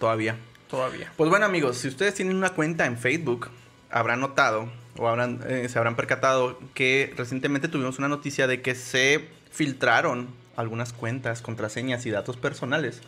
Todavía. 0.00 0.36
todavía. 0.68 1.12
Pues 1.16 1.30
bueno 1.30 1.46
amigos, 1.46 1.78
si 1.78 1.88
ustedes 1.88 2.14
tienen 2.14 2.36
una 2.36 2.50
cuenta 2.50 2.86
en 2.86 2.98
Facebook, 2.98 3.48
habrán 3.90 4.20
notado 4.20 4.70
o 4.96 5.08
habrán, 5.08 5.40
eh, 5.46 5.68
se 5.68 5.78
habrán 5.78 5.96
percatado 5.96 6.58
que 6.74 7.12
recientemente 7.16 7.68
tuvimos 7.68 7.98
una 7.98 8.08
noticia 8.08 8.46
de 8.46 8.62
que 8.62 8.74
se 8.74 9.28
filtraron 9.50 10.28
algunas 10.56 10.92
cuentas, 10.92 11.42
contraseñas 11.42 12.06
y 12.06 12.10
datos 12.10 12.36
personales. 12.36 13.00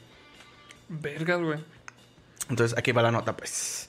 Vergas, 0.89 1.41
güey. 1.41 1.59
Entonces 2.51 2.77
aquí 2.79 2.93
va 2.93 3.03
la 3.03 3.13
nota 3.13 3.37
pues. 3.37 3.89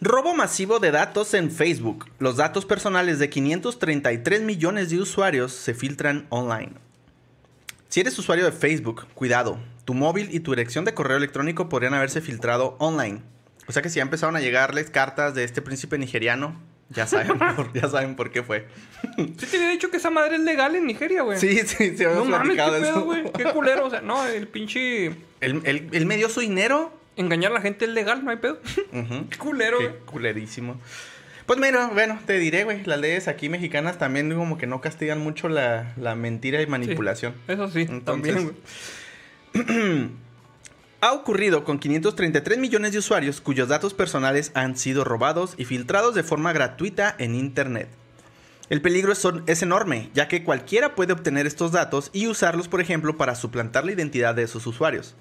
Robo 0.00 0.34
masivo 0.34 0.78
de 0.78 0.92
datos 0.92 1.34
en 1.34 1.50
Facebook. 1.50 2.06
Los 2.18 2.36
datos 2.36 2.64
personales 2.64 3.18
de 3.18 3.28
533 3.28 4.40
millones 4.42 4.90
de 4.90 4.98
usuarios 4.98 5.52
se 5.52 5.74
filtran 5.74 6.26
online. 6.30 6.72
Si 7.88 8.00
eres 8.00 8.18
usuario 8.18 8.44
de 8.44 8.52
Facebook, 8.52 9.06
cuidado. 9.14 9.58
Tu 9.84 9.94
móvil 9.94 10.34
y 10.34 10.40
tu 10.40 10.52
dirección 10.52 10.84
de 10.84 10.94
correo 10.94 11.16
electrónico 11.16 11.68
podrían 11.68 11.92
haberse 11.94 12.20
filtrado 12.20 12.76
online. 12.78 13.22
O 13.70 13.72
sea 13.72 13.82
que 13.82 13.88
si 13.88 13.96
ya 13.98 14.02
empezaron 14.02 14.34
a 14.34 14.40
llegarles 14.40 14.90
cartas 14.90 15.32
de 15.36 15.44
este 15.44 15.62
príncipe 15.62 15.96
nigeriano, 15.96 16.60
ya 16.88 17.06
saben 17.06 17.38
por, 17.56 17.72
ya 17.72 17.88
saben 17.88 18.16
por 18.16 18.32
qué 18.32 18.42
fue. 18.42 18.66
Sí 19.16 19.46
te 19.48 19.56
había 19.58 19.68
dicho 19.70 19.90
que 19.92 19.98
esa 19.98 20.10
madre 20.10 20.34
es 20.34 20.40
legal 20.42 20.74
en 20.74 20.86
Nigeria, 20.86 21.22
güey. 21.22 21.38
Sí, 21.38 21.56
sí, 21.64 21.96
sí, 21.96 22.02
No 22.02 22.08
habíamos 22.10 22.28
mames, 22.30 22.48
qué 22.48 22.54
platicado 22.56 22.76
eso. 22.76 23.00
güey. 23.04 23.32
Qué 23.32 23.44
culero. 23.44 23.86
O 23.86 23.90
sea, 23.90 24.00
no, 24.00 24.26
el 24.26 24.48
pinche... 24.48 25.06
Él, 25.40 25.62
él- 25.64 25.88
él 25.92 26.06
me 26.06 26.16
dio 26.16 26.28
su 26.28 26.40
dinero. 26.40 26.92
Engañar 27.16 27.52
a 27.52 27.54
la 27.54 27.60
gente 27.60 27.84
es 27.84 27.90
legal, 27.92 28.24
no 28.24 28.30
hay 28.32 28.38
pedo. 28.38 28.58
Qué 29.30 29.36
culero, 29.38 29.78
Qué 29.78 29.86
güey. 29.88 30.00
culerísimo. 30.04 30.80
Pues 31.46 31.58
mira, 31.60 31.88
bueno, 31.88 32.18
te 32.26 32.38
diré, 32.38 32.64
güey, 32.64 32.82
las 32.84 32.98
leyes 32.98 33.28
aquí 33.28 33.48
mexicanas 33.48 33.98
también 33.98 34.32
como 34.34 34.58
que 34.58 34.66
no 34.66 34.80
castigan 34.80 35.18
mucho 35.20 35.48
la, 35.48 35.92
la 35.96 36.14
mentira 36.16 36.60
y 36.62 36.66
manipulación. 36.66 37.34
Eso 37.48 37.68
sí, 37.70 37.86
Entonces- 37.88 38.04
también, 38.34 38.54
güey. 39.54 40.10
Ha 41.02 41.14
ocurrido 41.14 41.64
con 41.64 41.78
533 41.78 42.58
millones 42.58 42.92
de 42.92 42.98
usuarios 42.98 43.40
cuyos 43.40 43.68
datos 43.68 43.94
personales 43.94 44.52
han 44.52 44.76
sido 44.76 45.02
robados 45.02 45.54
y 45.56 45.64
filtrados 45.64 46.14
de 46.14 46.22
forma 46.22 46.52
gratuita 46.52 47.16
en 47.18 47.34
Internet. 47.34 47.88
El 48.68 48.82
peligro 48.82 49.10
es, 49.10 49.26
es 49.46 49.62
enorme, 49.62 50.10
ya 50.12 50.28
que 50.28 50.44
cualquiera 50.44 50.94
puede 50.94 51.14
obtener 51.14 51.46
estos 51.46 51.72
datos 51.72 52.10
y 52.12 52.26
usarlos, 52.26 52.68
por 52.68 52.82
ejemplo, 52.82 53.16
para 53.16 53.34
suplantar 53.34 53.86
la 53.86 53.92
identidad 53.92 54.34
de 54.34 54.46
sus 54.46 54.66
usuarios. 54.66 55.16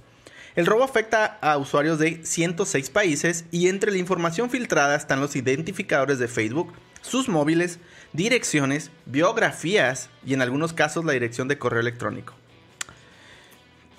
El 0.58 0.66
robo 0.66 0.84
afecta 0.84 1.38
a 1.42 1.58
usuarios 1.58 1.98
de 1.98 2.26
106 2.26 2.90
países 2.90 3.46
y 3.50 3.70
entre 3.70 3.92
la 3.92 4.00
información 4.00 4.50
filtrada 4.50 4.98
están 4.98 5.22
los 5.22 5.38
identificadores 5.38 6.20
de 6.20 6.28
Facebook, 6.28 6.74
sus 7.02 7.30
móviles, 7.30 7.80
direcciones, 8.12 8.92
biografías 9.06 10.10
y 10.26 10.34
en 10.34 10.42
algunos 10.42 10.74
casos 10.74 11.06
la 11.06 11.14
dirección 11.14 11.48
de 11.48 11.58
correo 11.58 11.80
electrónico. 11.80 12.39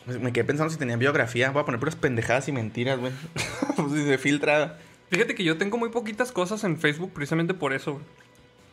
Pues 0.04 0.18
me 0.20 0.32
quedé 0.32 0.44
pensando 0.44 0.72
si 0.72 0.78
tenía 0.78 0.96
biografía. 0.96 1.50
Voy 1.50 1.62
a 1.62 1.64
poner 1.64 1.78
puras 1.78 1.96
pendejadas 1.96 2.48
y 2.48 2.52
mentiras, 2.52 2.98
güey. 2.98 3.12
pues 3.76 3.92
si 3.92 4.04
se 4.04 4.18
filtra, 4.18 4.78
Fíjate 5.10 5.34
que 5.34 5.42
yo 5.42 5.58
tengo 5.58 5.76
muy 5.76 5.88
poquitas 5.88 6.30
cosas 6.30 6.62
en 6.62 6.78
Facebook 6.78 7.12
precisamente 7.12 7.52
por 7.52 7.72
eso, 7.72 7.94
güey. 7.94 8.04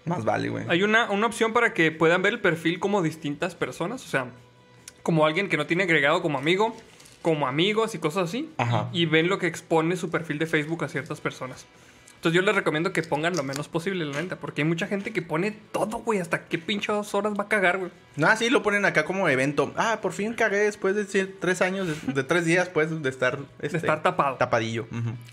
más 0.06 0.24
vale, 0.24 0.50
güey. 0.50 0.66
Hay 0.70 0.84
una, 0.84 1.10
una 1.10 1.26
opción 1.26 1.52
para 1.52 1.74
que 1.74 1.92
puedan 1.92 2.22
ver 2.22 2.34
el 2.34 2.40
perfil 2.40 2.80
como 2.80 3.02
distintas 3.02 3.56
personas. 3.56 4.06
O 4.06 4.08
sea, 4.08 4.28
como 5.02 5.26
alguien 5.26 5.50
que 5.50 5.58
no 5.58 5.66
tiene 5.66 5.84
agregado 5.84 6.22
como 6.22 6.38
amigo, 6.38 6.76
como 7.24 7.48
amigos 7.48 7.96
y 7.96 7.98
cosas 7.98 8.30
así. 8.30 8.52
Ajá. 8.58 8.90
Y 8.94 9.08
ven 9.08 9.30
lo 9.30 9.40
que 9.40 9.48
expone 9.48 9.98
su 9.98 10.12
perfil 10.12 10.38
de 10.38 10.46
Facebook 10.46 10.84
a 10.84 10.90
ciertas 10.90 11.20
personas. 11.22 11.66
Entonces 12.18 12.36
yo 12.36 12.41
les 12.41 12.55
recomiendo 12.55 12.91
que 12.93 13.03
pongan 13.03 13.36
lo 13.38 13.43
menos 13.43 13.68
posible, 13.68 14.03
la 14.03 14.20
neta. 14.22 14.38
Porque 14.38 14.63
hay 14.63 14.68
mucha 14.68 14.88
gente 14.88 15.13
que 15.13 15.22
pone 15.22 15.51
todo, 15.72 15.99
güey. 15.99 16.20
Hasta 16.20 16.45
qué 16.45 16.57
pinchos 16.57 17.13
horas 17.13 17.34
va 17.39 17.43
a 17.43 17.47
cagar, 17.47 17.78
güey. 17.78 17.91
No, 18.15 18.36
sí, 18.36 18.49
lo 18.49 18.63
ponen 18.63 18.86
acá 18.86 19.05
como 19.05 19.30
evento. 19.30 19.72
Ah, 19.78 19.99
por 20.01 20.11
fin 20.13 20.34
cagué 20.34 20.57
después 20.57 20.95
de 20.95 21.05
cien- 21.05 21.32
tres 21.39 21.61
años, 21.61 21.88
de, 21.88 22.13
de 22.13 22.24
tres 22.24 22.43
días, 22.45 22.70
pues, 22.70 23.01
de 23.03 23.09
estar... 23.09 23.38
este, 23.61 23.78
estar 23.78 24.01
tapado. 24.03 24.36
Tapadillo. 24.38 24.88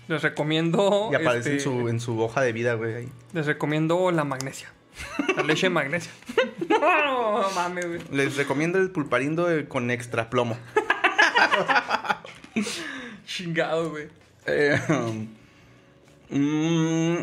Les 0.07 0.21
recomiendo... 0.21 1.09
Y 1.11 1.15
aparece 1.15 1.49
en, 1.49 1.57
este, 1.57 1.69
su, 1.69 1.89
en 1.89 1.99
su 1.99 2.21
hoja 2.21 2.41
de 2.41 2.53
vida, 2.53 2.75
güey. 2.75 2.93
ahí. 2.93 3.09
Les 3.33 3.47
recomiendo 3.47 4.11
la 4.11 4.23
magnesia. 4.23 4.71
La 5.35 5.43
leche 5.43 5.65
de 5.65 5.71
magnesia. 5.71 6.11
no, 6.69 7.49
mames, 7.55 7.85
güey. 7.87 7.99
Les 8.11 8.37
recomiendo 8.37 8.77
el 8.77 8.91
pulparindo 8.91 9.47
de- 9.47 9.67
con 9.67 9.89
extra 9.91 10.29
plomo. 10.29 10.55
Chingado, 13.25 13.89
güey. 13.89 14.07
Eh, 14.45 14.79
mm, 16.37 17.17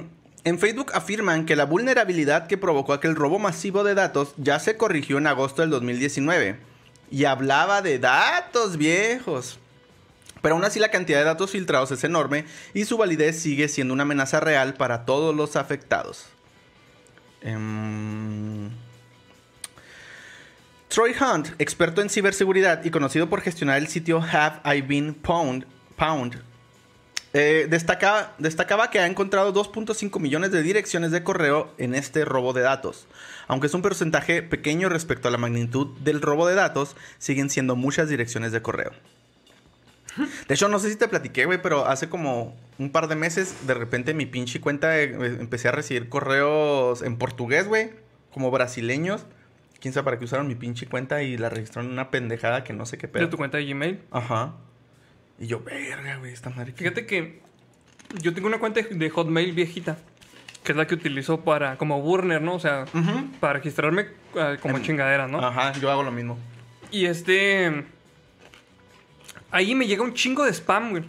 en 0.44 0.58
Facebook 0.58 0.90
afirman 0.94 1.46
que 1.46 1.54
la 1.54 1.66
vulnerabilidad 1.66 2.46
que 2.46 2.58
provocó 2.58 2.92
aquel 2.92 3.14
robo 3.14 3.38
masivo 3.38 3.84
de 3.84 3.94
datos 3.94 4.34
ya 4.36 4.58
se 4.58 4.76
corrigió 4.76 5.18
en 5.18 5.28
agosto 5.28 5.62
del 5.62 5.70
2019. 5.70 6.56
Y 7.10 7.26
hablaba 7.26 7.82
de 7.82 7.98
datos 7.98 8.76
viejos. 8.76 9.58
Pero 10.40 10.56
aún 10.56 10.64
así 10.64 10.80
la 10.80 10.90
cantidad 10.90 11.20
de 11.20 11.24
datos 11.24 11.52
filtrados 11.52 11.92
es 11.92 12.02
enorme 12.02 12.44
y 12.74 12.84
su 12.84 12.96
validez 12.96 13.38
sigue 13.38 13.68
siendo 13.68 13.94
una 13.94 14.02
amenaza 14.02 14.40
real 14.40 14.74
para 14.74 15.04
todos 15.04 15.34
los 15.34 15.54
afectados. 15.54 16.26
Em, 17.42 18.70
Troy 20.88 21.14
Hunt, 21.20 21.50
experto 21.60 22.02
en 22.02 22.10
ciberseguridad 22.10 22.84
y 22.84 22.90
conocido 22.90 23.28
por 23.28 23.40
gestionar 23.40 23.78
el 23.78 23.86
sitio 23.86 24.20
Have 24.20 24.76
I 24.76 24.80
Been 24.80 25.14
Pound, 25.14 25.66
Pound 25.96 26.42
eh, 27.35 27.66
destacaba, 27.70 28.35
destacaba 28.39 28.91
que 28.91 29.01
ha 29.01 29.07
encontrado 29.07 29.55
2.5 29.55 30.20
millones 30.20 30.53
de 30.53 30.62
direcciones 30.62 31.11
de 31.11 31.22
correo 31.22 31.72
en 31.78 31.95
este 31.95 32.24
robo 32.24 32.53
de 32.53 32.62
datos. 32.62 33.07
Aunque 33.49 33.68
es 33.68 33.74
un 33.74 33.83
porcentaje 33.83 34.43
pequeño 34.43 34.89
respecto 34.89 35.28
a 35.28 35.30
la 35.30 35.39
magnitud 35.39 35.89
del 36.01 36.20
robo 36.20 36.47
de 36.47 36.55
datos, 36.55 36.95
siguen 37.18 37.49
siendo 37.49 37.74
muchas 37.74 38.09
direcciones 38.09 38.53
de 38.53 38.61
correo. 38.61 38.93
De 40.47 40.55
hecho, 40.55 40.68
no 40.68 40.78
sé 40.78 40.91
si 40.91 40.97
te 40.97 41.09
platiqué, 41.09 41.47
güey, 41.47 41.62
pero 41.62 41.87
hace 41.87 42.11
como 42.11 42.55
un 42.78 42.91
par 42.91 43.09
de 43.09 43.16
meses, 43.16 43.66
de 43.66 43.72
repente 43.72 44.12
mi 44.12 44.26
pinche 44.26 44.61
cuenta 44.61 44.99
eh, 45.01 45.14
empecé 45.41 45.68
a 45.68 45.72
recibir 45.72 46.11
correos 46.11 47.01
en 47.01 47.16
portugués, 47.16 47.66
güey, 47.66 47.93
como 48.33 48.51
brasileños. 48.51 49.24
Quién 49.80 49.95
sabe 49.95 50.05
para 50.05 50.18
qué 50.18 50.26
usaron 50.26 50.47
mi 50.47 50.55
pinche 50.55 50.87
cuenta 50.87 51.22
y 51.22 51.39
la 51.39 51.49
registraron 51.49 51.87
en 51.87 51.95
una 51.95 52.11
pendejada 52.11 52.62
que 52.62 52.72
no 52.72 52.85
sé 52.85 52.99
qué 52.99 53.09
pedo. 53.09 53.24
¿De 53.24 53.30
tu 53.30 53.37
cuenta 53.37 53.57
de 53.57 53.66
Gmail? 53.66 54.01
Ajá. 54.11 54.55
Y 55.39 55.47
yo, 55.47 55.61
verga, 55.61 56.16
güey, 56.16 56.33
esta 56.33 56.51
madre. 56.51 56.72
Fíjate 56.72 57.07
que 57.07 57.41
yo 58.20 58.33
tengo 58.35 58.47
una 58.49 58.59
cuenta 58.59 58.80
de 58.83 59.11
Hotmail 59.11 59.53
viejita, 59.53 59.97
que 60.62 60.72
es 60.72 60.78
la 60.78 60.87
que 60.87 60.95
utilizo 60.95 61.41
para, 61.41 61.76
como 61.76 62.01
burner, 62.01 62.41
¿no? 62.43 62.55
O 62.55 62.61
sea, 62.61 62.85
Ujú. 62.95 63.30
para 63.41 63.55
registrarme 63.55 64.07
ah, 64.39 64.57
como 64.61 64.76
Em, 64.76 64.83
chingadera, 64.85 65.26
¿no? 65.28 65.39
Ajá, 65.45 65.72
yo 65.72 65.91
hago 65.91 66.03
lo 66.03 66.12
mismo. 66.12 66.39
Y 66.91 67.07
este. 67.07 67.85
Ahí 69.51 69.74
me 69.74 69.87
llega 69.87 70.03
un 70.03 70.14
chingo 70.14 70.45
de 70.45 70.53
spam, 70.53 70.91
güey. 70.91 71.05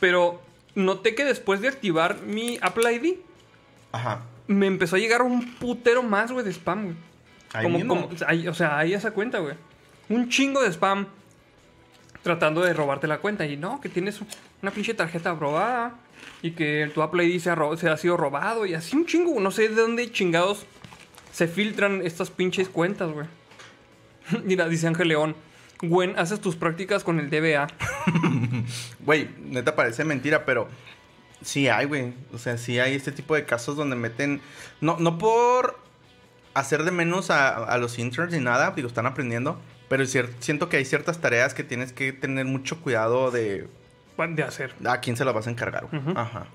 Pero 0.00 0.40
noté 0.74 1.14
que 1.14 1.24
después 1.24 1.60
de 1.60 1.68
activar 1.68 2.20
mi 2.22 2.58
Apple 2.62 2.92
ID, 2.92 3.14
Ajá. 3.92 4.22
me 4.46 4.66
empezó 4.66 4.96
a 4.96 4.98
llegar 4.98 5.22
un 5.22 5.54
putero 5.56 6.02
más, 6.02 6.32
güey, 6.32 6.44
de 6.44 6.52
spam, 6.52 6.84
güey. 6.84 6.96
Ahí 7.52 7.64
Como, 7.64 7.78
mismo. 7.78 7.94
como- 8.08 8.50
o 8.50 8.54
sea, 8.54 8.78
ahí 8.78 8.94
esa 8.94 9.12
cuenta, 9.12 9.38
güey. 9.38 9.54
Un 10.08 10.28
chingo 10.28 10.62
de 10.62 10.68
spam 10.72 11.06
tratando 12.24 12.62
de 12.62 12.74
robarte 12.74 13.06
la 13.06 13.18
cuenta. 13.18 13.46
Y 13.46 13.56
no, 13.56 13.80
que 13.80 13.88
tienes 13.88 14.20
una 14.60 14.72
pinche 14.72 14.94
tarjeta 14.94 15.32
robada. 15.34 15.94
Y 16.42 16.52
que 16.52 16.90
tu 16.92 17.02
Apple 17.02 17.24
ID 17.24 17.40
se 17.40 17.50
ha, 17.50 17.56
se 17.76 17.88
ha 17.88 17.96
sido 17.96 18.16
robado. 18.16 18.66
Y 18.66 18.74
así 18.74 18.96
un 18.96 19.06
chingo. 19.06 19.38
No 19.38 19.52
sé 19.52 19.68
de 19.68 19.76
dónde 19.76 20.10
chingados 20.10 20.66
se 21.32 21.46
filtran 21.46 22.02
estas 22.02 22.30
pinches 22.30 22.68
cuentas, 22.68 23.12
güey. 23.12 23.26
Mira, 24.44 24.68
dice 24.68 24.88
Ángel 24.88 25.08
León. 25.08 25.36
Gwen, 25.82 26.18
haces 26.18 26.40
tus 26.40 26.56
prácticas 26.56 27.04
con 27.04 27.20
el 27.20 27.30
DBA. 27.30 27.68
Güey, 29.00 29.28
neta 29.38 29.76
parece 29.76 30.02
mentira, 30.04 30.46
pero 30.46 30.68
sí 31.42 31.68
hay, 31.68 31.84
güey. 31.84 32.14
O 32.32 32.38
sea, 32.38 32.56
sí 32.56 32.78
hay 32.78 32.94
este 32.94 33.12
tipo 33.12 33.34
de 33.34 33.44
casos 33.44 33.76
donde 33.76 33.96
meten. 33.96 34.40
No, 34.80 34.96
no 34.98 35.18
por 35.18 35.78
hacer 36.54 36.84
de 36.84 36.90
menos 36.90 37.30
a, 37.30 37.48
a 37.50 37.76
los 37.76 37.98
interns 37.98 38.32
ni 38.32 38.40
nada, 38.40 38.70
digo, 38.70 38.88
están 38.88 39.06
aprendiendo. 39.06 39.60
Pero 39.88 40.04
siento 40.06 40.68
que 40.68 40.78
hay 40.78 40.84
ciertas 40.84 41.20
tareas 41.20 41.54
que 41.54 41.62
tienes 41.64 41.92
que 41.92 42.12
tener 42.12 42.46
mucho 42.46 42.80
cuidado 42.80 43.30
de 43.30 43.68
De 44.16 44.42
hacer. 44.42 44.74
a 44.86 45.00
quién 45.00 45.16
se 45.16 45.24
las 45.24 45.34
vas 45.34 45.46
a 45.46 45.50
encargar. 45.50 45.86
Ajá. 46.16 46.46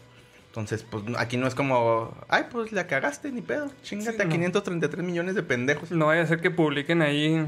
Entonces, 0.48 0.84
pues 0.90 1.04
aquí 1.18 1.38
no 1.38 1.46
es 1.46 1.54
como, 1.54 2.18
ay, 2.28 2.46
pues 2.52 2.72
la 2.72 2.88
cagaste, 2.88 3.32
ni 3.32 3.42
pedo. 3.42 3.72
Chingate 3.84 4.18
Sí, 4.18 4.22
a 4.24 4.26
no. 4.26 4.32
533 4.32 5.06
millones 5.06 5.36
de 5.36 5.44
pendejos. 5.44 5.92
No 5.92 6.08
vaya 6.08 6.24
a 6.24 6.26
ser 6.26 6.42
que 6.42 6.50
publiquen 6.50 7.04
ahí 7.04 7.46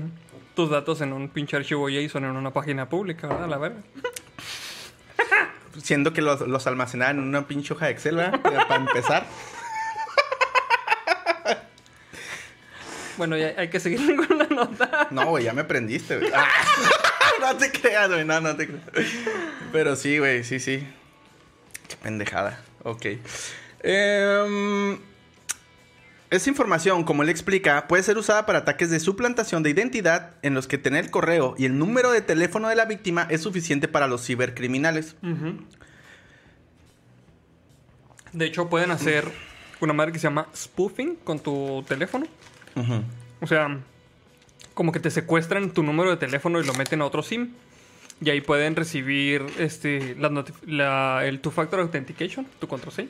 tus 0.56 0.70
datos 0.70 1.02
en 1.02 1.12
un 1.12 1.28
pinche 1.30 1.58
archivo 1.58 1.90
JSON 1.90 2.26
en 2.26 2.36
una 2.36 2.52
página 2.54 2.88
pública, 2.90 3.28
¿verdad? 3.28 3.50
La 3.50 3.58
verga. 3.58 3.82
Siendo 5.82 6.14
que 6.14 6.22
los, 6.22 6.42
los 6.42 6.68
almacenaban 6.68 7.18
en 7.18 7.24
una 7.24 7.48
pinche 7.48 7.74
hoja 7.74 7.86
de 7.88 7.94
Excel, 7.94 8.18
¿verdad? 8.18 8.40
Para 8.42 8.76
empezar. 8.76 9.26
Bueno, 13.22 13.38
ya 13.38 13.54
hay 13.56 13.68
que 13.68 13.80
seguir 13.80 14.16
con 14.28 14.36
la 14.36 14.48
nota. 14.48 15.08
No, 15.12 15.28
güey, 15.28 15.44
ya 15.44 15.54
me 15.54 15.64
prendiste, 15.64 16.18
güey. 16.18 16.32
Ah, 16.34 16.48
no 17.40 17.56
te 17.56 17.72
creas, 17.72 18.10
güey, 18.10 18.26
no, 18.26 18.42
no 18.42 18.56
te 18.56 18.66
creas. 18.66 18.82
Pero 19.72 19.96
sí, 19.96 20.18
güey, 20.18 20.44
sí, 20.44 20.60
sí. 20.60 20.84
Qué 21.88 21.98
pendejada. 21.98 22.60
Ok. 22.82 23.06
Em, 23.84 24.98
esa 26.32 26.50
información, 26.50 27.04
como 27.04 27.22
él 27.22 27.30
explica, 27.30 27.88
puede 27.88 28.02
ser 28.02 28.18
usada 28.18 28.48
para 28.48 28.58
ataques 28.58 28.90
de 28.90 29.00
suplantación 29.00 29.62
de 29.62 29.70
identidad 29.70 30.32
en 30.42 30.56
los 30.56 30.66
que 30.66 30.80
tener 30.80 31.06
el 31.06 31.12
correo 31.12 31.54
y 31.60 31.66
el 31.66 31.78
número 31.78 32.10
de 32.10 32.22
teléfono 32.22 32.70
de 32.70 32.76
la 32.76 32.86
víctima 32.86 33.28
es 33.30 33.42
suficiente 33.42 33.88
para 33.88 34.08
los 34.08 34.26
cibercriminales. 34.26 35.16
De 38.34 38.46
hecho, 38.48 38.68
pueden 38.68 38.90
hacer 38.90 39.32
una 39.80 39.94
madre 39.94 40.12
que 40.12 40.18
se 40.18 40.24
llama 40.24 40.48
spoofing 40.56 41.18
con 41.18 41.40
tu 41.40 41.86
teléfono. 41.88 42.26
O 43.42 43.48
sea, 43.48 43.80
como 44.74 44.92
que 44.92 45.00
te 45.00 45.12
secuestran 45.12 45.72
tu 45.72 45.84
número 45.84 46.10
de 46.12 46.18
teléfono 46.18 46.60
y 46.60 46.66
lo 46.66 46.74
meten 46.74 47.02
a 47.02 47.06
otro 47.06 47.24
SIM. 47.24 47.50
Y 48.24 48.30
ahí 48.30 48.42
pueden 48.42 48.76
recibir 48.76 49.46
este, 49.58 50.16
la 50.20 50.30
notif- 50.30 50.64
la- 50.68 51.26
el 51.26 51.40
two-factor 51.40 51.80
authentication, 51.80 52.46
tu 52.60 52.68
contraseña. 52.68 53.10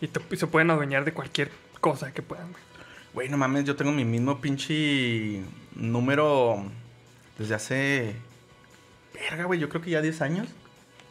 Y, 0.00 0.08
te- 0.08 0.20
y 0.32 0.36
se 0.36 0.46
pueden 0.48 0.70
adueñar 0.70 1.04
de 1.04 1.12
cualquier 1.12 1.50
cosa 1.80 2.12
que 2.12 2.22
puedan. 2.22 2.50
güey. 2.50 2.62
Güey, 3.14 3.28
no 3.28 3.36
mames, 3.36 3.64
yo 3.64 3.76
tengo 3.76 3.92
mi 3.92 4.04
mismo 4.04 4.40
pinche 4.40 5.40
número 5.74 6.64
desde 7.38 7.54
hace... 7.54 8.14
Verga, 9.14 9.44
güey, 9.44 9.58
yo 9.60 9.68
creo 9.68 9.80
que 9.82 9.90
ya 9.90 10.00
10 10.02 10.20
años. 10.22 10.46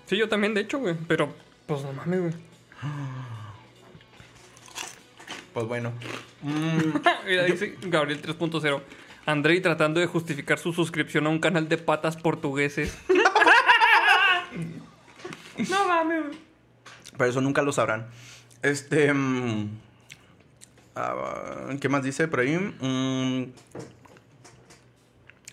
Sí, 0.06 0.16
yo 0.18 0.30
también, 0.30 0.54
de 0.54 0.62
hecho, 0.62 0.80
güey. 0.80 0.96
Pero, 1.08 1.34
pues 1.66 1.84
no 1.84 1.94
mames, 1.94 2.20
güey. 2.22 2.34
Pues 5.58 5.68
bueno. 5.68 5.92
Mm, 6.44 7.00
Mira, 7.26 7.46
dice 7.46 7.76
Gabriel 7.82 8.22
3.0. 8.22 8.80
Andrei 9.26 9.60
tratando 9.60 10.00
de 10.00 10.06
justificar 10.06 10.60
su 10.60 10.72
suscripción 10.72 11.26
a 11.26 11.30
un 11.30 11.40
canal 11.40 11.68
de 11.68 11.80
patas 11.80 12.16
portugueses. 12.16 12.96
no 15.68 15.88
mames. 15.88 16.26
Pero 17.18 17.30
eso 17.32 17.42
nunca 17.42 17.64
lo 17.64 17.72
sabrán. 17.72 18.06
Este. 18.62 19.12
mm, 19.12 19.68
ah, 20.96 21.70
¿Qué 21.82 21.90
más 21.90 22.04
dice 22.04 22.28
por 22.28 22.42
ahí? 22.42 22.56
Mm, 22.56 23.52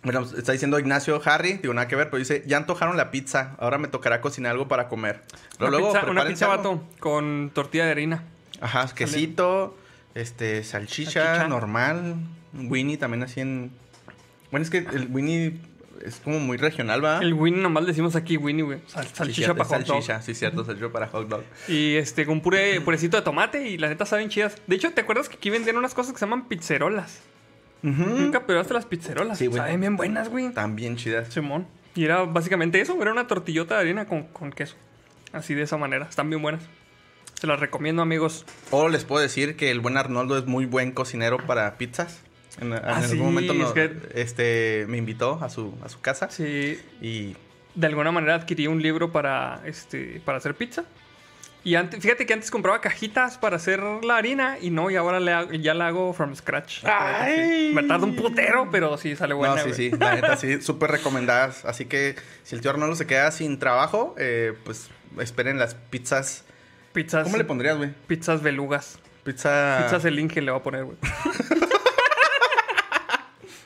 bueno, 0.02 0.28
está 0.36 0.52
diciendo 0.52 0.78
Ignacio 0.78 1.18
Harry, 1.24 1.54
digo 1.54 1.72
nada 1.72 1.88
que 1.88 1.96
ver, 1.96 2.10
pero 2.10 2.18
dice: 2.18 2.44
Ya 2.46 2.58
antojaron 2.58 2.98
la 2.98 3.10
pizza, 3.10 3.56
ahora 3.58 3.78
me 3.78 3.88
tocará 3.88 4.20
cocinar 4.20 4.52
algo 4.52 4.68
para 4.68 4.88
comer. 4.88 5.22
Pero 5.56 5.68
Una 5.68 5.78
luego, 5.78 5.86
pizza, 5.94 6.00
una 6.00 6.06
prepárense 6.24 6.44
pizza 6.44 6.52
algo. 6.52 6.74
vato 6.74 6.84
con 7.00 7.52
tortilla 7.54 7.86
de 7.86 7.92
harina. 7.92 8.24
Ajá, 8.60 8.86
quesito, 8.94 9.78
este, 10.14 10.62
salchicha, 10.64 11.24
Salchicha. 11.24 11.48
normal. 11.48 12.16
Winnie 12.52 12.96
también 12.96 13.22
así 13.22 13.40
en. 13.40 13.72
Bueno, 14.50 14.62
es 14.64 14.70
que 14.70 14.78
el 14.78 15.08
Winnie 15.10 15.58
es 16.04 16.16
como 16.22 16.38
muy 16.38 16.56
regional, 16.56 17.04
¿va? 17.04 17.18
El 17.20 17.34
Winnie 17.34 17.60
nomás 17.62 17.86
decimos 17.86 18.14
aquí 18.14 18.36
Winnie, 18.36 18.62
güey. 18.62 18.78
Sal- 18.86 19.04
Sí, 19.06 19.10
salchicha 19.14 19.36
cierto, 19.46 19.56
para 19.56 19.68
hot 19.68 19.86
dog. 19.86 19.96
Salchicha, 19.96 20.22
sí, 20.22 20.34
cierto, 20.34 20.64
salchicha 20.64 20.88
para 20.92 21.06
hot 21.08 21.28
dog. 21.28 21.42
Y 21.68 21.94
este, 21.96 22.26
con 22.26 22.40
puré, 22.40 22.80
purecito 22.80 23.16
de 23.16 23.22
tomate 23.22 23.68
y 23.68 23.78
la 23.78 23.88
neta 23.88 24.06
saben 24.06 24.28
chidas. 24.28 24.56
De 24.66 24.76
hecho, 24.76 24.92
¿te 24.92 25.00
acuerdas 25.00 25.28
que 25.28 25.36
aquí 25.36 25.50
vendían 25.50 25.76
unas 25.76 25.94
cosas 25.94 26.12
que 26.12 26.18
se 26.18 26.26
llaman 26.26 26.46
pizzerolas? 26.48 27.20
Ujú. 27.82 28.02
Nunca 28.02 28.46
probaste 28.46 28.72
las 28.74 28.86
pizzerolas. 28.86 29.38
Sí, 29.38 29.46
güey. 29.46 29.58
Saben 29.58 29.80
bien 29.80 29.96
buenas, 29.96 30.28
güey. 30.28 30.52
También 30.52 30.96
chidas. 30.96 31.32
Simón. 31.34 31.66
Y 31.96 32.04
era 32.04 32.22
básicamente 32.24 32.80
eso, 32.80 33.00
era 33.00 33.12
una 33.12 33.26
tortillota 33.26 33.74
de 33.76 33.80
harina 33.82 34.06
con, 34.06 34.24
con 34.24 34.50
queso. 34.52 34.76
Así 35.32 35.54
de 35.54 35.62
esa 35.62 35.76
manera. 35.76 36.06
Están 36.08 36.28
bien 36.30 36.40
buenas. 36.42 36.62
Se 37.44 37.48
las 37.48 37.60
recomiendo, 37.60 38.00
amigos. 38.00 38.46
O 38.70 38.88
les 38.88 39.04
puedo 39.04 39.20
decir 39.20 39.54
que 39.54 39.70
el 39.70 39.80
buen 39.80 39.98
Arnoldo 39.98 40.38
es 40.38 40.46
muy 40.46 40.64
buen 40.64 40.92
cocinero 40.92 41.36
para 41.36 41.76
pizzas. 41.76 42.22
En, 42.58 42.68
en 42.72 42.78
Ah, 42.82 42.96
algún 42.96 43.10
sí, 43.10 43.16
momento 43.16 43.52
es 43.52 43.72
que- 43.72 43.92
este, 44.14 44.86
me 44.88 44.96
invitó 44.96 45.38
a 45.44 45.50
su, 45.50 45.74
a 45.84 45.90
su 45.90 46.00
casa. 46.00 46.30
Sí, 46.30 46.80
Y 47.02 47.36
de 47.74 47.86
alguna 47.86 48.12
manera 48.12 48.34
adquirí 48.36 48.66
un 48.66 48.80
libro 48.80 49.12
para, 49.12 49.60
este, 49.66 50.22
para 50.24 50.38
hacer 50.38 50.54
pizza. 50.54 50.84
Y 51.64 51.74
antes, 51.74 52.00
fíjate 52.00 52.24
que 52.24 52.32
antes 52.32 52.50
compraba 52.50 52.80
cajitas 52.80 53.36
para 53.36 53.56
hacer 53.56 53.82
la 54.02 54.16
harina 54.16 54.56
y 54.58 54.70
no, 54.70 54.90
y 54.90 54.96
ahora 54.96 55.20
le 55.20 55.32
hago- 55.34 55.52
ya 55.52 55.74
la 55.74 55.88
hago 55.88 56.14
from 56.14 56.34
scratch. 56.34 56.82
¡Ay! 56.86 57.72
Me 57.74 57.82
tarda 57.82 58.06
un 58.06 58.16
putero, 58.16 58.70
pero 58.72 58.96
sí 58.96 59.16
sale 59.16 59.34
buena. 59.34 59.56
no, 59.56 59.60
sí, 59.60 59.68
güey. 59.68 59.90
sí, 59.90 59.96
la 60.00 60.14
neta 60.14 60.36
sí, 60.38 60.62
súper 60.62 60.90
recomendadas. 60.92 61.66
Así 61.66 61.84
que 61.84 62.16
si 62.42 62.54
el 62.54 62.62
tío 62.62 62.70
Arnoldo 62.70 62.96
se 62.96 63.06
queda 63.06 63.30
sin 63.32 63.58
trabajo, 63.58 64.14
eh, 64.16 64.54
pues 64.64 64.88
esperen 65.20 65.58
las 65.58 65.74
pizzas. 65.74 66.46
Pizzas, 66.94 67.24
¿Cómo 67.24 67.36
le 67.36 67.44
pondrías, 67.44 67.76
güey? 67.76 67.90
pizzas 68.06 68.40
belugas. 68.42 68.98
Pizza. 69.24 69.80
Pizzas 69.82 70.04
el 70.04 70.18
Inge 70.18 70.40
le 70.40 70.52
voy 70.52 70.60
a 70.60 70.62
poner, 70.62 70.84
güey. 70.84 70.96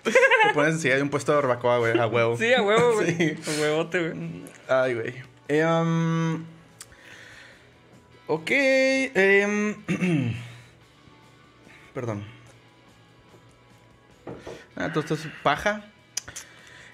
Te 0.03 0.55
pones 0.55 0.74
enseguida 0.74 0.97
de 0.97 1.03
un 1.03 1.11
puesto 1.11 1.33
de 1.33 1.37
barbacoa, 1.37 1.79
güey, 1.79 1.99
a 1.99 2.07
huevo. 2.07 2.37
Sí, 2.39 2.53
a 2.55 2.62
huevo, 2.62 2.95
güey. 2.95 3.14
Sí. 3.16 3.37
A 3.47 3.61
huevote, 3.61 4.09
güey. 4.09 4.45
Ay, 4.66 4.95
güey. 4.95 5.14
Eh, 5.49 5.64
um, 5.66 6.45
ok. 8.29 8.51
em, 8.51 9.74
perdón. 11.95 12.24
Ah, 14.74 14.89
todo 14.89 15.01
esto 15.01 15.14
es 15.14 15.26
paja. 15.43 15.85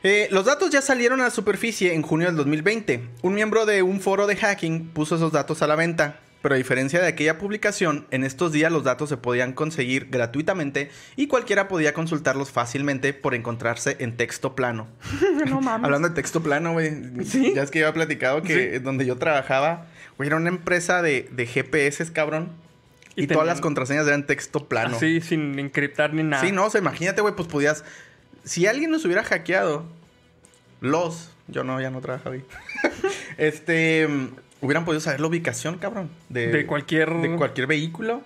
Eh, 0.02 0.28
los 0.32 0.46
datos 0.46 0.70
ya 0.70 0.82
salieron 0.82 1.20
a 1.20 1.24
la 1.24 1.30
superficie 1.30 1.94
en 1.94 2.02
junio 2.02 2.26
del 2.26 2.36
2020. 2.36 3.08
Un 3.22 3.34
miembro 3.34 3.66
de 3.66 3.82
un 3.82 4.00
foro 4.00 4.26
de 4.26 4.36
hacking 4.36 4.88
puso 4.88 5.14
esos 5.16 5.30
datos 5.32 5.62
a 5.62 5.66
la 5.66 5.76
venta. 5.76 6.20
Pero 6.44 6.56
a 6.56 6.58
diferencia 6.58 7.00
de 7.00 7.06
aquella 7.06 7.38
publicación, 7.38 8.06
en 8.10 8.22
estos 8.22 8.52
días 8.52 8.70
los 8.70 8.84
datos 8.84 9.08
se 9.08 9.16
podían 9.16 9.54
conseguir 9.54 10.08
gratuitamente 10.10 10.90
y 11.16 11.26
cualquiera 11.26 11.68
podía 11.68 11.94
consultarlos 11.94 12.50
fácilmente 12.50 13.14
por 13.14 13.34
encontrarse 13.34 13.96
en 14.00 14.14
texto 14.18 14.54
plano. 14.54 14.86
no 15.48 15.62
mames. 15.62 15.86
Hablando 15.86 16.10
de 16.10 16.14
texto 16.14 16.42
plano, 16.42 16.74
güey. 16.74 17.24
¿Sí? 17.24 17.54
Ya 17.54 17.62
es 17.62 17.70
que 17.70 17.78
yo 17.78 17.86
había 17.86 17.94
platicado 17.94 18.42
que 18.42 18.72
Sí. 18.74 18.78
donde 18.80 19.06
yo 19.06 19.16
trabajaba, 19.16 19.86
güey, 20.18 20.26
era 20.26 20.36
una 20.36 20.50
empresa 20.50 21.00
de, 21.00 21.30
de 21.32 21.46
GPS, 21.46 22.12
cabrón. 22.12 22.50
Y 23.16 23.22
Y, 23.22 23.26
todas 23.26 23.46
las 23.46 23.62
contraseñas 23.62 24.06
eran 24.06 24.26
texto 24.26 24.68
plano. 24.68 24.98
Así, 24.98 25.22
sin 25.22 25.58
encriptar 25.58 26.12
ni 26.12 26.24
nada. 26.24 26.44
Sí, 26.44 26.52
no, 26.52 26.66
o 26.66 26.70
sea, 26.70 26.78
imagínate, 26.78 27.22
güey, 27.22 27.34
pues 27.34 27.48
podías. 27.48 27.86
Si 28.44 28.66
alguien 28.66 28.90
nos 28.90 29.02
hubiera 29.06 29.24
hackeado, 29.24 29.86
los, 30.82 31.30
yo 31.48 31.64
no, 31.64 31.80
ya 31.80 31.88
no 31.88 32.02
trabajo 32.02 32.28
ahí. 32.28 32.44
este, 33.38 34.08
hubieran 34.66 34.84
podido 34.84 35.00
saber 35.00 35.20
la 35.20 35.26
ubicación, 35.26 35.78
cabrón. 35.78 36.10
De, 36.28 36.48
De 36.48 36.66
cualquier- 36.66 37.20
De 37.20 37.36
cualquier 37.36 37.66
vehículo. 37.66 38.22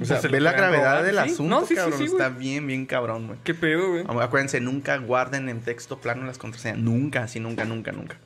O 0.00 0.04
sea, 0.04 0.16
Pues 0.16 0.22
se 0.22 0.28
ve 0.28 0.40
la 0.40 0.52
gravedad 0.52 1.00
robar, 1.00 1.04
del 1.04 1.14
sí. 1.16 1.20
asunto, 1.32 1.60
No, 1.60 1.66
sí, 1.66 1.74
cabrón. 1.74 1.98
sí. 1.98 2.04
Está 2.06 2.28
bien, 2.30 2.66
bien 2.66 2.86
cabrón, 2.86 3.26
güey. 3.26 3.38
¿Qué 3.44 3.54
pedo, 3.54 3.88
güey? 3.90 4.04
Acuérdense, 4.22 4.60
nunca 4.60 4.96
guarden 4.96 5.48
en 5.48 5.60
texto 5.60 5.98
plano 5.98 6.24
las 6.24 6.38
contraseñas. 6.38 6.78
Nunca, 6.78 7.24
así, 7.24 7.38
nunca, 7.40 7.64
nunca, 7.64 7.92
nunca. 7.92 8.16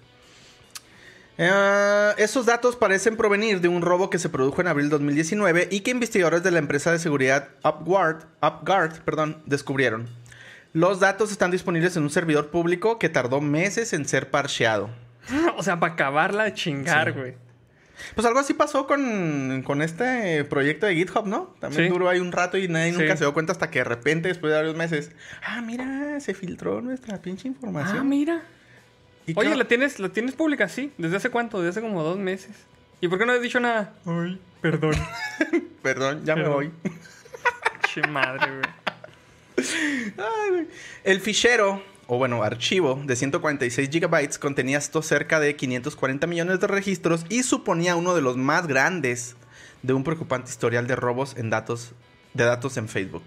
Eh, 1.39 2.13
esos 2.17 2.47
datos 2.47 2.77
parecen 2.77 3.17
provenir 3.17 3.61
de 3.61 3.69
un 3.69 3.83
robo 3.83 4.09
que 4.09 4.19
se 4.19 4.29
produjo 4.31 4.61
en 4.63 4.69
abril 4.69 4.87
de 4.87 4.91
2019 4.93 5.69
y 5.71 5.81
que 5.81 5.91
investigadores 5.91 6.43
de 6.43 6.51
la 6.51 6.59
empresa 6.59 6.93
de 6.93 6.99
seguridad 6.99 7.49
UpGuard, 7.63 8.25
UpGuard 8.43 9.01
perdón, 9.05 9.43
descubrieron. 9.45 10.09
Los 10.73 11.01
datos 11.01 11.31
están 11.33 11.51
disponibles 11.51 11.97
en 11.97 12.05
un 12.05 12.11
servidor 12.11 12.49
público 12.51 12.99
que 12.99 13.09
tardó 13.09 13.41
meses 13.41 13.93
en 13.93 14.07
ser 14.09 14.31
parcheado. 14.31 14.89
o 15.57 15.63
sea, 15.63 15.79
para 15.81 15.95
acabarla 15.95 16.45
de 16.45 16.55
chingar, 16.55 17.13
Sí. 17.13 17.19
güey. 17.19 17.35
Pues 18.15 18.27
algo 18.27 18.39
así 18.41 18.53
pasó 18.53 18.87
con, 18.87 19.63
con 19.65 19.81
este 19.81 20.45
proyecto 20.45 20.85
de 20.85 20.95
GitHub, 20.97 21.27
¿no? 21.27 21.55
También 21.61 21.85
Sí. 21.85 21.89
duró 21.89 22.11
ahí 22.11 22.21
un 22.21 22.31
rato 22.31 22.59
y 22.59 22.69
nadie 22.69 22.93
Sí. 22.93 22.99
nunca 22.99 23.17
se 23.17 23.25
dio 23.25 23.33
cuenta 23.33 23.53
hasta 23.53 23.71
que 23.71 23.79
de 23.79 23.85
repente, 23.85 24.29
después 24.29 24.51
de 24.51 24.57
varios 24.59 24.77
meses, 24.77 25.13
ah, 25.43 25.63
mira, 25.63 26.21
se 26.21 26.35
filtró 26.35 26.83
nuestra 26.83 27.23
pinche 27.23 27.49
información. 27.49 27.99
Ah, 27.99 28.05
mira. 28.05 28.43
¿Y 29.27 29.33
Oye, 29.35 29.57
¿la 29.57 29.65
tienes, 29.65 29.99
¿la 29.99 30.11
tienes 30.11 30.35
pública? 30.35 30.69
Sí. 30.69 30.93
¿Desde 30.99 31.17
hace 31.17 31.31
cuánto? 31.31 31.59
Desde 31.63 31.71
hace 31.71 31.81
como 31.81 32.03
dos 32.03 32.19
meses. 32.19 32.51
¿Y 33.01 33.09
por 33.09 33.19
qué 33.19 33.25
no 33.27 33.33
has 33.33 33.41
dicho 33.41 33.61
nada? 33.61 33.95
Ay, 34.05 34.39
perdón. 34.61 34.93
Perdón, 35.83 36.23
ya 36.25 36.37
me 36.37 36.49
voy. 36.49 36.71
che 37.95 38.03
madre, 38.09 38.47
güey. 38.51 39.67
Ay, 40.19 40.51
güey. 40.51 40.69
El 41.05 41.21
fichero, 41.21 41.83
o 42.07 42.19
bueno, 42.19 42.43
archivo 42.43 43.01
de 43.05 43.17
146 43.17 43.91
gigabytes 43.91 44.39
contenía 44.39 44.79
esto 44.79 45.03
cerca 45.03 45.41
de 45.41 45.57
540 45.57 46.27
millones 46.27 46.61
de 46.61 46.67
registros 46.67 47.27
y 47.29 47.43
suponía 47.43 47.97
uno 47.97 48.15
de 48.15 48.23
los 48.23 48.37
más 48.37 48.67
grandes 48.67 49.37
de 49.83 49.93
un 49.93 50.05
preocupante 50.05 50.51
historial 50.51 50.87
de 50.87 50.97
robos 50.97 51.37
en 51.37 51.51
datos, 51.51 51.93
de 52.35 52.45
datos 52.45 52.77
en 52.77 52.89
Facebook. 52.89 53.25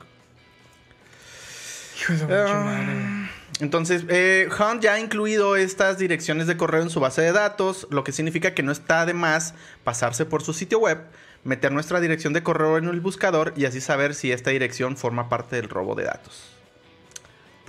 Hijo 2.01 2.13
de 2.13 2.36
Ah, 2.36 2.61
madre. 2.63 3.30
Entonces, 3.59 4.05
eh, 4.07 4.47
Hunt 4.57 4.82
ya 4.82 4.93
ha 4.93 4.99
incluido 4.99 5.57
estas 5.57 5.97
direcciones 5.97 6.47
de 6.47 6.55
correo 6.55 6.82
en 6.82 6.89
su 6.89 7.01
base 7.01 7.21
de 7.21 7.34
datos, 7.34 7.88
lo 7.89 8.05
que 8.05 8.13
significa 8.13 8.53
que 8.53 8.63
no 8.63 8.71
está 8.71 9.05
de 9.05 9.13
más 9.13 9.53
pasarse 9.84 10.25
por 10.25 10.41
su 10.41 10.53
sitio 10.53 10.80
web, 10.80 10.99
meter 11.43 11.73
nuestra 11.73 11.99
dirección 11.99 12.32
de 12.32 12.41
correo 12.41 12.77
en 12.77 12.86
el 12.86 13.01
buscador 13.01 13.53
y 13.57 13.65
así 13.65 13.82
saber 13.82 14.15
si 14.15 14.32
esta 14.32 14.51
dirección 14.51 14.95
forma 14.95 15.27
parte 15.27 15.57
del 15.57 15.67
robo 15.67 15.95
de 15.95 16.05
datos. 16.05 16.59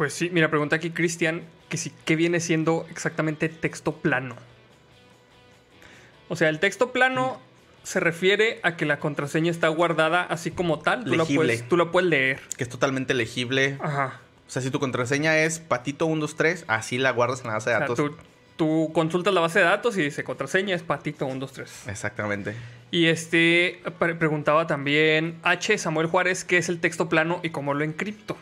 Pues 0.00 0.14
sí, 0.14 0.30
mira, 0.32 0.48
pregunta 0.48 0.76
aquí 0.76 0.88
Cristian 0.92 1.42
que 1.68 1.76
si 1.76 1.90
qué 2.06 2.16
viene 2.16 2.40
siendo 2.40 2.86
exactamente 2.90 3.50
texto 3.50 3.96
plano. 3.96 4.34
O 6.30 6.36
sea, 6.36 6.48
el 6.48 6.58
texto 6.58 6.90
plano 6.90 7.38
se 7.82 8.00
refiere 8.00 8.60
a 8.62 8.78
que 8.78 8.86
la 8.86 8.98
contraseña 8.98 9.50
está 9.50 9.68
guardada 9.68 10.22
así 10.22 10.52
como 10.52 10.78
tal. 10.78 11.04
Tú 11.04 11.10
la, 11.10 11.16
Legible. 11.18 11.36
puedes, 11.36 11.68
tú 11.68 11.76
la 11.76 11.90
puedes 11.90 12.08
leer. 12.08 12.40
Que 12.56 12.64
es 12.64 12.70
totalmente 12.70 13.12
legible. 13.12 13.76
Ajá. 13.78 14.20
O 14.48 14.50
sea, 14.50 14.62
si 14.62 14.70
tu 14.70 14.80
contraseña 14.80 15.36
es 15.36 15.60
patito123, 15.68 16.64
así 16.66 16.96
la 16.96 17.10
guardas 17.10 17.42
en 17.42 17.48
la 17.48 17.52
base 17.52 17.68
de 17.68 17.76
O 17.76 17.78
sea, 17.80 17.88
datos. 17.88 17.98
tú, 17.98 18.16
tú 18.56 18.92
consultas 18.94 19.34
la 19.34 19.42
base 19.42 19.58
de 19.58 19.66
datos 19.66 19.98
y 19.98 20.02
dice 20.02 20.24
contraseña 20.24 20.74
es 20.74 20.82
patito 20.82 21.26
123. 21.26 21.88
Exactamente. 21.88 22.54
Y 22.90 23.08
este 23.08 23.82
pre- 23.98 24.14
preguntaba 24.14 24.66
también 24.66 25.38
H. 25.42 25.76
Samuel 25.76 26.06
Juárez 26.06 26.44
qué 26.44 26.56
es 26.56 26.70
el 26.70 26.80
texto 26.80 27.10
plano 27.10 27.40
y 27.42 27.50
cómo 27.50 27.74
lo 27.74 27.84
encripto. 27.84 28.38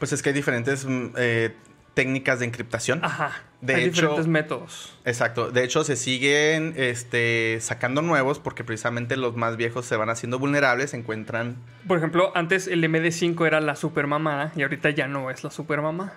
Pues 0.00 0.12
es 0.12 0.22
que 0.22 0.30
hay 0.30 0.34
diferentes 0.34 0.84
mm, 0.84 1.06
eh, 1.16 1.54
técnicas 1.94 2.40
de 2.40 2.46
encriptación. 2.46 3.04
Ajá. 3.04 3.42
De 3.60 3.74
Hay 3.74 3.84
hecho- 3.84 4.00
diferentes 4.00 4.26
métodos. 4.26 4.98
Exacto. 5.04 5.50
De 5.50 5.62
hecho, 5.62 5.84
se 5.84 5.94
siguen 5.94 6.72
este, 6.76 7.58
sacando 7.60 8.00
nuevos 8.02 8.38
porque 8.38 8.64
precisamente 8.64 9.16
los 9.16 9.36
más 9.36 9.56
viejos 9.56 9.86
se 9.86 9.96
van 9.96 10.08
haciendo 10.08 10.38
vulnerables, 10.38 10.90
se 10.90 10.96
encuentran... 10.96 11.56
Por 11.86 11.98
ejemplo, 11.98 12.32
antes 12.34 12.66
el 12.66 12.82
MD5 12.82 13.46
era 13.46 13.60
la 13.60 13.76
super 13.76 14.06
mamá 14.06 14.50
y 14.56 14.62
ahorita 14.62 14.90
ya 14.90 15.06
no 15.06 15.30
es 15.30 15.44
la 15.44 15.50
super 15.50 15.82
mamá. 15.82 16.14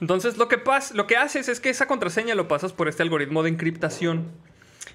Entonces, 0.00 0.36
lo 0.38 0.48
que, 0.48 0.58
pas 0.58 0.92
lo 0.92 1.06
que 1.06 1.16
haces 1.16 1.48
es 1.48 1.60
que 1.60 1.70
esa 1.70 1.86
contraseña 1.86 2.34
lo 2.34 2.48
pasas 2.48 2.72
por 2.72 2.88
este 2.88 3.02
algoritmo 3.02 3.42
de 3.42 3.50
encriptación 3.50 4.26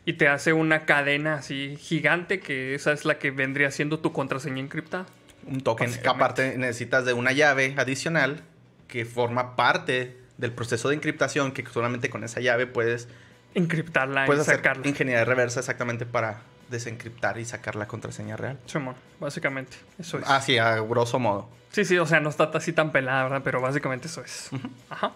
y 0.06 0.14
te 0.14 0.28
hace 0.28 0.54
una 0.54 0.86
cadena 0.86 1.36
así 1.36 1.76
gigante 1.80 2.40
que 2.40 2.74
esa 2.76 2.92
es 2.92 3.06
la 3.06 3.20
que 3.20 3.30
vendría 3.32 3.70
siendo 3.72 4.00
tu 4.00 4.12
contraseña 4.14 4.60
encriptada. 4.60 5.06
Un 5.52 5.62
token. 5.62 5.92
Aparte, 6.08 6.58
necesitas 6.58 7.06
de 7.06 7.14
una 7.14 7.32
llave 7.32 7.76
adicional 7.78 8.42
que 8.88 9.06
forma 9.06 9.56
parte 9.56 10.18
del 10.38 10.52
proceso 10.52 10.90
de 10.90 10.96
encriptación 10.96 11.52
que 11.52 11.66
solamente 11.66 12.10
con 12.10 12.24
esa 12.24 12.40
llave 12.42 12.66
puedes, 12.68 13.08
Encriptarla 13.54 14.26
puedes 14.26 14.42
y 14.48 14.50
hacer 14.50 14.56
sacarla. 14.58 14.88
ingeniería 14.88 15.26
reversa 15.26 15.60
exactamente 15.60 16.06
para 16.06 16.42
desencriptar 16.70 17.38
y 17.38 17.46
sacar 17.46 17.76
la 17.76 17.86
contraseña 17.88 18.38
real. 18.38 18.58
Simón, 18.66 18.96
básicamente, 19.20 19.78
eso 20.00 20.18
es. 20.20 20.24
Ah, 20.28 20.42
sí, 20.42 20.58
a 20.58 20.76
grosso 20.80 21.20
modo. 21.20 21.50
Sí, 21.72 21.84
sí, 21.86 21.98
o 21.98 22.06
sea, 22.06 22.20
no 22.22 22.30
está 22.30 22.46
así 22.54 22.74
tan 22.74 22.92
pelada, 22.92 23.24
¿verdad? 23.24 23.42
Pero 23.44 23.60
básicamente 23.62 24.08
eso 24.08 24.22
es. 24.24 24.50
Ajá. 24.90 25.12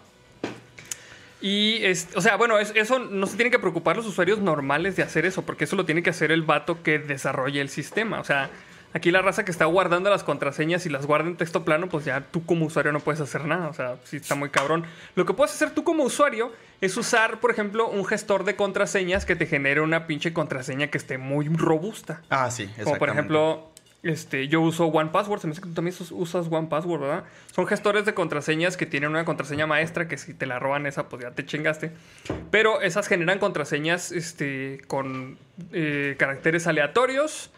Y, 1.42 1.84
es, 1.86 2.08
o 2.16 2.22
sea, 2.22 2.38
bueno, 2.38 2.58
es- 2.60 2.72
eso 2.76 2.98
no 3.00 3.28
se 3.28 3.36
tienen 3.36 3.52
que 3.52 3.60
preocupar 3.60 3.96
los 3.98 4.06
usuarios 4.06 4.40
normales 4.40 4.96
de 4.96 5.04
hacer 5.04 5.26
eso, 5.26 5.44
porque 5.44 5.66
eso 5.66 5.76
lo 5.76 5.86
tiene 5.86 6.02
que 6.02 6.10
hacer 6.10 6.32
el 6.32 6.42
vato 6.44 6.82
que 6.82 6.98
desarrolla 7.00 7.62
el 7.62 7.70
sistema. 7.70 8.20
O 8.20 8.24
sea, 8.24 8.50
aquí 8.96 9.12
la 9.12 9.22
raza 9.22 9.46
que 9.46 9.52
está 9.52 9.66
guardando 9.66 10.10
las 10.10 10.24
contraseñas 10.24 10.86
y 10.86 10.89
las 10.89 11.06
guarda 11.06 11.28
en 11.30 11.36
texto 11.38 11.64
plano, 11.64 11.89
pues 11.89 12.06
ya 12.06 12.22
tú 12.22 12.43
como 12.46 12.66
usuario 12.66 12.91
no 12.91 13.02
puedes 13.02 13.22
hacer 13.22 13.46
nada. 13.46 13.68
O 13.68 13.74
sea, 13.74 13.98
sí 14.06 14.18
está 14.18 14.34
muy 14.36 14.50
cabrón. 14.50 14.86
Lo 15.16 15.26
que 15.26 15.34
puedes 15.34 15.54
hacer 15.54 15.72
tú 15.72 15.84
como 15.84 16.04
usuario 16.04 16.52
es 16.82 16.98
usar, 16.98 17.39
por 17.41 17.52
ejemplo, 17.52 17.88
un 17.89 18.06
gestor 18.06 18.46
de 18.46 18.56
contraseñas 18.56 19.26
que 19.26 19.36
te 19.36 19.46
genere 19.46 19.82
una 19.82 20.08
pinche 20.08 20.34
contraseña 20.34 20.88
que 20.88 20.98
esté 20.98 21.18
muy 21.18 21.48
robusta. 21.50 22.22
Ah, 22.30 22.50
sí, 22.50 22.64
exactamente. 22.64 22.84
Como 22.86 22.98
por 22.98 23.10
ejemplo, 23.10 23.72
este, 24.04 24.48
yo 24.48 24.62
uso 24.62 24.86
OnePassword, 24.86 25.41
se 25.41 25.48
me 25.48 25.52
hace 25.54 25.62
que 25.62 25.68
tú 25.68 25.74
también 25.74 25.96
us- 26.00 26.12
usas 26.12 26.48
OnePassword, 26.50 27.02
¿verdad? 27.02 27.24
Son 27.54 27.66
gestores 27.68 28.06
de 28.06 28.14
contraseñas 28.14 28.78
que 28.78 28.86
tienen 28.86 29.10
una 29.10 29.26
contraseña 29.26 29.66
maestra 29.68 30.08
que 30.08 30.18
si 30.18 30.34
te 30.34 30.46
la 30.46 30.60
roban 30.60 30.86
esa, 30.86 31.10
pues 31.10 31.24
ya 31.24 31.32
te 31.32 31.46
chingaste. 31.46 31.91
Pero 32.52 32.82
esas 32.82 33.08
generan 33.08 33.39
contraseñas 33.39 34.12
este, 34.12 34.82
con 34.88 35.38
eh, 35.74 36.16
caracteres 36.20 36.68
aleatorios 36.68 37.52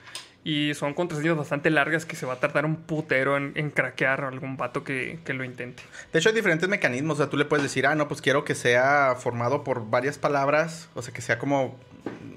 y 0.49 0.73
son 0.75 0.93
contraseñas 0.93 1.35
bastante 1.35 1.69
largas 1.69 2.05
que 2.05 2.15
se 2.15 2.25
va 2.25 2.33
a 2.35 2.39
tardar 2.39 2.63
un 2.65 2.77
putero 2.77 3.35
en, 3.35 3.51
en 3.55 3.69
craquear 3.69 4.21
a 4.23 4.29
algún 4.29 4.55
vato 4.55 4.85
que, 4.85 5.19
que 5.25 5.33
lo 5.33 5.43
intente. 5.43 5.83
De 6.13 6.19
hecho, 6.19 6.29
hay 6.29 6.35
diferentes 6.35 6.69
mecanismos. 6.69 7.15
O 7.19 7.23
sea, 7.23 7.29
tú 7.29 7.35
le 7.35 7.43
puedes 7.43 7.63
decir, 7.63 7.85
ah, 7.85 7.95
no, 7.95 8.07
pues 8.07 8.21
quiero 8.21 8.45
que 8.45 8.55
sea 8.55 9.15
formado 9.19 9.65
por 9.65 9.89
varias 9.89 10.17
palabras. 10.17 10.87
O 10.93 11.01
sea, 11.01 11.13
que 11.13 11.21
sea 11.21 11.37
como 11.37 11.77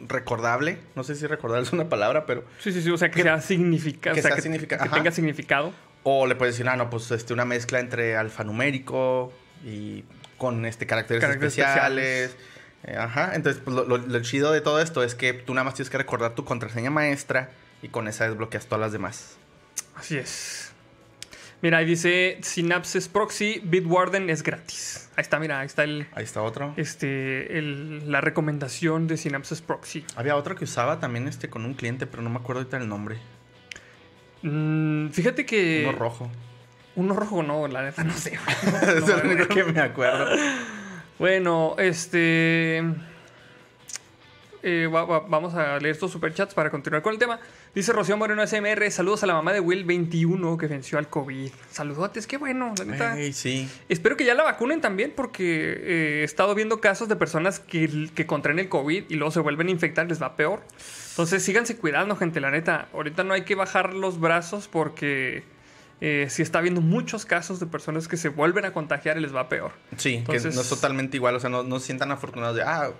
recordable. 0.08 0.78
No 0.96 1.04
sé 1.04 1.14
si 1.14 1.26
recordable 1.28 1.62
es 1.66 1.72
una 1.72 1.88
palabra, 1.88 2.26
pero... 2.26 2.44
Sí, 2.58 2.72
sí, 2.72 2.82
sí, 2.82 2.90
o 2.90 2.98
sea, 2.98 3.10
que, 3.12 3.22
sea 3.22 3.40
significado. 3.40 4.14
que 4.14 4.20
o 4.20 4.22
sea, 4.22 4.30
sea 4.30 4.36
que, 4.36 4.42
significa- 4.42 4.76
que 4.78 4.84
ajá. 4.84 4.96
tenga 4.96 5.12
significado. 5.12 5.72
O 6.02 6.26
le 6.26 6.34
puedes 6.34 6.56
decir, 6.56 6.68
ah, 6.68 6.76
no, 6.76 6.90
pues 6.90 7.10
este, 7.12 7.32
una 7.32 7.44
mezcla 7.44 7.78
entre 7.78 8.16
alfanumérico 8.16 9.32
y 9.64 10.04
con 10.38 10.64
este, 10.66 10.86
caracteres, 10.86 11.20
Caracteres 11.20 11.56
especiales. 11.58 12.36
Eh, 12.84 12.96
ajá. 12.96 13.32
Entonces, 13.34 13.60
pues, 13.64 13.76
lo, 13.76 13.84
lo- 13.84 13.98
lo 13.98 14.20
chido 14.22 14.50
de 14.52 14.62
todo 14.62 14.80
esto 14.80 15.04
es 15.04 15.14
que 15.14 15.32
tú 15.34 15.54
nada 15.54 15.64
más 15.64 15.74
tienes 15.74 15.90
que 15.90 15.98
recordar 15.98 16.34
tu 16.34 16.44
contraseña 16.44 16.90
maestra 16.90 17.50
y 17.82 17.88
con 17.88 18.08
esa 18.08 18.28
desbloqueas 18.28 18.66
todas 18.66 18.80
las 18.80 18.92
demás. 18.92 19.36
Así 19.96 20.16
es. 20.16 20.72
Mira, 21.62 21.76
ahí 21.78 21.84
dice 21.84 22.38
Synapses 22.42 23.08
Proxy, 23.08 23.60
Bitwarden 23.62 24.30
es 24.30 24.42
gratis. 24.42 25.10
Ahí 25.16 25.22
está, 25.22 25.38
mira, 25.38 25.60
ahí 25.60 25.66
está 25.66 25.84
el, 25.84 26.06
Ahí 26.14 26.24
está 26.24 26.40
otro. 26.42 26.72
este, 26.78 27.58
el- 27.58 28.10
la 28.10 28.22
recomendación 28.22 29.06
de 29.06 29.18
Synapses 29.18 29.60
Proxy. 29.60 30.04
Había 30.16 30.36
otro 30.36 30.54
que 30.54 30.64
usaba 30.64 31.00
también 31.00 31.28
este 31.28 31.50
con 31.50 31.66
un 31.66 31.74
cliente, 31.74 32.06
pero 32.06 32.22
no 32.22 32.30
me 32.30 32.36
acuerdo 32.38 32.60
ahorita 32.60 32.78
el 32.78 32.88
nombre. 32.88 33.18
Mm, 34.42 35.08
fíjate 35.10 35.44
que... 35.44 35.84
Uno 35.86 35.98
rojo. 35.98 36.30
Uno 36.96 37.14
rojo, 37.14 37.42
no, 37.42 37.68
la 37.68 37.82
neta 37.82 38.04
no 38.04 38.14
sé. 38.14 38.38
güey. 38.72 38.96
es 38.98 39.06
No, 39.06 39.18
el 39.18 39.26
único 39.26 39.48
que 39.54 39.64
me 39.64 39.80
acuerdo. 39.80 40.26
Bueno, 41.18 41.76
este... 41.78 42.82
eh, 44.62 44.86
va- 44.86 45.04
va- 45.04 45.20
vamos 45.20 45.54
a 45.54 45.78
leer 45.78 45.94
estos 45.94 46.10
superchats 46.10 46.54
para 46.54 46.70
continuar 46.70 47.02
con 47.02 47.12
el 47.12 47.18
tema. 47.18 47.38
Dice 47.74 47.92
Rocío 47.92 48.16
Moreno 48.16 48.42
SMR, 48.46 48.90
saludos 48.90 49.22
a 49.22 49.26
la 49.26 49.34
mamá 49.34 49.52
de 49.52 49.60
Will 49.60 49.84
21 49.84 50.56
que 50.58 50.66
venció 50.66 50.98
al 50.98 51.08
COVID. 51.08 51.50
Saludotes, 51.70 52.26
qué 52.26 52.36
bueno, 52.36 52.74
la 52.78 52.84
neta. 52.84 53.18
Ey, 53.18 53.32
sí. 53.32 53.68
Espero 53.88 54.16
que 54.16 54.24
ya 54.24 54.34
la 54.34 54.42
vacunen 54.44 54.80
también 54.80 55.12
porque 55.16 55.44
eh, 55.72 56.20
he 56.20 56.24
estado 56.24 56.54
viendo 56.54 56.80
casos 56.80 57.08
de 57.08 57.16
personas 57.16 57.60
que, 57.60 58.08
que 58.14 58.26
contraen 58.26 58.58
el 58.58 58.68
COVID 58.68 59.04
y 59.08 59.14
luego 59.14 59.30
se 59.30 59.40
vuelven 59.40 59.68
a 59.68 59.70
infectar, 59.70 60.06
les 60.08 60.20
va 60.20 60.36
peor. 60.36 60.62
Entonces 61.10 61.42
síganse 61.42 61.76
cuidando, 61.76 62.16
gente, 62.16 62.40
la 62.40 62.50
neta. 62.50 62.88
Ahorita 62.94 63.24
no 63.24 63.34
hay 63.34 63.42
que 63.42 63.54
bajar 63.54 63.94
los 63.94 64.20
brazos 64.20 64.68
porque 64.68 65.42
eh, 66.00 66.26
sí 66.30 66.40
está 66.42 66.60
habiendo 66.60 66.80
muchos 66.80 67.26
casos 67.26 67.60
de 67.60 67.66
personas 67.66 68.08
que 68.08 68.16
se 68.16 68.30
vuelven 68.30 68.64
a 68.64 68.72
contagiar 68.72 69.18
y 69.18 69.20
les 69.20 69.34
va 69.34 69.48
peor. 69.48 69.72
Sí, 69.98 70.14
Entonces- 70.16 70.44
que 70.50 70.54
no 70.54 70.62
es 70.62 70.68
totalmente 70.68 71.16
igual, 71.18 71.34
o 71.36 71.40
sea, 71.40 71.50
no, 71.50 71.62
no 71.62 71.78
se 71.78 71.86
sientan 71.86 72.10
afortunados 72.10 72.56
de, 72.56 72.62
ah, 72.62 72.90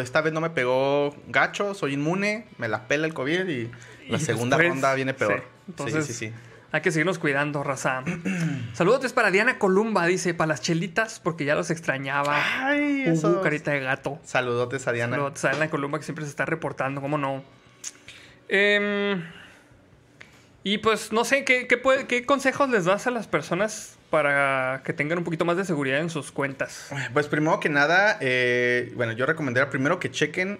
esta 0.00 0.20
vez 0.20 0.32
no 0.32 0.40
me 0.40 0.50
pegó 0.50 1.14
gacho, 1.28 1.74
soy 1.74 1.94
inmune, 1.94 2.46
me 2.58 2.68
la 2.68 2.86
pela 2.88 3.06
el 3.06 3.14
COVID 3.14 3.48
y 3.48 3.70
la 4.08 4.18
segunda 4.18 4.56
después, 4.56 4.74
ronda 4.74 4.94
viene 4.94 5.14
peor. 5.14 5.38
sí, 5.38 5.42
entonces- 5.68 6.06
sí, 6.06 6.12
sí, 6.12 6.26
sí. 6.28 6.32
Hay 6.70 6.82
que 6.82 6.90
seguirnos 6.92 7.18
cuidando, 7.18 7.62
raza. 7.62 8.04
Saludos 8.74 9.14
para 9.14 9.30
Diana 9.30 9.58
Columba, 9.58 10.04
dice, 10.06 10.34
para 10.34 10.48
las 10.48 10.60
chelitas, 10.60 11.18
porque 11.18 11.46
ya 11.46 11.54
los 11.54 11.70
extrañaba. 11.70 12.42
Ay, 12.66 13.04
eso. 13.06 13.40
carita 13.40 13.70
de 13.70 13.80
gato. 13.80 14.18
Saludotes 14.22 14.86
a 14.86 14.92
Diana. 14.92 15.16
Saludos 15.16 15.44
a 15.46 15.50
Diana 15.52 15.70
Columba, 15.70 15.98
que 15.98 16.04
siempre 16.04 16.26
se 16.26 16.30
está 16.30 16.44
reportando, 16.44 17.00
¿cómo 17.00 17.16
no? 17.16 17.42
Em, 18.48 19.22
y 20.62 20.78
pues, 20.78 21.12
no 21.12 21.24
sé, 21.24 21.44
¿qué, 21.44 21.66
qué, 21.66 21.78
puede- 21.78 22.06
qué 22.06 22.24
consejos 22.26 22.68
les 22.70 22.84
das 22.84 23.06
a 23.06 23.10
las 23.10 23.26
personas 23.26 23.97
para 24.10 24.82
que 24.84 24.92
tengan 24.92 25.18
un 25.18 25.24
poquito 25.24 25.44
más 25.44 25.56
de 25.56 25.64
seguridad 25.64 26.00
en 26.00 26.10
sus 26.10 26.32
cuentas? 26.32 26.90
Pues 27.12 27.26
primero 27.26 27.60
que 27.60 27.68
nada, 27.68 28.18
eh, 28.20 28.92
bueno, 28.96 29.12
yo 29.12 29.26
recomendaría 29.26 29.70
primero 29.70 29.98
que 29.98 30.10
chequen 30.10 30.58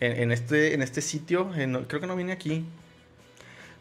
en, 0.00 0.22
en 0.22 0.32
este, 0.32 0.74
en 0.74 0.82
este 0.82 1.00
sitio, 1.00 1.50
creo 1.86 2.00
que 2.00 2.06
no 2.06 2.16
viene 2.16 2.32
aquí. 2.32 2.64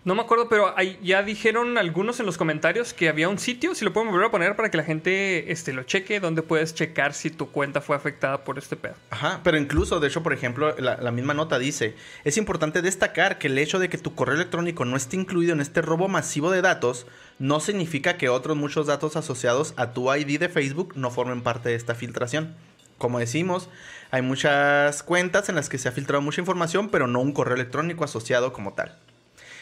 No 0.07 0.15
me 0.15 0.21
acuerdo, 0.21 0.47
pero 0.47 0.73
ya 1.03 1.21
dijeron 1.21 1.77
algunos 1.77 2.21
en 2.21 2.25
los 2.25 2.37
comentarios 2.37 2.93
que 2.93 3.09
había 3.09 3.27
un 3.27 3.37
sitio, 3.37 3.75
si 3.75 3.83
lo 3.83 3.91
pueden 3.91 4.09
volver 4.09 4.27
a 4.27 4.31
poner 4.31 4.55
para 4.55 4.71
que 4.71 4.77
la 4.77 4.85
gente 4.85 5.51
este, 5.51 5.73
lo 5.73 5.83
cheque, 5.83 6.21
donde 6.21 6.43
puedes 6.43 6.73
checar 6.73 7.13
si 7.13 7.29
tu 7.29 7.51
cuenta 7.51 7.81
fue 7.81 7.93
afectada 7.93 8.45
por 8.45 8.57
este 8.57 8.77
pedo. 8.77 8.93
Ajá, 9.09 9.41
pero 9.43 9.57
incluso, 9.57 9.99
de 9.99 10.07
hecho, 10.07 10.23
por 10.23 10.31
ejemplo, 10.31 10.73
la, 10.77 10.95
la 10.95 11.11
misma 11.11 11.33
nota 11.33 11.59
dice, 11.59 11.93
es 12.23 12.37
importante 12.37 12.81
destacar 12.81 13.37
que 13.37 13.47
el 13.47 13.57
hecho 13.57 13.79
de 13.79 13.89
que 13.89 13.97
tu 13.97 14.15
correo 14.15 14.35
electrónico 14.35 14.85
no 14.85 14.95
esté 14.95 15.17
incluido 15.17 15.51
en 15.51 15.59
este 15.59 15.81
robo 15.81 16.07
masivo 16.07 16.51
de 16.51 16.61
datos 16.61 17.05
no 17.37 17.59
significa 17.59 18.15
que 18.15 18.29
otros 18.29 18.55
muchos 18.55 18.87
datos 18.87 19.17
asociados 19.17 19.73
a 19.75 19.91
tu 19.91 20.09
ID 20.09 20.39
de 20.39 20.47
Facebook 20.47 20.93
no 20.95 21.11
formen 21.11 21.41
parte 21.41 21.67
de 21.67 21.75
esta 21.75 21.95
filtración. 21.95 22.55
Como 22.97 23.19
decimos, 23.19 23.67
hay 24.09 24.21
muchas 24.21 25.03
cuentas 25.03 25.49
en 25.49 25.55
las 25.55 25.67
que 25.67 25.77
se 25.77 25.89
ha 25.89 25.91
filtrado 25.91 26.21
mucha 26.21 26.39
información, 26.39 26.87
pero 26.87 27.07
no 27.07 27.19
un 27.19 27.33
correo 27.33 27.55
electrónico 27.55 28.05
asociado 28.05 28.53
como 28.53 28.71
tal. 28.71 28.97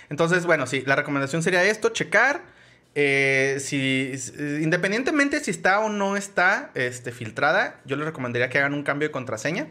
Entonces, 0.09 0.45
bueno, 0.45 0.67
sí, 0.67 0.83
la 0.85 0.95
recomendación 0.95 1.43
sería 1.43 1.63
esto, 1.63 1.89
checar. 1.89 2.41
eh, 2.97 3.57
si, 3.59 4.13
independientemente 4.61 5.39
si 5.41 5.51
está 5.51 5.79
o 5.79 5.89
no 5.89 6.15
está 6.15 6.71
este, 6.75 7.11
filtrada, 7.11 7.79
yo 7.85 7.95
les 7.97 8.05
recomendaría 8.05 8.49
que 8.49 8.57
hagan 8.59 8.73
un 8.73 8.83
cambio 8.83 9.07
de 9.07 9.11
contraseña. 9.11 9.67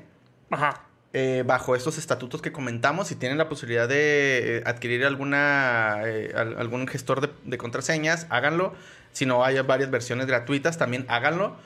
Ajá. 0.51 0.83
eh, 1.17 1.43
bajo 1.47 1.75
estos 1.77 1.97
estatutos 1.97 2.43
que 2.43 2.51
comentamos, 2.53 3.07
si 3.09 3.15
tienen 3.15 3.39
la 3.39 3.49
posibilidad 3.49 3.89
de 3.89 4.59
eh, 4.59 4.63
adquirir 4.67 5.05
alguna, 5.07 6.01
eh, 6.05 6.33
al- 6.37 6.59
algún 6.59 6.87
gestor 6.89 7.21
de, 7.21 7.31
de 7.45 7.57
contraseñas, 7.57 8.27
háganlo. 8.31 8.75
Si 9.13 9.25
no 9.25 9.45
hay 9.45 9.59
varias 9.61 9.91
versiones 9.93 10.27
gratuitas, 10.27 10.77
también 10.77 11.07
háganlo. 11.09 11.57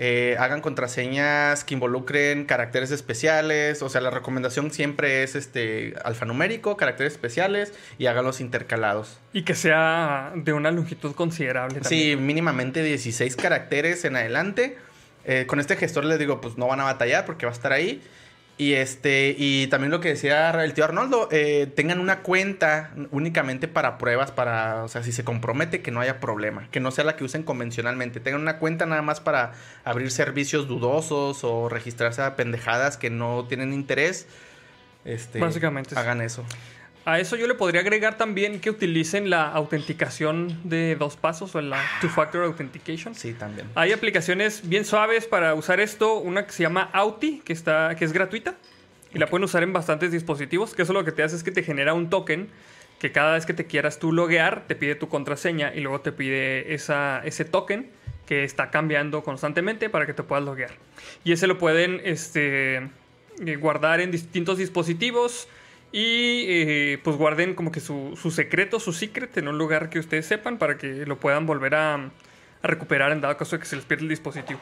Eh, 0.00 0.36
hagan 0.38 0.60
contraseñas 0.60 1.64
que 1.64 1.74
involucren 1.74 2.44
caracteres 2.44 2.92
especiales. 2.92 3.82
O 3.82 3.88
sea, 3.88 4.00
la 4.00 4.10
recomendación 4.10 4.70
siempre 4.70 5.24
es 5.24 5.34
este 5.34 5.94
alfanumérico, 6.04 6.76
caracteres 6.76 7.14
especiales 7.14 7.74
y 7.98 8.06
háganlos 8.06 8.40
intercalados. 8.40 9.18
Y 9.32 9.42
que 9.42 9.56
sea 9.56 10.32
de 10.36 10.52
una 10.52 10.70
longitud 10.70 11.16
considerable. 11.16 11.80
Sí, 11.82 12.10
también. 12.10 12.26
mínimamente 12.26 12.84
16 12.84 13.34
caracteres 13.34 14.04
en 14.04 14.14
adelante. 14.14 14.78
Eh, 15.24 15.46
con 15.46 15.58
este 15.58 15.74
gestor 15.74 16.04
les 16.04 16.20
digo, 16.20 16.40
pues 16.40 16.56
no 16.56 16.68
van 16.68 16.78
a 16.78 16.84
batallar 16.84 17.26
porque 17.26 17.44
va 17.44 17.50
a 17.50 17.54
estar 17.54 17.72
ahí. 17.72 18.00
Y 18.60 18.74
este, 18.74 19.36
y 19.38 19.68
también 19.68 19.92
lo 19.92 20.00
que 20.00 20.08
decía 20.08 20.50
el 20.50 20.74
tío 20.74 20.82
Arnoldo, 20.82 21.28
eh, 21.30 21.70
tengan 21.76 22.00
una 22.00 22.22
cuenta 22.22 22.90
únicamente 23.12 23.68
para 23.68 23.98
pruebas, 23.98 24.32
para, 24.32 24.82
o 24.82 24.88
sea, 24.88 25.04
si 25.04 25.12
se 25.12 25.22
compromete 25.22 25.80
que 25.80 25.92
no 25.92 26.00
haya 26.00 26.18
problema, 26.18 26.68
que 26.72 26.80
no 26.80 26.90
sea 26.90 27.04
la 27.04 27.14
que 27.14 27.22
usen 27.22 27.44
convencionalmente. 27.44 28.18
Tengan 28.18 28.40
una 28.40 28.58
cuenta 28.58 28.84
nada 28.84 29.00
más 29.00 29.20
para 29.20 29.52
abrir 29.84 30.10
servicios 30.10 30.66
dudosos 30.66 31.44
o 31.44 31.68
registrarse 31.68 32.20
a 32.20 32.34
pendejadas 32.34 32.96
que 32.96 33.10
no 33.10 33.46
tienen 33.48 33.72
interés. 33.72 34.26
Este, 35.04 35.38
Básicamente, 35.38 35.96
hagan 35.96 36.20
eso. 36.20 36.44
A 37.08 37.18
eso 37.20 37.36
yo 37.36 37.46
le 37.46 37.54
podría 37.54 37.80
agregar 37.80 38.18
también 38.18 38.60
que 38.60 38.68
utilicen 38.68 39.30
la 39.30 39.50
autenticación 39.50 40.60
de 40.64 40.94
dos 40.94 41.16
pasos 41.16 41.54
o 41.54 41.62
la 41.62 41.82
two-factor 42.02 42.44
authentication. 42.44 43.14
Sí, 43.14 43.32
también. 43.32 43.66
Hay 43.76 43.92
aplicaciones 43.92 44.68
bien 44.68 44.84
suaves 44.84 45.26
para 45.26 45.54
usar 45.54 45.80
esto. 45.80 46.18
Una 46.18 46.44
que 46.44 46.52
se 46.52 46.64
llama 46.64 46.90
Auti, 46.92 47.40
que, 47.42 47.54
está, 47.54 47.96
que 47.96 48.04
es 48.04 48.12
gratuita. 48.12 48.56
Y 49.14 49.18
la 49.18 49.26
pueden 49.26 49.44
usar 49.44 49.62
en 49.62 49.72
bastantes 49.72 50.12
dispositivos. 50.12 50.74
Que 50.74 50.82
eso 50.82 50.92
lo 50.92 51.02
que 51.02 51.12
te 51.12 51.22
hace 51.22 51.36
es 51.36 51.42
que 51.42 51.50
te 51.50 51.62
genera 51.62 51.94
un 51.94 52.10
token. 52.10 52.50
Que 52.98 53.10
cada 53.10 53.32
vez 53.32 53.46
que 53.46 53.54
te 53.54 53.64
quieras 53.64 53.98
tú 53.98 54.12
loguear, 54.12 54.66
te 54.66 54.76
pide 54.76 54.94
tu 54.94 55.08
contraseña. 55.08 55.74
Y 55.74 55.80
luego 55.80 56.02
te 56.02 56.12
pide 56.12 56.74
esa, 56.74 57.22
ese 57.24 57.46
token 57.46 57.88
que 58.26 58.44
está 58.44 58.68
cambiando 58.68 59.22
constantemente 59.22 59.88
para 59.88 60.04
que 60.04 60.12
te 60.12 60.24
puedas 60.24 60.44
loguear. 60.44 60.72
Y 61.24 61.32
ese 61.32 61.46
lo 61.46 61.56
pueden 61.56 62.02
este, 62.04 62.76
eh, 62.76 63.56
guardar 63.58 64.02
en 64.02 64.10
distintos 64.10 64.58
dispositivos. 64.58 65.48
Y 65.90 66.44
eh, 66.48 67.00
pues 67.02 67.16
guarden 67.16 67.54
como 67.54 67.72
que 67.72 67.80
su, 67.80 68.18
su 68.20 68.30
secreto, 68.30 68.78
su 68.78 68.92
secret 68.92 69.36
en 69.38 69.48
un 69.48 69.56
lugar 69.56 69.88
que 69.88 69.98
ustedes 69.98 70.26
sepan 70.26 70.58
para 70.58 70.76
que 70.76 71.06
lo 71.06 71.18
puedan 71.18 71.46
volver 71.46 71.74
a, 71.74 71.94
a 71.94 72.10
recuperar 72.62 73.12
en 73.12 73.20
dado 73.20 73.36
caso 73.36 73.56
de 73.56 73.60
que 73.60 73.66
se 73.66 73.76
les 73.76 73.84
pierda 73.84 74.02
el 74.02 74.10
dispositivo. 74.10 74.60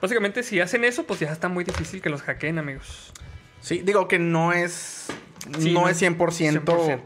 Básicamente, 0.00 0.42
si 0.42 0.60
hacen 0.60 0.84
eso, 0.84 1.04
pues 1.04 1.20
ya 1.20 1.32
está 1.32 1.48
muy 1.48 1.64
difícil 1.64 2.00
que 2.00 2.10
los 2.10 2.22
hackeen, 2.22 2.58
amigos. 2.58 3.12
Sí, 3.60 3.82
digo 3.84 4.06
que 4.06 4.18
no 4.18 4.52
es. 4.52 5.06
Sí, 5.58 5.72
no, 5.72 5.82
no 5.82 5.88
es 5.88 6.00
100%, 6.00 6.16
100%. 6.64 7.00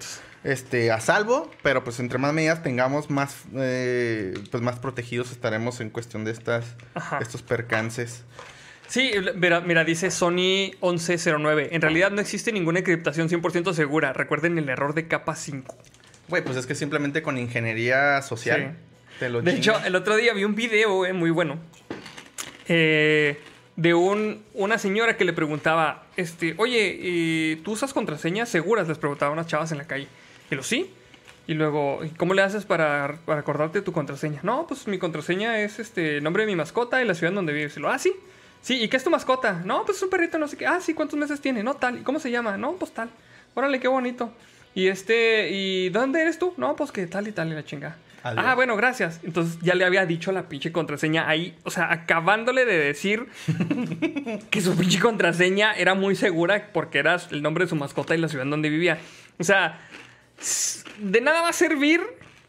Este, 0.45 0.91
a 0.91 1.01
salvo, 1.01 1.51
pero 1.63 1.85
pues 1.85 2.01
entre 2.01 2.19
más 2.19 2.33
medidas 2.33 2.65
tengamos, 2.65 3.11
más, 3.11 3.37
eh, 3.55 4.35
pues 4.51 4.61
más 4.61 4.81
protegidos 4.81 5.31
estaremos 5.31 5.81
en 5.81 5.89
cuestión 5.91 6.25
de 6.25 6.33
estas, 6.33 6.65
Ajá. 6.95 7.19
estos 7.23 7.43
percances. 7.43 8.25
Sí, 8.93 9.11
mira, 9.37 9.63
mira, 9.63 9.85
dice 9.85 10.11
Sony 10.11 10.73
1109. 10.83 11.71
En 11.73 11.81
realidad 11.81 12.11
no 12.11 12.21
existe 12.21 12.53
ninguna 12.53 12.81
encriptación 12.81 13.31
100% 13.31 13.73
segura. 13.73 14.13
Recuerden 14.13 14.59
el 14.59 14.69
error 14.69 14.93
de 14.93 15.09
capa 15.09 15.35
5. 15.35 15.75
Güey, 16.29 16.45
pues 16.45 16.59
es 16.59 16.67
que 16.67 16.75
simplemente 16.75 17.23
con 17.23 17.39
ingeniería 17.39 18.21
social 18.21 18.77
te 19.19 19.31
lo 19.31 19.41
De 19.41 19.55
hecho, 19.55 19.73
el 19.87 19.97
otro 19.97 20.15
día 20.17 20.35
vi 20.35 20.45
un 20.45 20.55
video 20.55 21.07
eh, 21.07 21.15
muy 21.15 21.31
bueno 21.31 21.57
eh, 22.69 23.39
de 23.77 23.95
un, 23.95 24.43
una 24.53 24.77
señora 24.77 25.17
que 25.17 25.25
le 25.25 25.33
preguntaba, 25.33 26.05
este, 26.19 26.55
oye, 26.59 26.95
¿y 27.01 27.57
¿tú 27.65 27.73
usas 27.73 27.95
contraseñas 27.95 28.51
seguras? 28.51 28.89
Les 28.89 28.99
preguntaba 28.99 29.31
a 29.31 29.33
unas 29.33 29.47
chavas 29.47 29.73
en 29.73 29.79
la 29.79 29.87
calle. 29.87 30.07
Y 30.51 30.55
lo 30.55 30.63
sí. 30.63 30.91
Y 31.47 31.55
luego, 31.55 32.05
¿y 32.05 32.11
¿cómo 32.11 32.35
le 32.35 32.43
haces 32.43 32.67
para, 32.67 33.17
para 33.25 33.41
acordarte 33.41 33.81
tu 33.81 33.93
contraseña? 33.93 34.41
No, 34.43 34.67
pues 34.67 34.87
mi 34.87 34.99
contraseña 34.99 35.61
es 35.61 35.79
este 35.79 36.19
el 36.19 36.25
nombre 36.25 36.43
de 36.43 36.49
mi 36.49 36.57
mascota 36.57 37.03
y 37.03 37.07
la 37.07 37.15
ciudad 37.15 37.33
donde 37.33 37.55
vives. 37.55 37.75
Y 37.79 37.81
lo, 37.81 37.89
ah, 37.89 37.99
sí. 37.99 38.13
Sí, 38.63 38.81
¿y 38.81 38.89
qué 38.89 38.97
es 38.97 39.05
tu 39.05 39.11
mascota? 39.11 39.61
No, 39.65 39.85
pues 39.85 39.99
es 39.99 40.03
un 40.05 40.11
perrito, 40.11 40.39
no 40.39 40.47
sé 40.47 40.57
qué. 40.57 40.67
Ah, 40.67 40.81
sí, 40.81 40.95
¿cuántos 40.95 41.19
meses 41.19 41.41
tiene? 41.41 41.63
No, 41.65 41.75
tal. 41.75 41.99
¿Y 41.99 42.03
cómo 42.03 42.21
se 42.21 42.31
llama? 42.31 42.57
No, 42.57 42.73
pues 42.75 42.93
tal. 42.93 43.11
Órale, 43.55 43.81
qué 43.81 43.89
bonito. 43.89 44.33
Y 44.75 44.87
este, 44.87 45.51
¿y 45.51 45.89
dónde 45.91 46.23
eres 46.23 46.39
tú? 46.39 46.55
No, 46.57 46.77
pues 46.77 46.93
que 46.93 47.07
tal 47.07 47.27
y 47.27 47.33
tal 47.33 47.51
y 47.51 47.55
la 47.55 47.65
chinga. 47.65 47.97
Adiós. 48.23 48.45
Ah, 48.47 48.55
bueno, 48.55 48.77
gracias. 48.77 49.19
Entonces 49.25 49.59
ya 49.63 49.75
le 49.75 49.85
había 49.85 50.07
dicho 50.07 50.31
la 50.31 50.49
pinche 50.49 50.71
contraseña 50.71 51.29
ahí. 51.29 51.57
O 51.65 51.71
sea, 51.71 51.93
acabándole 51.93 52.65
de 52.65 52.79
decir 52.79 53.27
que 54.51 54.61
su 54.61 54.77
pinche 54.77 55.01
contraseña 55.01 55.73
era 55.75 55.95
muy 55.95 56.15
segura 56.15 56.69
porque 56.73 57.01
era 57.01 57.17
el 57.33 57.43
nombre 57.43 57.65
de 57.65 57.69
su 57.69 57.75
mascota 57.75 58.15
y 58.15 58.19
la 58.19 58.29
ciudad 58.29 58.45
en 58.45 58.51
donde 58.51 58.71
vivía. 58.71 58.99
O 59.39 59.45
sea, 59.45 59.81
de 60.99 61.21
nada 61.21 61.43
va 61.43 61.49
a 61.49 61.53
servir 61.53 62.01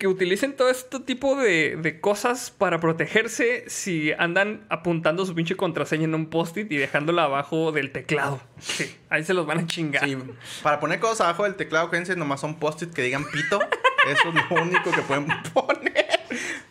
que 0.04 0.08
utilicen 0.10 0.54
todo 0.54 0.70
este 0.70 1.00
tipo 1.00 1.38
de, 1.38 1.78
de 1.78 2.02
cosas 2.02 2.52
para 2.52 2.82
protegerse 2.82 3.64
si 3.70 4.12
andan 4.12 4.66
apuntando 4.68 5.26
su 5.26 5.34
pinche 5.34 5.56
contraseña 5.56 6.04
en 6.04 6.14
un 6.14 6.26
post-it 6.26 6.70
y 6.70 6.76
dejándola 6.76 7.24
abajo 7.24 7.72
del 7.72 7.94
teclado. 7.94 8.42
Sí, 8.60 8.94
ahí 9.10 9.24
se 9.24 9.34
los 9.34 9.46
van 9.46 9.60
a 9.60 9.66
chingar. 9.66 10.04
Sí, 10.04 10.18
para 10.62 10.82
poner 10.82 11.00
cosas 11.00 11.22
abajo 11.22 11.46
del 11.46 11.56
teclado, 11.56 11.90
fíjense, 11.90 12.18
nomás 12.18 12.42
son 12.42 12.60
post-it 12.60 12.92
que 12.92 13.02
digan 13.02 13.24
pito. 13.32 13.62
Eso 14.06 14.28
es 14.28 14.36
lo 14.50 14.62
único 14.62 14.92
que 14.92 15.02
pueden 15.04 15.28
poner. 15.54 16.20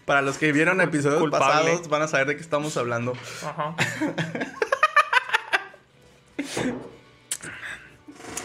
Para 0.05 0.21
los 0.21 0.37
que 0.37 0.53
vieron 0.53 0.83
episodios 0.83 1.21
Culpable. 1.21 1.71
pasados, 1.71 1.89
van 1.89 2.03
a 2.03 2.09
saber 2.09 2.27
de 2.27 2.37
qué 2.37 2.43
estamos 2.43 2.77
hablando. 2.77 3.15
Ajá. 3.47 3.75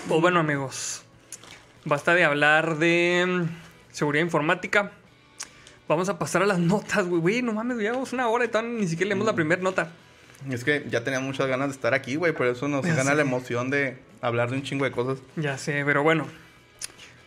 pues 0.07 0.21
bueno, 0.21 0.39
amigos. 0.39 1.03
Basta 1.83 2.13
de 2.15 2.23
hablar 2.23 2.77
de 2.77 3.49
seguridad 3.97 4.23
informática. 4.23 4.91
Vamos 5.87 6.07
a 6.09 6.19
pasar 6.19 6.43
a 6.43 6.45
las 6.45 6.59
notas, 6.59 7.07
güey. 7.07 7.21
Güey, 7.21 7.41
no 7.41 7.53
mames, 7.53 7.77
llevamos 7.77 8.13
una 8.13 8.27
hora 8.27 8.45
y 8.45 8.47
todavía 8.49 8.71
ni 8.79 8.87
siquiera 8.87 9.09
leemos 9.09 9.25
la 9.25 9.33
primera 9.33 9.61
nota. 9.61 9.91
Es 10.51 10.63
que 10.63 10.85
ya 10.89 11.03
tenía 11.03 11.19
muchas 11.19 11.47
ganas 11.47 11.69
de 11.69 11.73
estar 11.73 11.93
aquí, 11.95 12.15
güey. 12.15 12.31
Por 12.31 12.45
eso 12.45 12.67
nos 12.67 12.85
Ya 12.85 12.93
gana 12.93 13.11
sé. 13.11 13.15
la 13.15 13.21
emoción 13.23 13.69
de 13.71 13.97
hablar 14.21 14.51
de 14.51 14.57
un 14.57 14.63
chingo 14.63 14.85
de 14.85 14.91
cosas. 14.91 15.17
Ya 15.35 15.57
sé, 15.57 15.81
pero 15.83 16.03
bueno. 16.03 16.27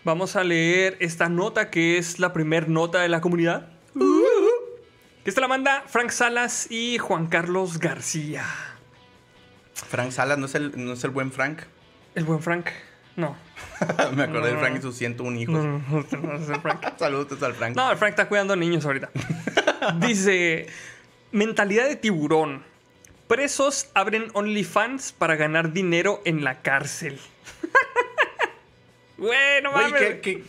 Vamos 0.04 0.36
a 0.36 0.44
leer 0.44 0.96
esta 1.00 1.28
nota 1.28 1.70
que 1.70 1.98
es 1.98 2.20
la 2.20 2.32
primer 2.32 2.68
nota 2.68 3.00
de 3.00 3.08
la 3.08 3.20
comunidad. 3.20 3.68
Que 5.24 5.28
esta 5.28 5.40
la 5.40 5.48
manda 5.48 5.82
Frank 5.88 6.10
Salas 6.10 6.70
y 6.70 6.98
Juan 6.98 7.26
Carlos 7.26 7.78
García. 7.78 8.44
Frank 9.74 10.12
Salas, 10.12 10.38
¿no 10.38 10.46
es 10.46 10.54
el, 10.54 10.72
no 10.82 10.92
es 10.92 11.02
el 11.02 11.10
buen 11.10 11.32
Frank? 11.32 11.62
El 12.14 12.24
buen 12.24 12.40
Frank. 12.40 12.66
No. 13.20 13.36
Me 14.14 14.22
acordé 14.24 14.46
del 14.48 14.54
No. 14.54 14.60
Frank 14.60 14.76
y 14.78 14.82
sus 14.82 14.96
101 14.96 15.38
hijos. 15.38 15.54
No, 15.54 15.62
no, 15.62 16.06
no, 16.10 16.18
no 16.22 16.34
es 16.36 16.48
el 16.48 16.60
Frank. 16.60 16.84
Saludos 16.98 17.42
al 17.42 17.54
Frank. 17.54 17.76
No, 17.76 17.90
el 17.90 17.96
Frank 17.98 18.10
está 18.10 18.28
cuidando 18.28 18.56
niños 18.56 18.84
ahorita. 18.84 19.10
Dice: 20.00 20.66
Mentalidad 21.32 21.86
de 21.88 21.96
tiburón. 21.96 22.64
Presos 23.28 23.88
abren 23.94 24.28
OnlyFans 24.32 25.12
para 25.12 25.36
ganar 25.36 25.72
dinero 25.72 26.20
en 26.24 26.42
la 26.42 26.62
cárcel. 26.62 27.20
bueno, 29.16 29.70
Güey, 29.72 29.84
mames. 29.92 30.00
¿qué, 30.00 30.20
qué? 30.20 30.44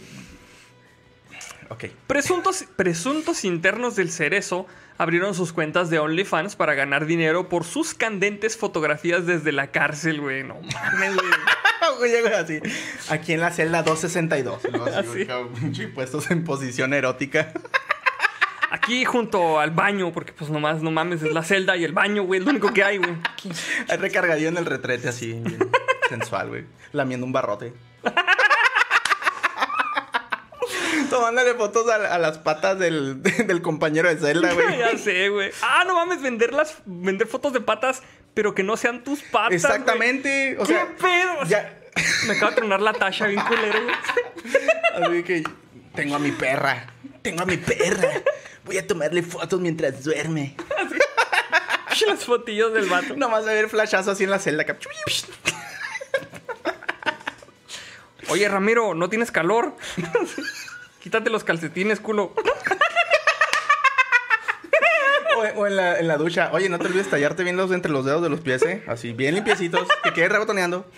Ok. 1.69 1.85
Presuntos, 2.07 2.65
presuntos 2.75 3.45
internos 3.45 3.95
del 3.95 4.11
Cerezo 4.11 4.65
abrieron 4.97 5.33
sus 5.35 5.53
cuentas 5.53 5.89
de 5.89 5.99
OnlyFans 5.99 6.55
para 6.55 6.73
ganar 6.73 7.05
dinero 7.05 7.49
por 7.49 7.63
sus 7.65 7.93
candentes 7.93 8.57
fotografías 8.57 9.25
desde 9.25 9.51
la 9.51 9.67
cárcel, 9.67 10.19
güey. 10.21 10.43
No 10.43 10.55
mames, 10.73 11.15
güey. 11.15 11.27
Güey, 11.97 12.11
llega 12.11 12.39
así. 12.39 12.59
Aquí 13.09 13.33
en 13.33 13.39
la 13.41 13.51
celda 13.51 13.83
262. 13.83 14.61
¿no? 14.71 14.85
Así, 14.85 15.27
Así. 15.71 15.87
puestos 15.87 16.31
en 16.31 16.43
posición 16.43 16.93
erótica. 16.93 17.51
Aquí 18.71 19.03
junto 19.03 19.59
al 19.59 19.71
baño, 19.71 20.13
porque 20.13 20.31
pues 20.31 20.49
nomás, 20.49 20.81
no 20.81 20.91
mames, 20.91 21.21
es 21.21 21.33
la 21.33 21.43
celda 21.43 21.75
y 21.75 21.83
el 21.83 21.91
baño, 21.91 22.23
güey. 22.23 22.39
Es 22.39 22.45
lo 22.45 22.51
único 22.51 22.71
que 22.73 22.83
hay, 22.85 22.97
güey. 22.99 23.11
Recargadillo 23.99 24.47
en 24.47 24.57
el 24.57 24.65
retrete 24.65 25.09
así, 25.09 25.33
bien 25.33 25.69
sensual, 26.07 26.47
güey. 26.47 26.65
Lamiendo 26.93 27.25
un 27.25 27.33
barrote. 27.33 27.73
Tomándole 31.09 31.53
fotos 31.55 31.89
a, 31.89 32.15
a 32.15 32.17
las 32.19 32.37
patas 32.37 32.79
del, 32.79 33.21
del 33.21 33.61
compañero 33.61 34.07
de 34.07 34.17
celda, 34.17 34.53
güey. 34.53 34.77
ya 34.77 34.97
sé, 34.97 35.27
güey. 35.29 35.51
Ah, 35.61 35.83
no 35.85 35.95
mames, 35.95 36.21
vender, 36.21 36.53
las, 36.53 36.77
vender 36.85 37.27
fotos 37.27 37.51
de 37.51 37.59
patas, 37.59 38.01
pero 38.33 38.55
que 38.55 38.63
no 38.63 38.77
sean 38.77 39.03
tus 39.03 39.21
patas. 39.23 39.51
Exactamente. 39.53 40.55
O 40.57 40.61
¿Qué 40.65 40.73
sea, 40.73 40.87
pedo? 40.97 41.43
ya. 41.47 41.77
Me 42.27 42.33
acaba 42.33 42.51
de 42.51 42.57
tronar 42.57 42.81
la 42.81 42.93
tacha 42.93 43.27
bien 43.27 43.41
culero. 43.41 43.79
Así 44.95 45.23
que 45.23 45.43
tengo 45.95 46.15
a 46.15 46.19
mi 46.19 46.31
perra. 46.31 46.87
Tengo 47.21 47.43
a 47.43 47.45
mi 47.45 47.57
perra. 47.57 48.09
Voy 48.65 48.77
a 48.77 48.85
tomarle 48.85 49.23
fotos 49.23 49.59
mientras 49.59 50.03
duerme. 50.03 50.55
Las 52.07 52.25
fotillos 52.25 52.73
del 52.73 52.87
vato. 52.87 53.15
Nomás 53.15 53.43
a 53.47 53.53
ver 53.53 53.69
flashazo 53.69 54.11
así 54.11 54.23
en 54.23 54.31
la 54.31 54.39
celda. 54.39 54.65
Oye, 58.29 58.47
Ramiro, 58.47 58.93
¿no 58.95 59.09
tienes 59.09 59.31
calor? 59.31 59.75
Quítate 61.01 61.29
los 61.29 61.43
calcetines, 61.43 61.99
culo. 61.99 62.33
O, 65.35 65.59
o 65.61 65.67
en, 65.67 65.75
la, 65.75 65.99
en 65.99 66.07
la 66.07 66.17
ducha. 66.17 66.49
Oye, 66.53 66.69
no 66.69 66.79
te 66.79 66.87
olvides 66.87 67.09
tallarte 67.09 67.43
bien 67.43 67.57
los 67.57 67.71
entre 67.71 67.91
los 67.91 68.05
dedos 68.05 68.21
de 68.21 68.29
los 68.29 68.41
pies, 68.41 68.61
¿eh? 68.63 68.83
Así, 68.87 69.11
bien 69.13 69.35
limpiecitos. 69.35 69.87
Que 70.03 70.13
quede 70.13 70.29
rebotoneando. 70.29 70.89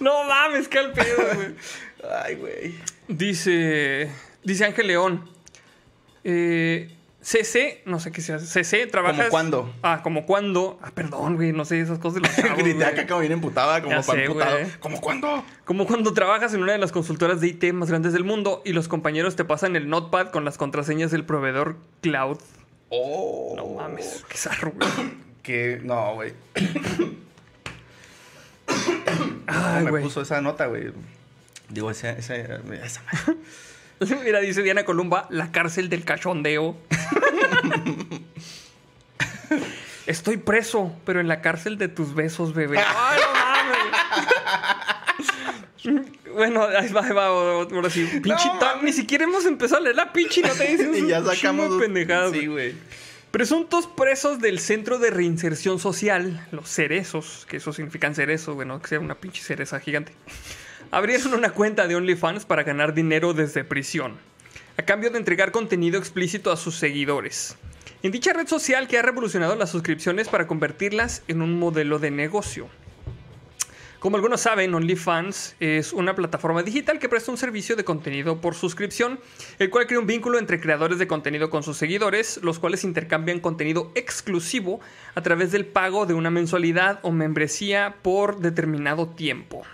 No 0.00 0.24
mames, 0.24 0.68
qué 0.68 0.78
al 0.78 0.92
pedo, 0.92 1.16
güey. 1.34 1.54
Ay, 2.24 2.34
güey. 2.36 2.74
Dice. 3.08 4.10
Dice 4.44 4.64
Ángel 4.64 4.86
León. 4.86 5.28
Eh, 6.24 6.90
CC, 7.20 7.82
no 7.84 7.98
sé 8.00 8.12
qué 8.12 8.20
sea. 8.20 8.38
CC, 8.38 8.86
trabajas. 8.86 9.16
¿Cómo 9.18 9.30
cuándo? 9.30 9.74
Ah, 9.82 10.00
como 10.02 10.24
cuándo. 10.24 10.78
Ah, 10.82 10.92
perdón, 10.94 11.36
güey, 11.36 11.52
no 11.52 11.64
sé 11.64 11.80
esas 11.80 11.98
cosas 11.98 12.22
de 12.22 12.28
los 12.28 12.36
chavos, 12.36 12.58
Grité 12.58 12.84
acá 12.84 13.06
como 13.06 13.20
bien 13.20 13.32
emputada, 13.32 13.82
como 13.82 14.00
para 14.02 14.22
emputado. 14.22 14.58
¿Cómo 14.80 15.00
cuándo? 15.00 15.44
Como 15.64 15.86
cuando 15.86 16.14
trabajas 16.14 16.54
en 16.54 16.62
una 16.62 16.72
de 16.72 16.78
las 16.78 16.92
consultoras 16.92 17.40
de 17.40 17.48
IT 17.48 17.72
más 17.72 17.90
grandes 17.90 18.12
del 18.12 18.24
mundo 18.24 18.62
y 18.64 18.72
los 18.72 18.88
compañeros 18.88 19.36
te 19.36 19.44
pasan 19.44 19.76
el 19.76 19.88
notepad 19.88 20.30
con 20.30 20.44
las 20.44 20.56
contraseñas 20.56 21.10
del 21.10 21.24
proveedor 21.24 21.76
cloud. 22.00 22.38
Oh. 22.88 23.54
No 23.56 23.66
mames, 23.66 24.24
qué 24.28 24.36
zarro, 24.36 24.72
güey. 24.72 24.88
Que, 25.42 25.80
no, 25.82 26.14
güey. 26.14 26.34
Ay, 29.48 29.84
me 29.84 29.90
güey. 29.90 30.02
puso 30.02 30.20
esa 30.20 30.40
nota, 30.40 30.66
güey. 30.66 30.92
Digo, 31.68 31.90
esa, 31.90 32.10
esa, 32.10 32.34
esa 32.84 33.02
Mira, 34.24 34.40
dice 34.40 34.62
Diana 34.62 34.84
Columba, 34.84 35.26
la 35.30 35.50
cárcel 35.50 35.88
del 35.88 36.04
cachondeo. 36.04 36.76
Estoy 40.06 40.36
preso, 40.38 40.92
pero 41.04 41.20
en 41.20 41.28
la 41.28 41.40
cárcel 41.42 41.76
de 41.78 41.88
tus 41.88 42.14
besos, 42.14 42.54
bebé. 42.54 42.78
¡Ay, 42.86 43.20
no 43.20 43.32
mames! 45.94 46.18
bueno, 46.32 46.64
ahí 46.64 46.88
va, 46.92 47.04
ahí 47.04 47.12
va, 47.12 47.26
ahora 47.26 47.90
sí. 47.90 48.04
Pinche 48.22 48.48
No 48.60 48.82
ni 48.82 48.92
siquiera 48.92 49.24
hemos 49.24 49.44
empezado 49.44 49.80
a 49.80 49.84
leer 49.84 49.96
la 49.96 50.12
pinche 50.12 50.40
no 50.42 50.48
te 50.54 50.64
dicen 50.68 50.94
y 50.94 51.08
ya 51.08 51.22
sacamos. 51.22 51.80
pendejadas. 51.80 52.32
Sí, 52.32 52.46
güey. 52.46 52.74
Presuntos 53.30 53.86
presos 53.86 54.40
del 54.40 54.58
Centro 54.58 54.98
de 54.98 55.10
Reinserción 55.10 55.78
Social, 55.78 56.46
los 56.50 56.66
cerezos, 56.70 57.44
que 57.46 57.58
eso 57.58 57.74
significan 57.74 58.14
cerezos, 58.14 58.54
bueno, 58.54 58.80
que 58.80 58.88
sea 58.88 59.00
una 59.00 59.16
pinche 59.16 59.42
cereza 59.42 59.80
gigante, 59.80 60.14
abrieron 60.90 61.34
una 61.34 61.50
cuenta 61.50 61.86
de 61.86 61.94
OnlyFans 61.94 62.46
para 62.46 62.62
ganar 62.62 62.94
dinero 62.94 63.34
desde 63.34 63.64
prisión, 63.64 64.16
a 64.78 64.82
cambio 64.82 65.10
de 65.10 65.18
entregar 65.18 65.52
contenido 65.52 65.98
explícito 65.98 66.50
a 66.50 66.56
sus 66.56 66.76
seguidores. 66.76 67.58
En 68.02 68.12
dicha 68.12 68.32
red 68.32 68.48
social 68.48 68.88
que 68.88 68.96
ha 68.96 69.02
revolucionado 69.02 69.56
las 69.56 69.70
suscripciones 69.70 70.28
para 70.28 70.46
convertirlas 70.46 71.22
en 71.28 71.42
un 71.42 71.58
modelo 71.58 71.98
de 71.98 72.10
negocio. 72.10 72.66
Como 73.98 74.16
algunos 74.16 74.42
saben, 74.42 74.72
OnlyFans 74.74 75.56
es 75.58 75.92
una 75.92 76.14
plataforma 76.14 76.62
digital 76.62 77.00
que 77.00 77.08
presta 77.08 77.32
un 77.32 77.36
servicio 77.36 77.74
de 77.74 77.82
contenido 77.82 78.40
por 78.40 78.54
suscripción, 78.54 79.18
el 79.58 79.70
cual 79.70 79.88
crea 79.88 79.98
un 79.98 80.06
vínculo 80.06 80.38
entre 80.38 80.60
creadores 80.60 81.00
de 81.00 81.08
contenido 81.08 81.50
con 81.50 81.64
sus 81.64 81.76
seguidores, 81.76 82.38
los 82.44 82.60
cuales 82.60 82.84
intercambian 82.84 83.40
contenido 83.40 83.90
exclusivo 83.96 84.78
a 85.16 85.22
través 85.22 85.50
del 85.50 85.66
pago 85.66 86.06
de 86.06 86.14
una 86.14 86.30
mensualidad 86.30 87.00
o 87.02 87.10
membresía 87.10 87.96
por 88.00 88.38
determinado 88.38 89.08
tiempo. 89.08 89.64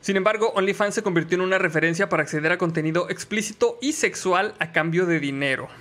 Sin 0.00 0.16
embargo, 0.16 0.50
OnlyFans 0.56 0.96
se 0.96 1.04
convirtió 1.04 1.36
en 1.36 1.42
una 1.42 1.58
referencia 1.58 2.08
para 2.08 2.24
acceder 2.24 2.50
a 2.50 2.58
contenido 2.58 3.08
explícito 3.08 3.78
y 3.80 3.92
sexual 3.92 4.54
a 4.58 4.72
cambio 4.72 5.06
de 5.06 5.20
dinero. 5.20 5.68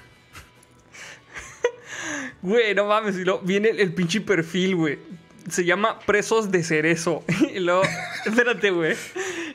Güey, 2.43 2.73
no 2.75 2.85
mames, 2.85 3.15
viene 3.43 3.69
el 3.69 3.93
pinche 3.93 4.21
perfil, 4.21 4.75
güey. 4.75 4.99
Se 5.49 5.65
llama 5.65 5.99
Presos 5.99 6.51
de 6.51 6.63
Cerezo. 6.63 7.23
Y 7.53 7.59
luego, 7.59 7.83
espérate, 8.25 8.71
güey. 8.71 8.95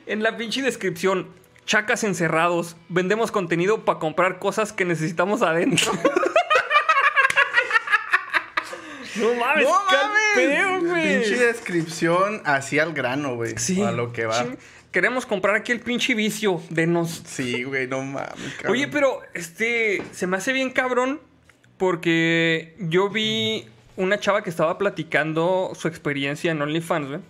En 0.06 0.22
la 0.22 0.36
pinche 0.36 0.62
descripción, 0.62 1.28
chacas 1.64 2.04
encerrados, 2.04 2.76
vendemos 2.88 3.30
contenido 3.30 3.84
para 3.84 3.98
comprar 3.98 4.38
cosas 4.38 4.72
que 4.72 4.84
necesitamos 4.84 5.42
adentro. 5.42 5.92
no 9.16 9.34
mames, 9.34 9.64
¡No 9.64 9.84
mames! 9.84 10.84
güey. 10.84 11.20
Pinche 11.20 11.36
descripción 11.36 12.42
así 12.44 12.78
al 12.78 12.92
grano, 12.92 13.34
güey. 13.36 13.54
Sí. 13.56 13.82
A 13.82 13.92
lo 13.92 14.12
que 14.12 14.26
va. 14.26 14.46
Queremos 14.92 15.26
comprar 15.26 15.56
aquí 15.56 15.72
el 15.72 15.80
pinche 15.80 16.14
vicio. 16.14 16.62
Denos. 16.70 17.22
Sí, 17.26 17.64
güey, 17.64 17.86
no 17.86 18.02
mames, 18.02 18.54
cabrón. 18.56 18.72
Oye, 18.72 18.88
pero 18.88 19.20
este 19.34 20.02
se 20.12 20.26
me 20.26 20.36
hace 20.36 20.52
bien 20.52 20.70
cabrón 20.70 21.20
porque 21.76 22.74
yo 22.78 23.10
vi 23.10 23.68
una 23.96 24.18
chava 24.20 24.42
que 24.42 24.50
estaba 24.50 24.78
platicando 24.78 25.72
su 25.74 25.88
experiencia 25.88 26.50
en 26.50 26.62
OnlyFans, 26.62 27.08
güey. 27.08 27.20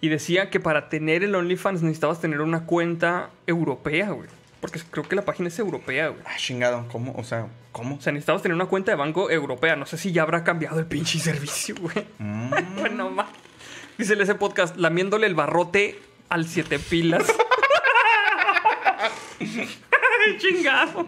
Y 0.00 0.08
decía 0.08 0.50
que 0.50 0.60
para 0.60 0.88
tener 0.88 1.24
el 1.24 1.34
OnlyFans 1.34 1.82
necesitabas 1.82 2.20
tener 2.20 2.40
una 2.40 2.64
cuenta 2.64 3.30
europea, 3.46 4.10
güey. 4.10 4.28
Porque 4.60 4.80
creo 4.90 5.08
que 5.08 5.16
la 5.16 5.22
página 5.22 5.48
es 5.48 5.58
europea, 5.58 6.08
güey. 6.08 6.22
Ah, 6.24 6.36
chingado, 6.36 6.86
¿cómo? 6.90 7.14
O 7.16 7.24
sea, 7.24 7.46
¿cómo? 7.72 7.96
O 7.96 8.00
sea, 8.00 8.12
necesitabas 8.12 8.42
tener 8.42 8.54
una 8.54 8.66
cuenta 8.66 8.90
de 8.90 8.96
banco 8.96 9.30
europea. 9.30 9.76
No 9.76 9.86
sé 9.86 9.96
si 9.98 10.12
ya 10.12 10.22
habrá 10.22 10.44
cambiado 10.44 10.78
el 10.78 10.86
pinche 10.86 11.18
servicio, 11.18 11.74
güey. 11.78 12.06
Mm. 12.18 12.50
bueno, 12.78 13.10
más. 13.10 13.28
Dice 13.98 14.14
ese 14.20 14.34
podcast, 14.34 14.76
lamiéndole 14.76 15.26
el 15.26 15.34
barrote 15.34 15.98
al 16.28 16.46
siete 16.46 16.78
pilas. 16.78 17.26
Chingado. 20.38 21.06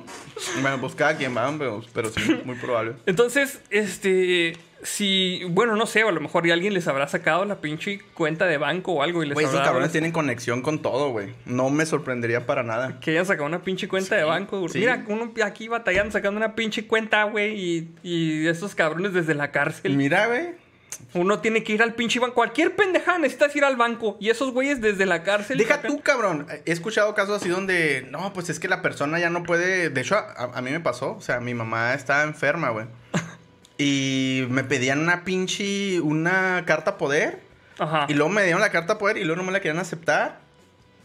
Bueno, 0.61 0.81
pues 0.81 0.95
cada 0.95 1.17
quien 1.17 1.37
va, 1.37 1.53
pero, 1.59 1.83
pero 1.93 2.11
sí, 2.11 2.21
muy 2.45 2.57
probable. 2.57 2.95
Entonces, 3.07 3.61
este, 3.71 4.57
si, 4.83 5.43
bueno, 5.51 5.77
no 5.77 5.87
sé, 5.87 6.03
a 6.03 6.11
lo 6.11 6.21
mejor 6.21 6.47
ya 6.47 6.55
alguien 6.55 6.75
les 6.75 6.87
habrá 6.87 7.09
sacado 7.09 7.45
la 7.45 7.61
pinche 7.61 8.01
cuenta 8.15 8.47
de 8.47 8.59
banco 8.59 8.93
o 8.93 9.03
algo 9.03 9.23
y 9.23 9.27
les 9.27 9.35
Güey, 9.35 9.45
esos 9.47 9.57
habrá 9.57 9.67
cabrones 9.71 9.93
tienen 9.93 10.13
conexión 10.13 10.63
con 10.63 10.81
todo, 10.83 11.11
güey. 11.11 11.35
No 11.47 11.71
me 11.71 11.85
sorprendería 11.87 12.47
para 12.47 12.63
nada. 12.63 13.01
que 13.01 13.13
hayan 13.13 13.27
sacado 13.27 13.47
una 13.47 13.63
pinche 13.63 13.89
cuenta 13.89 14.17
de 14.17 14.25
banco. 14.25 14.69
sí. 14.69 14.79
Mira, 14.79 15.05
uno 15.09 15.33
aquí 15.45 15.69
batallando 15.69 16.13
sacando 16.13 16.39
una 16.39 16.55
pinche 16.55 16.87
cuenta, 16.87 17.25
güey, 17.25 17.59
y, 17.61 17.95
y 18.03 18.47
estos 18.47 18.75
cabrones 18.75 19.13
desde 19.13 19.35
la 19.35 19.51
cárcel. 19.51 19.97
Mira, 19.97 20.27
güey. 20.27 20.68
Uno 21.15 21.41
tiene 21.41 21.63
que 21.63 21.73
ir 21.73 21.83
al 21.83 21.95
pinche 21.95 22.21
banco. 22.21 22.35
Cualquier 22.35 22.77
pendejada 22.77 23.19
necesitas 23.19 23.55
ir 23.57 23.65
al 23.65 23.77
banco. 23.77 24.17
Y 24.21 24.31
esos 24.31 24.53
güeyes 24.53 24.81
desde 24.81 25.07
la 25.07 25.23
cárcel. 25.23 25.59
Deja 25.59 25.81
tú, 25.81 26.01
cabrón. 26.01 26.47
He 26.67 26.73
escuchado 26.73 27.15
casos 27.15 27.41
así 27.41 27.49
donde, 27.49 28.07
no, 28.11 28.33
pues 28.33 28.51
es 28.51 28.61
que 28.61 28.69
la 28.69 28.83
persona 28.83 29.19
ya 29.19 29.31
no 29.31 29.43
puede. 29.43 29.91
De 29.91 30.01
hecho, 30.01 30.17
a, 30.17 30.51
a 30.55 30.63
mí 30.63 30.71
me 30.71 30.81
pasó. 30.81 31.17
O 31.17 31.21
sea, 31.21 31.41
mi 31.41 31.55
mamá 31.55 31.95
estaba 31.95 32.23
enferma, 32.23 32.71
güey. 32.71 32.87
Y 33.81 34.45
me 34.51 34.65
pedían 34.65 34.99
una 34.99 35.23
pinche, 35.23 36.01
una 36.01 36.65
carta 36.67 36.99
poder. 36.99 37.39
Ajá. 37.79 38.07
Y 38.09 38.15
luego 38.15 38.29
me 38.29 38.43
dieron 38.43 38.61
la 38.61 38.71
carta 38.71 38.99
poder 38.99 39.19
y 39.19 39.25
luego 39.25 39.37
no 39.41 39.47
me 39.47 39.53
la 39.53 39.61
querían 39.61 39.79
aceptar. 39.79 40.41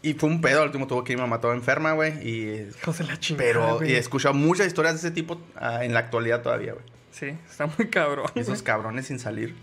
Y 0.02 0.14
fue 0.14 0.28
un 0.28 0.40
pedo, 0.40 0.60
al 0.60 0.66
último 0.66 0.86
tuvo 0.88 1.04
que 1.04 1.12
ir 1.12 1.18
mi 1.18 1.22
mamá 1.22 1.40
toda 1.40 1.54
enferma, 1.54 1.92
güey. 1.92 2.12
Y... 2.28 2.68
Hijos 2.76 2.98
de 2.98 3.04
la 3.04 3.18
chingada. 3.18 3.46
Pero 3.46 3.76
güey. 3.78 3.92
he 3.92 3.98
escuchado 3.98 4.34
muchas 4.34 4.66
historias 4.66 4.94
de 4.94 4.98
ese 4.98 5.10
tipo 5.12 5.40
ah, 5.56 5.84
en 5.84 5.94
la 5.94 6.00
actualidad 6.00 6.42
todavía, 6.42 6.72
güey. 6.72 6.84
Sí, 7.12 7.38
está 7.48 7.66
muy 7.66 7.88
cabrón. 7.88 8.26
Y 8.34 8.40
esos 8.40 8.62
cabrones 8.62 9.06
sin 9.06 9.20
salir. 9.20 9.54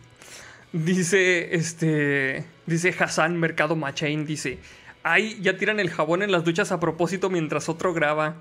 Dice, 0.73 1.53
este, 1.53 2.45
dice 2.65 2.95
Hassan 2.97 3.37
Mercado 3.37 3.75
Machain, 3.75 4.25
dice, 4.25 4.59
ay, 5.03 5.37
ya 5.41 5.57
tiran 5.57 5.81
el 5.81 5.89
jabón 5.89 6.23
en 6.23 6.31
las 6.31 6.45
duchas 6.45 6.71
a 6.71 6.79
propósito 6.79 7.29
mientras 7.29 7.67
otro 7.67 7.93
graba. 7.93 8.37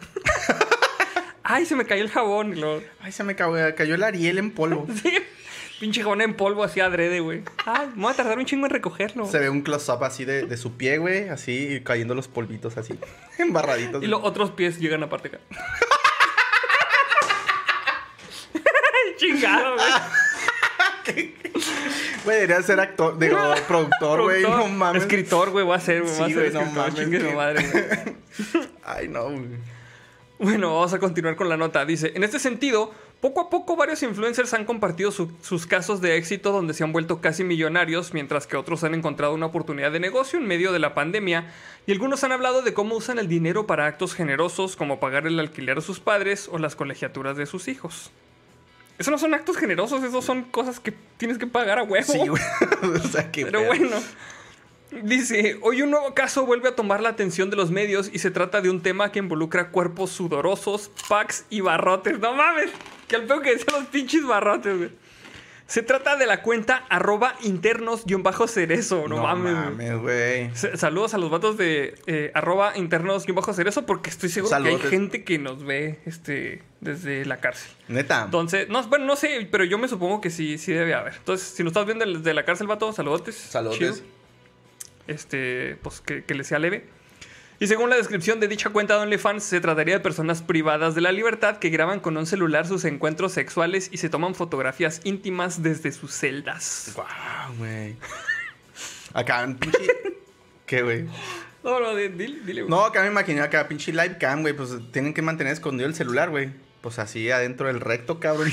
ay, 1.42 1.66
se 1.66 1.74
me 1.74 1.86
cayó 1.86 2.02
el 2.02 2.10
jabón. 2.10 2.54
Ay, 3.00 3.10
se 3.10 3.24
me 3.24 3.34
cayó, 3.34 3.74
cayó 3.74 3.96
el 3.96 4.04
Ariel 4.04 4.38
en 4.38 4.52
polvo. 4.52 4.86
sí, 5.02 5.12
pinche 5.80 6.02
jabón 6.02 6.20
en 6.20 6.34
polvo 6.34 6.62
así 6.62 6.78
adrede, 6.78 7.18
güey. 7.18 7.42
Ay, 7.66 7.88
me 7.96 8.02
voy 8.02 8.12
a 8.12 8.16
tardar 8.16 8.38
un 8.38 8.44
chingo 8.44 8.66
en 8.66 8.70
recogerlo. 8.70 9.26
Se 9.26 9.40
ve 9.40 9.50
un 9.50 9.62
close-up 9.62 10.04
así 10.04 10.24
de, 10.24 10.46
de 10.46 10.56
su 10.56 10.76
pie, 10.76 10.98
güey. 10.98 11.30
Así, 11.30 11.80
cayendo 11.82 12.14
los 12.14 12.28
polvitos 12.28 12.76
así. 12.76 12.94
Embarraditos. 13.38 14.04
Y 14.04 14.06
los 14.06 14.22
otros 14.22 14.52
pies 14.52 14.78
llegan 14.78 15.02
aparte 15.02 15.28
acá. 15.28 15.40
Chingado, 19.16 19.74
güey. 19.74 19.92
Güey, 22.24 22.36
debería 22.40 22.62
ser 22.62 22.80
actor, 22.80 23.18
digo, 23.18 23.38
productor, 23.66 24.22
güey. 24.22 24.42
No 24.42 24.68
mames. 24.68 25.02
Escritor, 25.02 25.50
güey, 25.50 25.64
voy 25.64 25.76
a 25.76 25.80
ser, 25.80 26.02
güey. 26.02 26.14
voy 26.14 26.22
a 26.22 26.26
Sí, 26.28 26.32
ser 26.34 26.42
güey, 26.42 26.52
no 26.52 26.60
escritor, 26.60 26.82
mames, 26.86 26.94
chingue 26.94 27.20
su 27.20 27.26
que- 27.26 27.34
madre, 27.34 27.66
güey. 27.70 28.66
Ay, 28.84 29.08
no, 29.08 29.24
güey. 29.24 29.46
Bueno, 30.38 30.74
vamos 30.74 30.92
a 30.94 30.98
continuar 30.98 31.36
con 31.36 31.48
la 31.48 31.56
nota. 31.58 31.84
Dice, 31.84 32.12
en 32.14 32.24
este 32.24 32.38
sentido, 32.38 32.92
poco 33.20 33.42
a 33.42 33.50
poco 33.50 33.76
varios 33.76 34.02
influencers 34.02 34.54
han 34.54 34.64
compartido 34.64 35.10
su- 35.10 35.30
sus 35.42 35.66
casos 35.66 36.00
de 36.00 36.16
éxito 36.16 36.50
donde 36.52 36.72
se 36.72 36.82
han 36.82 36.92
vuelto 36.92 37.20
casi 37.20 37.44
millonarios, 37.44 38.14
mientras 38.14 38.46
que 38.46 38.56
otros 38.56 38.82
han 38.84 38.94
encontrado 38.94 39.34
una 39.34 39.46
oportunidad 39.46 39.92
de 39.92 40.00
negocio 40.00 40.38
en 40.38 40.46
medio 40.46 40.72
de 40.72 40.78
la 40.78 40.94
pandemia, 40.94 41.52
y 41.86 41.92
algunos 41.92 42.24
han 42.24 42.32
hablado 42.32 42.62
de 42.62 42.72
cómo 42.72 42.94
usan 42.96 43.18
el 43.18 43.28
dinero 43.28 43.66
para 43.66 43.86
actos 43.86 44.14
generosos 44.14 44.76
como 44.76 44.98
pagar 45.00 45.26
el 45.26 45.38
alquiler 45.38 45.76
a 45.78 45.82
sus 45.82 46.00
padres 46.00 46.48
o 46.50 46.58
las 46.58 46.74
colegiaturas 46.74 47.36
de 47.36 47.44
sus 47.46 47.68
hijos. 47.68 48.10
Esos 49.00 49.10
no 49.12 49.16
son 49.16 49.32
actos 49.32 49.56
generosos, 49.56 50.04
esos 50.04 50.22
son 50.22 50.42
cosas 50.42 50.78
que 50.78 50.92
tienes 51.16 51.38
que 51.38 51.46
pagar 51.46 51.78
a 51.78 51.84
huevo. 51.84 52.12
Sí, 52.12 52.18
güey. 52.18 52.42
o 53.02 53.08
sea, 53.08 53.32
qué 53.32 53.46
Pero 53.46 53.64
bueno. 53.64 53.96
Dice, 55.02 55.58
hoy 55.62 55.80
un 55.80 55.90
nuevo 55.90 56.12
caso 56.12 56.44
vuelve 56.44 56.68
a 56.68 56.76
tomar 56.76 57.00
la 57.00 57.08
atención 57.08 57.48
de 57.48 57.56
los 57.56 57.70
medios 57.70 58.10
y 58.12 58.18
se 58.18 58.30
trata 58.30 58.60
de 58.60 58.68
un 58.68 58.82
tema 58.82 59.10
que 59.10 59.18
involucra 59.18 59.70
cuerpos 59.70 60.10
sudorosos, 60.10 60.90
packs 61.08 61.46
y 61.48 61.62
barrotes. 61.62 62.18
No 62.18 62.34
mames, 62.34 62.70
que 63.08 63.16
al 63.16 63.24
peor 63.24 63.40
que 63.40 63.52
decían 63.52 63.80
los 63.80 63.86
pinches 63.86 64.26
barrotes, 64.26 64.76
güey. 64.76 64.90
Se 65.70 65.82
trata 65.82 66.16
de 66.16 66.26
la 66.26 66.42
cuenta 66.42 66.84
arroba 66.88 67.36
internos-cerezo. 67.42 69.06
No, 69.08 69.16
No 69.16 69.22
mames, 69.22 69.52
güey. 69.54 69.64
mames, 69.64 69.98
güey. 70.02 70.40
S- 70.52 70.76
Saludos 70.76 71.14
a 71.14 71.18
los 71.18 71.30
vatos 71.30 71.56
de 71.56 71.94
eh, 72.06 72.32
arroba 72.34 72.76
internos-cerezo 72.76 73.86
porque 73.86 74.10
estoy 74.10 74.28
seguro 74.30 74.50
que 74.50 74.56
Saludos. 74.62 74.80
hay 74.84 74.90
gente 74.90 75.22
que 75.24 75.38
nos 75.38 75.64
ve 75.64 76.00
este, 76.06 76.62
desde 76.80 77.24
la 77.24 77.38
cárcel. 77.40 77.70
Neta. 77.88 78.22
Entonces, 78.24 78.68
no, 78.68 78.82
bueno, 78.88 79.04
no 79.04 79.14
sé, 79.16 79.48
pero 79.50 79.62
yo 79.64 79.78
me 79.78 79.86
supongo 79.88 80.20
que 80.20 80.30
sí, 80.30 80.58
sí 80.58 80.72
debe 80.72 80.92
haber. 80.94 81.14
Entonces, 81.14 81.46
si 81.48 81.62
nos 81.62 81.70
estás 81.70 81.86
viendo 81.86 82.04
desde 82.04 82.34
la 82.34 82.44
cárcel, 82.44 82.66
vato, 82.66 82.92
saludotes. 82.92 83.36
Saludos. 83.36 83.78
Chido. 83.78 83.94
Este, 85.06 85.76
pues 85.82 86.00
que, 86.00 86.24
que 86.24 86.34
le 86.34 86.44
sea 86.44 86.58
leve. 86.58 86.84
Y 87.62 87.66
según 87.66 87.90
la 87.90 87.96
descripción 87.96 88.40
de 88.40 88.48
dicha 88.48 88.70
cuenta 88.70 88.96
de 88.96 89.02
OnlyFans, 89.02 89.44
se 89.44 89.60
trataría 89.60 89.94
de 89.94 90.00
personas 90.00 90.40
privadas 90.40 90.94
de 90.94 91.02
la 91.02 91.12
libertad 91.12 91.58
que 91.58 91.68
graban 91.68 92.00
con 92.00 92.16
un 92.16 92.24
celular 92.26 92.66
sus 92.66 92.86
encuentros 92.86 93.32
sexuales 93.32 93.90
y 93.92 93.98
se 93.98 94.08
toman 94.08 94.34
fotografías 94.34 95.02
íntimas 95.04 95.62
desde 95.62 95.92
sus 95.92 96.10
celdas. 96.12 96.90
Guau, 96.94 97.54
güey. 97.58 97.96
Acá, 99.12 99.46
pinche. 99.60 99.78
¿Qué, 100.66 100.80
güey? 100.82 101.04
No, 101.62 101.78
no, 101.80 101.94
di- 101.94 102.08
dile, 102.08 102.40
dile, 102.46 102.62
güey. 102.62 102.70
No, 102.70 102.82
acá 102.84 103.02
me 103.02 103.08
imaginé 103.08 103.42
acá, 103.42 103.68
pinche 103.68 103.92
live 103.92 104.16
cam, 104.18 104.40
güey. 104.40 104.54
Pues 104.54 104.70
tienen 104.90 105.12
que 105.12 105.20
mantener 105.20 105.52
escondido 105.52 105.86
el 105.86 105.94
celular, 105.94 106.30
güey. 106.30 106.50
Pues 106.80 106.98
así 106.98 107.30
adentro 107.30 107.66
del 107.66 107.80
recto, 107.80 108.20
cabrón. 108.20 108.50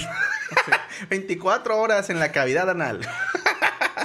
24 1.10 1.78
horas 1.78 2.10
en 2.10 2.20
la 2.20 2.34
cavidad 2.34 2.70
anal. 2.70 3.00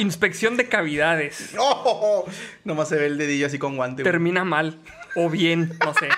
Inspección 0.03 0.57
de 0.57 0.69
cavidades. 0.69 1.55
¡Oh! 1.59 2.27
Nomás 2.65 2.89
se 2.89 2.97
ve 2.97 3.07
el 3.07 3.19
dedillo 3.19 3.47
así 3.47 3.59
con 3.59 3.77
guante. 3.77 4.03
güey. 4.03 4.13
Termina 4.13 4.45
mal. 4.45 4.79
O 5.17 5.29
bien, 5.31 5.73
no 5.85 5.95
sé. 5.95 6.09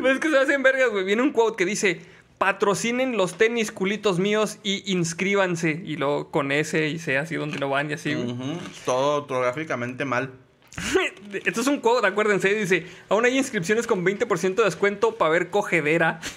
Pues 0.00 0.14
es 0.14 0.20
que 0.20 0.30
se 0.30 0.38
hacen 0.38 0.62
vergas, 0.62 0.90
güey. 0.90 1.04
Viene 1.04 1.22
un 1.22 1.32
quote 1.32 1.56
que 1.56 1.64
dice: 1.64 2.00
Patrocinen 2.38 3.16
los 3.16 3.36
tenis 3.36 3.72
culitos 3.72 4.18
míos 4.18 4.58
y 4.62 4.90
inscríbanse. 4.92 5.80
Y 5.84 5.96
luego 5.96 6.30
con 6.30 6.52
S 6.52 6.88
y 6.88 6.98
C 6.98 7.18
así 7.18 7.34
donde 7.36 7.58
no 7.58 7.68
van 7.68 7.90
y 7.90 7.94
así, 7.94 8.14
güey. 8.14 8.30
Ujú, 8.32 8.58
Todo 8.84 9.18
ortográficamente 9.22 10.04
mal. 10.04 10.32
Esto 11.44 11.60
es 11.60 11.66
un 11.66 11.80
quote, 11.80 12.06
acuérdense. 12.06 12.52
Dice: 12.54 12.86
Aún 13.08 13.24
hay 13.24 13.36
inscripciones 13.38 13.86
con 13.86 14.04
20% 14.04 14.54
de 14.54 14.64
descuento 14.64 15.14
para 15.16 15.30
ver 15.30 15.50
cogedera. 15.50 16.20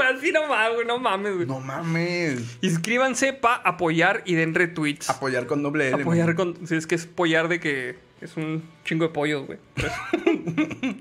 Así 0.00 0.32
no 0.32 0.46
mames, 0.46 0.74
güey. 0.74 0.86
No 0.86 0.98
mames, 0.98 1.34
güey. 1.34 1.46
No 1.46 1.60
mames. 1.60 2.58
Inscríbanse 2.60 3.32
para 3.32 3.56
apoyar 3.56 4.22
y 4.24 4.34
den 4.34 4.54
retweets. 4.54 5.10
Apoyar 5.10 5.46
con 5.46 5.62
doble 5.62 5.88
L. 5.88 6.02
Apoyar 6.02 6.28
man. 6.28 6.36
con. 6.36 6.66
Si 6.66 6.76
es 6.76 6.86
que 6.86 6.94
es 6.94 7.04
apoyar 7.04 7.48
de 7.48 7.60
que 7.60 7.96
es 8.20 8.36
un 8.36 8.62
chingo 8.84 9.06
de 9.06 9.12
pollos, 9.12 9.46
güey. 9.46 9.58
Pues. 9.74 9.92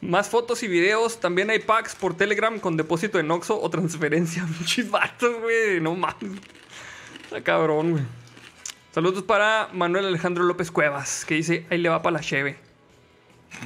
Más 0.00 0.28
fotos 0.28 0.62
y 0.62 0.68
videos. 0.68 1.20
También 1.20 1.50
hay 1.50 1.60
packs 1.60 1.94
por 1.94 2.16
Telegram 2.16 2.58
con 2.58 2.76
depósito 2.76 3.18
en 3.20 3.30
Oxxo 3.30 3.60
o 3.60 3.70
transferencia. 3.70 4.46
Vatos, 4.90 5.40
güey. 5.40 5.80
No 5.80 5.94
mames. 5.94 6.40
Está 7.24 7.42
cabrón, 7.42 7.92
güey. 7.92 8.04
Saludos 8.92 9.22
para 9.22 9.70
Manuel 9.72 10.04
Alejandro 10.04 10.44
López 10.44 10.70
Cuevas, 10.70 11.24
que 11.24 11.36
dice, 11.36 11.64
ahí 11.70 11.78
le 11.78 11.88
va 11.88 12.02
para 12.02 12.18
la 12.18 12.20
cheve. 12.20 12.58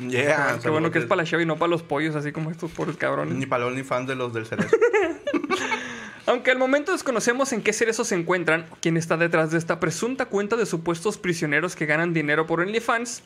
Yeah. 0.09 0.59
Qué 0.63 0.69
bueno 0.69 0.91
que 0.91 0.99
es 0.99 1.07
para 1.07 1.23
la 1.23 1.29
cheve 1.29 1.45
y 1.45 1.47
no 1.47 1.57
para 1.57 1.71
los 1.71 1.83
pollos, 1.83 2.15
así 2.17 2.33
como 2.33 2.51
estos 2.51 2.71
pobres 2.71 2.97
cabrones. 2.97 3.35
Ni 3.35 3.47
para 3.47 3.65
los 3.65 3.73
OnlyFans 3.73 4.07
de 4.07 4.15
los 4.15 4.33
del 4.33 4.47
cerezo. 4.47 4.77
Aunque 6.27 6.51
al 6.51 6.59
momento 6.59 6.93
desconocemos 6.93 7.53
en 7.53 7.63
qué 7.63 7.73
cerezos 7.73 8.09
se 8.09 8.17
encuentran, 8.17 8.67
quién 8.81 8.97
está 8.97 9.17
detrás 9.17 9.53
de 9.53 9.59
esta 9.59 9.79
presunta 9.79 10.27
cuenta 10.27 10.57
de 10.57 10.67
supuestos 10.67 11.19
prisioneros 11.19 11.77
que 11.77 11.87
ganan 11.87 12.13
dinero 12.13 12.47
por 12.47 12.61
OnlyFans. 12.61 13.23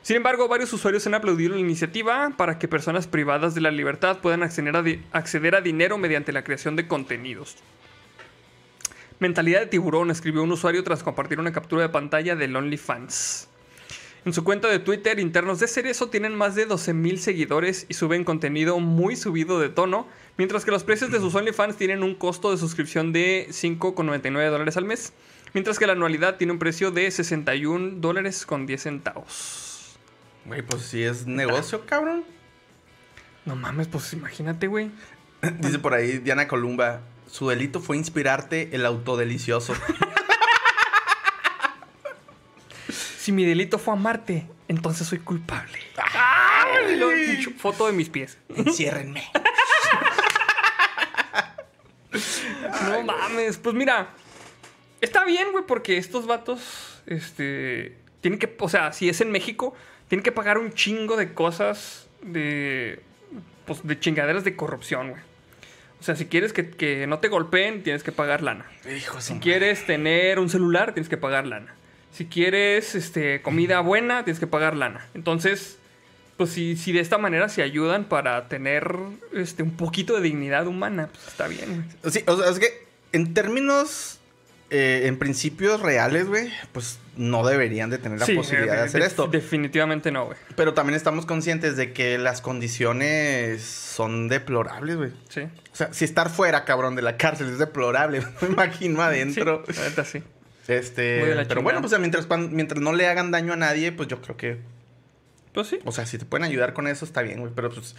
Sin 0.00 0.16
embargo, 0.16 0.48
varios 0.48 0.72
usuarios 0.72 1.06
han 1.06 1.14
aplaudido 1.14 1.54
la 1.54 1.60
iniciativa 1.60 2.32
para 2.36 2.58
que 2.58 2.66
personas 2.66 3.06
privadas 3.06 3.54
de 3.54 3.60
la 3.60 3.70
libertad 3.70 4.18
puedan 4.18 4.42
acceder 4.42 4.76
a, 4.76 4.84
acceder 5.12 5.54
a 5.54 5.60
dinero 5.60 5.98
mediante 5.98 6.32
la 6.32 6.42
creación 6.42 6.76
de 6.76 6.88
contenidos. 6.88 7.56
Mentalidad 9.18 9.60
de 9.60 9.66
tiburón, 9.66 10.10
escribió 10.10 10.42
un 10.42 10.52
usuario 10.52 10.82
tras 10.84 11.02
compartir 11.02 11.40
una 11.40 11.52
captura 11.52 11.82
de 11.82 11.88
pantalla 11.90 12.34
del 12.34 12.56
OnlyFans. 12.56 13.48
En 14.24 14.32
su 14.32 14.44
cuenta 14.44 14.68
de 14.68 14.78
Twitter, 14.78 15.20
internos 15.20 15.60
de 15.60 15.68
Cerezo 15.68 16.08
tienen 16.08 16.34
más 16.34 16.54
de 16.54 16.68
12.000 16.68 17.16
seguidores 17.18 17.86
y 17.88 17.94
suben 17.94 18.24
contenido 18.24 18.80
muy 18.80 19.16
subido 19.16 19.60
de 19.60 19.68
tono, 19.68 20.06
mientras 20.36 20.64
que 20.64 20.70
los 20.70 20.84
precios 20.84 21.10
de 21.10 21.20
sus 21.20 21.34
OnlyFans 21.34 21.76
tienen 21.76 22.02
un 22.02 22.14
costo 22.14 22.50
de 22.50 22.56
suscripción 22.56 23.12
de 23.12 23.46
5,99 23.50 24.50
dólares 24.50 24.76
al 24.76 24.84
mes, 24.84 25.12
mientras 25.54 25.78
que 25.78 25.86
la 25.86 25.92
anualidad 25.92 26.36
tiene 26.36 26.52
un 26.52 26.58
precio 26.58 26.90
de 26.90 27.10
61 27.10 28.00
dólares 28.00 28.44
con 28.44 28.66
10 28.66 28.82
centavos. 28.82 29.98
Güey, 30.44 30.62
pues 30.62 30.82
si 30.82 31.02
es 31.02 31.26
negocio, 31.26 31.86
cabrón. 31.86 32.24
No 33.44 33.54
mames, 33.56 33.86
pues 33.88 34.12
imagínate, 34.12 34.66
güey. 34.66 34.90
Dice 35.60 35.78
por 35.78 35.94
ahí 35.94 36.18
Diana 36.18 36.48
Columba. 36.48 37.00
Su 37.30 37.48
delito 37.48 37.80
fue 37.80 37.96
inspirarte 37.96 38.74
el 38.74 38.84
autodelicioso. 38.84 39.74
Si 43.28 43.32
mi 43.32 43.44
delito 43.44 43.78
fue 43.78 43.92
amarte, 43.92 44.46
entonces 44.68 45.06
soy 45.06 45.18
culpable. 45.18 45.78
¡Ay! 46.14 46.98
Pinche 47.26 47.50
Foto 47.50 47.86
de 47.86 47.92
mis 47.92 48.08
pies. 48.08 48.38
Enciérrenme. 48.56 49.22
No 52.88 53.02
mames, 53.02 53.58
pues 53.58 53.74
mira, 53.74 54.08
está 55.02 55.26
bien, 55.26 55.52
güey, 55.52 55.62
porque 55.66 55.98
estos 55.98 56.26
vatos, 56.26 57.02
este, 57.04 57.98
tienen 58.22 58.38
que, 58.38 58.56
o 58.58 58.68
sea, 58.70 58.94
si 58.94 59.10
es 59.10 59.20
en 59.20 59.30
México, 59.30 59.74
tienen 60.08 60.22
que 60.24 60.32
pagar 60.32 60.56
un 60.56 60.72
chingo 60.72 61.18
de 61.18 61.34
cosas 61.34 62.08
de, 62.22 63.02
pues, 63.66 63.86
de 63.86 64.00
chingaderas 64.00 64.42
de 64.42 64.56
corrupción, 64.56 65.10
güey. 65.10 65.22
O 66.00 66.02
sea, 66.02 66.16
si 66.16 66.24
quieres 66.24 66.54
que, 66.54 66.70
que 66.70 67.06
no 67.06 67.18
te 67.18 67.28
golpeen, 67.28 67.82
tienes 67.82 68.02
que 68.02 68.10
pagar 68.12 68.42
lana. 68.42 68.64
Hijo 68.96 69.20
Si 69.20 69.34
madre. 69.34 69.42
quieres 69.42 69.84
tener 69.84 70.38
un 70.38 70.48
celular, 70.48 70.94
tienes 70.94 71.10
que 71.10 71.18
pagar 71.18 71.46
lana. 71.46 71.74
Si 72.12 72.26
quieres, 72.26 72.94
este, 72.94 73.42
comida 73.42 73.80
buena, 73.80 74.24
tienes 74.24 74.40
que 74.40 74.46
pagar 74.46 74.76
lana. 74.76 75.06
Entonces, 75.14 75.78
pues 76.36 76.50
si, 76.50 76.76
si 76.76 76.92
de 76.92 77.00
esta 77.00 77.18
manera 77.18 77.48
se 77.48 77.62
ayudan 77.62 78.04
para 78.04 78.48
tener, 78.48 78.94
este, 79.32 79.62
un 79.62 79.76
poquito 79.76 80.14
de 80.14 80.22
dignidad 80.22 80.66
humana, 80.66 81.08
pues 81.12 81.28
está 81.28 81.48
bien, 81.48 81.86
güey. 82.02 82.12
Sí, 82.12 82.24
o 82.26 82.36
sea, 82.36 82.50
es 82.50 82.58
que 82.58 82.86
en 83.12 83.34
términos 83.34 84.18
eh, 84.70 85.06
en 85.06 85.18
principios 85.18 85.80
reales, 85.80 86.26
güey, 86.26 86.52
pues 86.72 86.98
no 87.16 87.46
deberían 87.46 87.88
de 87.88 87.96
tener 87.96 88.20
la 88.20 88.26
Sí, 88.26 88.34
posibilidad 88.34 88.74
de 88.74 88.80
eh, 88.80 88.84
hacer 88.84 89.00
esto. 89.00 89.26
Definitivamente 89.26 90.10
no, 90.10 90.26
güey. 90.26 90.36
Pero 90.56 90.74
también 90.74 90.94
estamos 90.94 91.24
conscientes 91.24 91.78
de 91.78 91.94
que 91.94 92.18
las 92.18 92.42
condiciones 92.42 93.62
son 93.62 94.28
deplorables, 94.28 94.96
güey. 94.96 95.12
Sí. 95.30 95.40
O 95.72 95.76
sea, 95.76 95.92
si 95.94 96.04
estar 96.04 96.28
fuera, 96.28 96.66
cabrón, 96.66 96.96
de 96.96 97.02
la 97.02 97.16
cárcel 97.16 97.48
es 97.48 97.58
deplorable. 97.58 98.20
Me 98.42 98.48
imagino 98.48 99.00
adentro. 99.00 99.64
Sí, 99.66 99.72
la 99.74 99.88
neta 99.88 100.04
sí. 100.04 100.22
Este, 100.68 101.44
pero 101.48 101.62
bueno, 101.62 101.80
pues 101.80 101.98
mientras, 101.98 102.28
mientras 102.50 102.80
no 102.80 102.92
le 102.92 103.06
hagan 103.06 103.30
daño 103.30 103.54
a 103.54 103.56
nadie, 103.56 103.90
pues 103.90 104.06
yo 104.08 104.20
creo 104.20 104.36
que, 104.36 104.58
Pues 105.54 105.66
sí. 105.68 105.78
o 105.84 105.92
sea, 105.92 106.04
si 106.04 106.18
te 106.18 106.26
pueden 106.26 106.44
ayudar 106.44 106.74
con 106.74 106.86
eso 106.86 107.04
está 107.06 107.22
bien, 107.22 107.40
güey. 107.40 107.52
Pero 107.54 107.70
pues, 107.70 107.96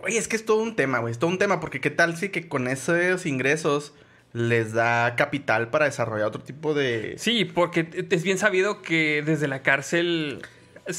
oye, 0.00 0.18
es 0.18 0.28
que 0.28 0.36
es 0.36 0.44
todo 0.44 0.62
un 0.62 0.76
tema, 0.76 1.00
güey. 1.00 1.10
Es 1.12 1.18
todo 1.18 1.30
un 1.30 1.38
tema 1.38 1.58
porque 1.58 1.80
qué 1.80 1.90
tal 1.90 2.16
si 2.16 2.28
que 2.28 2.48
con 2.48 2.68
esos 2.68 3.26
ingresos 3.26 3.92
les 4.32 4.72
da 4.72 5.14
capital 5.16 5.68
para 5.68 5.84
desarrollar 5.84 6.26
otro 6.28 6.42
tipo 6.42 6.74
de... 6.74 7.16
Sí, 7.18 7.44
porque 7.44 8.06
es 8.10 8.22
bien 8.22 8.38
sabido 8.38 8.80
que 8.80 9.22
desde 9.26 9.46
la 9.48 9.62
cárcel 9.62 10.42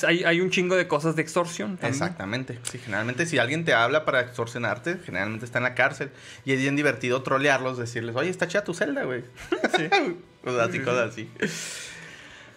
hay, 0.07 0.23
hay 0.23 0.41
un 0.41 0.49
chingo 0.49 0.75
de 0.75 0.88
cosas 0.88 1.15
de 1.15 1.21
extorsión. 1.21 1.71
también. 1.77 1.91
Exactamente. 1.93 2.59
Sí, 2.63 2.79
generalmente 2.79 3.25
si 3.25 3.38
alguien 3.38 3.65
te 3.65 3.73
habla 3.73 4.05
para 4.05 4.21
extorsionarte, 4.21 4.97
generalmente 5.05 5.45
está 5.45 5.59
en 5.59 5.63
la 5.65 5.75
cárcel. 5.75 6.11
Y 6.45 6.53
es 6.53 6.59
bien 6.59 6.75
divertido 6.75 7.21
trolearlos, 7.23 7.77
decirles, 7.77 8.15
oye, 8.15 8.29
está 8.29 8.47
chida 8.47 8.63
tu 8.63 8.73
celda, 8.73 9.03
güey. 9.03 9.23
Sí. 9.77 9.89
Cosas 10.43 10.69
así, 10.69 10.79
cosas 10.79 11.09
así. 11.11 11.29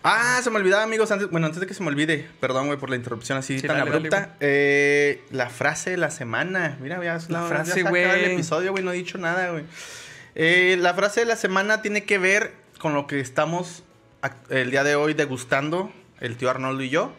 Ah, 0.02 0.40
se 0.42 0.50
me 0.50 0.56
olvidaba, 0.56 0.82
amigos, 0.84 1.10
antes, 1.10 1.30
bueno, 1.30 1.46
antes 1.46 1.60
de 1.60 1.66
que 1.66 1.74
se 1.74 1.82
me 1.82 1.88
olvide, 1.88 2.28
perdón, 2.40 2.66
güey, 2.66 2.78
por 2.78 2.90
la 2.90 2.96
interrupción 2.96 3.38
así 3.38 3.58
Sí, 3.58 3.66
tan 3.66 3.78
dale, 3.78 3.90
dale, 3.90 3.96
abrupta. 4.08 4.36
Eh, 4.40 5.24
la 5.30 5.48
frase 5.50 5.90
de 5.90 5.96
la 5.96 6.10
semana. 6.10 6.78
Mira, 6.80 7.02
ya, 7.02 7.16
es 7.16 7.28
La 7.30 7.42
frase, 7.42 7.80
el 7.80 7.88
güey. 7.88 8.32
episodio, 8.34 8.70
güey, 8.72 8.84
no 8.84 8.92
he 8.92 8.96
dicho 8.96 9.18
nada, 9.18 9.50
güey. 9.50 9.64
Eh, 10.36 10.76
la 10.80 10.94
frase 10.94 11.20
de 11.20 11.26
la 11.26 11.34
semana 11.36 11.82
tiene 11.82 12.04
que 12.04 12.18
ver 12.18 12.54
con 12.78 12.94
lo 12.94 13.06
que 13.06 13.18
estamos 13.20 13.82
el 14.48 14.70
día 14.70 14.84
de 14.84 14.94
hoy 14.96 15.14
degustando, 15.14 15.92
el 16.20 16.36
tío 16.36 16.50
Arnoldo 16.50 16.82
y 16.82 16.90
yo. 16.90 17.12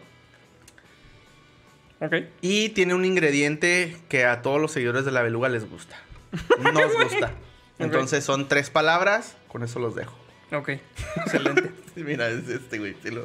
Ok. 2.00 2.14
Y 2.40 2.68
tiene 2.70 2.94
un 2.94 3.04
ingrediente 3.04 3.96
que 4.08 4.24
a 4.24 4.40
todos 4.42 4.60
los 4.60 4.70
seguidores 4.72 5.04
de 5.04 5.10
la 5.12 5.22
beluga 5.22 5.48
les 5.48 5.68
gusta. 5.68 5.96
Nos 6.60 6.94
gusta. 6.94 7.32
Entonces 7.78 8.24
son 8.24 8.48
tres 8.48 8.70
palabras, 8.70 9.36
con 9.48 9.62
eso 9.62 9.78
los 9.78 9.94
dejo. 9.94 10.16
Ok. 10.52 10.70
Excelente. 11.16 11.70
Mira, 11.96 12.28
es 12.28 12.48
este, 12.48 12.78
güey. 12.78 12.96
sí 13.02 13.10
lo- 13.10 13.24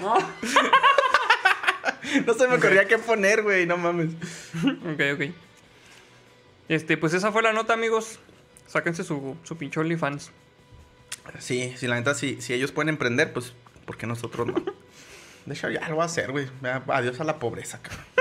No. 0.00 0.16
No 2.24 2.34
se 2.34 2.46
me 2.46 2.54
ocurría 2.54 2.86
qué 2.86 2.98
poner, 2.98 3.42
güey, 3.42 3.66
no 3.66 3.76
mames. 3.76 4.10
Ok, 4.64 5.00
ok. 5.14 5.34
Este, 6.68 6.96
pues 6.96 7.14
esa 7.14 7.32
fue 7.32 7.42
la 7.42 7.52
nota, 7.52 7.72
amigos. 7.74 8.20
Sáquense 8.68 9.02
su, 9.02 9.36
su 9.42 9.56
pinche 9.56 9.80
OnlyFans. 9.80 10.30
Sí, 11.40 11.74
sí, 11.76 11.86
la 11.88 11.96
neta, 11.96 12.14
si, 12.14 12.40
si 12.40 12.54
ellos 12.54 12.70
pueden 12.70 12.90
emprender, 12.90 13.32
pues, 13.32 13.54
¿por 13.86 13.96
qué 13.96 14.06
nosotros 14.06 14.46
no? 14.46 14.54
De 15.46 15.54
hecho, 15.54 15.70
ya 15.70 15.88
lo 15.88 16.02
a 16.02 16.06
hacer, 16.06 16.32
güey. 16.32 16.48
Adiós 16.88 17.20
a 17.20 17.24
la 17.24 17.38
pobreza, 17.38 17.80
cabrón. 17.80 18.04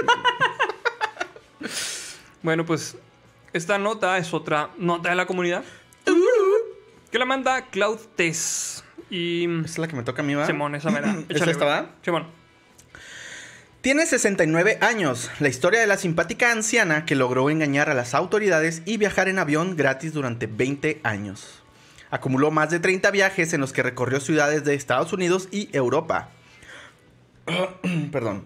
Bueno, 2.43 2.63
pues 2.63 2.95
esta 3.53 3.79
nota 3.79 4.19
es 4.19 4.31
otra 4.35 4.69
nota 4.77 5.09
de 5.09 5.15
la 5.15 5.25
comunidad. 5.25 5.63
Que 7.11 7.17
la 7.17 7.25
manda 7.25 7.67
Cloud 7.67 7.99
Tess. 8.15 8.83
Y. 9.09 9.45
Esa 9.61 9.65
es 9.65 9.77
la 9.77 9.87
que 9.87 9.95
me 9.95 10.03
toca 10.03 10.21
a 10.21 10.25
mí, 10.25 10.35
¿va? 10.35 10.45
Simón, 10.45 10.75
esa 10.75 10.91
mera. 10.91 11.15
¿Es 11.29 11.41
esta, 11.41 11.65
va? 11.65 11.89
Simón. 12.03 12.27
Tiene 13.81 14.05
69 14.05 14.79
años. 14.81 15.31
La 15.39 15.47
historia 15.47 15.79
de 15.79 15.87
la 15.87 15.97
simpática 15.97 16.51
anciana 16.51 17.05
que 17.05 17.15
logró 17.15 17.49
engañar 17.49 17.89
a 17.89 17.93
las 17.93 18.13
autoridades 18.13 18.81
y 18.85 18.97
viajar 18.97 19.29
en 19.29 19.39
avión 19.39 19.77
gratis 19.77 20.11
durante 20.11 20.47
20 20.47 20.99
años. 21.03 21.63
Acumuló 22.15 22.49
más 22.49 22.69
de 22.69 22.79
30 22.79 23.11
viajes 23.11 23.51
en 23.51 23.59
los 23.59 23.73
que 23.73 23.83
recorrió 23.83 24.21
ciudades 24.21 24.63
de 24.63 24.73
Estados 24.73 25.11
Unidos 25.11 25.49
y 25.51 25.67
Europa. 25.75 26.29
Perdón. 28.11 28.45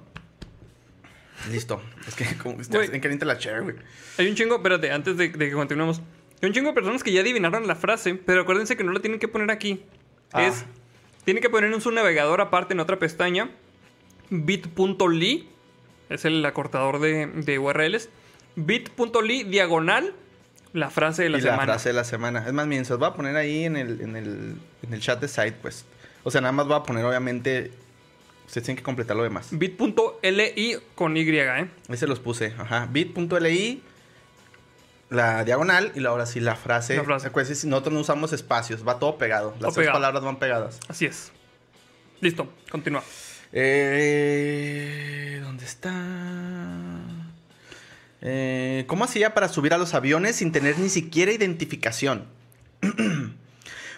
Listo. 1.51 1.79
Es 2.07 2.15
que 2.15 2.25
como 2.37 2.55
Güey. 2.55 2.89
en 2.91 2.99
caliente 2.99 3.25
la 3.25 3.37
chair, 3.37 3.61
güey. 3.61 3.75
Hay 4.17 4.27
un 4.27 4.33
chingo, 4.33 4.55
espérate, 4.55 4.91
antes 4.91 5.17
de, 5.17 5.29
de 5.29 5.49
que 5.49 5.53
continuemos. 5.53 6.01
Hay 6.41 6.47
un 6.47 6.53
chingo 6.55 6.69
de 6.69 6.73
personas 6.73 7.03
que 7.03 7.11
ya 7.11 7.21
adivinaron 7.21 7.67
la 7.67 7.75
frase, 7.75 8.15
pero 8.15 8.41
acuérdense 8.41 8.75
que 8.75 8.83
no 8.83 8.91
la 8.91 9.01
tienen 9.01 9.19
que 9.19 9.27
poner 9.27 9.51
aquí. 9.51 9.83
Ah. 10.33 10.47
Es. 10.47 10.65
Tienen 11.23 11.43
que 11.43 11.49
poner 11.51 11.71
en 11.71 11.79
su 11.79 11.91
navegador 11.91 12.41
aparte 12.41 12.73
en 12.73 12.79
otra 12.79 12.97
pestaña. 12.97 13.51
bit.ly. 14.31 15.47
Es 16.09 16.25
el 16.25 16.43
acortador 16.43 16.99
de, 16.99 17.27
de 17.27 17.59
URLs. 17.59 18.09
bit.ly 18.55 19.43
diagonal. 19.43 20.15
La 20.73 20.89
frase 20.89 21.23
de 21.23 21.29
la 21.29 21.37
y 21.39 21.41
semana. 21.41 21.57
la 21.57 21.63
frase 21.65 21.89
de 21.89 21.93
la 21.93 22.03
semana. 22.03 22.43
Es 22.45 22.53
más, 22.53 22.67
miren, 22.67 22.85
se 22.85 22.91
los 22.91 22.99
voy 22.99 23.09
a 23.09 23.13
poner 23.13 23.35
ahí 23.35 23.65
en 23.65 23.75
el, 23.77 24.01
en 24.01 24.15
el, 24.15 24.55
en 24.83 24.93
el 24.93 24.99
chat 25.01 25.19
de 25.19 25.27
site, 25.27 25.53
pues. 25.61 25.85
O 26.23 26.31
sea, 26.31 26.41
nada 26.41 26.51
más 26.51 26.67
voy 26.67 26.75
a 26.77 26.83
poner, 26.83 27.03
obviamente. 27.05 27.71
Ustedes 28.45 28.65
tienen 28.65 28.77
que 28.77 28.83
completar 28.83 29.15
lo 29.15 29.23
demás. 29.23 29.47
bit.ly 29.51 30.79
con 30.95 31.15
Y, 31.17 31.21
¿eh? 31.29 31.69
Ese 31.87 32.07
los 32.07 32.19
puse, 32.19 32.53
ajá. 32.57 32.87
bit.ly, 32.91 33.81
la 35.09 35.43
diagonal 35.43 35.91
y 35.95 36.05
ahora 36.05 36.25
sí 36.25 36.39
la 36.39 36.55
frase. 36.55 36.95
La 36.97 37.03
frase. 37.03 37.29
Nosotros 37.67 37.93
no 37.93 37.99
usamos 38.01 38.33
espacios, 38.33 38.87
va 38.87 38.99
todo 38.99 39.17
pegado. 39.17 39.51
Las 39.51 39.59
Todo 39.59 39.71
tres 39.73 39.83
pegado. 39.83 39.93
palabras 39.95 40.23
van 40.23 40.37
pegadas. 40.39 40.79
Así 40.87 41.05
es. 41.05 41.31
Listo, 42.21 42.47
continúa. 42.71 43.03
Eh, 43.51 45.39
¿Dónde 45.43 45.65
está? 45.65 45.91
Eh, 48.21 48.83
¿Cómo 48.87 49.05
hacía 49.05 49.33
para 49.33 49.47
subir 49.47 49.73
a 49.73 49.77
los 49.77 49.93
aviones 49.93 50.35
sin 50.37 50.51
tener 50.51 50.77
ni 50.79 50.89
siquiera 50.89 51.31
identificación? 51.31 52.25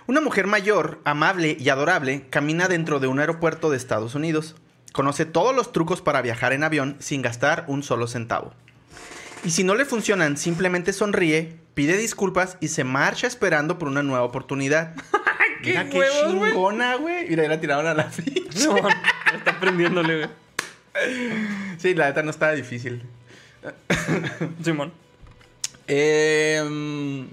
Una 0.08 0.22
mujer 0.22 0.48
mayor, 0.48 1.00
amable 1.06 1.56
y 1.60 1.70
adorable 1.70 2.26
camina 2.30 2.68
dentro 2.68 3.00
de 3.00 3.08
un 3.08 3.20
aeropuerto 3.20 3.70
de 3.70 3.78
Estados 3.78 4.16
Unidos. 4.16 4.56
Conoce 4.94 5.26
todos 5.26 5.56
los 5.56 5.72
trucos 5.72 6.02
para 6.02 6.22
viajar 6.22 6.54
en 6.54 6.64
avión 6.64 6.98
sin 7.00 7.22
gastar 7.22 7.66
un 7.68 7.82
solo 7.84 8.08
centavo. 8.08 8.54
Y 9.44 9.52
si 9.52 9.64
no 9.64 9.74
le 9.74 9.86
funcionan, 9.86 10.38
simplemente 10.38 10.94
sonríe, 10.94 11.56
pide 11.74 11.98
disculpas 11.98 12.58
y 12.60 12.68
se 12.68 12.84
marcha 12.84 13.26
esperando 13.28 13.80
por 13.80 13.88
una 13.88 14.04
nueva 14.04 14.24
oportunidad. 14.24 14.94
¡Qué 15.64 15.70
Mira 15.70 15.90
qué 15.90 16.00
huevos, 16.00 16.36
güey! 16.36 16.52
chingona, 16.52 16.96
güey. 16.96 17.30
Mira, 17.30 17.44
ahí 17.44 17.50
la 17.50 17.60
tiraron 17.62 17.88
a 17.88 17.94
la 17.94 18.04
ficha. 18.12 18.52
Simón, 18.52 18.92
está 19.34 19.60
prendiéndole, 19.60 20.18
güey. 20.18 20.30
Sí, 21.78 21.94
la 21.94 22.08
neta 22.08 22.22
no 22.24 22.32
estaba 22.32 22.52
difícil. 22.54 23.04
Simón. 24.64 24.92
Eh, 25.88 27.28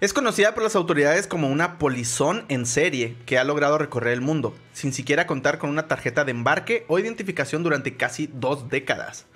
es 0.00 0.12
conocida 0.12 0.54
por 0.54 0.62
las 0.62 0.76
autoridades 0.76 1.26
como 1.26 1.48
una 1.48 1.78
polizón 1.78 2.44
en 2.48 2.66
serie 2.66 3.16
que 3.26 3.36
ha 3.36 3.42
logrado 3.42 3.78
recorrer 3.78 4.12
el 4.12 4.20
mundo, 4.20 4.54
sin 4.72 4.92
siquiera 4.92 5.26
contar 5.26 5.58
con 5.58 5.70
una 5.70 5.88
tarjeta 5.88 6.24
de 6.24 6.30
embarque 6.30 6.84
o 6.86 7.00
identificación 7.00 7.64
durante 7.64 7.96
casi 7.96 8.28
dos 8.32 8.68
décadas. 8.68 9.26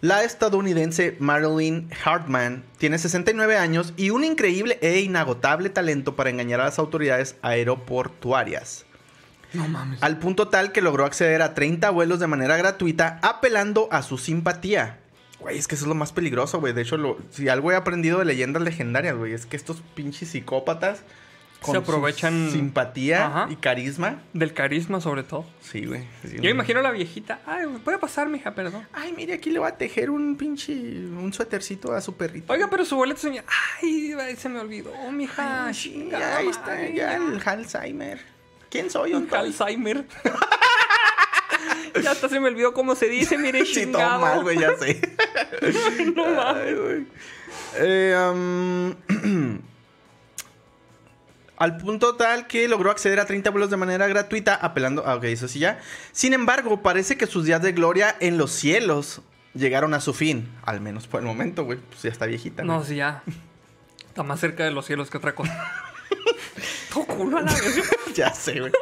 La 0.00 0.22
estadounidense 0.22 1.16
Marilyn 1.18 1.90
Hartman 2.04 2.62
tiene 2.78 2.98
69 2.98 3.58
años 3.58 3.92
y 3.96 4.10
un 4.10 4.22
increíble 4.22 4.78
e 4.80 5.00
inagotable 5.00 5.70
talento 5.70 6.14
para 6.14 6.30
engañar 6.30 6.60
a 6.60 6.66
las 6.66 6.78
autoridades 6.78 7.34
aeroportuarias. 7.42 8.86
No 9.52 9.66
mames. 9.66 10.00
Al 10.02 10.20
punto 10.20 10.46
tal 10.46 10.70
que 10.70 10.82
logró 10.82 11.04
acceder 11.04 11.42
a 11.42 11.52
30 11.52 11.90
vuelos 11.90 12.20
de 12.20 12.28
manera 12.28 12.56
gratuita, 12.56 13.18
apelando 13.22 13.88
a 13.90 14.02
su 14.02 14.18
simpatía. 14.18 15.00
Güey, 15.40 15.58
es 15.58 15.66
que 15.68 15.74
eso 15.74 15.84
es 15.84 15.88
lo 15.88 15.94
más 15.94 16.12
peligroso, 16.12 16.60
güey. 16.60 16.72
De 16.72 16.82
hecho, 16.82 16.96
lo- 16.96 17.18
si 17.30 17.48
algo 17.48 17.72
he 17.72 17.76
aprendido 17.76 18.18
de 18.18 18.24
leyendas 18.26 18.62
legendarias, 18.62 19.16
güey, 19.16 19.32
es 19.32 19.46
que 19.46 19.56
estos 19.56 19.82
pinches 19.94 20.28
psicópatas 20.30 21.02
Se 21.62 21.72
aprovechan- 21.72 22.46
su 22.46 22.52
simpatía 22.52 23.26
Ajá. 23.26 23.46
y 23.50 23.56
carisma. 23.56 24.22
Del 24.32 24.54
carisma, 24.54 25.00
sobre 25.02 25.22
todo. 25.24 25.44
Sí, 25.60 25.84
güey. 25.84 26.02
Sí, 26.22 26.32
Yo 26.36 26.38
güey. 26.38 26.50
imagino 26.52 26.80
a 26.80 26.82
la 26.82 26.90
viejita. 26.90 27.40
Ay, 27.46 27.66
puede 27.84 27.98
pasar, 27.98 28.28
mija, 28.30 28.54
perdón. 28.54 28.86
Ay, 28.94 29.12
mire, 29.14 29.34
aquí 29.34 29.50
le 29.50 29.58
voy 29.58 29.68
a 29.68 29.76
tejer 29.76 30.08
un 30.10 30.36
pinche 30.36 30.72
un 30.72 31.32
suétercito 31.34 31.92
a 31.92 32.00
su 32.00 32.14
perrito. 32.16 32.50
Oiga, 32.52 32.68
pero 32.70 32.84
su 32.86 32.96
boleto 32.96 33.20
señor. 33.20 33.44
Ay, 33.82 34.14
ay, 34.18 34.36
se 34.36 34.48
me 34.48 34.58
olvidó, 34.60 34.90
mija. 35.12 35.66
Ay, 35.66 35.74
sí, 35.74 35.92
chingada 35.92 36.38
ahí 36.38 36.48
está, 36.48 36.88
ya 36.88 37.16
el 37.16 37.40
Alzheimer. 37.44 38.20
¿Quién 38.70 38.88
soy, 38.88 39.12
Un? 39.14 39.28
Alzheimer. 39.34 40.06
ya 42.02 42.10
hasta 42.12 42.28
se 42.28 42.40
me 42.40 42.48
olvidó 42.48 42.72
cómo 42.72 42.94
se 42.94 43.08
dice, 43.08 43.38
mire, 43.38 43.60
Sí, 43.66 43.86
todo 43.86 43.98
chingado. 44.00 44.20
mal, 44.20 44.42
güey, 44.42 44.58
ya 44.58 44.76
sé. 44.76 45.00
no 46.14 46.26
mames. 46.34 46.78
Güey. 46.80 47.06
Eh, 47.76 48.30
um, 48.32 48.94
al 51.56 51.76
punto 51.76 52.16
tal 52.16 52.46
que 52.46 52.66
logró 52.68 52.90
acceder 52.90 53.20
a 53.20 53.26
30 53.26 53.50
vuelos 53.50 53.70
de 53.70 53.76
manera 53.76 54.06
gratuita, 54.06 54.54
apelando. 54.54 55.02
Ah, 55.06 55.16
ok, 55.16 55.24
eso 55.24 55.46
sí 55.48 55.58
ya. 55.58 55.78
Sin 56.12 56.32
embargo, 56.32 56.82
parece 56.82 57.16
que 57.18 57.26
sus 57.26 57.44
días 57.44 57.60
de 57.62 57.72
gloria 57.72 58.16
en 58.20 58.38
los 58.38 58.50
cielos 58.52 59.20
llegaron 59.54 59.92
a 59.94 60.00
su 60.00 60.14
fin. 60.14 60.48
Al 60.64 60.80
menos 60.80 61.06
por 61.06 61.20
el 61.20 61.26
momento, 61.26 61.64
güey. 61.64 61.78
Pues 61.78 62.02
ya 62.02 62.10
está 62.10 62.26
viejita. 62.26 62.64
No, 62.64 62.76
güey. 62.76 62.88
sí, 62.88 62.96
ya. 62.96 63.22
Está 64.08 64.22
más 64.22 64.40
cerca 64.40 64.64
de 64.64 64.70
los 64.70 64.86
cielos 64.86 65.10
que 65.10 65.18
otra 65.18 65.34
cosa. 65.34 65.84
Culo 66.92 67.38
a 67.38 67.42
la 67.42 67.52
vez. 67.52 67.90
ya 68.14 68.32
sé, 68.34 68.60
güey. 68.60 68.72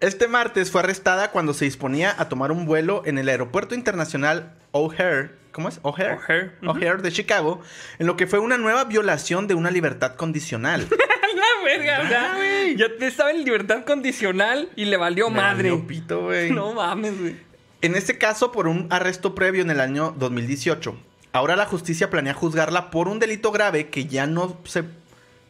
Este 0.00 0.28
martes 0.28 0.70
fue 0.70 0.82
arrestada 0.82 1.30
cuando 1.30 1.54
se 1.54 1.64
disponía 1.64 2.14
a 2.18 2.28
tomar 2.28 2.52
un 2.52 2.66
vuelo 2.66 3.02
en 3.06 3.18
el 3.18 3.28
aeropuerto 3.28 3.74
internacional 3.74 4.54
O'Hare. 4.72 5.30
¿Cómo 5.52 5.68
es? 5.68 5.80
O'Hare. 5.82 6.18
O'Hare. 6.18 6.52
O'Hare 6.66 7.02
de 7.02 7.10
Chicago, 7.12 7.62
en 7.98 8.06
lo 8.06 8.16
que 8.16 8.26
fue 8.26 8.38
una 8.38 8.58
nueva 8.58 8.84
violación 8.84 9.46
de 9.46 9.54
una 9.54 9.70
libertad 9.70 10.14
condicional. 10.16 10.86
la 11.36 11.64
verga, 11.64 12.08
sea, 12.08 12.36
ya 12.74 12.86
estaba 13.00 13.30
en 13.30 13.44
libertad 13.44 13.84
condicional 13.84 14.70
y 14.76 14.86
le 14.86 14.96
valió 14.96 15.30
madre. 15.30 15.70
valió 15.70 15.86
pito, 15.86 16.24
güey. 16.24 16.50
No 16.50 16.74
mames, 16.74 17.18
güey. 17.18 17.36
En 17.82 17.94
este 17.94 18.18
caso, 18.18 18.52
por 18.52 18.68
un 18.68 18.86
arresto 18.90 19.34
previo 19.34 19.62
en 19.62 19.70
el 19.70 19.80
año 19.80 20.14
2018. 20.18 20.96
Ahora 21.32 21.56
la 21.56 21.66
justicia 21.66 22.08
planea 22.10 22.34
juzgarla 22.34 22.90
por 22.90 23.08
un 23.08 23.18
delito 23.18 23.52
grave 23.52 23.88
que 23.88 24.06
ya 24.06 24.26
no 24.26 24.58
se. 24.64 24.84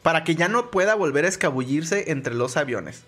Para 0.07 0.23
que 0.23 0.37
ya 0.37 0.47
no 0.47 0.71
pueda 0.71 0.95
volver 0.95 1.25
a 1.25 1.29
escabullirse 1.29 2.13
entre 2.13 2.33
los 2.33 2.57
aviones. 2.57 3.03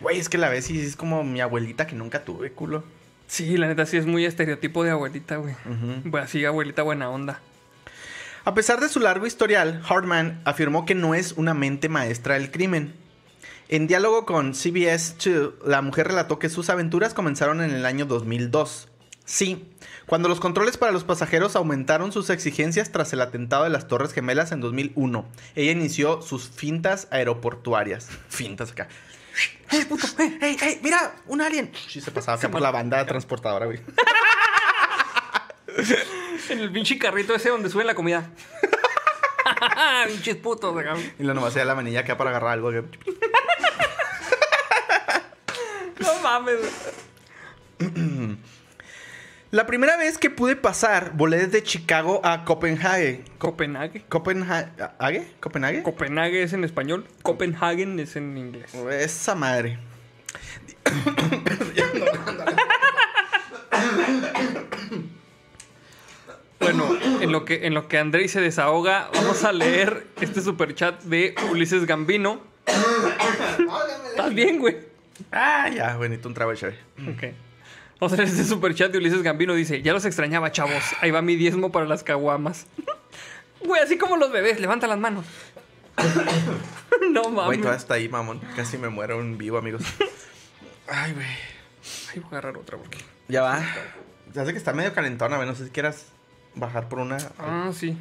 Güey, 0.00 0.18
es 0.18 0.30
que 0.30 0.38
la 0.38 0.48
ves 0.48 0.70
y 0.70 0.80
es 0.80 0.96
como 0.96 1.22
mi 1.22 1.42
abuelita 1.42 1.86
que 1.86 1.94
nunca 1.94 2.24
tuve, 2.24 2.52
culo. 2.52 2.84
Sí, 3.26 3.58
la 3.58 3.66
neta 3.66 3.84
sí 3.84 3.98
es 3.98 4.06
muy 4.06 4.24
estereotipo 4.24 4.82
de 4.82 4.92
abuelita, 4.92 5.36
güey. 5.36 5.54
Pues 6.10 6.24
así, 6.24 6.42
abuelita 6.46 6.82
buena 6.82 7.10
onda. 7.10 7.40
A 8.46 8.54
pesar 8.54 8.80
de 8.80 8.88
su 8.88 8.98
largo 8.98 9.26
historial, 9.26 9.82
Hartman 9.86 10.40
afirmó 10.46 10.86
que 10.86 10.94
no 10.94 11.14
es 11.14 11.32
una 11.32 11.52
mente 11.52 11.90
maestra 11.90 12.32
del 12.32 12.50
crimen. 12.50 12.94
En 13.68 13.86
diálogo 13.86 14.24
con 14.24 14.54
CBS 14.54 15.16
2, 15.22 15.66
la 15.66 15.82
mujer 15.82 16.08
relató 16.08 16.38
que 16.38 16.48
sus 16.48 16.70
aventuras 16.70 17.12
comenzaron 17.12 17.60
en 17.60 17.72
el 17.72 17.84
año 17.84 18.06
2002. 18.06 18.88
Sí, 19.28 19.70
cuando 20.06 20.26
los 20.30 20.40
controles 20.40 20.78
para 20.78 20.90
los 20.90 21.04
pasajeros 21.04 21.54
aumentaron 21.54 22.12
sus 22.12 22.30
exigencias 22.30 22.90
tras 22.90 23.12
el 23.12 23.20
atentado 23.20 23.64
de 23.64 23.68
las 23.68 23.86
Torres 23.86 24.14
Gemelas 24.14 24.52
en 24.52 24.62
2001. 24.62 25.28
Ella 25.54 25.70
inició 25.70 26.22
sus 26.22 26.48
fintas 26.48 27.08
aeroportuarias. 27.10 28.08
Fintas 28.30 28.72
acá. 28.72 28.88
¡Hey, 29.68 29.84
puto! 29.86 30.06
¡Hey, 30.16 30.38
hey, 30.40 30.56
hey! 30.58 30.80
¡Mira! 30.82 31.14
¡Un 31.26 31.42
alien! 31.42 31.70
Sí, 31.88 32.00
se 32.00 32.10
pasaba 32.10 32.38
acá 32.38 32.50
por 32.50 32.62
la 32.62 32.70
banda 32.70 33.04
transportadora, 33.04 33.66
güey. 33.66 33.80
En 36.48 36.60
el 36.60 36.72
pinche 36.72 36.98
carrito 36.98 37.34
ese 37.34 37.50
donde 37.50 37.68
suben 37.68 37.86
la 37.86 37.94
comida. 37.94 38.30
Pinches 40.06 40.36
putos, 40.36 40.74
acá. 40.78 40.96
Y 41.18 41.22
la 41.22 41.34
nomás 41.34 41.52
da 41.52 41.66
la 41.66 41.74
manilla 41.74 42.00
acá 42.00 42.16
para 42.16 42.30
agarrar 42.30 42.52
algo. 42.52 42.72
No 46.00 46.18
mames. 46.22 46.60
La 49.50 49.66
primera 49.66 49.96
vez 49.96 50.18
que 50.18 50.28
pude 50.28 50.56
pasar, 50.56 51.12
volé 51.14 51.38
desde 51.38 51.62
Chicago 51.62 52.20
a 52.22 52.44
Copenhague. 52.44 53.24
Copenhague. 53.38 54.04
¿Copenhague? 54.06 54.84
¿Copenhague? 55.40 55.82
Copenhague 55.82 56.42
es 56.42 56.52
en 56.52 56.64
español. 56.64 57.06
Copenhagen 57.22 57.98
es 57.98 58.16
en 58.16 58.36
inglés. 58.36 58.74
Esa 58.74 59.34
madre. 59.34 59.78
Bueno, 66.60 66.98
en 67.22 67.32
lo 67.32 67.46
que, 67.46 67.66
en 67.66 67.72
lo 67.72 67.88
que 67.88 67.96
Andrei 67.96 68.28
se 68.28 68.42
desahoga, 68.42 69.08
vamos 69.14 69.44
a 69.44 69.52
leer 69.52 70.08
este 70.20 70.42
superchat 70.42 71.02
de 71.04 71.34
Ulises 71.50 71.86
Gambino. 71.86 72.42
¿Estás 74.10 74.34
bien, 74.34 74.58
güey? 74.58 74.76
Ah, 75.32 75.70
ya, 75.74 75.96
buenito, 75.96 76.28
un 76.28 76.34
chévere. 76.34 76.76
Ok. 77.10 77.47
Vamos 78.00 78.12
a 78.12 78.16
leer 78.16 78.28
este 78.28 78.44
superchat 78.44 78.92
de 78.92 78.98
Ulises 78.98 79.22
Gambino. 79.22 79.54
Dice, 79.54 79.82
ya 79.82 79.92
los 79.92 80.04
extrañaba, 80.04 80.52
chavos. 80.52 80.82
Ahí 81.00 81.10
va 81.10 81.20
mi 81.22 81.34
diezmo 81.36 81.72
para 81.72 81.86
las 81.86 82.02
caguamas. 82.04 82.66
Güey, 83.60 83.82
así 83.82 83.98
como 83.98 84.16
los 84.16 84.30
bebés, 84.30 84.60
levanta 84.60 84.86
las 84.86 84.98
manos. 85.00 85.26
no 87.10 87.22
Güey, 87.22 87.34
mames. 87.34 87.58
todavía 87.58 87.76
está 87.76 87.94
ahí, 87.94 88.08
mamón. 88.08 88.40
Casi 88.54 88.78
me 88.78 88.88
muero 88.88 89.20
en 89.20 89.36
vivo, 89.36 89.58
amigos. 89.58 89.82
Ay, 90.88 91.12
güey. 91.12 91.26
Ay, 91.26 92.20
voy 92.20 92.24
a 92.26 92.28
agarrar 92.28 92.56
otra 92.56 92.78
porque... 92.78 92.98
Ya 93.26 93.42
va. 93.42 93.60
Se 94.32 94.40
hace 94.40 94.52
que 94.52 94.58
está 94.58 94.72
medio 94.72 94.94
calentona, 94.94 95.34
güey. 95.36 95.48
No 95.48 95.56
sé 95.56 95.64
si 95.64 95.70
quieras 95.70 96.06
bajar 96.54 96.88
por 96.88 97.00
una. 97.00 97.16
Ah, 97.36 97.70
sí. 97.74 97.98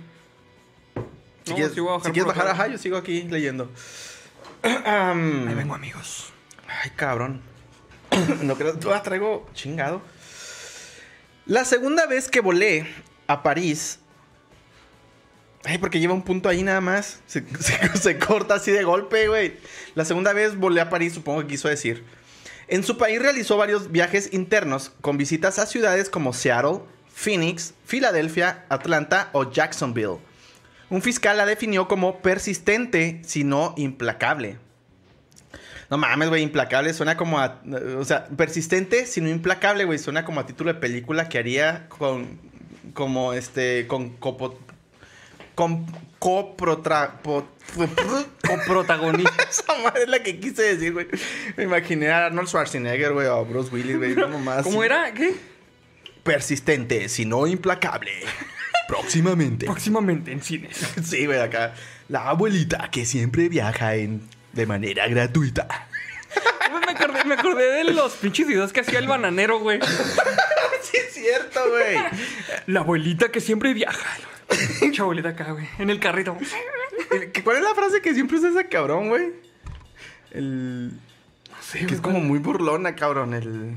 si 1.43 1.49
no, 1.49 1.55
quieres, 1.55 1.73
sí 1.73 1.79
voy 1.79 1.89
a 1.89 1.93
bajar 1.93 2.05
si 2.05 2.11
quieres 2.11 2.27
bajar, 2.27 2.47
ajá, 2.49 2.67
yo 2.67 2.77
sigo 2.77 2.95
aquí 2.97 3.23
leyendo. 3.23 3.71
Ahí 4.61 5.53
vengo, 5.55 5.73
amigos. 5.73 6.31
Ay, 6.67 6.91
cabrón. 6.95 7.41
no 8.43 8.55
creo. 8.55 8.77
Todavía 8.77 9.03
traigo 9.03 9.47
chingado. 9.53 10.01
La 11.45 11.65
segunda 11.65 12.05
vez 12.05 12.27
que 12.29 12.39
volé 12.41 12.87
a 13.27 13.43
París. 13.43 13.99
Ay, 15.63 15.77
porque 15.79 15.99
lleva 15.99 16.13
un 16.13 16.21
punto 16.23 16.49
ahí 16.49 16.63
nada 16.63 16.81
más. 16.81 17.21
Se, 17.27 17.43
se- 17.59 17.97
se 17.97 18.19
corta 18.19 18.55
así 18.55 18.71
de 18.71 18.83
golpe, 18.83 19.27
güey. 19.27 19.55
La 19.95 20.05
segunda 20.05 20.33
vez 20.33 20.55
volé 20.57 20.81
a 20.81 20.89
París, 20.89 21.13
supongo 21.13 21.41
que 21.41 21.47
quiso 21.47 21.67
decir. 21.67 22.03
En 22.67 22.83
su 22.83 22.97
país 22.97 23.21
realizó 23.21 23.55
varios 23.57 23.91
viajes 23.91 24.33
internos 24.33 24.91
con 25.01 25.17
visitas 25.17 25.57
a 25.57 25.65
ciudades 25.65 26.09
como 26.09 26.33
Seattle, 26.33 26.81
Phoenix, 27.13 27.73
Filadelfia, 27.85 28.65
Atlanta 28.69 29.29
o 29.31 29.49
Jacksonville. 29.49 30.17
Un 30.89 31.01
fiscal 31.01 31.37
la 31.37 31.45
definió 31.45 31.87
como 31.87 32.21
persistente, 32.21 33.21
si 33.25 33.43
no 33.45 33.73
implacable. 33.77 34.57
No 35.89 35.97
mames, 35.97 36.27
güey, 36.29 36.43
implacable 36.43 36.93
suena 36.93 37.15
como 37.15 37.39
a. 37.39 37.61
O 37.97 38.03
sea, 38.05 38.25
persistente, 38.27 39.05
sino 39.05 39.29
implacable, 39.29 39.85
güey. 39.85 39.97
Suena 39.99 40.25
como 40.25 40.39
a 40.39 40.45
título 40.45 40.73
de 40.73 40.79
película 40.79 41.29
que 41.29 41.37
haría 41.37 41.87
con. 41.89 42.39
Como 42.93 43.33
este. 43.33 43.87
Con 43.87 44.09
copo. 44.17 44.59
Con 45.55 45.85
coprotra. 46.19 47.19
po- 47.21 47.47
Coprotagonista. 48.47 49.31
Esa 49.49 49.77
madre 49.83 50.03
es 50.03 50.09
la 50.09 50.23
que 50.23 50.39
quise 50.39 50.61
decir, 50.63 50.93
güey. 50.93 51.07
Me 51.55 51.63
imaginé 51.63 52.09
a 52.09 52.25
Arnold 52.27 52.47
Schwarzenegger, 52.47 53.13
güey, 53.13 53.27
o 53.27 53.35
a 53.35 53.43
Bruce 53.43 53.73
Willis, 53.73 53.97
güey. 53.97 54.15
No 54.15 54.27
nomás. 54.27 54.63
¿Cómo 54.63 54.83
era? 54.83 55.13
¿Qué? 55.13 55.35
Persistente, 56.23 57.07
sino 57.09 57.47
implacable. 57.47 58.11
Próximamente. 58.87 59.65
Próximamente 59.65 60.31
en 60.31 60.41
cines. 60.41 60.77
Sí, 61.03 61.25
güey, 61.25 61.39
acá. 61.39 61.73
La 62.09 62.29
abuelita 62.29 62.89
que 62.91 63.05
siempre 63.05 63.49
viaja 63.49 63.95
en. 63.95 64.21
De 64.57 64.65
manera 64.65 65.07
gratuita. 65.07 65.67
Me 66.85 66.91
acordé, 66.91 67.23
me 67.25 67.33
acordé 67.35 67.65
de 67.85 67.93
los 67.93 68.13
pinches 68.13 68.45
videos 68.47 68.73
que 68.73 68.81
hacía 68.81 68.99
el 68.99 69.07
bananero, 69.07 69.59
güey. 69.59 69.79
Sí, 70.81 70.95
es 70.97 71.13
cierto, 71.15 71.59
güey. 71.69 71.97
La 72.67 72.79
abuelita 72.79 73.29
que 73.29 73.41
siempre 73.41 73.73
viaja. 73.73 74.07
Pinche 74.79 75.01
abuelita 75.01 75.29
acá, 75.29 75.51
güey. 75.51 75.67
En 75.79 75.89
el 75.89 75.99
carrito. 75.99 76.37
¿Qué- 77.33 77.43
¿Cuál 77.43 77.57
es 77.57 77.63
la 77.63 77.75
frase 77.75 78.01
que 78.01 78.13
siempre 78.13 78.37
usa 78.37 78.49
ese 78.51 78.67
cabrón, 78.69 79.09
güey? 79.09 79.33
El. 80.31 80.91
No 80.91 81.61
sé, 81.61 81.79
Que 81.79 81.85
güey. 81.85 81.95
es 81.95 82.01
como 82.01 82.21
muy 82.21 82.39
burlona, 82.39 82.95
cabrón. 82.95 83.33
El. 83.33 83.75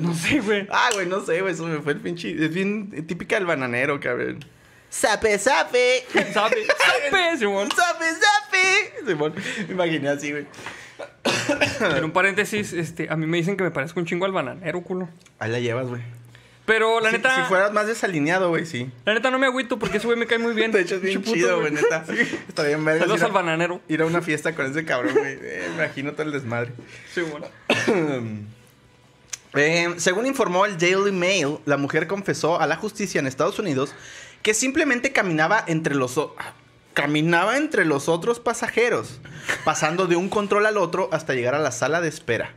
No 0.00 0.12
sé, 0.14 0.40
güey. 0.40 0.66
Ah, 0.70 0.90
güey, 0.92 1.06
no 1.06 1.24
sé, 1.24 1.40
güey. 1.40 1.54
Eso 1.54 1.66
me 1.66 1.80
fue 1.80 1.92
el 1.94 2.00
pinche. 2.00 2.30
Es 2.32 2.52
bien 2.52 3.06
típica 3.06 3.36
del 3.36 3.46
bananero, 3.46 3.98
cabrón. 4.00 4.44
Sape, 4.92 5.38
sape. 5.38 6.04
¿Sabe? 6.34 6.66
¿Sabe, 6.66 7.38
Simón? 7.38 7.68
Sape, 7.74 8.04
sape. 8.12 9.06
Simón, 9.06 9.34
me 9.66 9.72
imaginé 9.72 10.10
así, 10.10 10.30
güey. 10.32 10.46
En 11.96 12.04
un 12.04 12.10
paréntesis, 12.12 12.74
este, 12.74 13.08
a 13.10 13.16
mí 13.16 13.26
me 13.26 13.38
dicen 13.38 13.56
que 13.56 13.64
me 13.64 13.70
parezco 13.70 13.98
un 14.00 14.04
chingo 14.06 14.26
al 14.26 14.32
bananero, 14.32 14.82
culo. 14.82 15.08
Ahí 15.38 15.50
la 15.50 15.60
llevas, 15.60 15.86
güey. 15.88 16.02
Pero 16.66 17.00
la 17.00 17.08
Si- 17.10 17.16
neta. 17.16 17.34
Si 17.34 17.42
fueras 17.48 17.72
más 17.72 17.86
desalineado, 17.86 18.50
güey, 18.50 18.66
sí. 18.66 18.90
La 19.06 19.14
neta 19.14 19.30
no 19.30 19.38
me 19.38 19.46
agüito 19.46 19.78
porque 19.78 19.96
ese 19.96 20.06
güey 20.06 20.18
me 20.18 20.26
cae 20.26 20.38
muy 20.38 20.52
bien. 20.52 20.70
De 20.72 20.82
hecho, 20.82 20.96
es 20.96 21.00
bien 21.00 21.22
chido, 21.24 21.58
güey, 21.60 21.72
neta. 21.72 22.04
Está 22.46 22.62
bien 22.62 22.84
verga. 22.84 23.00
Saludos 23.00 23.22
al 23.22 23.32
bananero. 23.32 23.80
Ir 23.88 24.02
a 24.02 24.06
una 24.06 24.20
fiesta 24.20 24.54
con 24.54 24.66
ese 24.70 24.84
cabrón, 24.84 25.14
güey. 25.14 25.38
Eh, 25.40 25.68
me 25.70 25.84
imagino 25.84 26.12
todo 26.12 26.24
el 26.24 26.32
desmadre. 26.32 26.70
Sí, 27.14 27.22
bueno. 27.22 27.46
Eh, 29.54 29.94
según 29.96 30.26
informó 30.26 30.66
el 30.66 30.78
Daily 30.78 31.12
Mail, 31.12 31.58
la 31.64 31.78
mujer 31.78 32.06
confesó 32.06 32.60
a 32.60 32.66
la 32.66 32.76
justicia 32.76 33.18
en 33.18 33.26
Estados 33.26 33.58
Unidos 33.58 33.94
que 34.42 34.54
simplemente 34.54 35.12
caminaba 35.12 35.64
entre 35.66 35.94
los 35.94 36.18
o- 36.18 36.34
caminaba 36.94 37.56
entre 37.56 37.84
los 37.84 38.08
otros 38.08 38.38
pasajeros, 38.40 39.20
pasando 39.64 40.06
de 40.06 40.16
un 40.16 40.28
control 40.28 40.66
al 40.66 40.76
otro 40.76 41.08
hasta 41.12 41.34
llegar 41.34 41.54
a 41.54 41.58
la 41.58 41.72
sala 41.72 42.00
de 42.00 42.08
espera. 42.08 42.50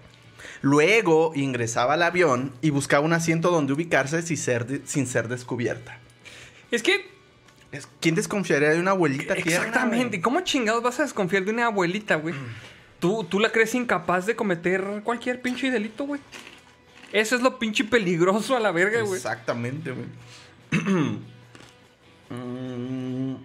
Luego 0.62 1.32
ingresaba 1.36 1.94
al 1.94 2.04
avión 2.04 2.52
y 2.62 2.70
buscaba 2.72 3.06
un 3.06 3.14
asiento 3.14 3.52
donde 3.52 3.74
ubicarse 3.74 4.22
sin 4.24 4.38
ser, 4.38 4.66
de- 4.66 4.82
sin 4.86 5.08
ser 5.08 5.28
descubierta. 5.28 6.00
Es 6.72 6.82
que. 6.84 7.14
¿Quién 8.00 8.16
desconfiaría 8.16 8.70
de 8.70 8.80
una 8.80 8.92
abuelita 8.92 9.36
tierna, 9.36 9.52
Exactamente. 9.68 10.08
güey? 10.08 10.22
¿Cómo 10.22 10.40
chingados 10.42 10.82
vas 10.82 11.00
a 11.00 11.04
desconfiar 11.04 11.44
de 11.44 11.52
una 11.52 11.66
abuelita, 11.66 12.16
güey? 12.16 12.34
¿Tú, 13.00 13.26
tú 13.26 13.40
la 13.40 13.52
crees 13.52 13.76
incapaz 13.76 14.26
de 14.26 14.36
cometer 14.36 15.02
cualquier 15.04 15.42
pinche 15.42 15.70
delito, 15.70 16.06
güey. 16.06 16.22
Eso 17.12 17.36
es 17.36 17.42
lo 17.42 17.60
pinche 17.60 17.84
peligroso 17.84 18.56
a 18.56 18.60
la 18.62 18.72
verga, 18.72 19.02
güey. 19.02 19.16
Exactamente, 19.18 19.92
güey. 19.92 20.08
Mm. 22.30 23.36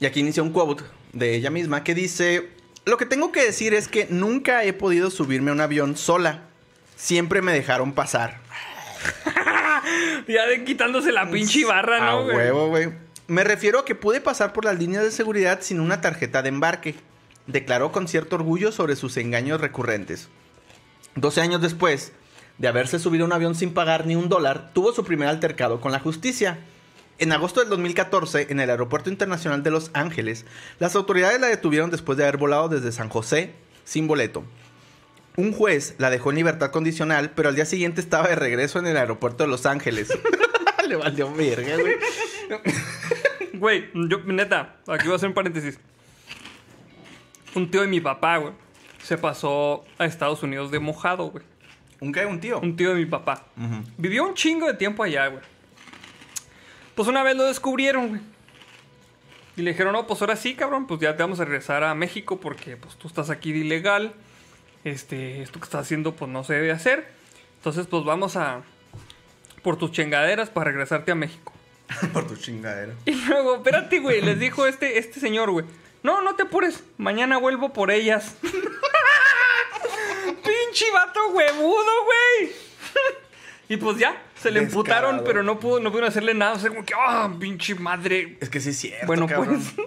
y 0.00 0.06
aquí 0.06 0.20
inicia 0.20 0.42
un 0.42 0.52
quote 0.52 0.84
de 1.12 1.34
ella 1.34 1.50
misma 1.50 1.84
que 1.84 1.94
dice: 1.94 2.48
Lo 2.84 2.96
que 2.96 3.06
tengo 3.06 3.32
que 3.32 3.44
decir 3.44 3.74
es 3.74 3.88
que 3.88 4.06
nunca 4.10 4.64
he 4.64 4.72
podido 4.72 5.10
subirme 5.10 5.50
a 5.50 5.54
un 5.54 5.60
avión 5.60 5.96
sola. 5.96 6.44
Siempre 6.96 7.42
me 7.42 7.52
dejaron 7.52 7.92
pasar. 7.92 8.38
Ya 10.26 10.46
de 10.46 10.64
quitándose 10.64 11.12
la 11.12 11.30
pinche 11.30 11.64
barra, 11.64 11.98
a 11.98 12.12
¿no, 12.12 12.24
güey? 12.24 12.36
huevo, 12.36 12.68
güey. 12.68 12.88
Me 13.28 13.44
refiero 13.44 13.78
a 13.80 13.84
que 13.84 13.94
pude 13.94 14.20
pasar 14.20 14.52
por 14.52 14.64
las 14.64 14.76
líneas 14.78 15.04
de 15.04 15.12
seguridad 15.12 15.60
sin 15.60 15.78
una 15.78 16.00
tarjeta 16.00 16.42
de 16.42 16.48
embarque. 16.48 16.96
Declaró 17.46 17.92
con 17.92 18.08
cierto 18.08 18.34
orgullo 18.34 18.72
sobre 18.72 18.96
sus 18.96 19.16
engaños 19.16 19.60
recurrentes. 19.60 20.28
12 21.14 21.40
años 21.40 21.62
después 21.62 22.12
de 22.58 22.68
haberse 22.68 22.98
subido 22.98 23.24
a 23.24 23.26
un 23.26 23.32
avión 23.32 23.54
sin 23.54 23.72
pagar 23.74 24.06
ni 24.06 24.16
un 24.16 24.28
dólar, 24.28 24.70
tuvo 24.72 24.92
su 24.92 25.04
primer 25.04 25.28
altercado 25.28 25.80
con 25.80 25.92
la 25.92 26.00
justicia. 26.00 26.58
En 27.18 27.32
agosto 27.32 27.60
del 27.60 27.70
2014, 27.70 28.48
en 28.50 28.60
el 28.60 28.68
Aeropuerto 28.68 29.08
Internacional 29.08 29.62
de 29.62 29.70
Los 29.70 29.90
Ángeles, 29.94 30.44
las 30.78 30.94
autoridades 30.96 31.40
la 31.40 31.46
detuvieron 31.46 31.90
después 31.90 32.18
de 32.18 32.24
haber 32.24 32.36
volado 32.36 32.68
desde 32.68 32.92
San 32.92 33.08
José 33.08 33.54
sin 33.84 34.06
boleto. 34.06 34.44
Un 35.36 35.52
juez 35.52 35.94
la 35.96 36.10
dejó 36.10 36.30
en 36.30 36.36
libertad 36.36 36.70
condicional, 36.70 37.30
pero 37.30 37.48
al 37.48 37.54
día 37.54 37.64
siguiente 37.64 38.02
estaba 38.02 38.28
de 38.28 38.34
regreso 38.34 38.78
en 38.78 38.86
el 38.86 38.98
aeropuerto 38.98 39.44
de 39.44 39.48
Los 39.48 39.64
Ángeles. 39.64 40.08
Le 40.88 40.96
valió 40.96 41.32
verga, 41.32 41.76
güey. 41.76 41.96
Güey, 43.54 43.90
yo, 43.94 44.18
neta, 44.26 44.76
aquí 44.86 45.06
voy 45.06 45.14
a 45.14 45.16
hacer 45.16 45.30
un 45.30 45.34
paréntesis. 45.34 45.80
Un 47.54 47.70
tío 47.70 47.80
de 47.80 47.86
mi 47.86 48.00
papá, 48.00 48.36
güey, 48.36 48.52
se 49.02 49.16
pasó 49.16 49.86
a 49.96 50.04
Estados 50.04 50.42
Unidos 50.42 50.70
de 50.70 50.78
mojado, 50.78 51.30
güey. 51.30 51.44
¿Un 51.98 52.12
qué? 52.12 52.26
¿Un 52.26 52.40
tío? 52.40 52.60
Un 52.60 52.76
tío 52.76 52.90
de 52.90 52.96
mi 52.96 53.06
papá. 53.06 53.46
Vivió 53.96 54.24
un 54.24 54.34
chingo 54.34 54.66
de 54.66 54.74
tiempo 54.74 55.02
allá, 55.02 55.28
güey. 55.28 55.42
Pues 56.96 57.08
una 57.08 57.22
vez 57.22 57.36
lo 57.36 57.44
descubrieron, 57.44 58.08
güey. 58.08 58.20
Y 59.56 59.62
le 59.62 59.70
dijeron, 59.70 59.92
no, 59.92 60.06
pues 60.06 60.20
ahora 60.22 60.34
sí, 60.34 60.54
cabrón, 60.54 60.86
pues 60.86 60.98
ya 61.00 61.16
te 61.16 61.22
vamos 61.22 61.38
a 61.40 61.44
regresar 61.44 61.84
a 61.84 61.94
México 61.94 62.40
porque 62.40 62.76
pues 62.76 62.96
tú 62.96 63.06
estás 63.06 63.30
aquí 63.30 63.52
de 63.52 63.58
ilegal. 63.60 64.14
Este, 64.82 65.42
esto 65.42 65.60
que 65.60 65.64
estás 65.64 65.82
haciendo 65.82 66.16
pues 66.16 66.30
no 66.30 66.42
se 66.42 66.54
debe 66.54 66.72
hacer. 66.72 67.06
Entonces 67.58 67.86
pues 67.86 68.04
vamos 68.04 68.36
a... 68.36 68.62
por 69.62 69.76
tus 69.76 69.92
chingaderas 69.92 70.50
para 70.50 70.70
regresarte 70.70 71.12
a 71.12 71.14
México. 71.14 71.52
Por 72.12 72.26
tu 72.26 72.34
chingadera. 72.34 72.94
Y 73.04 73.12
luego, 73.12 73.56
espérate, 73.56 74.00
güey, 74.00 74.20
les 74.20 74.40
dijo 74.40 74.66
este, 74.66 74.98
este 74.98 75.20
señor, 75.20 75.52
güey. 75.52 75.64
No, 76.02 76.20
no 76.20 76.34
te 76.34 76.42
apures, 76.42 76.82
mañana 76.98 77.36
vuelvo 77.36 77.72
por 77.72 77.92
ellas. 77.92 78.34
Pinche 80.24 80.90
vato 80.92 81.28
huevudo, 81.28 81.92
güey. 82.04 82.52
Y 83.68 83.76
pues 83.76 83.98
ya, 83.98 84.22
se 84.40 84.50
le 84.50 84.60
Descarado. 84.60 84.62
emputaron, 85.10 85.22
pero 85.24 85.42
no, 85.42 85.58
pudo, 85.58 85.80
no 85.80 85.90
pudieron 85.90 86.08
hacerle 86.08 86.34
nada. 86.34 86.54
O 86.54 86.58
sea, 86.58 86.70
como 86.70 86.84
que, 86.84 86.94
ah, 86.96 87.32
pinche 87.38 87.74
madre. 87.74 88.38
Es 88.40 88.48
que 88.48 88.60
sí 88.60 88.70
es 88.70 88.76
cierto, 88.78 89.06
Bueno, 89.06 89.26
cabrón. 89.26 89.62
pues. 89.76 89.86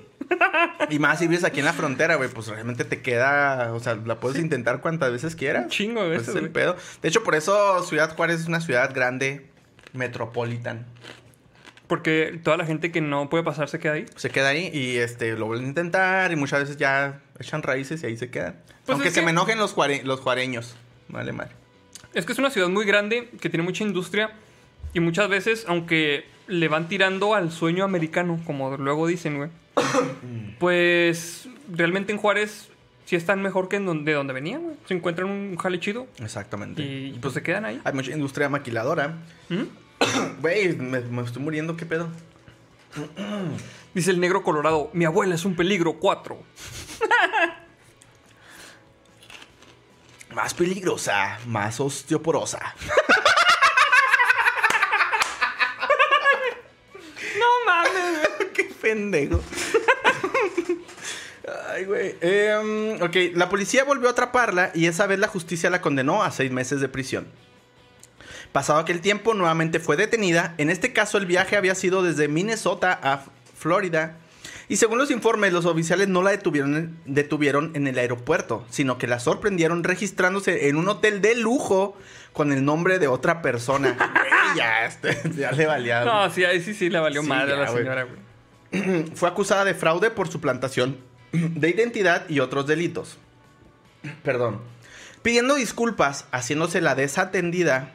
Y 0.92 1.00
más 1.00 1.18
si 1.20 1.28
vives 1.28 1.44
aquí 1.44 1.60
en 1.60 1.66
la 1.66 1.74
frontera, 1.74 2.16
güey, 2.16 2.30
pues 2.30 2.48
realmente 2.48 2.84
te 2.86 3.02
queda, 3.02 3.74
o 3.74 3.80
sea, 3.80 3.96
la 3.96 4.20
puedes 4.20 4.40
intentar 4.40 4.80
cuantas 4.80 5.12
veces 5.12 5.36
quieras. 5.36 5.64
Un 5.64 5.70
chingo 5.70 6.02
de 6.04 6.10
Pues 6.10 6.20
veces, 6.28 6.36
es 6.36 6.42
el 6.44 6.50
pedo. 6.52 6.76
De 7.02 7.10
hecho, 7.10 7.24
por 7.24 7.34
eso 7.36 7.82
Ciudad 7.84 8.16
Juárez 8.16 8.42
es 8.42 8.48
una 8.48 8.62
ciudad 8.62 8.94
grande, 8.94 9.48
metropolitan. 9.94 10.86
Porque 11.88 12.40
toda 12.44 12.58
la 12.58 12.66
gente 12.66 12.92
que 12.92 13.02
no 13.02 13.30
puede 13.30 13.44
pasar 13.44 13.68
se 13.70 13.80
queda 13.80 13.94
ahí. 13.94 14.06
Se 14.16 14.30
queda 14.30 14.50
ahí 14.50 14.70
y 14.72 14.98
este 14.98 15.32
lo 15.34 15.48
vuelven 15.48 15.66
a 15.66 15.70
intentar 15.70 16.32
y 16.32 16.36
muchas 16.36 16.60
veces 16.60 16.78
ya 16.78 17.22
echan 17.40 17.64
raíces 17.64 18.04
y 18.04 18.06
ahí 18.06 18.16
se 18.18 18.30
quedan. 18.30 18.62
Pues 18.86 18.94
Aunque 18.96 19.10
se 19.10 19.22
que- 19.22 19.26
me 19.26 19.32
enojen 19.32 19.58
los, 19.58 19.74
juare- 19.76 20.04
los 20.04 20.20
juareños. 20.20 20.76
Vale, 21.08 21.32
madre. 21.32 21.54
Es 22.14 22.26
que 22.26 22.34
es 22.34 22.40
una 22.40 22.50
ciudad 22.50 22.70
muy 22.70 22.86
grande, 22.86 23.30
que 23.40 23.50
tiene 23.50 23.64
mucha 23.64 23.84
industria. 23.84 24.32
Y 24.94 25.00
muchas 25.00 25.30
veces, 25.30 25.66
aunque 25.68 26.26
le 26.48 26.68
van 26.68 26.88
tirando 26.88 27.36
al 27.36 27.52
sueño 27.52 27.84
americano, 27.84 28.40
como 28.46 28.76
luego 28.78 29.08
dicen, 29.08 29.38
güey. 29.38 29.50
pues 30.60 31.48
realmente 31.72 32.12
en 32.12 32.18
Juárez 32.18 32.70
sí 33.06 33.16
están 33.16 33.42
mejor 33.42 33.70
que 33.70 33.76
en 33.76 33.86
donde, 33.86 34.12
de 34.12 34.18
donde 34.18 34.34
venían, 34.34 34.64
güey. 34.64 34.76
Se 34.88 34.94
encuentran 34.94 35.30
un 35.30 35.56
jale 35.58 35.80
chido. 35.80 36.08
Exactamente. 36.20 36.82
Y 36.82 37.18
pues 37.22 37.34
se 37.34 37.44
quedan 37.44 37.66
ahí. 37.66 37.80
Hay 37.84 37.94
mucha 37.94 38.12
industria 38.12 38.50
maquiladora. 38.50 39.18
¿Mm? 39.50 39.64
Güey, 40.42 40.78
me, 40.78 41.02
me 41.02 41.24
estoy 41.24 41.44
muriendo, 41.44 41.76
¿qué 41.76 41.86
pedo? 41.86 42.08
Dice 43.94 44.12
el 44.12 44.20
negro 44.20 44.44
colorado, 44.44 44.90
mi 44.94 45.06
abuela 45.06 45.36
es 45.36 45.44
un 45.44 45.56
peligro 45.56 45.94
4. 46.00 46.38
Más 50.34 50.54
peligrosa, 50.54 51.40
más 51.48 51.80
osteoporosa. 51.80 52.76
No 57.38 57.46
mames. 57.66 58.30
Qué 58.54 58.64
pendejo. 58.82 59.42
Ay, 61.70 61.86
güey. 61.86 62.16
Em, 62.22 63.02
ok, 63.02 63.16
la 63.34 63.50
policía 63.50 63.84
volvió 63.84 64.08
a 64.08 64.12
atraparla 64.12 64.72
y 64.74 64.86
esa 64.86 65.08
vez 65.08 65.20
la 65.20 65.28
justicia 65.28 65.70
la 65.70 65.82
condenó 65.82 66.24
a 66.24 66.32
seis 66.32 66.52
meses 66.52 66.80
de 66.82 66.90
prisión. 66.90 67.28
Pasado 68.52 68.80
aquel 68.80 69.02
tiempo, 69.02 69.34
nuevamente 69.34 69.80
fue 69.80 69.96
detenida. 69.96 70.56
En 70.58 70.70
este 70.70 70.92
caso, 70.92 71.18
el 71.18 71.26
viaje 71.26 71.56
había 71.56 71.76
sido 71.76 72.02
desde 72.02 72.28
Minnesota 72.28 73.00
a 73.02 73.24
Florida. 73.58 74.18
Y 74.70 74.76
según 74.78 75.00
los 75.00 75.10
informes, 75.10 75.52
los 75.52 75.66
oficiales 75.66 76.08
no 76.08 76.22
la 76.22 76.30
detuvieron, 76.30 77.00
detuvieron 77.06 77.72
en 77.74 77.88
el 77.88 77.98
aeropuerto, 77.98 78.66
sino 78.70 79.00
que 79.00 79.08
la 79.08 79.20
sorprendieron 79.20 79.84
registrándose 79.84 80.70
en 80.70 80.76
un 80.76 80.88
hotel 80.88 81.22
de 81.22 81.36
lujo 81.36 81.98
con 82.34 82.54
el 82.54 82.64
nombre 82.64 83.00
de 83.00 83.08
otra 83.08 83.42
persona. 83.42 83.98
Güey, 84.30 84.58
ya, 84.58 84.86
este, 84.86 85.18
ya 85.36 85.52
le 85.52 85.66
valía. 85.66 86.06
No, 86.06 86.30
sí, 86.32 86.46
ahí 86.46 86.62
sí, 86.62 86.74
sí, 86.74 86.90
le 86.90 87.00
valió 87.00 87.22
Sí, 87.22 87.28
madre 87.28 87.54
a 87.54 87.58
la 87.58 87.68
señora, 87.68 88.06
güey. 88.06 89.06
fue 89.16 89.28
acusada 89.28 89.66
de 89.66 89.74
fraude 89.74 90.12
por 90.12 90.28
suplantación 90.30 90.98
de 91.32 91.70
identidad 91.70 92.30
y 92.30 92.40
otros 92.40 92.68
delitos. 92.68 93.18
Perdón. 94.24 94.62
Pidiendo 95.24 95.56
disculpas, 95.56 96.26
haciéndose 96.32 96.80
la 96.80 96.96
desatendida, 96.96 97.94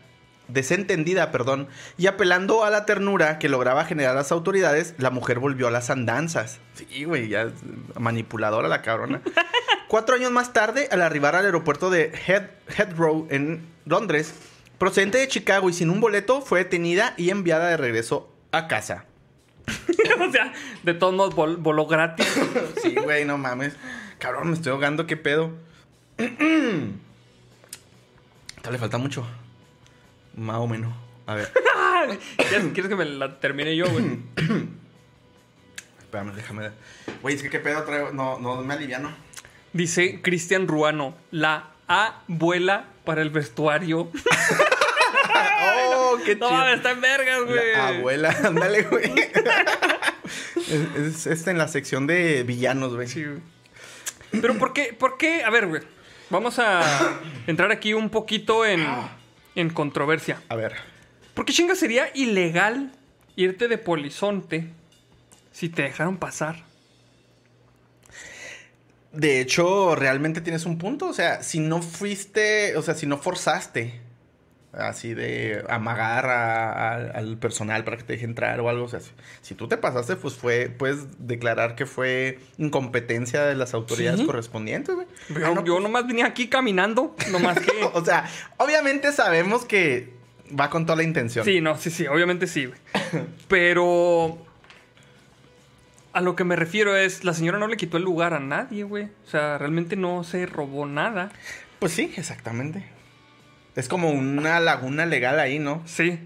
desentendida, 0.48 1.30
perdón, 1.30 1.68
y 1.96 2.06
apelando 2.06 2.64
a 2.64 2.70
la 2.70 2.84
ternura 2.86 3.38
que 3.38 3.48
lograba 3.48 3.84
generar 3.84 4.14
las 4.14 4.32
autoridades, 4.32 4.94
la 4.98 5.10
mujer 5.10 5.38
volvió 5.38 5.68
a 5.68 5.70
las 5.70 5.90
andanzas. 5.90 6.58
Sí, 6.74 7.04
güey, 7.04 7.28
ya 7.28 7.42
es 7.42 7.52
manipuladora 7.98 8.68
la 8.68 8.82
cabrona. 8.82 9.20
Cuatro 9.88 10.16
años 10.16 10.32
más 10.32 10.52
tarde, 10.52 10.88
al 10.90 11.02
arribar 11.02 11.36
al 11.36 11.44
aeropuerto 11.46 11.88
de 11.90 12.12
Head- 12.26 12.50
Heathrow 12.76 13.26
en 13.30 13.66
Londres, 13.86 14.34
procedente 14.78 15.18
de 15.18 15.28
Chicago 15.28 15.70
y 15.70 15.72
sin 15.72 15.88
un 15.90 16.00
boleto, 16.00 16.40
fue 16.42 16.64
detenida 16.64 17.14
y 17.16 17.30
enviada 17.30 17.68
de 17.68 17.76
regreso 17.76 18.30
a 18.52 18.66
casa. 18.66 19.04
o 19.66 20.32
sea, 20.32 20.52
de 20.82 20.94
todos 20.94 21.14
modos 21.14 21.34
vol- 21.34 21.56
voló 21.58 21.86
gratis. 21.86 22.26
Sí, 22.82 22.94
güey, 23.02 23.24
no 23.24 23.38
mames. 23.38 23.74
Cabrón, 24.18 24.48
me 24.48 24.54
estoy 24.54 24.72
ahogando, 24.72 25.06
qué 25.06 25.16
pedo. 25.16 25.52
Todavía 26.16 26.88
le 28.72 28.78
falta 28.78 28.98
mucho. 28.98 29.26
Más 30.36 30.56
o 30.56 30.66
menos. 30.66 30.92
A 31.26 31.34
ver, 31.36 31.50
¿Quieres, 32.36 32.88
que 32.88 32.96
me 32.96 33.04
la 33.04 33.40
termine 33.40 33.76
yo, 33.76 33.88
güey? 33.90 34.18
espérame, 35.98 36.34
déjame. 36.34 36.70
Güey, 37.22 37.36
es 37.36 37.42
que 37.42 37.50
qué 37.50 37.60
pedo 37.60 37.82
traigo. 37.84 38.12
No, 38.12 38.38
no 38.38 38.62
me 38.62 38.74
aliviano. 38.74 39.10
Dice 39.72 40.20
Cristian 40.22 40.68
Ruano, 40.68 41.16
la 41.30 41.70
abuela 41.88 42.86
para 43.04 43.22
el 43.22 43.30
vestuario. 43.30 44.10
¡Oh, 45.96 46.18
qué 46.24 46.36
No 46.36 46.48
chido! 46.48 46.58
mames, 46.58 46.76
está 46.76 46.90
en 46.90 47.00
vergas, 47.00 47.44
güey. 47.46 47.72
La 47.72 47.88
abuela, 47.88 48.36
ándale, 48.44 48.82
güey. 48.82 49.12
es, 50.68 50.96
es 50.96 51.26
este 51.26 51.50
en 51.50 51.58
la 51.58 51.68
sección 51.68 52.06
de 52.06 52.42
villanos, 52.44 52.94
güey. 52.94 53.08
Sí, 53.08 53.24
güey. 53.24 53.40
Pero 54.40 54.58
¿por 54.58 54.72
qué? 54.72 54.94
¿Por 54.98 55.16
qué? 55.16 55.44
A 55.44 55.50
ver, 55.50 55.66
güey. 55.66 55.82
Vamos 56.30 56.58
a 56.58 57.20
entrar 57.46 57.70
aquí 57.70 57.94
un 57.94 58.10
poquito 58.10 58.64
en, 58.66 58.84
en 59.54 59.70
controversia. 59.70 60.42
A 60.48 60.56
ver. 60.56 60.74
¿Por 61.34 61.44
qué 61.44 61.52
chinga 61.52 61.74
sería 61.74 62.08
ilegal 62.14 62.92
irte 63.36 63.68
de 63.68 63.78
polizonte 63.78 64.68
si 65.52 65.68
te 65.68 65.82
dejaron 65.82 66.18
pasar? 66.18 66.64
De 69.12 69.40
hecho, 69.40 69.94
realmente 69.94 70.40
tienes 70.40 70.66
un 70.66 70.78
punto. 70.78 71.06
O 71.06 71.12
sea, 71.12 71.42
si 71.42 71.60
no 71.60 71.82
fuiste, 71.82 72.76
o 72.76 72.82
sea, 72.82 72.94
si 72.94 73.06
no 73.06 73.18
forzaste 73.18 74.00
así 74.78 75.14
de 75.14 75.64
amagar 75.68 76.26
a- 76.26 76.72
a- 76.72 76.94
al 77.12 77.36
personal 77.38 77.84
para 77.84 77.96
que 77.96 78.02
te 78.04 78.12
deje 78.14 78.24
entrar 78.24 78.60
o 78.60 78.68
algo, 78.68 78.84
o 78.84 78.88
sea, 78.88 79.00
si, 79.00 79.10
si 79.42 79.54
tú 79.54 79.68
te 79.68 79.76
pasaste, 79.76 80.16
pues 80.16 80.34
fue, 80.34 80.68
puedes 80.68 81.06
declarar 81.26 81.74
que 81.74 81.86
fue 81.86 82.38
incompetencia 82.58 83.42
de 83.44 83.54
las 83.54 83.74
autoridades 83.74 84.20
Sí. 84.20 84.26
correspondientes, 84.26 84.94
güey. 84.94 85.06
Yo, 85.30 85.46
Ah, 85.46 85.52
no, 85.54 85.64
yo 85.64 85.80
nomás 85.80 86.06
venía 86.06 86.26
aquí 86.26 86.48
caminando, 86.48 87.14
nomás 87.30 87.58
que... 87.60 87.70
O 87.94 88.04
sea, 88.04 88.24
obviamente 88.56 89.12
sabemos 89.12 89.64
que 89.64 90.12
va 90.58 90.70
con 90.70 90.86
toda 90.86 90.96
la 90.96 91.02
intención. 91.04 91.44
Sí, 91.44 91.60
no, 91.60 91.76
sí, 91.76 91.90
sí, 91.90 92.06
obviamente 92.06 92.46
sí, 92.46 92.66
güey. 92.66 92.78
Pero 93.48 94.38
a 96.12 96.20
lo 96.20 96.36
que 96.36 96.44
me 96.44 96.54
refiero 96.56 96.96
es, 96.96 97.24
la 97.24 97.34
señora 97.34 97.58
no 97.58 97.66
le 97.66 97.76
quitó 97.76 97.96
el 97.96 98.04
lugar 98.04 98.34
a 98.34 98.40
nadie, 98.40 98.84
güey. 98.84 99.04
O 99.26 99.30
sea, 99.30 99.58
realmente 99.58 99.96
no 99.96 100.22
se 100.24 100.46
robó 100.46 100.86
nada. 100.86 101.30
Pues 101.80 101.92
sí, 101.92 102.12
exactamente. 102.16 102.84
Es 103.76 103.88
como 103.88 104.10
una 104.10 104.60
laguna 104.60 105.06
legal 105.06 105.38
ahí, 105.40 105.58
¿no? 105.58 105.82
Sí. 105.86 106.18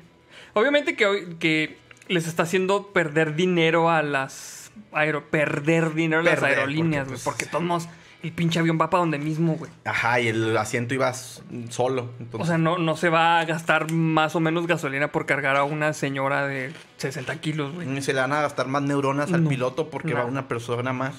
Obviamente 0.55 0.97
que, 0.97 1.07
hoy- 1.07 1.37
que 1.39 1.79
les 2.09 2.27
está 2.27 2.43
haciendo 2.45 2.89
perder 2.93 3.35
dinero 3.37 3.91
a 3.91 4.03
las 4.03 4.71
aero... 4.93 5.29
Perder 5.31 5.95
dinero 5.95 6.21
a 6.21 6.25
las 6.25 6.43
aerolíneas, 6.43 7.05
porque, 7.07 7.09
güey. 7.09 7.09
pues, 7.11 7.25
Porque, 7.25 7.45
de 7.47 7.51
todos 7.51 7.89
el 8.21 8.33
pinche 8.33 8.59
avión 8.59 8.79
va 8.81 8.91
para 8.91 9.01
donde 9.03 9.17
mismo, 9.19 9.55
güey. 9.55 9.71
Ajá, 9.85 10.19
y 10.21 10.27
el 10.27 10.57
asiento 10.57 10.93
iba 10.93 11.13
solo. 11.15 12.11
entonces- 12.19 12.41
O 12.41 12.45
sea, 12.47 12.59
no, 12.59 12.77
no 12.77 12.97
se 12.97 13.09
va 13.11 13.39
a 13.39 13.45
gastar 13.45 13.93
más 13.93 14.35
o 14.35 14.41
menos 14.41 14.67
gasolina 14.67 15.13
por 15.13 15.25
cargar 15.25 15.57
a 15.57 15.63
una 15.63 15.93
señora 15.93 16.47
de 16.49 16.73
60 16.97 17.37
kilos, 17.41 17.73
güey. 17.75 17.87
Ni 17.87 18.03
se 18.03 18.13
le 18.13 18.21
van 18.21 18.33
a 18.33 18.43
gastar 18.43 18.67
más 18.67 18.83
neuronas 18.83 19.33
al 19.33 19.45
No, 19.45 19.49
piloto 19.49 19.89
porque 19.89 20.15
va 20.15 20.25
una 20.25 20.49
persona 20.49 20.93
más. 20.93 21.15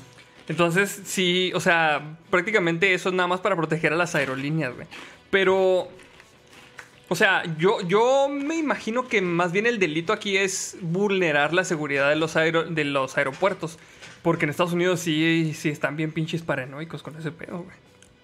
Entonces, 0.49 1.01
sí, 1.05 1.51
o 1.55 1.59
sea, 1.61 2.17
prácticamente 2.29 2.93
eso 2.93 3.09
es 3.09 3.15
nada 3.15 3.27
más 3.27 3.39
para 3.39 3.55
proteger 3.55 3.93
a 3.93 3.95
las 3.95 4.15
aerolíneas, 4.15 4.75
güey. 4.75 4.87
Pero 5.29 5.87
O 7.09 7.15
sea, 7.15 7.43
yo, 7.57 7.81
yo 7.81 8.29
me 8.29 8.55
imagino 8.55 9.07
que 9.07 9.21
más 9.21 9.51
bien 9.51 9.65
el 9.65 9.79
delito 9.79 10.13
aquí 10.13 10.37
es 10.37 10.77
vulnerar 10.81 11.53
la 11.53 11.63
seguridad 11.63 12.07
de 12.09 12.15
los, 12.15 12.35
aero- 12.35 12.63
de 12.63 12.83
los 12.85 13.17
aeropuertos. 13.17 13.79
Porque 14.21 14.45
en 14.45 14.49
Estados 14.51 14.73
Unidos 14.73 14.99
sí, 14.99 15.53
sí 15.55 15.69
están 15.69 15.95
bien 15.95 16.11
pinches 16.11 16.41
paranoicos 16.43 17.01
con 17.03 17.15
ese 17.17 17.31
pedo, 17.31 17.59
güey. 17.63 17.75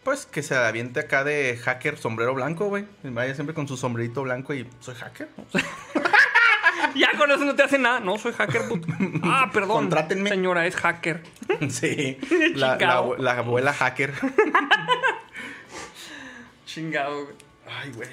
Pues 0.03 0.25
que 0.27 0.43
se 0.43 0.53
aviente 0.55 0.99
acá 0.99 1.23
de 1.23 1.57
hacker 1.57 1.97
sombrero 1.97 2.35
blanco, 2.35 2.65
güey. 2.67 2.85
Vaya 3.01 3.33
siempre 3.33 3.55
con 3.55 3.67
su 3.67 3.75
sombrerito 3.75 4.21
blanco 4.21 4.53
y 4.53 4.67
soy 4.79 4.95
hacker. 4.95 5.29
Ya 6.93 7.11
con 7.17 7.29
eso 7.31 7.43
no 7.43 7.55
te 7.55 7.63
hace 7.63 7.77
nada. 7.79 7.99
No, 7.99 8.17
soy 8.17 8.31
hacker, 8.33 8.67
puto. 8.69 8.87
Ah, 9.23 9.49
perdón. 9.53 9.69
Contrátenme. 9.77 10.29
Señora, 10.29 10.65
es 10.67 10.75
hacker. 10.75 11.23
sí. 11.69 12.17
La, 12.53 12.77
la 13.17 13.31
abuela 13.37 13.73
hacker. 13.73 14.13
Chingado, 16.65 17.23
güey. 17.25 17.35
Ay, 17.67 17.91
güey. 17.91 18.09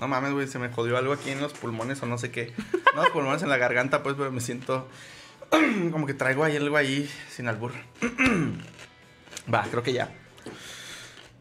No 0.00 0.08
mames, 0.08 0.32
güey, 0.32 0.46
se 0.48 0.58
me 0.58 0.70
jodió 0.70 0.96
algo 0.96 1.12
aquí 1.12 1.30
en 1.30 1.40
los 1.40 1.52
pulmones 1.52 2.02
o 2.02 2.06
no 2.06 2.18
sé 2.18 2.30
qué. 2.30 2.52
No, 2.96 3.02
los 3.02 3.10
pulmones 3.12 3.42
en 3.42 3.48
la 3.50 3.58
garganta, 3.58 4.02
pues, 4.02 4.16
pero 4.18 4.32
me 4.32 4.40
siento 4.40 4.88
como 5.92 6.06
que 6.06 6.14
traigo 6.14 6.42
ahí 6.42 6.56
algo 6.56 6.76
ahí 6.76 7.08
sin 7.30 7.46
albur. 7.48 7.72
Va, 9.52 9.62
creo 9.70 9.82
que 9.82 9.92
ya. 9.92 10.10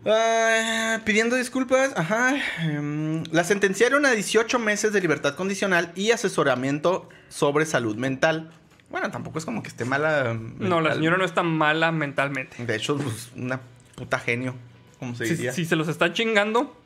Ah, 0.05 1.01
pidiendo 1.03 1.35
disculpas, 1.35 1.91
ajá. 1.97 2.35
em, 2.61 3.23
la 3.31 3.43
sentenciaron 3.43 4.05
a 4.05 4.11
18 4.11 4.57
meses 4.59 4.93
de 4.93 5.01
libertad 5.01 5.35
condicional 5.35 5.91
y 5.95 6.11
asesoramiento 6.11 7.09
sobre 7.27 7.65
salud 7.65 7.95
mental. 7.97 8.51
Bueno, 8.89 9.11
tampoco 9.11 9.39
es 9.39 9.45
como 9.45 9.61
que 9.61 9.67
esté 9.67 9.85
mala. 9.85 10.33
No, 10.57 10.81
la 10.81 10.95
señora 10.95 11.17
no 11.17 11.25
está 11.25 11.43
mala 11.43 11.91
mentalmente. 11.91 12.63
De 12.63 12.75
hecho, 12.75 12.97
pues, 12.97 13.29
una 13.35 13.59
puta 13.95 14.19
genio, 14.19 14.55
como 14.99 15.15
se 15.15 15.25
Si, 15.25 15.35
diría. 15.35 15.51
si 15.51 15.65
se 15.65 15.75
los 15.75 15.89
está 15.89 16.13
chingando, 16.13 16.78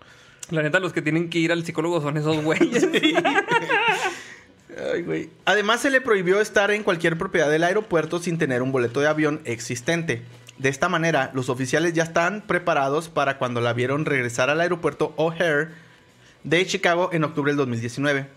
la 0.53 0.61
neta, 0.61 0.79
los 0.79 0.93
que 0.93 1.01
tienen 1.01 1.29
que 1.29 1.39
ir 1.39 1.51
al 1.51 1.65
psicólogo 1.65 2.01
son 2.01 2.17
esos 2.17 2.43
güeyes. 2.43 2.87
Además, 5.45 5.81
se 5.81 5.89
le 5.89 6.01
prohibió 6.01 6.39
estar 6.41 6.71
en 6.71 6.83
cualquier 6.83 7.17
propiedad 7.17 7.49
del 7.49 7.63
aeropuerto 7.63 8.19
sin 8.19 8.37
tener 8.37 8.61
un 8.61 8.71
boleto 8.71 9.01
de 9.01 9.07
avión 9.07 9.41
existente. 9.45 10.21
De 10.57 10.69
esta 10.69 10.89
manera, 10.89 11.31
los 11.33 11.49
oficiales 11.49 11.93
ya 11.93 12.03
están 12.03 12.41
preparados 12.41 13.09
para 13.09 13.37
cuando 13.37 13.61
la 13.61 13.73
vieron 13.73 14.05
regresar 14.05 14.49
al 14.49 14.61
aeropuerto 14.61 15.13
O'Hare 15.17 15.69
de 16.43 16.65
Chicago 16.65 17.09
en 17.11 17.23
octubre 17.23 17.51
del 17.51 17.57
2019. 17.57 18.27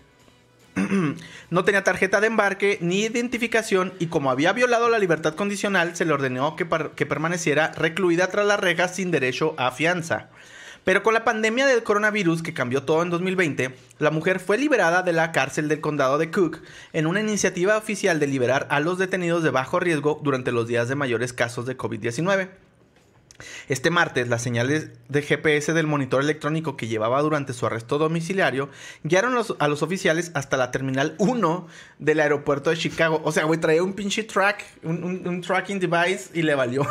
no 1.49 1.63
tenía 1.63 1.83
tarjeta 1.83 2.21
de 2.21 2.27
embarque 2.27 2.77
ni 2.81 3.01
identificación 3.01 3.93
y 3.99 4.07
como 4.07 4.31
había 4.31 4.53
violado 4.53 4.89
la 4.89 4.99
libertad 4.99 5.35
condicional, 5.35 5.95
se 5.95 6.05
le 6.05 6.13
ordenó 6.13 6.55
que, 6.55 6.67
que 6.95 7.05
permaneciera 7.05 7.71
recluida 7.73 8.27
tras 8.27 8.45
las 8.45 8.59
rejas 8.59 8.95
sin 8.95 9.11
derecho 9.11 9.55
a 9.57 9.71
fianza. 9.71 10.29
Pero 10.87 11.03
con 11.03 11.13
la 11.13 11.25
pandemia 11.25 11.67
del 11.67 11.83
coronavirus 11.83 12.41
que 12.41 12.53
cambió 12.53 12.83
todo 12.83 13.03
en 13.03 13.09
2020, 13.09 13.75
la 13.99 14.09
mujer 14.09 14.39
fue 14.39 14.57
liberada 14.57 15.03
de 15.03 15.11
la 15.11 15.33
cárcel 15.33 15.67
del 15.67 15.81
condado 15.81 16.17
de 16.17 16.31
Cook 16.31 16.61
en 16.93 17.07
una 17.07 17.19
iniciativa 17.19 17.75
oficial 17.75 18.21
de 18.21 18.27
liberar 18.27 18.67
a 18.69 18.79
los 18.79 18.97
detenidos 18.97 19.43
de 19.43 19.49
bajo 19.49 19.81
riesgo 19.81 20.21
durante 20.23 20.53
los 20.53 20.65
días 20.65 20.87
de 20.87 20.95
mayores 20.95 21.33
casos 21.33 21.65
de 21.65 21.77
COVID-19. 21.77 22.47
Este 23.67 23.89
martes, 23.89 24.29
las 24.29 24.41
señales 24.41 24.91
de 25.09 25.21
GPS 25.23 25.73
del 25.73 25.87
monitor 25.87 26.23
electrónico 26.23 26.77
que 26.77 26.87
llevaba 26.87 27.21
durante 27.21 27.51
su 27.51 27.65
arresto 27.65 27.97
domiciliario 27.97 28.69
guiaron 29.03 29.35
a 29.59 29.67
los 29.67 29.83
oficiales 29.83 30.31
hasta 30.35 30.55
la 30.55 30.71
terminal 30.71 31.15
1 31.17 31.67
del 31.99 32.21
aeropuerto 32.21 32.69
de 32.69 32.77
Chicago. 32.77 33.19
O 33.25 33.33
sea, 33.33 33.43
güey, 33.43 33.59
traía 33.59 33.83
un 33.83 33.91
pinche 33.91 34.23
track, 34.23 34.63
un, 34.83 35.03
un- 35.03 35.27
un 35.27 35.41
tracking 35.41 35.81
device 35.81 36.29
y 36.33 36.43
le 36.43 36.55
valió. 36.55 36.87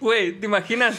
Güey, 0.00 0.40
¿te 0.40 0.46
imaginas? 0.46 0.96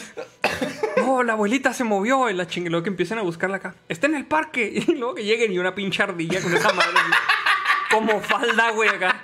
No, 1.12 1.22
la 1.22 1.34
abuelita 1.34 1.74
se 1.74 1.84
movió 1.84 2.30
y 2.30 2.34
la 2.34 2.46
chingue, 2.46 2.70
luego 2.70 2.84
que 2.84 2.90
empiecen 2.90 3.18
a 3.18 3.22
buscarla 3.22 3.56
acá. 3.58 3.74
Está 3.88 4.06
en 4.06 4.14
el 4.14 4.24
parque. 4.26 4.72
Y 4.88 4.94
luego 4.94 5.14
que 5.14 5.24
lleguen 5.24 5.52
y 5.52 5.58
una 5.58 5.74
pinche 5.74 6.02
ardilla 6.02 6.40
con 6.40 6.54
esa 6.54 6.72
madre. 6.72 6.92
güey. 6.92 7.12
Como 7.90 8.20
falda, 8.22 8.70
güey, 8.70 8.88
acá. 8.88 9.20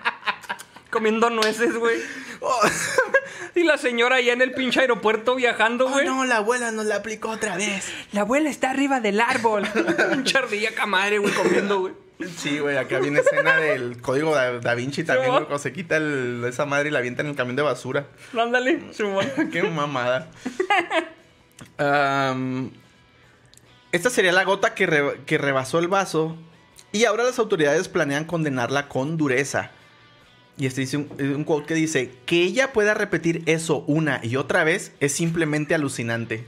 Comiendo 0.90 1.30
nueces, 1.30 1.74
güey. 1.76 1.98
Y 3.54 3.64
la 3.64 3.76
señora 3.78 4.16
allá 4.16 4.32
en 4.34 4.42
el 4.42 4.52
pinche 4.52 4.80
aeropuerto 4.80 5.34
viajando, 5.34 5.88
güey. 5.88 6.06
Oh, 6.06 6.10
no, 6.16 6.24
la 6.24 6.36
abuela 6.36 6.70
nos 6.70 6.84
la 6.86 6.96
aplicó 6.96 7.30
otra 7.30 7.56
vez. 7.56 7.90
La 8.12 8.20
abuela 8.20 8.48
está 8.50 8.70
arriba 8.70 9.00
del 9.00 9.20
árbol. 9.20 9.66
pinche 10.12 10.38
ardilla 10.38 10.68
acá 10.70 10.86
madre, 10.86 11.18
güey, 11.18 11.32
comiendo, 11.34 11.80
güey. 11.80 11.94
Sí, 12.36 12.58
güey, 12.58 12.76
acá 12.76 12.98
viene 13.00 13.20
escena 13.20 13.56
del 13.56 14.00
código 14.00 14.34
da, 14.34 14.58
Da 14.60 14.74
Vinci 14.74 15.02
también, 15.04 15.30
güey, 15.44 15.58
se 15.58 15.72
quita 15.72 15.96
el- 15.96 16.44
esa 16.48 16.66
madre 16.66 16.88
y 16.88 16.92
la 16.92 16.98
avienta 17.00 17.22
en 17.22 17.28
el 17.28 17.36
camión 17.36 17.56
de 17.56 17.62
basura. 17.62 18.06
Ándale, 18.36 18.80
Simón. 18.92 19.26
Qué 19.50 19.62
mamada. 19.62 20.28
Esta 23.92 24.10
sería 24.10 24.32
la 24.32 24.44
gota 24.44 24.74
que, 24.74 24.86
re- 24.86 25.20
que 25.26 25.38
rebasó 25.38 25.78
el 25.78 25.88
vaso. 25.88 26.36
Y 26.92 27.04
ahora 27.04 27.24
las 27.24 27.38
autoridades 27.38 27.88
planean 27.88 28.24
condenarla 28.24 28.88
con 28.88 29.16
dureza. 29.16 29.70
Y 30.56 30.66
este 30.66 30.80
dice 30.82 30.96
un, 30.96 31.08
un 31.20 31.44
quote 31.44 31.66
que 31.66 31.74
dice: 31.74 32.12
Que 32.26 32.42
ella 32.42 32.72
pueda 32.72 32.94
repetir 32.94 33.42
eso 33.46 33.84
una 33.86 34.20
y 34.22 34.36
otra 34.36 34.64
vez 34.64 34.92
es 35.00 35.12
simplemente 35.12 35.74
alucinante. 35.74 36.44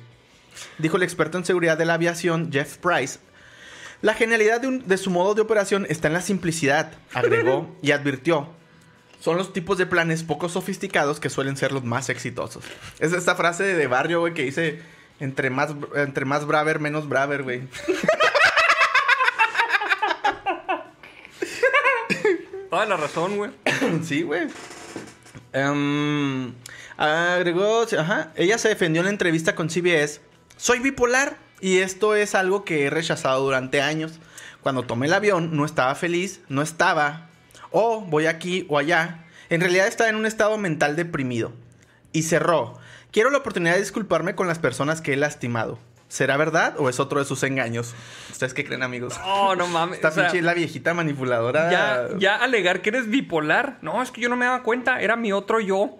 Dijo 0.79 0.97
el 0.97 1.03
experto 1.03 1.39
en 1.39 1.45
seguridad 1.45 1.79
de 1.79 1.85
la 1.87 1.95
aviación, 1.95 2.51
Jeff 2.53 2.77
Price. 2.79 3.19
La 4.03 4.15
genialidad 4.15 4.61
de, 4.61 4.67
un- 4.67 4.89
de 4.89 4.97
su 4.99 5.11
modo 5.11 5.35
de 5.35 5.43
operación 5.43 5.87
está 5.89 6.09
en 6.09 6.15
la 6.15 6.23
simplicidad, 6.23 6.93
agregó 7.13 7.77
y 7.83 7.93
advirtió. 7.93 8.49
Son 9.21 9.37
los 9.37 9.53
tipos 9.53 9.77
de 9.77 9.85
planes 9.87 10.23
poco 10.23 10.49
sofisticados 10.49 11.21
que 11.21 11.29
suelen 11.29 11.57
ser 11.59 11.73
los 11.73 11.85
más 11.85 12.09
exitosos. 12.09 12.65
Es 12.99 13.13
esta 13.13 13.35
frase 13.37 13.63
de 13.65 13.87
barrio, 13.87 14.21
güey, 14.21 14.33
que 14.35 14.43
dice: 14.45 14.81
entre 15.21 15.51
más, 15.51 15.71
entre 15.95 16.25
más 16.25 16.47
braver, 16.47 16.81
menos 16.81 17.09
braver, 17.09 17.43
güey. 17.45 17.63
Toda 22.71 22.87
la 22.87 22.97
razón, 22.97 23.37
güey. 23.37 23.51
sí, 24.05 24.23
güey. 24.23 24.49
Em, 25.53 26.55
agregó, 26.97 27.85
ajá, 27.99 28.33
ella 28.37 28.59
se 28.59 28.69
defendió 28.69 29.01
en 29.01 29.07
la 29.07 29.11
entrevista 29.11 29.55
con 29.55 29.69
CBS. 29.69 30.21
Soy 30.57 30.79
bipolar 30.79 31.37
y 31.61 31.79
esto 31.79 32.15
es 32.15 32.35
algo 32.35 32.65
que 32.65 32.87
he 32.87 32.91
rechazado 32.91 33.43
durante 33.45 33.83
años. 33.83 34.21
Cuando 34.63 34.85
tomé 34.85 35.07
el 35.07 35.15
avión 35.15 35.57
no 35.57 35.65
estaba 35.65 35.95
feliz, 35.95 36.41
no 36.49 36.63
estaba. 36.63 37.29
O 37.71 38.01
voy 38.03 38.27
aquí 38.27 38.67
o 38.69 38.79
allá. 38.79 39.25
En 39.49 39.61
realidad 39.61 39.87
estaba 39.89 40.09
en 40.11 40.17
un 40.17 40.27
estado 40.27 40.57
mental 40.57 40.97
deprimido. 40.97 41.53
Y 42.13 42.23
cerró. 42.23 42.79
Quiero 43.13 43.31
la 43.31 43.39
oportunidad 43.39 43.75
de 43.75 43.81
disculparme 43.81 44.35
con 44.35 44.47
las 44.47 44.59
personas 44.59 45.01
que 45.01 45.13
he 45.13 45.17
lastimado. 45.17 45.79
¿Será 46.09 46.37
verdad 46.37 46.75
o 46.79 46.89
es 46.89 46.99
otro 46.99 47.21
de 47.21 47.25
sus 47.25 47.43
engaños? 47.45 47.95
¿Ustedes 48.33 48.53
qué 48.53 48.65
creen, 48.65 48.83
amigos? 48.83 49.15
Oh, 49.25 49.55
no 49.55 49.69
mames. 49.69 49.97
Esta 49.97 50.09
o 50.09 50.13
sea, 50.13 50.23
pinche 50.25 50.39
es 50.39 50.45
la 50.45 50.55
viejita 50.55 50.93
manipuladora. 50.95 51.71
ya, 51.71 52.09
ya 52.19 52.37
alegar 52.37 52.83
que 52.83 52.89
eres 52.91 53.09
bipolar. 53.09 53.79
No, 53.83 54.03
es 54.03 54.11
que 54.11 54.21
yo 54.21 54.29
no 54.29 54.37
me 54.37 54.45
daba 54.47 54.63
cuenta. 54.65 55.01
Era 55.01 55.15
mi 55.17 55.33
otro 55.33 55.61
yo. 55.61 55.99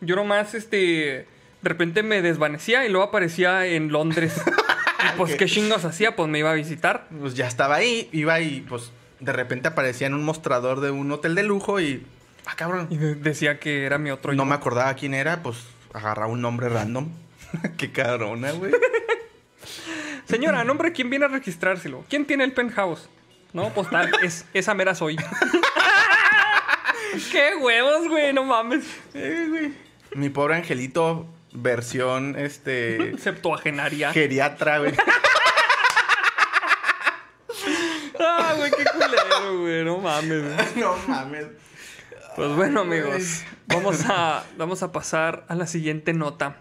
Yo 0.00 0.16
nomás, 0.16 0.54
este. 0.54 1.26
De 1.62 1.68
repente 1.68 2.02
me 2.02 2.22
desvanecía 2.22 2.86
y 2.86 2.88
luego 2.90 3.06
aparecía 3.06 3.66
en 3.66 3.92
Londres. 3.92 4.40
y 5.14 5.16
pues. 5.18 5.34
¿qué 5.36 5.44
chingos 5.46 5.84
hacía? 5.84 6.16
Pues 6.16 6.28
me 6.30 6.38
iba 6.38 6.50
a 6.50 6.54
visitar. 6.54 7.06
pues 7.20 7.34
ya 7.34 7.46
estaba 7.46 7.74
ahí, 7.76 8.08
iba 8.12 8.40
y 8.40 8.60
pues 8.62 8.90
de 9.20 9.32
repente 9.32 9.68
aparecía 9.68 10.06
en 10.06 10.14
un 10.14 10.24
mostrador 10.24 10.80
de 10.80 10.90
un 10.90 11.10
hotel 11.12 11.34
de 11.34 11.42
lujo 11.42 11.80
y 11.80 12.06
ah 12.46 12.54
cabrón, 12.56 12.86
Y 12.90 12.96
de- 12.98 13.14
decía 13.14 13.58
que 13.58 13.84
era 13.86 13.96
mi 13.98 14.10
otro 14.10 14.32
no 14.32 14.42
yo. 14.42 14.44
me 14.44 14.54
acordaba 14.54 14.92
quién 14.94 15.14
era, 15.14 15.42
pues 15.42 15.56
agarraba 15.96 16.30
un 16.30 16.42
nombre 16.42 16.68
random. 16.68 17.08
Qué 17.78 17.90
cabrona, 17.90 18.52
güey. 18.52 18.72
Señora, 20.28 20.64
nombre, 20.64 20.92
¿quién 20.92 21.08
viene 21.08 21.24
a 21.24 21.28
registrárselo? 21.28 22.04
¿Quién 22.08 22.26
tiene 22.26 22.44
el 22.44 22.52
penthouse? 22.52 23.08
No, 23.52 23.70
pues 23.70 23.88
tal, 23.88 24.10
es, 24.22 24.44
esa 24.52 24.74
mera 24.74 24.94
soy. 24.94 25.16
¡Qué 27.32 27.56
huevos, 27.56 28.08
güey! 28.08 28.32
No 28.34 28.44
mames. 28.44 28.84
Eh, 29.14 29.46
güey. 29.48 29.72
Mi 30.14 30.28
pobre 30.28 30.56
angelito 30.56 31.26
versión 31.52 32.36
este 32.38 33.16
Septuagenaria. 33.18 34.12
geriatra, 34.12 34.78
güey. 34.78 34.92
Ah, 38.18 38.54
güey, 38.56 38.70
qué 38.70 38.84
culero, 38.84 39.60
güey. 39.60 39.84
No 39.84 39.98
mames. 39.98 40.42
güey. 40.42 40.66
no 40.76 40.96
mames. 41.06 41.46
Pues 42.36 42.54
bueno, 42.54 42.82
amigos, 42.82 43.44
vamos 43.66 44.04
a, 44.06 44.44
vamos 44.58 44.82
a 44.82 44.92
pasar 44.92 45.46
a 45.48 45.54
la 45.54 45.66
siguiente 45.66 46.12
nota. 46.12 46.58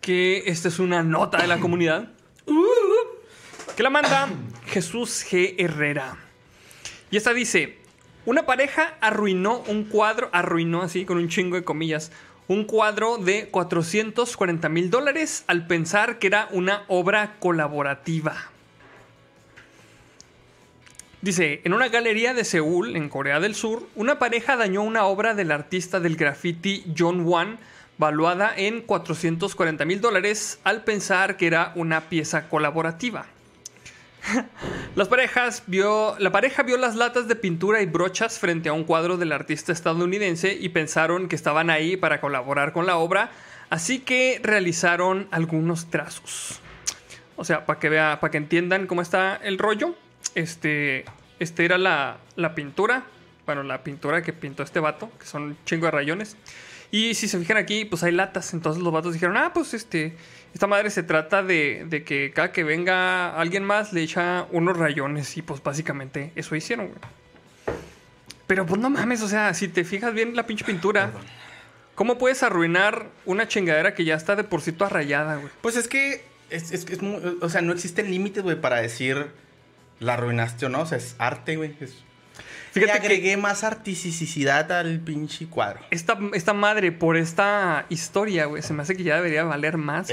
Que 0.00 0.44
esta 0.46 0.68
es 0.68 0.78
una 0.78 1.02
nota 1.02 1.36
de 1.36 1.46
la 1.46 1.60
comunidad. 1.60 2.08
Que 3.76 3.82
la 3.82 3.90
manda 3.90 4.30
Jesús 4.68 5.26
G. 5.30 5.56
Herrera. 5.58 6.16
Y 7.10 7.18
esta 7.18 7.34
dice: 7.34 7.76
Una 8.24 8.46
pareja 8.46 8.96
arruinó 9.02 9.58
un 9.68 9.84
cuadro, 9.84 10.30
arruinó 10.32 10.80
así 10.80 11.04
con 11.04 11.18
un 11.18 11.28
chingo 11.28 11.56
de 11.56 11.64
comillas, 11.64 12.10
un 12.48 12.64
cuadro 12.64 13.18
de 13.18 13.50
440 13.50 14.66
mil 14.70 14.88
dólares 14.88 15.44
al 15.46 15.66
pensar 15.66 16.18
que 16.18 16.28
era 16.28 16.48
una 16.52 16.84
obra 16.88 17.36
colaborativa. 17.38 18.53
Dice, 21.24 21.62
en 21.64 21.72
una 21.72 21.88
galería 21.88 22.34
de 22.34 22.44
Seúl, 22.44 22.96
en 22.96 23.08
Corea 23.08 23.40
del 23.40 23.54
Sur, 23.54 23.88
una 23.94 24.18
pareja 24.18 24.56
dañó 24.56 24.82
una 24.82 25.06
obra 25.06 25.32
del 25.32 25.52
artista 25.52 25.98
del 25.98 26.16
graffiti 26.16 26.84
John 26.94 27.22
Wan 27.22 27.56
valuada 27.96 28.52
en 28.54 28.82
440 28.82 29.86
mil 29.86 30.02
dólares 30.02 30.60
al 30.64 30.84
pensar 30.84 31.38
que 31.38 31.46
era 31.46 31.72
una 31.76 32.10
pieza 32.10 32.50
colaborativa. 32.50 33.24
Las 34.96 35.08
parejas 35.08 35.62
vio, 35.66 36.14
la 36.18 36.30
pareja 36.30 36.62
vio 36.62 36.76
las 36.76 36.94
latas 36.94 37.26
de 37.26 37.36
pintura 37.36 37.80
y 37.80 37.86
brochas 37.86 38.38
frente 38.38 38.68
a 38.68 38.74
un 38.74 38.84
cuadro 38.84 39.16
del 39.16 39.32
artista 39.32 39.72
estadounidense 39.72 40.52
y 40.52 40.68
pensaron 40.68 41.28
que 41.28 41.36
estaban 41.36 41.70
ahí 41.70 41.96
para 41.96 42.20
colaborar 42.20 42.74
con 42.74 42.84
la 42.84 42.98
obra, 42.98 43.30
así 43.70 44.00
que 44.00 44.40
realizaron 44.42 45.26
algunos 45.30 45.88
trazos. 45.88 46.60
O 47.36 47.46
sea, 47.46 47.64
para 47.64 47.80
que 47.80 47.88
vea, 47.88 48.20
para 48.20 48.30
que 48.30 48.36
entiendan 48.36 48.86
cómo 48.86 49.00
está 49.00 49.36
el 49.36 49.58
rollo, 49.58 49.94
este, 50.34 51.04
este 51.38 51.64
era 51.64 51.78
la, 51.78 52.18
la 52.36 52.54
pintura, 52.54 53.04
bueno, 53.46 53.62
la 53.62 53.82
pintura 53.84 54.22
que 54.22 54.32
pintó 54.32 54.62
este 54.62 54.80
vato, 54.80 55.10
que 55.18 55.26
son 55.26 55.42
un 55.42 55.56
chingo 55.64 55.86
de 55.86 55.90
rayones. 55.92 56.36
Y 56.90 57.14
si 57.14 57.26
se 57.28 57.38
fijan 57.38 57.56
aquí, 57.56 57.84
pues 57.84 58.02
hay 58.04 58.12
latas. 58.12 58.54
Entonces 58.54 58.82
los 58.82 58.92
vatos 58.92 59.12
dijeron, 59.14 59.36
ah, 59.36 59.50
pues 59.52 59.74
este, 59.74 60.16
esta 60.52 60.66
madre 60.68 60.90
se 60.90 61.02
trata 61.02 61.42
de, 61.42 61.86
de 61.88 62.04
que 62.04 62.30
cada 62.32 62.52
que 62.52 62.62
venga 62.62 63.34
alguien 63.38 63.64
más 63.64 63.92
le 63.92 64.02
echa 64.02 64.46
unos 64.52 64.76
rayones. 64.76 65.36
Y 65.36 65.42
pues 65.42 65.60
básicamente 65.62 66.30
eso 66.36 66.54
hicieron, 66.54 66.86
güey. 66.88 66.98
Pero 68.46 68.66
pues 68.66 68.80
no 68.80 68.90
mames, 68.90 69.22
o 69.22 69.28
sea, 69.28 69.54
si 69.54 69.68
te 69.68 69.84
fijas 69.84 70.12
bien 70.14 70.36
la 70.36 70.46
pinche 70.46 70.64
pintura, 70.64 71.10
¿cómo 71.94 72.18
puedes 72.18 72.42
arruinar 72.42 73.06
una 73.24 73.48
chingadera 73.48 73.94
que 73.94 74.04
ya 74.04 74.14
está 74.14 74.36
de 74.36 74.44
por 74.44 74.60
sí 74.60 74.70
toda 74.72 74.90
rayada, 74.90 75.36
güey? 75.36 75.48
Pues 75.62 75.76
es 75.76 75.88
que 75.88 76.22
es, 76.50 76.70
es, 76.70 76.86
es 76.90 77.00
muy- 77.02 77.38
o 77.40 77.48
sea, 77.48 77.62
no 77.62 77.72
existen 77.72 78.10
límites, 78.10 78.42
güey, 78.42 78.60
para 78.60 78.76
decir 78.82 79.28
la 80.04 80.14
arruinaste 80.14 80.66
o 80.66 80.68
no. 80.68 80.80
O 80.82 80.86
sea, 80.86 80.98
es 80.98 81.16
arte, 81.18 81.56
güey. 81.56 81.74
Es... 81.80 82.02
Fíjate 82.72 82.92
Le 82.94 82.98
que- 83.00 83.06
agregué 83.06 83.36
más 83.36 83.62
artisticidad 83.62 84.72
al 84.72 84.98
pinche 84.98 85.46
cuadro. 85.46 85.78
Esta, 85.92 86.18
esta 86.32 86.54
madre, 86.54 86.90
por 86.90 87.16
esta 87.16 87.86
historia, 87.88 88.46
güey, 88.46 88.62
se 88.62 88.72
me 88.72 88.82
hace 88.82 88.96
que 88.96 89.04
ya 89.04 89.14
debería 89.14 89.44
valer 89.44 89.76
más. 89.76 90.10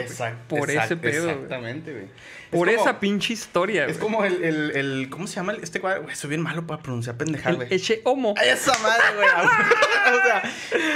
Por 0.47 0.69
ese 0.69 0.95
pedo. 0.95 1.31
Exactamente, 1.31 1.91
güey. 1.91 2.05
Por 2.51 2.69
Es 2.69 2.75
como- 2.77 2.87
esa 2.89 2.99
pinche 2.99 3.33
historia, 3.33 3.85
Es 3.87 3.97
güey. 3.97 3.99
como 3.99 4.25
el, 4.25 4.43
el, 4.43 4.71
el- 4.75 5.09
¿Cómo 5.09 5.25
se 5.25 5.37
llama 5.37 5.53
este 5.59 5.79
cuadro? 5.79 6.03
Güey, 6.03 6.15
soy 6.15 6.29
bien 6.29 6.41
malo 6.41 6.67
para 6.67 6.83
pronunciar 6.83 7.17
pendejadas, 7.17 7.51
El 7.53 7.55
güey. 7.65 7.73
Eche 7.73 8.01
Homo. 8.03 8.35
Ay, 8.37 8.49
esa 8.49 8.77
madre, 8.83 9.03
güey. 9.15 9.27
o 9.27 10.23
sea, 10.23 10.43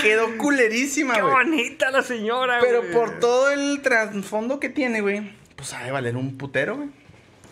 quedó 0.03 0.37
culerísima, 0.37 1.15
Qué 1.15 1.21
güey. 1.23 1.33
bonita 1.33 1.89
la 1.89 2.03
señora, 2.03 2.59
Pero 2.61 2.81
güey. 2.81 2.93
por 2.93 3.19
todo 3.19 3.49
el 3.49 3.81
trasfondo 3.81 4.59
que 4.59 4.69
tiene, 4.69 5.01
güey, 5.01 5.31
pues 5.55 5.73
ha 5.73 5.83
de 5.83 5.91
valer 5.91 6.15
un 6.15 6.37
putero, 6.37 6.75
güey. 6.75 6.89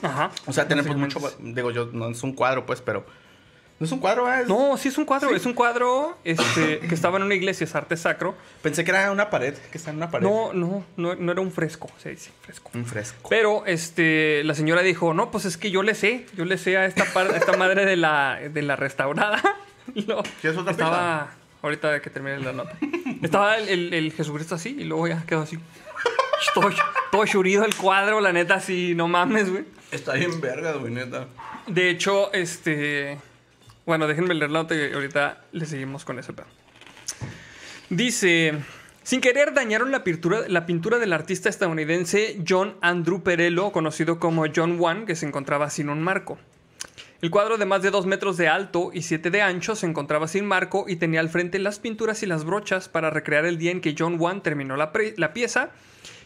Ajá. 0.04 0.30
O 0.46 0.54
sea, 0.54 0.68
tenemos 0.68 0.96
mucho. 0.96 1.20
Digo, 1.40 1.72
yo, 1.72 1.90
no 1.92 2.10
es 2.10 2.22
un 2.24 2.34
cuadro, 2.34 2.66
pues, 2.66 2.82
pero. 2.82 3.06
No 3.80 3.88
es 3.88 3.92
un 3.92 4.00
cuadro. 4.00 4.32
Es- 4.32 4.48
No, 4.48 4.78
sí 4.78 4.90
es 4.90 4.98
un 5.00 5.06
cuadro. 5.06 5.32
Es 5.36 5.46
un 5.48 5.54
cuadro 5.54 6.16
este, 6.24 6.80
que 6.88 6.94
estaba 6.94 7.18
en 7.18 7.24
una 7.24 7.34
iglesia, 7.36 7.66
es 7.66 7.74
arte 7.76 7.98
sacro. 7.98 8.36
Pensé 8.62 8.84
que 8.84 8.92
era 8.92 9.12
una 9.12 9.30
pared, 9.32 9.56
que 9.72 9.78
está 9.78 9.90
en 9.90 9.98
una 9.98 10.12
pared. 10.12 10.26
No, 10.28 10.54
no, 10.54 10.86
no, 10.96 11.16
no 11.16 11.32
era 11.32 11.42
un 11.42 11.52
fresco, 11.52 11.90
se 11.98 12.12
dice, 12.12 12.32
fresco. 12.42 12.70
Un 12.76 12.86
fresco. 12.86 13.28
Pero 13.30 13.66
este, 13.66 14.44
la 14.46 14.54
señora 14.54 14.84
dijo, 14.84 15.14
no, 15.14 15.32
pues 15.32 15.46
es 15.46 15.58
que 15.58 15.72
yo 15.72 15.82
le 15.84 15.96
sé, 15.96 16.28
yo 16.38 16.46
le 16.46 16.58
sé 16.60 16.78
a 16.78 16.86
esta, 16.86 17.06
par- 17.06 17.32
a 17.32 17.38
esta 17.38 17.58
madre 17.58 17.86
de 17.86 17.98
la, 17.98 18.40
de 18.40 18.62
la 18.62 18.76
restaurada. 18.76 19.42
¿Quieres 20.40 20.58
otra 20.58 20.72
estaba, 20.72 21.32
ahorita 21.62 22.00
que 22.02 22.10
termine 22.10 22.40
la 22.40 22.54
nota, 22.54 22.78
estaba 23.22 23.58
el, 23.58 23.68
el- 23.70 23.94
el 23.94 24.12
Jesucristo 24.14 24.56
así 24.56 24.78
y 24.80 24.84
luego 24.86 25.08
ya 25.08 25.24
quedó 25.26 25.42
así. 25.42 25.58
Todo, 26.54 26.70
todo 27.12 27.26
churido 27.26 27.66
el 27.66 27.76
cuadro, 27.76 28.22
la 28.22 28.34
neta, 28.34 28.56
así, 28.56 28.94
no 28.96 29.08
mames, 29.08 29.50
güey. 29.50 29.66
Está 29.92 30.14
bien 30.14 30.42
verga, 30.42 30.74
güey, 30.74 30.94
neta. 30.94 31.28
De 31.68 31.90
hecho, 31.90 32.32
este. 32.34 33.18
Bueno, 33.86 34.08
déjenme 34.08 34.34
leer 34.34 34.52
la 34.52 34.62
nota 34.62 34.76
y 34.76 34.94
ahorita 34.94 35.42
le 35.52 35.66
seguimos 35.66 36.06
con 36.06 36.20
ese 36.20 36.34
pedo. 36.34 36.48
Dice. 37.90 38.54
Sin 39.04 39.20
querer 39.20 39.54
dañaron 39.54 39.92
la 39.92 40.06
pintura, 40.06 40.48
la 40.48 40.66
pintura 40.66 40.98
del 40.98 41.12
artista 41.12 41.50
estadounidense 41.50 42.42
John 42.48 42.78
Andrew 42.80 43.22
Perello, 43.22 43.74
conocido 43.74 44.18
como 44.18 44.46
John 44.56 44.80
Wan, 44.80 45.06
que 45.06 45.18
se 45.18 45.26
encontraba 45.26 45.70
sin 45.70 45.90
un 45.90 46.02
marco. 46.02 46.40
El 47.24 47.32
cuadro 47.32 47.58
de 47.58 47.66
más 47.66 47.82
de 47.82 47.90
2 47.90 48.06
metros 48.06 48.36
de 48.36 48.50
alto 48.50 48.92
y 48.94 49.02
7 49.02 49.30
de 49.30 49.42
ancho 49.42 49.78
se 49.78 49.86
encontraba 49.86 50.28
sin 50.28 50.46
marco 50.46 50.84
y 50.90 50.98
tenía 50.98 51.22
al 51.22 51.30
frente 51.30 51.58
las 51.58 51.80
pinturas 51.80 52.22
y 52.22 52.26
las 52.26 52.44
brochas 52.44 52.90
para 52.90 53.12
recrear 53.12 53.46
el 53.46 53.58
día 53.58 53.72
en 53.72 53.80
que 53.80 53.96
John 53.98 54.18
Wan 54.20 54.44
terminó 54.44 54.76
la, 54.76 54.92
pieza, 54.92 55.70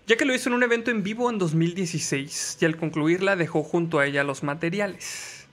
ya 0.07 0.15
que 0.15 0.25
lo 0.25 0.33
hizo 0.33 0.49
en 0.49 0.55
un 0.55 0.63
evento 0.63 0.89
en 0.89 1.03
vivo 1.03 1.29
en 1.29 1.37
2016 1.37 2.57
y 2.61 2.65
al 2.65 2.77
concluirla 2.77 3.35
dejó 3.35 3.61
junto 3.61 3.99
a 3.99 4.05
ella 4.05 4.23
los 4.23 4.41
materiales. 4.41 5.45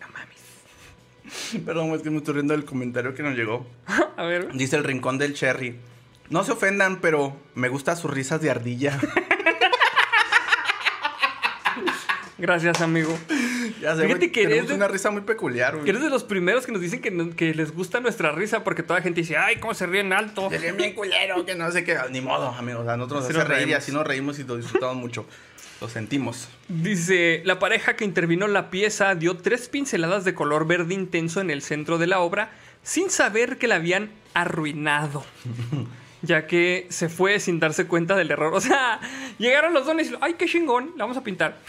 No 0.00 0.08
mames. 0.08 1.62
Perdón, 1.64 1.94
es 1.94 2.02
que 2.02 2.10
me 2.10 2.18
estoy 2.18 2.34
riendo 2.34 2.54
del 2.54 2.64
comentario 2.64 3.14
que 3.14 3.22
nos 3.22 3.36
llegó. 3.36 3.64
A 4.16 4.24
ver. 4.24 4.52
Dice 4.52 4.74
el 4.76 4.82
rincón 4.82 5.16
del 5.18 5.34
cherry. 5.34 5.76
No 6.28 6.42
se 6.42 6.50
ofendan, 6.52 7.00
pero 7.00 7.40
me 7.54 7.68
gustan 7.68 7.96
sus 7.96 8.10
risas 8.10 8.40
de 8.40 8.50
ardilla. 8.50 8.98
Gracias, 12.38 12.80
amigo. 12.80 13.16
Ya 13.80 13.94
sé, 13.96 14.06
Fíjate 14.06 14.30
que 14.32 14.40
eres 14.42 14.50
tenemos 14.52 14.68
de- 14.70 14.74
una 14.76 14.88
risa 14.88 15.10
muy 15.10 15.22
peculiar, 15.22 15.72
güey. 15.74 15.84
Que 15.84 15.90
eres 15.90 16.02
de 16.02 16.10
los 16.10 16.24
primeros 16.24 16.64
que 16.66 16.72
nos 16.72 16.80
dicen 16.80 17.00
que, 17.00 17.30
que 17.36 17.54
les 17.54 17.72
gusta 17.72 18.00
nuestra 18.00 18.32
risa 18.32 18.64
porque 18.64 18.82
toda 18.82 18.98
la 19.00 19.02
gente 19.02 19.20
dice, 19.20 19.36
ay, 19.36 19.56
cómo 19.56 19.74
se 19.74 19.86
ríen 19.86 20.12
alto. 20.12 20.48
Se 20.50 20.58
ríen 20.58 20.76
bien 20.76 20.94
culero, 20.94 21.44
que 21.44 21.54
no 21.54 21.70
sé 21.70 21.84
qué. 21.84 21.96
Ni 22.10 22.20
modo, 22.20 22.48
amigos. 22.48 22.86
A 22.88 22.96
nosotros 22.96 23.20
nos 23.22 23.30
Así 23.30 23.38
hace 23.38 23.48
nos 23.48 23.56
reír 23.58 23.68
y 23.68 23.72
así 23.74 23.92
nos 23.92 24.06
reímos 24.06 24.38
y 24.38 24.44
lo 24.44 24.56
disfrutamos 24.56 24.96
mucho. 24.96 25.26
Lo 25.80 25.88
sentimos. 25.90 26.48
Dice, 26.68 27.42
la 27.44 27.58
pareja 27.58 27.96
que 27.96 28.04
intervino 28.04 28.46
en 28.46 28.54
la 28.54 28.70
pieza 28.70 29.14
dio 29.14 29.36
tres 29.36 29.68
pinceladas 29.68 30.24
de 30.24 30.32
color 30.34 30.66
verde 30.66 30.94
intenso 30.94 31.40
en 31.42 31.50
el 31.50 31.60
centro 31.60 31.98
de 31.98 32.06
la 32.06 32.20
obra 32.20 32.50
sin 32.82 33.10
saber 33.10 33.58
que 33.58 33.66
la 33.66 33.74
habían 33.74 34.10
arruinado. 34.32 35.24
Ya 36.22 36.46
que 36.46 36.86
se 36.88 37.08
fue 37.08 37.38
sin 37.40 37.60
darse 37.60 37.86
cuenta 37.86 38.16
del 38.16 38.30
error. 38.30 38.54
O 38.54 38.60
sea, 38.60 39.00
llegaron 39.38 39.74
los 39.74 39.84
dones 39.86 40.10
y 40.10 40.14
ay, 40.20 40.34
qué 40.34 40.46
chingón, 40.46 40.92
la 40.96 41.04
vamos 41.04 41.16
a 41.16 41.22
pintar. 41.22 41.58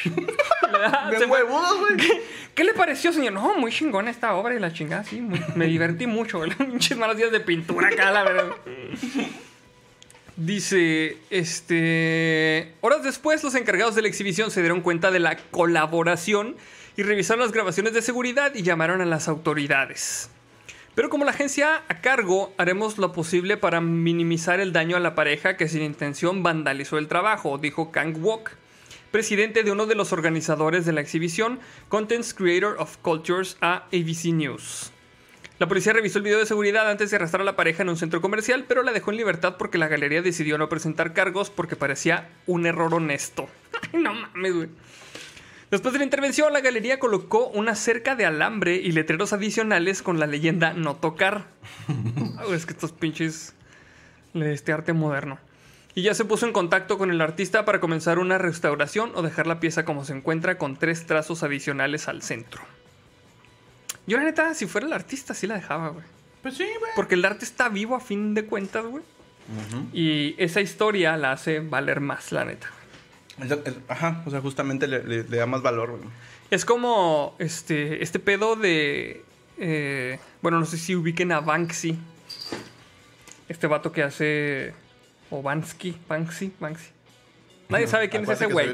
Huevudos, 1.29 1.79
güey. 1.79 1.97
¿Qué, 1.97 2.21
qué 2.55 2.63
le 2.63 2.73
pareció, 2.73 3.11
señor? 3.11 3.33
No, 3.33 3.55
muy 3.55 3.71
chingón 3.71 4.07
esta 4.07 4.33
obra 4.35 4.55
y 4.55 4.59
la 4.59 4.71
chingada, 4.73 5.03
sí. 5.03 5.19
muy- 5.21 5.43
me 5.55 5.65
divertí 5.65 6.07
mucho. 6.07 6.41
Pinches 6.57 6.97
malos 6.97 7.17
días 7.17 7.31
de 7.31 7.39
pintura 7.41 7.89
acá, 7.89 8.09
la 8.11 8.23
verdad. 8.23 8.45
Dice, 10.35 11.17
este... 11.31 12.73
Horas 12.81 13.03
después, 13.03 13.43
los 13.43 13.55
encargados 13.55 13.95
de 13.95 14.03
la 14.03 14.07
exhibición 14.07 14.51
se 14.51 14.61
dieron 14.61 14.81
cuenta 14.81 15.09
de 15.09 15.19
la 15.19 15.35
colaboración 15.51 16.55
y 16.95 17.03
revisaron 17.03 17.41
las 17.41 17.51
grabaciones 17.51 17.93
de 17.93 18.01
seguridad 18.03 18.53
y 18.53 18.61
llamaron 18.61 19.01
a 19.01 19.05
las 19.05 19.27
autoridades. 19.27 20.29
Pero 20.97 21.11
como 21.11 21.25
la 21.25 21.29
agencia 21.31 21.83
a 21.89 22.01
cargo, 22.01 22.55
haremos 22.57 22.97
lo 22.97 23.11
posible 23.11 23.55
para 23.55 23.81
minimizar 23.81 24.59
el 24.59 24.73
daño 24.73 24.97
a 24.97 24.99
la 24.99 25.13
pareja 25.13 25.55
que 25.55 25.67
sin 25.67 25.83
intención 25.83 26.41
vandalizó 26.41 26.97
el 26.97 27.07
trabajo, 27.07 27.59
dijo 27.59 27.91
Kang 27.91 28.17
Wok, 28.17 28.49
presidente 29.11 29.61
de 29.61 29.69
uno 29.69 29.85
de 29.85 29.93
los 29.93 30.11
organizadores 30.11 30.87
de 30.87 30.93
la 30.93 31.01
exhibición, 31.01 31.59
Contents 31.87 32.33
Creator 32.33 32.77
of 32.79 32.97
Cultures, 32.97 33.57
a 33.61 33.85
ABC 33.93 34.33
News. 34.33 34.91
La 35.59 35.67
policía 35.67 35.93
revisó 35.93 36.17
el 36.17 36.23
video 36.23 36.39
de 36.39 36.47
seguridad 36.47 36.89
antes 36.89 37.11
de 37.11 37.17
arrestar 37.17 37.41
a 37.41 37.43
la 37.43 37.55
pareja 37.55 37.83
en 37.83 37.89
un 37.89 37.97
centro 37.97 38.19
comercial, 38.19 38.65
pero 38.67 38.81
la 38.81 38.91
dejó 38.91 39.11
en 39.11 39.17
libertad 39.17 39.57
porque 39.59 39.77
la 39.77 39.87
galería 39.87 40.23
decidió 40.23 40.57
no 40.57 40.67
presentar 40.67 41.13
cargos 41.13 41.51
porque 41.51 41.75
parecía 41.75 42.27
un 42.47 42.65
error 42.65 42.95
honesto. 42.95 43.47
Ay, 43.93 44.01
no 44.01 44.15
mames, 44.15 44.51
güey. 44.55 44.69
Después 45.69 45.91
de 45.91 45.99
la 45.99 46.05
intervención, 46.05 46.53
la 46.53 46.61
galería 46.61 46.97
colocó 46.97 47.47
una 47.47 47.75
cerca 47.75 48.15
de 48.15 48.25
alambre 48.25 48.75
y 48.77 48.93
letreros 48.93 49.33
adicionales 49.33 50.01
con 50.01 50.19
la 50.19 50.27
leyenda 50.27 50.73
no 50.73 50.95
tocar. 50.95 51.47
Es 52.53 52.65
que 52.65 52.73
estos 52.73 52.93
pinches. 52.93 53.53
Este 54.33 54.71
arte 54.71 54.93
moderno. 54.93 55.39
Y 55.93 56.03
ya 56.03 56.13
se 56.13 56.25
puso 56.25 56.45
en 56.45 56.53
contacto 56.53 56.97
con 56.97 57.09
el 57.09 57.19
artista 57.19 57.65
para 57.65 57.79
comenzar 57.79 58.19
una 58.19 58.37
restauración 58.37 59.11
o 59.15 59.23
dejar 59.23 59.47
la 59.47 59.59
pieza 59.59 59.83
como 59.83 60.05
se 60.05 60.13
encuentra 60.13 60.57
con 60.57 60.77
tres 60.77 61.05
trazos 61.05 61.41
adicionales 61.43 62.07
al 62.07 62.21
centro. 62.21 62.61
Yo, 64.05 64.17
la 64.17 64.23
neta, 64.23 64.53
si 64.53 64.67
fuera 64.67 64.87
el 64.87 64.93
artista, 64.93 65.33
sí 65.33 65.47
la 65.47 65.55
dejaba, 65.55 65.89
güey. 65.89 66.05
Pues 66.43 66.55
sí, 66.55 66.67
güey. 66.79 66.91
Porque 66.95 67.15
el 67.15 67.25
arte 67.25 67.43
está 67.43 67.67
vivo 67.67 67.95
a 67.95 67.99
fin 67.99 68.35
de 68.35 68.45
cuentas, 68.45 68.85
güey. 68.85 69.03
Y 69.91 70.35
esa 70.37 70.61
historia 70.61 71.17
la 71.17 71.31
hace 71.31 71.61
valer 71.61 71.99
más, 71.99 72.31
la 72.31 72.45
neta. 72.45 72.69
Ajá, 73.87 74.23
o 74.25 74.31
sea, 74.31 74.41
justamente 74.41 74.87
le, 74.87 75.03
le- 75.03 75.23
le 75.23 75.37
da 75.37 75.45
más 75.45 75.61
valor, 75.61 75.91
güey. 75.97 76.09
Es 76.49 76.65
como 76.65 77.35
este, 77.39 78.01
este 78.03 78.19
pedo 78.19 78.55
de. 78.55 79.23
eh, 79.57 80.19
bueno, 80.41 80.59
no 80.59 80.65
sé 80.65 80.77
si 80.77 80.95
ubiquen 80.95 81.31
a 81.31 81.39
Banksy. 81.41 81.97
Este 83.49 83.67
vato 83.67 83.91
que 83.91 84.03
hace. 84.03 84.73
O 85.29 85.41
Bansky. 85.41 85.97
Banksy. 86.07 86.51
Banksy. 86.59 86.87
Nadie 87.69 87.87
sabe 87.87 88.09
quién 88.09 88.23
es 88.23 88.27
ese 88.45 88.45
güey. 88.53 88.65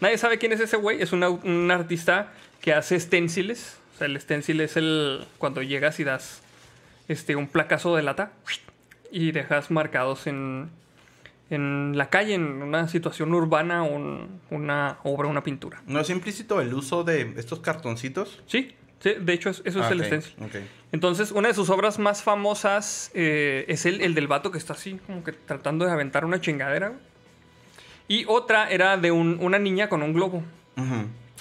Nadie 0.00 0.18
sabe 0.18 0.38
quién 0.38 0.52
es 0.52 0.60
ese 0.60 0.76
güey. 0.76 1.00
Es 1.02 1.12
una- 1.12 1.28
un 1.30 1.70
artista 1.70 2.32
que 2.60 2.72
hace 2.74 2.98
stenciles. 2.98 3.76
O 3.94 3.98
sea, 3.98 4.06
el 4.06 4.20
stencil 4.20 4.60
es 4.60 4.76
el. 4.76 5.24
Cuando 5.38 5.62
llegas 5.62 6.00
y 6.00 6.04
das 6.04 6.42
este, 7.08 7.36
un 7.36 7.46
placazo 7.48 7.94
de 7.96 8.02
lata. 8.02 8.32
Y 9.10 9.32
dejas 9.32 9.70
marcados 9.70 10.26
en. 10.26 10.70
En 11.52 11.98
la 11.98 12.08
calle, 12.08 12.32
en 12.34 12.62
una 12.62 12.88
situación 12.88 13.34
urbana, 13.34 13.82
un- 13.82 14.40
una 14.50 14.96
obra, 15.04 15.28
una 15.28 15.42
pintura. 15.42 15.82
¿No 15.86 16.00
es 16.00 16.08
implícito 16.08 16.60
el 16.62 16.72
uso 16.72 17.04
de 17.04 17.34
estos 17.36 17.60
cartoncitos? 17.60 18.40
Sí, 18.46 18.74
Sí, 19.00 19.10
de 19.20 19.32
hecho, 19.32 19.50
es- 19.50 19.62
eso 19.64 19.80
es 19.80 19.86
Ah, 19.86 19.90
el 19.90 20.04
stencil. 20.04 20.32
ok. 20.44 20.54
Entonces, 20.92 21.32
una 21.32 21.48
de 21.48 21.54
sus 21.54 21.70
obras 21.70 21.98
más 21.98 22.22
famosas 22.22 23.10
eh, 23.14 23.64
es 23.66 23.84
el, 23.84 24.00
el 24.00 24.14
del 24.14 24.28
vato 24.28 24.52
que 24.52 24.58
está 24.58 24.74
así, 24.74 25.00
como 25.08 25.24
que 25.24 25.32
tratando 25.32 25.84
de 25.84 25.90
aventar 25.90 26.24
una 26.24 26.40
chingadera. 26.40 26.92
Y 28.06 28.24
otra 28.28 28.70
era 28.70 28.96
de 28.96 29.10
un- 29.10 29.38
una 29.40 29.58
niña 29.58 29.88
con 29.88 30.02
un 30.04 30.12
globo. 30.12 30.44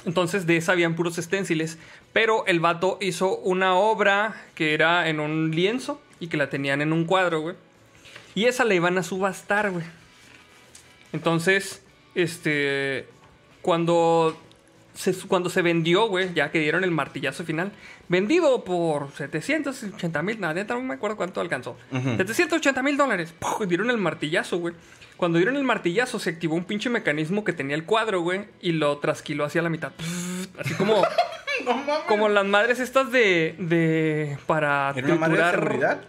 Entonces, 0.05 0.47
de 0.47 0.57
esa 0.57 0.71
habían 0.71 0.95
puros 0.95 1.17
esténciles. 1.19 1.77
Pero 2.13 2.45
el 2.47 2.59
vato 2.59 2.97
hizo 2.99 3.37
una 3.37 3.75
obra 3.75 4.35
que 4.55 4.73
era 4.73 5.07
en 5.07 5.19
un 5.19 5.51
lienzo 5.51 6.01
y 6.19 6.27
que 6.27 6.37
la 6.37 6.49
tenían 6.49 6.81
en 6.81 6.91
un 6.91 7.05
cuadro, 7.05 7.41
güey. 7.41 7.55
Y 8.33 8.45
esa 8.45 8.65
la 8.65 8.73
iban 8.73 8.97
a 8.97 9.03
subastar, 9.03 9.69
güey. 9.71 9.85
Entonces, 11.13 11.83
este. 12.15 13.07
Cuando 13.61 14.35
se, 14.93 15.13
cuando 15.27 15.49
se 15.49 15.61
vendió, 15.61 16.07
güey, 16.07 16.33
ya 16.33 16.51
que 16.51 16.59
dieron 16.59 16.83
el 16.83 16.91
martillazo 16.91 17.43
final, 17.43 17.71
vendido 18.09 18.63
por 18.63 19.11
780 19.11 20.21
mil, 20.23 20.39
nada, 20.39 20.63
no 20.63 20.81
me 20.81 20.95
acuerdo 20.95 21.15
cuánto 21.17 21.41
alcanzó. 21.41 21.77
Ujú. 21.91 22.17
780 22.17 22.81
mil 22.81 22.97
dólares. 22.97 23.33
¡puf! 23.37 23.67
Dieron 23.67 23.89
el 23.91 23.97
martillazo, 23.97 24.57
güey. 24.57 24.73
Cuando 25.17 25.37
dieron 25.37 25.55
el 25.55 25.63
martillazo, 25.63 26.17
se 26.17 26.31
activó 26.31 26.55
un 26.55 26.63
pinche 26.63 26.89
mecanismo 26.89 27.43
que 27.43 27.53
tenía 27.53 27.75
el 27.75 27.85
cuadro, 27.85 28.21
güey, 28.21 28.45
y 28.59 28.71
lo 28.71 28.97
trasquiló 28.97 29.45
hacia 29.45 29.61
la 29.61 29.69
mitad. 29.69 29.91
Así 30.57 30.73
como, 30.73 31.03
No 31.65 31.83
como 32.07 32.29
las 32.29 32.45
madres 32.45 32.79
estas 32.79 33.11
de. 33.11 33.55
de 33.59 34.37
para 34.47 34.93
¿Era 34.95 35.07
una 35.07 35.15
madre 35.15 35.43
de 35.43 35.51
seguridad? 35.51 36.01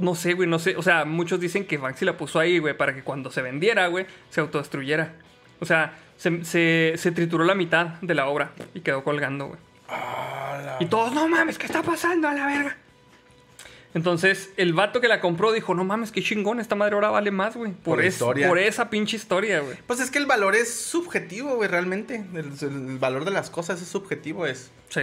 No 0.00 0.14
sé, 0.16 0.32
güey, 0.34 0.48
no 0.48 0.58
sé. 0.58 0.76
O 0.76 0.82
sea, 0.82 1.04
muchos 1.04 1.38
dicen 1.40 1.64
que 1.66 1.78
Banksy 1.78 2.04
la 2.04 2.16
puso 2.16 2.40
ahí, 2.40 2.58
güey, 2.58 2.76
para 2.76 2.94
que 2.94 3.02
cuando 3.04 3.30
se 3.30 3.42
vendiera, 3.42 3.86
güey, 3.86 4.06
se 4.30 4.40
autodestruyera. 4.40 5.12
O 5.60 5.66
sea, 5.66 5.96
se, 6.16 6.44
se- 6.44 6.94
se 6.96 7.12
trituró 7.12 7.44
la 7.44 7.54
mitad 7.54 7.86
de 8.00 8.14
la 8.14 8.26
obra 8.26 8.52
y 8.74 8.80
quedó 8.80 9.04
colgando, 9.04 9.46
güey. 9.46 9.60
Y 10.80 10.86
todos, 10.86 11.12
no 11.12 11.28
mames, 11.28 11.58
¿qué 11.58 11.66
está 11.66 11.82
pasando 11.82 12.28
a 12.28 12.34
la 12.34 12.46
verga? 12.46 12.76
Entonces, 13.92 14.50
el 14.56 14.72
vato 14.72 15.00
que 15.00 15.08
la 15.08 15.20
compró 15.20 15.50
dijo, 15.50 15.74
no 15.74 15.82
mames, 15.82 16.12
qué 16.12 16.22
chingón, 16.22 16.60
esta 16.60 16.76
madre 16.76 16.94
ahora 16.94 17.10
vale 17.10 17.32
más, 17.32 17.56
güey. 17.56 17.72
Por, 17.72 17.96
Por 17.96 18.04
es- 18.04 18.18
por 18.18 18.58
esa 18.58 18.88
pinche 18.88 19.16
historia, 19.16 19.60
güey. 19.60 19.76
Pues 19.86 19.98
es 19.98 20.10
que 20.12 20.18
el 20.18 20.26
valor 20.26 20.54
es 20.54 20.72
subjetivo, 20.72 21.56
güey, 21.56 21.68
realmente. 21.68 22.24
El, 22.34 22.52
el 22.60 22.98
valor 22.98 23.24
de 23.24 23.32
las 23.32 23.50
cosas 23.50 23.82
es 23.82 23.88
subjetivo. 23.88 24.46
Es 24.46 24.70
Sí. 24.90 25.02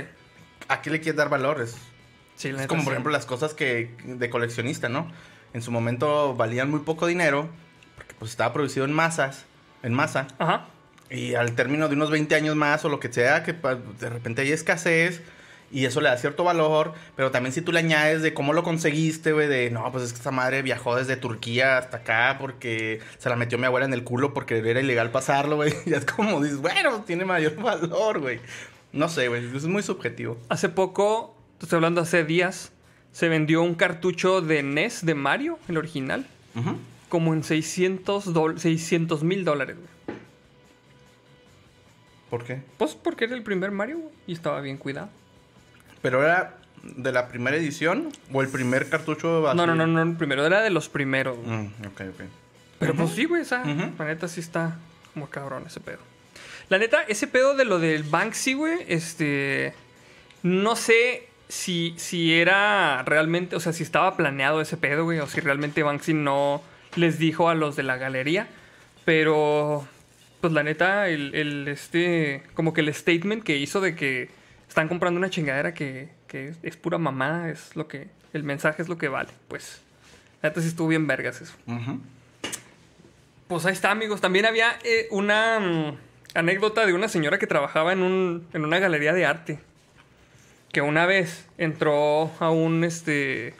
¿A 0.70 0.82
qué 0.82 0.90
le 0.90 1.00
quieres 1.02 1.18
dar 1.18 1.30
valores? 1.30 1.76
Sí, 2.38 2.50
Es 2.50 2.68
como, 2.68 2.84
por 2.86 2.94
ejemplo, 2.94 3.12
las 3.12 3.26
cosas 3.26 3.54
que 3.54 3.92
de 4.06 4.30
coleccionista, 4.30 4.88
¿no? 4.88 5.12
En 5.54 5.62
su 5.62 5.72
momento 5.72 6.36
valían 6.36 6.70
muy 6.72 6.80
poco 6.82 7.08
dinero, 7.08 7.50
porque 7.96 8.14
pues 8.18 8.32
estaba 8.32 8.54
producido 8.54 8.86
en 8.86 8.94
masas, 8.94 9.44
en 9.84 9.94
masa. 9.94 10.28
Ajá. 10.40 10.68
Y 11.10 11.36
al 11.36 11.54
término 11.54 11.88
de 11.90 11.96
unos 11.96 12.10
20 12.12 12.36
años 12.36 12.56
más 12.56 12.84
o 12.86 12.90
lo 12.90 13.00
que 13.00 13.12
sea, 13.12 13.44
que 13.44 13.54
pa- 13.54 13.76
de 13.76 14.10
repente 14.10 14.42
hay 14.44 14.52
escasez 14.52 15.22
y 15.72 15.86
eso 15.86 16.00
le 16.02 16.10
da 16.10 16.18
cierto 16.18 16.44
valor, 16.44 16.94
pero 17.16 17.32
también 17.32 17.54
si 17.54 17.62
tú 17.62 17.72
le 17.72 17.80
añades 17.80 18.22
de 18.22 18.34
cómo 18.34 18.54
lo 18.54 18.62
conseguiste, 18.64 19.32
güey, 19.32 19.48
de 19.48 19.70
no, 19.72 19.90
pues 19.92 20.04
es 20.04 20.12
que 20.12 20.18
esta 20.18 20.32
madre 20.32 20.62
viajó 20.62 20.96
desde 20.98 21.16
Turquía 21.18 21.78
hasta 21.78 21.98
acá 21.98 22.38
porque 22.40 23.00
se 23.18 23.30
la 23.30 23.36
metió 23.38 23.58
mi 23.58 23.66
abuela 23.66 23.86
en 23.86 23.94
el 23.94 24.04
culo 24.04 24.34
porque 24.34 24.58
era 24.60 24.80
ilegal 24.82 25.10
pasarlo, 25.12 25.56
güey. 25.56 25.74
Y 25.86 25.94
es 25.94 26.06
como 26.06 26.42
dices, 26.44 26.60
bueno, 26.60 27.04
tiene 27.08 27.24
mayor 27.26 27.56
valor, 27.56 28.20
güey. 28.20 28.42
No 28.92 29.08
sé, 29.10 29.28
güey, 29.30 29.46
es 29.56 29.64
muy 29.66 29.84
subjetivo. 29.84 30.38
Hace 30.50 30.68
poco, 30.70 31.37
estoy 31.66 31.78
hablando 31.78 32.02
hace 32.02 32.24
días, 32.24 32.72
se 33.12 33.30
vendió 33.30 33.62
un 33.64 33.76
cartucho 33.76 34.42
de 34.42 34.64
NES 34.64 35.06
de 35.06 35.16
Mario, 35.16 35.58
el 35.68 35.78
original, 35.78 36.26
Ujú. 36.56 36.78
como 37.10 37.34
en 37.34 37.44
600 37.44 39.24
mil 39.24 39.44
dólares, 39.46 39.78
güey. 39.78 40.18
¿Por 42.30 42.44
qué? 42.44 42.62
Pues 42.78 42.94
porque 42.96 43.26
era 43.26 43.36
el 43.36 43.44
primer 43.44 43.72
Mario 43.72 44.00
güey, 44.00 44.14
y 44.28 44.34
estaba 44.34 44.60
bien 44.62 44.78
cuidado. 44.78 45.10
¿Pero 46.02 46.24
era 46.24 46.58
de 46.84 47.12
la 47.12 47.28
primera 47.30 47.56
edición 47.58 48.10
o 48.34 48.42
el 48.42 48.50
primer 48.50 48.90
cartucho 48.90 49.48
así? 49.48 49.58
No, 49.58 49.66
no, 49.66 49.76
no, 49.76 49.88
no, 49.88 50.02
el 50.02 50.18
primero 50.18 50.46
era 50.46 50.62
de 50.62 50.70
los 50.70 50.90
primeros. 50.90 51.38
güey. 51.38 51.50
Mm, 51.58 51.72
ok, 51.88 52.02
ok. 52.14 52.22
Pero 52.80 52.94
pues 52.96 53.12
sí, 53.12 53.26
güey, 53.26 53.42
esa, 53.42 53.62
Ujú. 53.62 53.92
la 53.98 54.06
neta 54.06 54.28
sí 54.28 54.40
está 54.42 54.78
como 55.14 55.30
cabrón 55.30 55.64
ese 55.66 55.80
pedo. 55.80 56.00
La 56.70 56.78
neta, 56.78 57.02
ese 57.04 57.28
pedo 57.28 57.56
de 57.56 57.66
lo 57.66 57.80
del 57.80 58.04
Banksy, 58.04 58.54
güey, 58.54 58.80
este. 58.88 59.74
No 60.44 60.76
sé 60.76 61.27
si, 61.48 61.94
si 61.98 62.34
era 62.34 63.04
realmente, 63.04 63.56
o 63.56 63.60
sea, 63.60 63.74
si 63.74 63.84
estaba 63.84 64.18
planeado 64.18 64.62
ese 64.62 64.78
pedo, 64.78 65.06
güey, 65.06 65.20
o 65.20 65.28
si 65.28 65.40
realmente 65.40 65.84
Banksy 65.84 66.14
no 66.14 66.62
les 66.96 67.20
dijo 67.20 67.50
a 67.50 67.56
los 67.56 67.76
de 67.76 67.84
la 67.84 67.98
galería. 67.98 68.48
Pero, 69.06 69.88
pues 70.42 70.52
la 70.54 70.64
neta, 70.64 71.08
el, 71.10 71.34
el, 71.34 71.68
este, 71.68 72.44
como 72.54 72.74
que 72.74 72.82
el 72.82 72.94
statement 72.94 73.44
que 73.44 73.58
hizo 73.58 73.80
de 73.80 73.96
que 73.96 74.30
están 74.68 74.90
comprando 74.90 75.18
una 75.18 75.30
chingadera 75.30 75.74
que, 75.74 76.10
que 76.28 76.50
es, 76.50 76.58
es 76.64 76.76
pura 76.76 76.98
mamada, 76.98 77.50
es 77.50 77.76
lo 77.76 77.88
que, 77.88 78.10
el 78.34 78.44
mensaje 78.44 78.82
es 78.82 78.90
lo 78.90 78.98
que 78.98 79.08
vale. 79.08 79.30
Pues, 79.48 79.82
la 80.42 80.50
neta 80.50 80.62
sí 80.62 80.68
estuvo 80.68 80.88
bien 80.88 81.08
vergas 81.08 81.42
eso. 81.42 81.54
Pues 83.48 83.66
ahí 83.66 83.74
está, 83.74 83.92
amigos. 83.92 84.22
También 84.22 84.46
había 84.46 84.78
eh, 84.84 85.08
una 85.12 85.60
mm, 85.60 85.98
anécdota 86.36 86.86
de 86.86 86.94
una 86.94 87.08
señora 87.08 87.40
que 87.40 87.48
trabajaba 87.48 87.94
en, 87.94 88.02
un, 88.02 88.48
en 88.54 88.66
una 88.66 88.80
galería 88.80 89.14
de 89.14 89.26
arte. 89.26 89.60
Que 90.78 90.84
una 90.84 91.08
vez 91.08 91.48
entró 91.58 92.30
a 92.40 92.52
un, 92.52 92.84
este, 92.84 93.56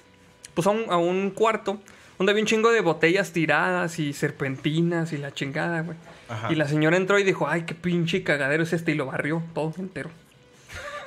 pues 0.54 0.68
a 0.68 0.70
un, 0.70 0.86
a 0.92 0.98
un 0.98 1.32
cuarto 1.32 1.82
donde 2.20 2.30
había 2.32 2.44
un 2.44 2.48
chingo 2.48 2.70
de 2.72 2.82
botellas 2.82 3.32
tiradas 3.32 3.98
y 3.98 4.14
serpentinas 4.14 5.14
y 5.14 5.18
la 5.18 5.34
chingada, 5.34 5.82
güey. 5.82 5.98
Ajá. 6.30 6.54
Y 6.54 6.56
la 6.56 6.68
señora 6.68 6.96
entró 6.96 7.18
y 7.18 7.24
dijo, 7.24 7.48
ay, 7.48 7.64
qué 7.64 7.74
pinche 7.74 8.22
cagadero 8.22 8.62
es 8.62 8.72
este. 8.72 8.92
Y 8.92 8.94
lo 8.94 9.08
barrió 9.08 9.42
todo 9.56 9.74
entero. 9.80 10.12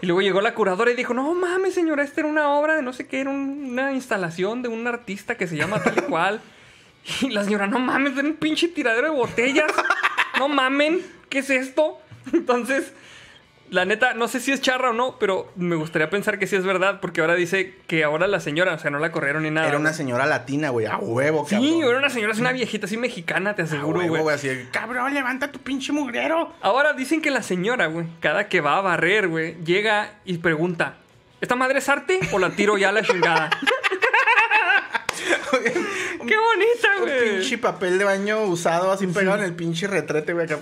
Y 0.03 0.07
luego 0.07 0.21
llegó 0.21 0.41
la 0.41 0.53
curadora 0.53 0.91
y 0.91 0.97
dijo, 0.97 1.15
no 1.15 1.33
mames, 1.33 1.75
señora, 1.75 2.03
esta 2.03 2.23
era 2.23 2.29
una 2.29 2.49
obra 2.55 2.75
de 2.75 2.83
no 2.83 2.93
sé 2.93 3.07
qué, 3.07 3.21
era 3.21 3.31
un- 3.31 3.69
una 3.71 3.93
instalación 3.93 4.63
de 4.63 4.69
un 4.69 4.85
artista 4.89 5.37
que 5.37 5.47
se 5.47 5.55
llama 5.57 5.81
tal 5.81 5.97
y 5.97 6.01
cual. 6.11 6.41
Y 7.21 7.29
la 7.31 7.45
señora, 7.45 7.69
no 7.69 7.79
mames, 7.79 8.19
era 8.19 8.27
un 8.27 8.35
pinche 8.35 8.67
tiradero 8.67 9.07
de 9.13 9.15
botellas. 9.17 9.71
No 10.41 10.49
mamen, 10.49 11.03
¿qué 11.29 11.39
es 11.39 11.51
esto? 11.51 12.01
Entonces, 12.33 12.93
la 13.71 13.85
neta, 13.85 14.15
no 14.15 14.27
sé 14.29 14.41
si 14.41 14.51
es 14.53 14.61
charra 14.61 14.91
o 14.91 14.93
no, 14.93 15.17
pero 15.19 15.51
me 15.57 15.77
gustaría 15.77 16.11
pensar 16.11 16.39
que 16.39 16.47
sí 16.47 16.57
es 16.57 16.65
verdad, 16.65 16.99
porque 17.01 17.21
ahora 17.21 17.35
dice 17.37 17.77
que 17.87 18.03
ahora 18.05 18.27
la 18.27 18.41
señora, 18.41 18.75
o 18.75 18.79
sea, 18.79 18.91
no 18.91 18.99
la 18.99 19.13
corrieron 19.13 19.45
ni 19.45 19.51
nada. 19.51 19.69
Era 19.69 19.79
una 19.79 19.93
señora 19.93 20.27
latina, 20.27 20.71
güey, 20.71 20.87
a 20.87 20.97
huevo, 20.99 21.47
Sí, 21.49 21.55
cabrón. 21.55 21.89
era 21.89 21.99
una 21.99 22.11
señora, 22.11 22.33
es 22.33 22.41
una 22.41 22.53
viejita 22.53 22.87
así 22.87 22.97
mexicana, 22.97 23.55
te 23.55 23.63
aseguro, 23.63 24.01
güey. 24.07 24.23
güey, 24.23 24.35
así, 24.35 24.49
cabrón, 24.73 25.15
levanta 25.15 25.53
tu 25.53 25.61
pinche 25.61 25.93
mugrero. 25.93 26.53
Ahora 26.63 26.93
dicen 26.95 27.23
que 27.23 27.31
la 27.31 27.43
señora, 27.43 27.87
güey, 27.87 28.07
cada 28.21 28.49
que 28.49 28.61
va 28.61 28.77
a 28.77 28.81
barrer, 28.81 29.29
güey, 29.29 29.57
llega 29.65 30.15
y 30.25 30.39
pregunta, 30.39 30.97
¿esta 31.41 31.55
madre 31.55 31.79
es 31.79 31.89
arte 31.89 32.19
o 32.33 32.39
la 32.41 32.51
tiro 32.51 32.77
ya 32.77 32.89
a 32.89 32.93
la 32.93 33.03
chingada? 33.03 33.51
¡Qué 35.51 36.37
bonita, 36.39 36.89
Un 36.99 37.03
güey! 37.05 37.31
pinche 37.39 37.59
papel 37.59 37.99
de 37.99 38.05
baño 38.05 38.43
usado 38.43 38.91
así 38.93 39.07
pegado 39.07 39.39
en 39.39 39.45
el 39.45 39.55
pinche 39.55 39.87
retrete, 39.87 40.33
güey, 40.33 40.47
acá. 40.47 40.59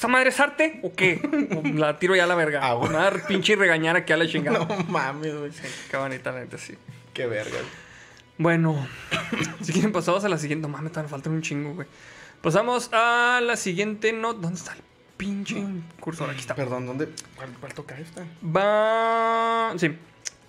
¿Esta 0.00 0.08
madre 0.08 0.30
es 0.30 0.40
arte 0.40 0.80
o 0.82 0.94
qué? 0.94 1.20
La 1.74 1.98
tiro 1.98 2.16
ya 2.16 2.24
a 2.24 2.26
la 2.26 2.34
verga. 2.34 2.60
Ah, 2.62 2.72
güey. 2.72 2.88
Me 2.88 2.94
va 2.96 3.02
a 3.02 3.10
dar 3.10 3.26
pinche 3.26 3.54
regañar 3.54 3.96
aquí 3.96 4.14
a 4.14 4.16
la 4.16 4.26
chingada. 4.26 4.60
No 4.60 4.84
mames, 4.88 5.36
güey. 5.36 5.50
Qué 5.90 5.96
bonita, 5.98 6.32
la 6.32 6.40
neta, 6.40 6.56
sí. 6.56 6.74
Qué 7.12 7.26
verga. 7.26 7.58
Bueno, 8.38 8.88
si 9.60 9.74
quieren 9.74 9.92
pasamos 9.92 10.24
a 10.24 10.30
la 10.30 10.38
siguiente. 10.38 10.62
No 10.66 10.72
mames, 10.72 10.92
todavía 10.92 11.10
falta 11.10 11.28
un 11.28 11.42
chingo, 11.42 11.74
güey. 11.74 11.86
Pasamos 12.40 12.88
a 12.94 13.40
la 13.42 13.56
siguiente 13.58 14.14
nota. 14.14 14.40
¿Dónde 14.40 14.56
está 14.58 14.72
el 14.72 14.80
pinche 15.18 15.62
cursor? 16.00 16.30
Aquí 16.30 16.40
está. 16.40 16.54
Perdón, 16.54 16.86
¿dónde? 16.86 17.10
¿Cuál, 17.36 17.50
cuál 17.60 17.74
toca 17.74 17.98
esta? 17.98 18.24
Va. 18.42 19.74
Sí. 19.76 19.98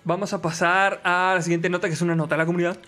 Vamos 0.04 0.32
a 0.32 0.40
pasar 0.40 1.02
a 1.04 1.34
la 1.36 1.42
siguiente 1.42 1.68
nota, 1.68 1.88
que 1.88 1.92
es 1.94 2.00
una 2.00 2.14
nota 2.16 2.36
de 2.36 2.38
la 2.38 2.46
comunidad. 2.46 2.78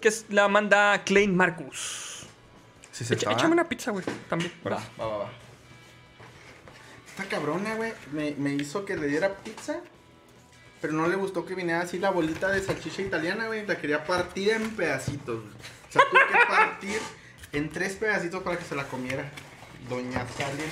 Que 0.00 0.08
es, 0.08 0.26
la 0.30 0.48
manda 0.48 1.04
Klein 1.04 1.36
Marcus. 1.36 2.26
Sí, 2.90 3.04
se 3.04 3.14
Echa- 3.14 3.30
échame 3.30 3.52
una 3.52 3.68
pizza, 3.68 3.92
güey. 3.92 4.04
También. 4.28 4.50
Va, 4.66 4.70
va, 4.98 5.06
va, 5.06 5.16
va. 5.18 5.30
Esta 7.16 7.28
cabrona, 7.28 7.76
güey, 7.76 7.92
me, 8.12 8.32
me 8.32 8.54
hizo 8.54 8.84
que 8.84 8.96
le 8.96 9.06
diera 9.06 9.36
pizza. 9.36 9.76
Pero 10.80 10.94
no 10.94 11.06
le 11.06 11.14
gustó 11.14 11.46
que 11.46 11.54
viniera 11.54 11.80
así 11.80 11.98
la 11.98 12.10
bolita 12.10 12.48
de 12.50 12.60
salchicha 12.60 13.02
italiana, 13.02 13.46
güey. 13.46 13.64
La 13.66 13.78
quería 13.78 14.04
partir 14.04 14.50
en 14.50 14.70
pedacitos. 14.70 15.40
güey. 15.40 15.54
O 15.54 15.92
sea, 15.92 16.02
tuve 16.10 16.20
que 16.26 16.46
partir 16.46 16.98
en 17.52 17.70
tres 17.70 17.94
pedacitos 17.94 18.42
para 18.42 18.58
que 18.58 18.64
se 18.64 18.74
la 18.74 18.84
comiera. 18.84 19.30
Doña 19.88 20.26
Salem. 20.36 20.68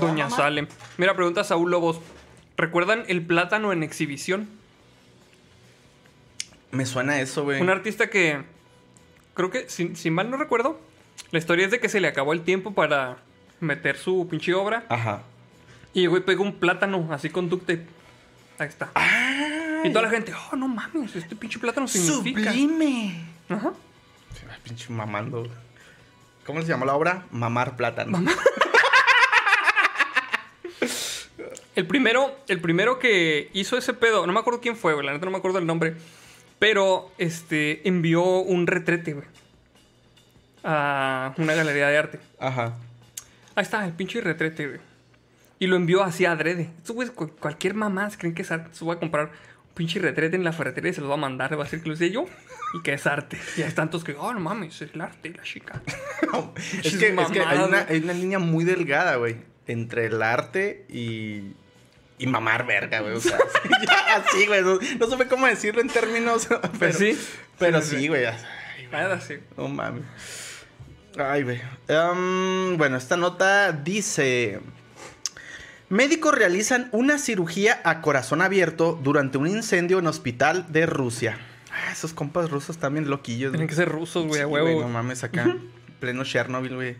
Doña 0.00 0.24
Mamá. 0.24 0.36
Salem. 0.36 0.66
Mira, 0.96 1.14
pregunta 1.14 1.44
Saúl 1.44 1.70
Lobos. 1.70 2.00
¿Recuerdan 2.56 3.04
el 3.06 3.24
plátano 3.24 3.72
en 3.72 3.82
exhibición? 3.82 4.48
Me 6.70 6.86
suena 6.86 7.20
eso, 7.20 7.44
güey. 7.44 7.60
Un 7.60 7.68
artista 7.70 8.08
que. 8.08 8.42
Creo 9.34 9.50
que, 9.50 9.68
si, 9.68 9.94
si 9.94 10.10
mal 10.10 10.30
no 10.30 10.38
recuerdo, 10.38 10.80
la 11.32 11.38
historia 11.38 11.66
es 11.66 11.70
de 11.70 11.80
que 11.80 11.88
se 11.88 12.00
le 12.00 12.08
acabó 12.08 12.32
el 12.32 12.42
tiempo 12.42 12.72
para 12.74 13.18
meter 13.60 13.96
su 13.96 14.26
pinche 14.28 14.54
obra. 14.54 14.84
Ajá. 14.88 15.22
Y 15.92 16.04
el 16.04 16.10
güey 16.10 16.24
pegó 16.24 16.42
un 16.44 16.54
plátano 16.54 17.08
así 17.10 17.30
con 17.30 17.48
duct 17.48 17.66
tape. 17.66 17.86
Ahí 18.58 18.68
está. 18.68 18.90
Y 19.84 19.90
toda 19.90 20.02
la 20.02 20.10
gente, 20.10 20.32
oh, 20.52 20.56
no 20.56 20.68
mames, 20.68 21.16
este 21.16 21.34
pinche 21.34 21.58
plátano 21.58 21.88
significa. 21.88 22.52
Sublime. 22.52 23.24
Ajá. 23.48 23.72
Se 24.38 24.46
va 24.46 24.54
pinche 24.62 24.92
mamando. 24.92 25.48
¿Cómo 26.44 26.62
se 26.62 26.68
llama 26.68 26.86
la 26.86 26.94
obra? 26.94 27.24
Mamar 27.30 27.76
plátano. 27.76 28.22
El 31.74 31.80
El 31.80 31.86
primero, 31.86 32.36
el 32.48 32.60
primero 32.60 32.98
que 32.98 33.48
hizo 33.54 33.78
ese 33.78 33.94
pedo, 33.94 34.26
no 34.26 34.34
me 34.34 34.40
acuerdo 34.40 34.60
quién 34.60 34.76
fue, 34.76 34.92
güey, 34.92 35.06
la 35.06 35.14
neta 35.14 35.24
no 35.24 35.30
me 35.30 35.38
acuerdo 35.38 35.58
el 35.58 35.64
nombre. 35.64 35.94
Pero 36.58 37.10
este 37.16 37.88
envió 37.88 38.22
un 38.22 38.66
retrete, 38.66 39.14
güey. 39.14 39.26
A 40.62 41.32
una 41.38 41.54
galería 41.54 41.88
de 41.88 41.96
arte. 41.96 42.20
Ajá. 42.38 42.74
Ahí 43.54 43.62
está, 43.62 43.86
el 43.86 43.94
pinche 43.94 44.20
retrete, 44.20 44.66
güey. 44.66 44.80
Y 45.60 45.66
lo 45.68 45.76
envió 45.76 46.02
así 46.02 46.24
adrede. 46.24 46.70
Estos 46.78 46.96
güeyes, 46.96 47.14
cu- 47.14 47.30
cualquier 47.38 47.74
mamá, 47.74 48.08
creen 48.18 48.34
que 48.34 48.42
es 48.42 48.50
arte. 48.50 48.70
Se 48.72 48.84
va 48.84 48.94
a 48.94 48.98
comprar 48.98 49.26
un 49.26 49.74
pinche 49.74 50.00
retrete 50.00 50.34
en 50.34 50.42
la 50.42 50.52
ferretería 50.52 50.90
y 50.90 50.94
se 50.94 51.00
lo 51.02 51.08
va 51.08 51.14
a 51.14 51.18
mandar. 51.18 51.50
Le 51.52 51.56
va 51.56 51.62
a 51.62 51.66
decir 51.66 51.82
que 51.82 51.88
lo 51.88 51.94
hice 51.94 52.10
yo 52.10 52.24
y 52.74 52.82
que 52.82 52.94
es 52.94 53.06
arte. 53.06 53.38
Y 53.56 53.62
hay 53.62 53.70
tantos 53.72 54.02
que, 54.02 54.14
oh, 54.18 54.32
no 54.32 54.40
mames, 54.40 54.80
es 54.80 54.90
el 54.94 55.00
arte, 55.00 55.32
la 55.36 55.42
chica. 55.44 55.82
es, 56.82 56.96
que, 56.96 57.08
es 57.14 57.30
que 57.30 57.40
hay, 57.40 57.58
una, 57.58 57.82
güey. 57.84 57.96
hay 57.96 58.02
una 58.02 58.12
línea 58.14 58.38
muy 58.38 58.64
delgada, 58.64 59.16
güey. 59.16 59.36
Entre 59.66 60.06
el 60.06 60.20
arte 60.22 60.86
y. 60.88 61.52
Y 62.18 62.26
mamar 62.26 62.66
verga, 62.66 63.00
güey. 63.00 63.14
O 63.14 63.20
sea, 63.20 63.38
ya 63.86 64.16
así, 64.16 64.46
güey. 64.46 64.62
No, 64.62 64.78
no 64.98 65.06
supe 65.06 65.26
cómo 65.26 65.46
decirlo 65.46 65.80
en 65.80 65.88
términos. 65.88 66.48
Pero, 66.78 66.92
sí. 66.92 67.18
Pero 67.58 67.80
Sí, 67.82 68.08
güey. 68.08 68.24
Nada, 68.90 69.20
sí. 69.20 69.34
No 69.56 69.68
mames. 69.68 70.04
Ay, 71.18 71.42
güey. 71.44 71.60
Em, 71.88 72.76
bueno, 72.76 72.96
esta 72.96 73.16
nota 73.16 73.72
dice... 73.72 74.60
Médicos 75.90 76.32
realizan 76.34 76.88
una 76.92 77.18
cirugía 77.18 77.80
a 77.84 78.00
corazón 78.00 78.42
abierto 78.42 78.98
durante 79.02 79.38
un 79.38 79.46
incendio 79.48 79.98
en 79.98 80.06
hospital 80.06 80.66
de 80.70 80.86
Rusia. 80.86 81.36
Ah, 81.72 81.90
esos 81.92 82.12
compas 82.14 82.48
rusos 82.50 82.78
también 82.78 83.10
loquillos. 83.10 83.50
Tienen 83.52 83.66
güey. 83.66 83.68
que 83.68 83.74
ser 83.74 83.88
rusos, 83.88 84.24
güey, 84.26 84.36
Sí, 84.38 84.42
a 84.42 84.46
huevo. 84.46 84.66
güey, 84.66 84.78
no 84.80 84.88
mames, 84.88 85.24
acá. 85.24 85.56
pleno 85.98 86.24
Chernobyl, 86.24 86.74
güey. 86.76 86.96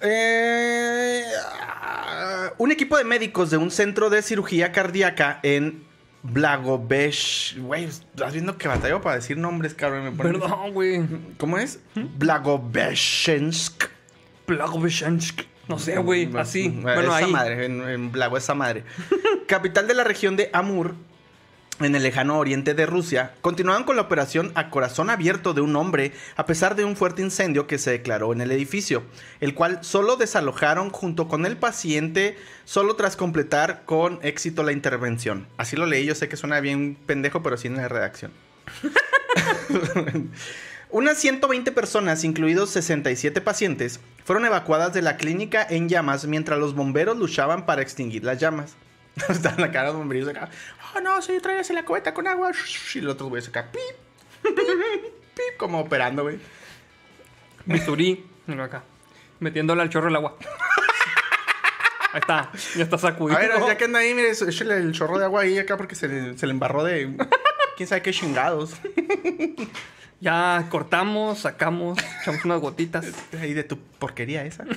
Eh, 0.00 1.22
un 2.58 2.70
equipo 2.72 2.96
de 2.98 3.04
médicos 3.04 3.50
de 3.50 3.56
un 3.56 3.70
centro 3.70 4.10
de 4.10 4.22
cirugía 4.22 4.72
cardíaca 4.72 5.40
en 5.42 5.84
Blagovesh. 6.24 7.56
Güey, 7.60 7.84
estás 7.84 8.32
viendo 8.32 8.58
que 8.58 8.66
batallo 8.68 9.00
para 9.00 9.16
decir 9.16 9.36
nombres, 9.36 9.74
cabrón. 9.74 10.04
Me 10.04 10.12
Perdón, 10.12 10.72
güey. 10.72 11.02
¿Cómo 11.38 11.58
es? 11.58 11.78
Blagoveshensk. 11.94 13.84
Blagoveshensk. 14.46 15.42
No 15.68 15.78
sé, 15.78 15.96
güey. 15.98 16.28
Así. 16.36 16.68
Bueno, 16.68 16.82
Bueno, 16.82 17.16
esa 17.16 17.26
ahí. 17.26 17.32
madre, 17.32 17.66
en, 17.66 17.82
en 17.88 18.12
Blago, 18.12 18.36
esa 18.36 18.54
madre. 18.54 18.84
Capital 19.46 19.86
de 19.86 19.94
la 19.94 20.04
región 20.04 20.36
de 20.36 20.50
Amur, 20.52 20.94
en 21.80 21.94
el 21.94 22.02
lejano 22.02 22.38
oriente 22.38 22.74
de 22.74 22.86
Rusia, 22.86 23.34
continuaban 23.40 23.84
con 23.84 23.94
la 23.96 24.02
operación 24.02 24.50
a 24.56 24.68
corazón 24.70 25.10
abierto 25.10 25.54
de 25.54 25.60
un 25.60 25.76
hombre 25.76 26.12
a 26.36 26.44
pesar 26.44 26.74
de 26.74 26.84
un 26.84 26.96
fuerte 26.96 27.22
incendio 27.22 27.66
que 27.68 27.78
se 27.78 27.92
declaró 27.92 28.32
en 28.32 28.40
el 28.40 28.50
edificio, 28.50 29.04
el 29.40 29.54
cual 29.54 29.78
solo 29.82 30.16
desalojaron 30.16 30.90
junto 30.90 31.28
con 31.28 31.46
el 31.46 31.56
paciente 31.56 32.36
solo 32.64 32.96
tras 32.96 33.14
completar 33.14 33.82
con 33.84 34.18
éxito 34.22 34.64
la 34.64 34.72
intervención. 34.72 35.46
Así 35.56 35.76
lo 35.76 35.86
leí, 35.86 36.04
yo 36.04 36.14
sé 36.16 36.28
que 36.28 36.36
suena 36.36 36.58
bien 36.60 36.96
pendejo, 37.06 37.42
pero 37.44 37.56
sí 37.56 37.68
en 37.68 37.76
la 37.76 37.86
redacción. 37.88 38.32
Unas 40.90 41.18
120 41.18 41.70
personas, 41.72 42.24
incluidos 42.24 42.70
67 42.70 43.40
pacientes, 43.42 44.00
fueron 44.24 44.46
evacuadas 44.46 44.94
de 44.94 45.02
la 45.02 45.16
clínica 45.18 45.66
en 45.68 45.88
llamas 45.88 46.24
mientras 46.26 46.58
los 46.58 46.74
bomberos 46.74 47.16
luchaban 47.18 47.66
para 47.66 47.82
extinguir 47.82 48.24
las 48.24 48.38
llamas. 48.38 48.74
Están 49.28 49.60
la 49.60 49.70
cara 49.70 49.90
de 49.90 49.96
bomberos 49.96 50.28
acá. 50.28 50.48
Oh, 50.96 51.00
no, 51.00 51.20
sí, 51.20 51.38
tráigase 51.42 51.74
la 51.74 51.84
cubeta 51.84 52.14
con 52.14 52.26
agua. 52.26 52.52
Y 52.94 53.00
los 53.00 53.14
otros 53.14 53.28
güeyes 53.28 53.48
acá. 53.48 53.70
Pip, 53.70 53.80
pip, 54.42 54.56
pip, 54.56 55.56
como 55.58 55.80
operando, 55.80 56.22
güey. 56.22 56.38
Bisturí. 57.66 58.24
Mira 58.46 58.64
acá. 58.64 58.82
Metiéndole 59.40 59.82
al 59.82 59.90
chorro 59.90 60.08
el 60.08 60.16
agua. 60.16 60.36
Ahí 62.14 62.20
está. 62.20 62.50
Ya 62.76 62.84
está 62.84 62.96
A 62.96 62.98
sacudido. 62.98 63.38
ver, 63.38 63.50
ya 63.66 63.76
que 63.76 63.84
anda 63.84 63.98
ahí, 63.98 64.14
mire, 64.14 64.30
échale 64.30 64.76
el 64.78 64.92
chorro 64.92 65.18
de 65.18 65.26
agua 65.26 65.42
ahí 65.42 65.58
acá 65.58 65.76
porque 65.76 65.94
se 65.94 66.08
le, 66.08 66.38
se 66.38 66.46
le 66.46 66.52
embarró 66.52 66.82
de. 66.82 67.14
¿Quién 67.76 67.86
sabe 67.88 68.00
qué 68.00 68.12
chingados? 68.12 68.72
Ya 70.20 70.66
cortamos, 70.68 71.40
sacamos, 71.40 71.98
echamos 72.22 72.44
unas 72.44 72.60
gotitas. 72.60 73.06
Ahí 73.40 73.54
de 73.54 73.64
tu 73.64 73.78
porquería 73.98 74.44
esa. 74.44 74.64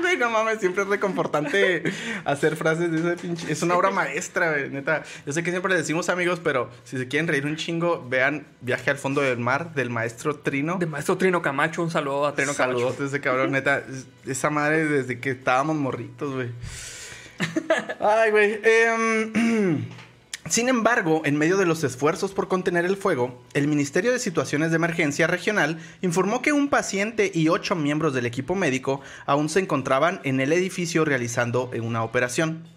Güey, 0.00 0.18
no 0.18 0.28
mames, 0.28 0.60
siempre 0.60 0.82
es 0.82 0.88
reconfortante 0.88 1.82
hacer 2.26 2.56
frases 2.56 2.90
de 2.92 2.98
ese 2.98 3.16
pinche. 3.20 3.50
Es 3.50 3.62
una 3.62 3.74
obra 3.74 3.90
maestra, 3.90 4.50
güey, 4.50 4.68
neta. 4.68 5.02
Yo 5.24 5.32
sé 5.32 5.42
que 5.42 5.50
siempre 5.50 5.72
le 5.72 5.78
decimos 5.78 6.10
amigos, 6.10 6.40
pero 6.44 6.68
si 6.84 6.98
se 6.98 7.08
quieren 7.08 7.26
reír 7.26 7.46
un 7.46 7.56
chingo, 7.56 8.04
vean 8.06 8.46
Viaje 8.60 8.90
al 8.90 8.98
fondo 8.98 9.22
del 9.22 9.38
mar 9.38 9.72
del 9.74 9.88
maestro 9.88 10.36
Trino. 10.36 10.76
De 10.76 10.84
maestro 10.86 11.16
Trino 11.16 11.40
Camacho, 11.40 11.82
un 11.82 11.90
saludo 11.90 12.26
a 12.26 12.34
Trino 12.34 12.54
Camacho. 12.54 12.78
Saludos 12.80 13.00
ese 13.00 13.20
cabrón, 13.22 13.52
neta. 13.52 13.78
es- 13.78 14.06
Esa 14.30 14.50
madre 14.50 14.84
desde 14.84 15.18
que 15.20 15.30
estábamos 15.30 15.76
morritos, 15.76 16.34
güey. 16.34 16.50
Ay, 18.00 18.30
güey. 18.30 18.60
em, 18.62 19.86
sin 20.48 20.68
embargo, 20.68 21.22
en 21.24 21.38
medio 21.38 21.56
de 21.56 21.64
los 21.64 21.84
esfuerzos 21.84 22.32
por 22.32 22.48
contener 22.48 22.84
el 22.84 22.98
fuego, 22.98 23.42
el 23.54 23.66
Ministerio 23.66 24.12
de 24.12 24.18
Situaciones 24.18 24.70
de 24.70 24.76
Emergencia 24.76 25.26
Regional 25.26 25.78
informó 26.02 26.42
que 26.42 26.52
un 26.52 26.68
paciente 26.68 27.30
y 27.32 27.48
ocho 27.48 27.74
miembros 27.74 28.12
del 28.12 28.26
equipo 28.26 28.54
médico 28.54 29.00
aún 29.24 29.48
se 29.48 29.60
encontraban 29.60 30.20
en 30.22 30.40
el 30.40 30.52
edificio 30.52 31.06
realizando 31.06 31.70
una 31.82 32.04
operación. 32.04 32.68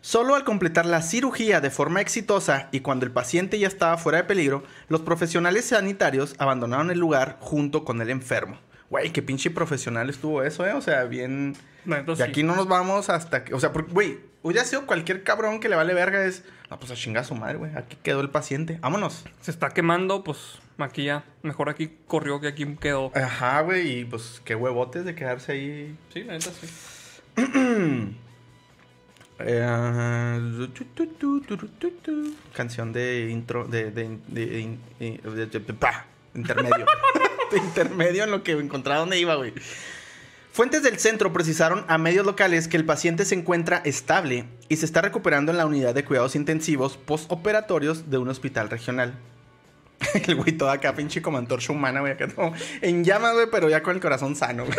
Solo 0.00 0.34
al 0.34 0.44
completar 0.44 0.84
la 0.84 1.00
cirugía 1.00 1.60
de 1.60 1.70
forma 1.70 2.00
exitosa 2.00 2.68
y 2.72 2.80
cuando 2.80 3.06
el 3.06 3.12
paciente 3.12 3.58
ya 3.58 3.68
estaba 3.68 3.98
fuera 3.98 4.18
de 4.18 4.24
peligro, 4.24 4.64
los 4.88 5.00
profesionales 5.00 5.66
sanitarios 5.66 6.34
abandonaron 6.38 6.90
el 6.90 6.98
lugar 6.98 7.38
junto 7.40 7.84
con 7.84 8.00
el 8.02 8.10
enfermo. 8.10 8.58
Güey, 8.90 9.12
qué 9.12 9.22
pinche 9.22 9.50
profesional 9.50 10.10
estuvo 10.10 10.42
eso, 10.42 10.66
¿eh? 10.66 10.72
O 10.72 10.80
sea, 10.80 11.04
bien... 11.04 11.56
No, 11.84 11.96
entonces 11.96 12.18
De 12.18 12.24
sí. 12.24 12.30
aquí 12.30 12.42
no 12.42 12.54
nos 12.56 12.68
vamos 12.68 13.10
hasta 13.10 13.44
que... 13.44 13.54
O 13.54 13.60
sea, 13.60 13.72
porque, 13.72 13.92
güey, 13.92 14.18
hubiera 14.46 14.64
sido 14.64 14.86
cualquier 14.86 15.22
cabrón 15.22 15.60
que 15.60 15.68
le 15.68 15.76
vale 15.76 15.92
verga 15.94 16.24
es... 16.24 16.44
No, 16.70 16.78
pues 16.80 16.90
a 16.90 16.94
chingar 16.94 17.22
a 17.22 17.26
su 17.26 17.34
madre, 17.34 17.56
güey. 17.58 17.70
Aquí 17.76 17.96
quedó 18.02 18.20
el 18.20 18.30
paciente. 18.30 18.78
Vámonos. 18.80 19.24
Se 19.40 19.50
está 19.50 19.70
quemando, 19.70 20.24
pues 20.24 20.58
aquí 20.78 21.04
ya. 21.04 21.24
Mejor 21.42 21.68
aquí 21.68 21.96
corrió 22.06 22.40
que 22.40 22.48
aquí 22.48 22.66
quedó. 22.80 23.12
Ajá, 23.14 23.60
güey. 23.62 24.00
Y 24.00 24.04
pues 24.04 24.40
qué 24.44 24.54
huevotes 24.54 25.04
de 25.04 25.14
quedarse 25.14 25.52
ahí 25.52 25.96
Sí, 26.12 26.24
la 26.24 26.32
neta 26.34 26.50
sí. 26.52 26.66
Eh, 29.38 30.40
tu, 30.74 31.06
tu, 31.06 31.40
tu. 31.90 32.34
Canción 32.54 32.92
de 32.92 33.28
intro, 33.30 33.66
de, 33.66 33.90
de, 33.90 34.18
de- 34.28 34.46
de- 34.98 35.20
de- 35.22 35.46
de- 35.46 35.60
de- 35.60 35.74
pa, 35.74 36.06
intermedio. 36.34 36.86
de 37.50 37.58
intermedio 37.58 38.24
en 38.24 38.30
lo 38.30 38.42
que 38.42 38.52
encontraba 38.52 39.00
dónde 39.00 39.18
iba, 39.18 39.34
güey. 39.34 39.52
Fuentes 40.56 40.82
del 40.82 40.98
centro 40.98 41.34
precisaron 41.34 41.84
a 41.86 41.98
medios 41.98 42.24
locales 42.24 42.66
que 42.66 42.78
el 42.78 42.86
paciente 42.86 43.26
se 43.26 43.34
encuentra 43.34 43.82
estable 43.84 44.46
y 44.70 44.76
se 44.76 44.86
está 44.86 45.02
recuperando 45.02 45.52
en 45.52 45.58
la 45.58 45.66
unidad 45.66 45.94
de 45.94 46.02
cuidados 46.02 46.34
intensivos 46.34 46.96
postoperatorios 46.96 48.08
de 48.08 48.16
un 48.16 48.30
hospital 48.30 48.70
regional. 48.70 49.18
El 50.14 50.34
güey 50.34 50.52
todo 50.52 50.70
acá, 50.70 50.94
pinche 50.94 51.20
como 51.20 51.36
antorcha 51.36 51.74
humana, 51.74 52.00
güey, 52.00 52.14
acá 52.14 52.28
todo 52.28 52.54
en 52.80 53.04
llamas, 53.04 53.34
güey, 53.34 53.48
pero 53.52 53.68
ya 53.68 53.82
con 53.82 53.96
el 53.96 54.00
corazón 54.00 54.34
sano, 54.34 54.64
güey. 54.64 54.78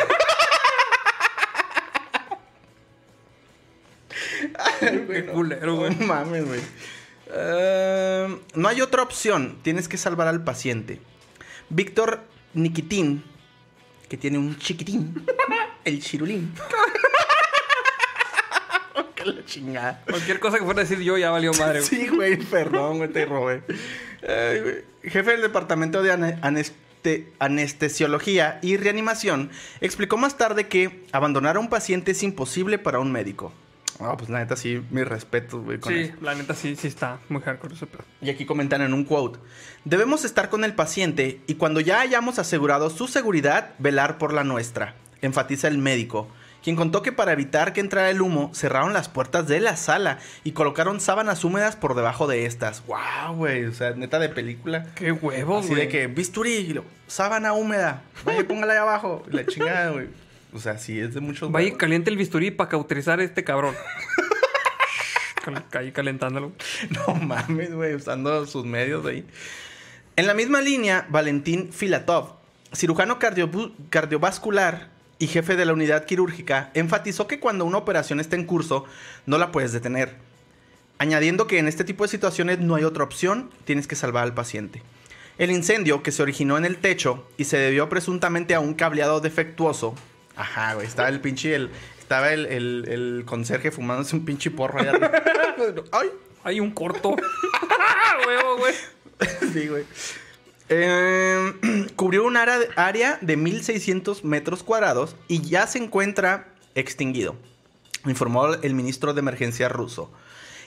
Ay, 4.82 4.98
güey, 5.06 5.26
Qué 5.28 5.32
culero, 5.32 5.76
güey. 5.76 5.96
No 5.96 6.08
mames, 6.08 6.44
güey. 6.44 6.62
Eh, 7.28 8.40
no 8.56 8.68
hay 8.68 8.82
otra 8.82 9.04
opción. 9.04 9.60
Tienes 9.62 9.88
que 9.88 9.98
salvar 9.98 10.28
al 10.28 10.44
paciente. 10.44 11.00
Víctor 11.70 12.22
Nikitin, 12.56 13.24
que 14.10 14.18
tiene 14.18 14.38
un 14.38 14.58
chiquitín, 14.58 15.26
el 15.84 16.02
chirulín. 16.02 16.54
la 19.26 19.44
chingada. 19.46 20.04
Cualquier 20.10 20.40
cosa 20.40 20.58
que 20.58 20.64
fuera 20.64 20.80
a 20.82 20.84
decir 20.86 21.00
yo 21.02 21.18
ya 21.18 21.30
valió 21.32 21.52
madre. 21.54 21.80
güey. 21.82 21.90
Sí, 21.90 22.08
güey, 22.08 22.38
perdón, 22.38 22.98
güey, 23.00 23.10
te 23.12 23.26
robé. 23.26 23.62
Ay, 24.28 24.60
güey. 24.62 24.76
Jefe 25.04 25.32
del 25.32 25.42
departamento 25.42 26.02
de 26.02 26.14
ane- 26.14 26.40
aneste- 26.42 27.28
anestesiología 27.40 28.60
y 28.62 28.78
reanimación 28.78 29.50
explicó 29.82 30.16
más 30.18 30.38
tarde 30.38 30.68
que 30.68 31.04
abandonar 31.12 31.58
a 31.58 31.60
un 31.60 31.70
paciente 31.70 32.12
es 32.12 32.24
imposible 32.24 32.78
para 32.78 33.00
un 33.00 33.12
médico. 33.12 33.52
Ah, 34.00 34.16
pues 34.18 34.30
la 34.30 34.40
neta 34.40 34.56
sí, 34.56 34.82
mis 34.92 35.08
respetos, 35.08 35.64
güey, 35.64 35.80
con 35.80 35.92
Sí, 35.92 36.00
eso. 36.02 36.14
la 36.22 36.36
neta 36.36 36.54
sí, 36.54 36.76
sí 36.76 36.88
está 36.88 37.18
muy 37.30 37.42
hardcore 37.42 37.74
ese 37.74 37.88
pedo. 37.88 38.04
Y 38.22 38.30
aquí 38.30 38.46
comentan 38.46 38.82
en 38.82 38.94
un 38.94 39.04
quote. 39.06 39.40
Debemos 39.86 40.24
estar 40.26 40.50
con 40.50 40.64
el 40.64 40.74
paciente 40.76 41.42
y 41.48 41.56
cuando 41.56 41.80
ya 41.80 42.02
hayamos 42.02 42.38
asegurado 42.40 42.90
su 42.90 43.08
seguridad, 43.08 43.72
velar 43.80 44.18
por 44.18 44.34
la 44.34 44.44
nuestra, 44.44 44.96
enfatiza 45.22 45.68
el 45.68 45.78
médico, 45.80 46.28
quien 46.64 46.76
contó 46.76 47.02
que 47.02 47.12
para 47.12 47.32
evitar 47.32 47.72
que 47.72 47.80
entrara 47.80 48.10
el 48.10 48.22
humo, 48.22 48.52
cerraron 48.54 48.92
las 48.94 49.08
puertas 49.10 49.48
de 49.48 49.62
la 49.62 49.78
sala 49.78 50.20
y 50.44 50.52
colocaron 50.52 51.00
sábanas 51.00 51.44
húmedas 51.46 51.76
por 51.76 51.96
debajo 51.96 52.28
de 52.28 52.46
estas. 52.46 52.84
¡Wow, 52.86 53.36
güey! 53.36 53.66
O 53.66 53.74
sea, 53.74 53.92
neta 53.92 54.20
de 54.20 54.28
película. 54.30 54.86
Qué 54.96 55.12
huevos, 55.12 55.62
Así 55.66 55.70
güey. 55.70 55.82
de 55.84 55.88
que, 55.88 56.08
bisturí, 56.08 56.78
sábana 57.08 57.54
húmeda, 57.54 58.02
vaya, 58.26 58.46
póngala 58.48 58.74
ahí 58.74 58.80
abajo. 58.80 59.24
La 59.32 59.46
chingada, 59.46 59.92
güey. 59.92 60.08
O 60.54 60.60
sea, 60.60 60.78
sí, 60.78 61.00
es 61.00 61.14
de 61.14 61.20
muchos... 61.20 61.52
Vaya 61.52 61.68
y 61.68 61.72
caliente 61.74 62.10
el 62.10 62.18
bisturí 62.18 62.52
para 62.52 62.70
cauterizar 62.70 63.20
a 63.20 63.24
este 63.24 63.44
cabrón. 63.44 63.76
Ahí 65.74 65.92
calentándolo. 65.92 66.52
No 67.08 67.16
mames, 67.16 67.74
güey, 67.74 67.96
usando 67.96 68.46
sus 68.46 68.66
medios 68.66 69.06
ahí. 69.06 69.26
En 70.16 70.28
la 70.28 70.34
misma 70.34 70.62
línea, 70.62 71.06
Valentín 71.10 71.72
Filatov, 71.72 72.38
cirujano 72.74 73.20
cardiovascular 73.20 74.90
y 75.20 75.28
jefe 75.28 75.56
de 75.56 75.66
la 75.66 75.74
unidad 75.74 76.06
quirúrgica, 76.06 76.72
enfatizó 76.74 77.28
que 77.28 77.40
cuando 77.40 77.66
una 77.66 77.78
operación 77.78 78.20
está 78.20 78.36
en 78.36 78.46
curso, 78.46 78.86
no 79.26 79.38
la 79.38 79.52
puedes 79.52 79.74
detener. 79.74 80.16
Añadiendo 81.00 81.46
que 81.46 81.60
en 81.60 81.68
este 81.68 81.84
tipo 81.84 82.04
de 82.04 82.10
situaciones 82.10 82.60
no 82.60 82.76
hay 82.76 82.84
otra 82.84 83.04
opción, 83.04 83.52
tienes 83.66 83.88
que 83.88 83.96
salvar 83.96 84.24
al 84.24 84.34
paciente. 84.34 84.82
El 85.38 85.52
incendio, 85.52 86.02
que 86.02 86.12
se 86.12 86.24
originó 86.24 86.58
en 86.58 86.66
el 86.66 86.78
techo 86.78 87.28
y 87.38 87.44
se 87.44 87.58
debió 87.58 87.90
presuntamente 87.90 88.56
a 88.56 88.60
un 88.60 88.74
cableado 88.74 89.20
defectuoso. 89.20 89.94
Ajá, 90.38 90.76
güey, 90.76 90.86
estaba 90.88 91.10
el 91.10 91.20
pinche, 91.20 91.56
el, 91.56 91.70
estaba 92.00 92.32
el, 92.32 92.46
el, 92.46 92.86
el 92.88 93.24
conserje 93.26 93.72
fumándose 93.72 94.16
un 94.16 94.24
pinche 94.24 94.52
porro 94.52 94.80
allá 94.80 94.92
arriba. 94.92 95.12
¡Ay! 95.92 96.10
Hay 96.44 96.60
un 96.60 96.72
corto. 96.72 97.10
Huevo, 98.28 98.58
güey. 98.58 98.74
sí, 99.54 99.68
güey. 99.68 99.84
Eh, 100.70 101.54
cubrió 101.96 102.26
un 102.26 102.38
área, 102.38 102.60
área 102.76 103.18
de 103.22 103.38
1600 103.38 104.24
metros 104.24 104.64
cuadrados 104.64 105.16
y 105.28 105.42
ya 105.42 105.66
se 105.68 105.80
encuentra 105.80 106.50
extinguido, 106.76 107.36
informó 108.06 108.54
el 108.54 108.74
ministro 108.74 109.14
de 109.14 109.20
Emergencia 109.20 109.70
ruso. 109.70 110.12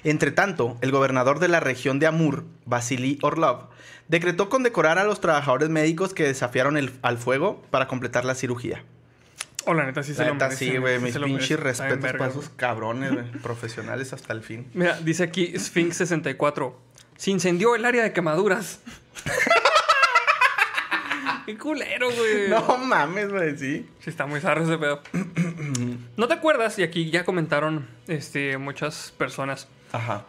Entre 0.03 0.31
tanto, 0.33 0.79
el 0.81 0.91
gobernador 0.93 1.39
de 1.39 1.49
la 1.49 1.61
región 1.61 1.99
de 1.99 2.07
Amur, 2.07 2.45
Vasily 2.65 3.19
Orlov, 3.23 3.69
decretó 4.09 4.49
condecorar 4.49 4.99
a 4.99 5.05
los 5.05 5.21
trabajadores 5.21 5.69
médicos 5.69 6.15
que 6.15 6.25
desafiaron 6.25 6.77
el- 6.79 6.99
al 7.03 7.19
fuego 7.19 7.63
para 7.71 7.87
completar 7.87 8.25
la 8.25 8.35
cirugía. 8.35 8.83
O 9.71 9.75
la 9.75 9.87
neta 9.87 10.03
sí 10.03 10.15
se 10.15 10.23
La 10.23 10.29
lo 10.31 10.35
neta, 10.35 10.51
sí, 10.51 10.77
güey, 10.79 10.99
sí 10.99 11.05
mis 11.05 11.17
pinches 11.17 11.61
respetos 11.61 12.11
para 12.11 12.27
esos 12.27 12.49
cabrones, 12.49 13.13
profesionales 13.43 14.13
hasta 14.13 14.33
el 14.33 14.43
fin. 14.43 14.67
Mira, 14.75 14.99
dice 15.01 15.23
aquí 15.23 15.57
Sphinx 15.57 15.97
64. 15.99 16.77
Se 17.17 17.31
incendió 17.31 17.77
el 17.77 17.85
área 17.85 18.03
de 18.03 18.13
quemaduras. 18.13 18.81
Qué 21.47 21.57
culero, 21.57 22.11
güey. 22.11 22.49
No 22.49 22.79
mames, 22.79 23.31
güey, 23.31 23.57
sí. 23.57 23.89
Sí, 24.01 24.11
está 24.11 24.27
muy 24.27 24.41
zarro 24.41 24.65
ese 24.65 24.77
pedo. 24.77 25.03
¿No 26.17 26.27
te 26.27 26.35
acuerdas? 26.35 26.77
Y 26.81 26.83
aquí 26.83 27.09
ya 27.13 27.25
comentaron 27.25 27.87
este, 28.09 28.59
muchas 28.59 29.15
personas. 29.17 29.69
Ajá. 29.93 30.25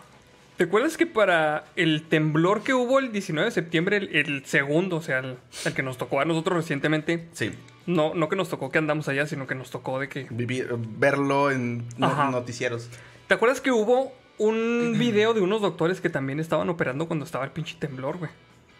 ¿Te 0.57 0.65
acuerdas 0.65 0.97
que 0.97 1.07
para 1.07 1.63
el 1.75 2.03
temblor 2.03 2.61
que 2.61 2.75
hubo 2.75 2.99
el 2.99 3.11
19 3.11 3.45
de 3.47 3.51
septiembre, 3.51 3.97
el, 3.97 4.15
el 4.15 4.45
segundo, 4.45 4.97
o 4.97 5.01
sea, 5.01 5.17
el, 5.17 5.37
el 5.65 5.73
que 5.73 5.81
nos 5.81 5.97
tocó 5.97 6.21
a 6.21 6.25
nosotros 6.25 6.57
recientemente, 6.57 7.27
Sí. 7.33 7.53
No, 7.85 8.13
no 8.13 8.29
que 8.29 8.35
nos 8.35 8.49
tocó 8.49 8.69
que 8.69 8.77
andamos 8.77 9.07
allá, 9.07 9.25
sino 9.27 9.47
que 9.47 9.55
nos 9.55 9.69
tocó 9.71 9.99
de 9.99 10.09
que... 10.09 10.27
Vivir, 10.29 10.69
verlo 10.77 11.51
en 11.51 11.85
no- 11.97 12.31
noticieros. 12.31 12.89
¿Te 13.27 13.33
acuerdas 13.33 13.61
que 13.61 13.71
hubo 13.71 14.13
un 14.37 14.95
video 14.99 15.33
de 15.33 15.41
unos 15.41 15.61
doctores 15.61 16.01
que 16.01 16.09
también 16.09 16.39
estaban 16.39 16.69
operando 16.69 17.07
cuando 17.07 17.25
estaba 17.25 17.45
el 17.45 17.51
pinche 17.51 17.75
temblor, 17.79 18.17
güey? 18.17 18.31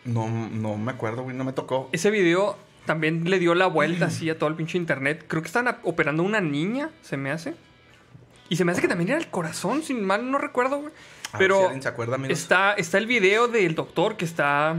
No, 0.06 0.28
no 0.30 0.78
me 0.78 0.92
acuerdo, 0.92 1.24
güey, 1.24 1.36
no 1.36 1.44
me 1.44 1.54
tocó. 1.54 1.90
Ese 1.92 2.10
video 2.12 2.58
también 2.86 3.30
le 3.30 3.38
dio 3.40 3.54
la 3.54 3.68
vuelta 3.68 4.06
así 4.06 4.30
a 4.30 4.38
todo 4.40 4.50
el 4.50 4.56
pinche 4.56 4.78
internet. 4.78 5.26
Creo 5.28 5.42
que 5.42 5.48
estaban 5.48 5.68
a- 5.68 5.80
operando 5.84 6.24
una 6.24 6.42
niña, 6.42 6.90
se 7.02 7.18
me 7.18 7.32
hace. 7.32 7.54
Y 8.50 8.56
se 8.58 8.66
me 8.66 8.72
hace 8.74 8.82
que 8.82 8.88
también 8.88 9.10
era 9.12 9.20
el 9.20 9.28
corazón, 9.28 9.82
sin 9.84 10.04
mal 10.04 10.30
no 10.30 10.38
recuerdo, 10.38 10.80
güey. 10.82 10.92
A 11.32 11.38
ver 11.38 11.50
si 11.52 11.58
Pero 11.60 11.82
se 11.82 11.88
acuerda, 11.88 12.18
está, 12.28 12.74
está 12.74 12.98
el 12.98 13.06
video 13.06 13.48
del 13.48 13.76
doctor 13.76 14.18
que 14.18 14.26
está 14.26 14.76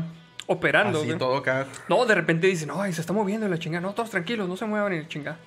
operando, 0.46 1.00
Así 1.02 1.12
todo 1.18 1.36
acá. 1.36 1.66
No, 1.88 2.04
de 2.06 2.14
repente 2.14 2.46
dicen, 2.46 2.68
no, 2.68 2.82
se 2.92 3.00
está 3.00 3.12
moviendo 3.12 3.48
la 3.48 3.58
chingada. 3.58 3.80
No, 3.80 3.92
todos 3.94 4.10
tranquilos, 4.10 4.48
no 4.48 4.56
se 4.56 4.64
muevan 4.66 4.96
la 5.00 5.08
chingada. 5.08 5.38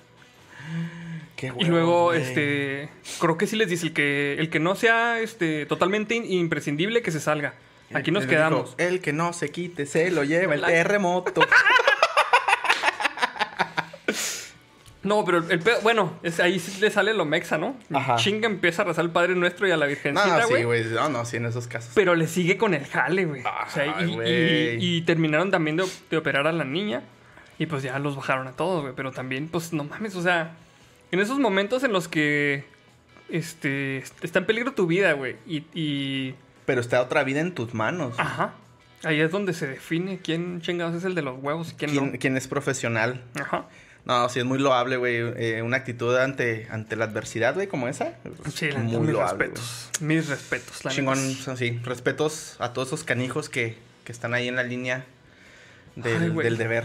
Qué 1.36 1.48
Y 1.48 1.50
huevos, 1.50 1.68
luego, 1.68 2.12
este, 2.14 2.88
creo 3.20 3.36
que 3.36 3.46
sí 3.46 3.56
les 3.56 3.68
dice 3.68 3.86
el 3.86 3.92
que, 3.92 4.36
el 4.38 4.48
que 4.48 4.58
no 4.58 4.74
sea 4.74 5.20
este, 5.20 5.66
totalmente 5.66 6.14
in- 6.14 6.24
imprescindible 6.30 7.02
que 7.02 7.10
se 7.12 7.20
salga. 7.20 7.54
Aquí 7.94 8.10
nos 8.10 8.22
dijo, 8.24 8.30
quedamos. 8.32 8.74
el 8.78 9.00
que 9.00 9.12
no 9.12 9.32
se 9.32 9.50
quite, 9.50 9.86
se 9.86 10.10
lo 10.10 10.24
lleva 10.24 10.54
el 10.54 10.62
terremoto. 10.62 11.42
No, 15.06 15.24
pero 15.24 15.38
el 15.38 15.60
pedo, 15.60 15.80
bueno, 15.82 16.12
es, 16.22 16.40
ahí 16.40 16.58
sí 16.58 16.80
le 16.80 16.90
sale 16.90 17.14
lo 17.14 17.24
mexa, 17.24 17.56
¿no? 17.58 17.76
Ajá. 17.94 18.16
Chinga 18.16 18.46
empieza 18.46 18.82
a 18.82 18.84
rezar 18.86 19.04
al 19.04 19.10
Padre 19.12 19.34
Nuestro 19.34 19.66
y 19.66 19.70
a 19.70 19.76
la 19.76 19.86
no, 19.86 19.90
Virgencita, 19.90 20.42
sí, 20.46 20.62
güey. 20.64 20.84
No, 20.86 21.08
no, 21.08 21.24
sí, 21.24 21.36
en 21.36 21.46
esos 21.46 21.66
casos. 21.68 21.92
pero 21.94 22.14
le 22.14 22.26
sigue 22.26 22.56
con 22.56 22.74
el 22.74 22.84
jale, 22.86 23.24
güey. 23.24 23.42
O 23.42 23.70
sea, 23.70 24.02
y, 24.02 24.14
güey. 24.14 24.74
y- 24.84 24.96
y 24.98 25.02
terminaron 25.02 25.50
también 25.50 25.76
de, 25.76 25.84
de 26.10 26.16
operar 26.16 26.46
a 26.46 26.52
la 26.52 26.64
niña. 26.64 27.02
Y 27.58 27.66
pues 27.66 27.82
ya 27.82 27.98
los 27.98 28.16
bajaron 28.16 28.46
a 28.48 28.52
todos, 28.52 28.82
güey. 28.82 28.94
Pero 28.94 29.12
también, 29.12 29.48
pues 29.48 29.72
no 29.72 29.84
mames, 29.84 30.14
o 30.16 30.22
sea, 30.22 30.56
en 31.10 31.20
esos 31.20 31.38
momentos 31.38 31.84
en 31.84 31.92
los 31.92 32.08
que 32.08 32.64
este, 33.28 33.98
está 34.22 34.40
en 34.40 34.46
peligro 34.46 34.72
tu 34.72 34.86
vida, 34.86 35.12
güey. 35.12 35.36
Y, 35.46 35.64
y- 35.74 36.34
Pero 36.64 36.80
está 36.80 37.00
otra 37.00 37.24
vida 37.24 37.40
en 37.40 37.52
tus 37.52 37.74
manos. 37.74 38.14
Ajá. 38.18 38.52
Ahí 39.04 39.20
es 39.20 39.30
donde 39.30 39.52
se 39.52 39.66
define 39.66 40.18
quién 40.22 40.60
chingados 40.62 40.94
es 40.96 41.04
el 41.04 41.14
de 41.14 41.22
los 41.22 41.38
huevos 41.40 41.72
y 41.72 41.74
quién, 41.76 41.90
¿Quién, 41.92 42.12
no. 42.12 42.18
quién 42.18 42.36
es 42.36 42.48
profesional? 42.48 43.22
Ajá. 43.40 43.66
No, 44.06 44.28
sí, 44.28 44.38
es 44.38 44.44
muy 44.44 44.58
loable, 44.58 44.96
güey. 44.96 45.16
eh, 45.16 45.62
una 45.62 45.78
actitud 45.78 46.16
ante, 46.16 46.68
ante 46.70 46.94
la 46.96 47.06
adversidad, 47.06 47.54
güey, 47.54 47.66
como 47.66 47.88
esa. 47.88 48.14
Sí, 48.54 48.70
la 48.70 48.78
muy 48.78 48.98
mis 49.00 49.10
loable, 49.10 49.46
respetos. 49.46 49.90
Mis 50.00 50.28
respetos, 50.28 50.84
la. 50.84 50.90
Chingón, 50.92 51.28
neta. 51.28 51.56
sí. 51.56 51.80
Respetos 51.82 52.54
a 52.60 52.72
todos 52.72 52.88
esos 52.88 53.02
canijos 53.04 53.48
que, 53.48 53.76
que 54.04 54.12
están 54.12 54.32
ahí 54.32 54.46
en 54.46 54.54
la 54.56 54.62
línea 54.62 55.04
del, 55.96 56.22
Ay, 56.22 56.28
güey. 56.30 56.44
del 56.44 56.56
deber. 56.56 56.84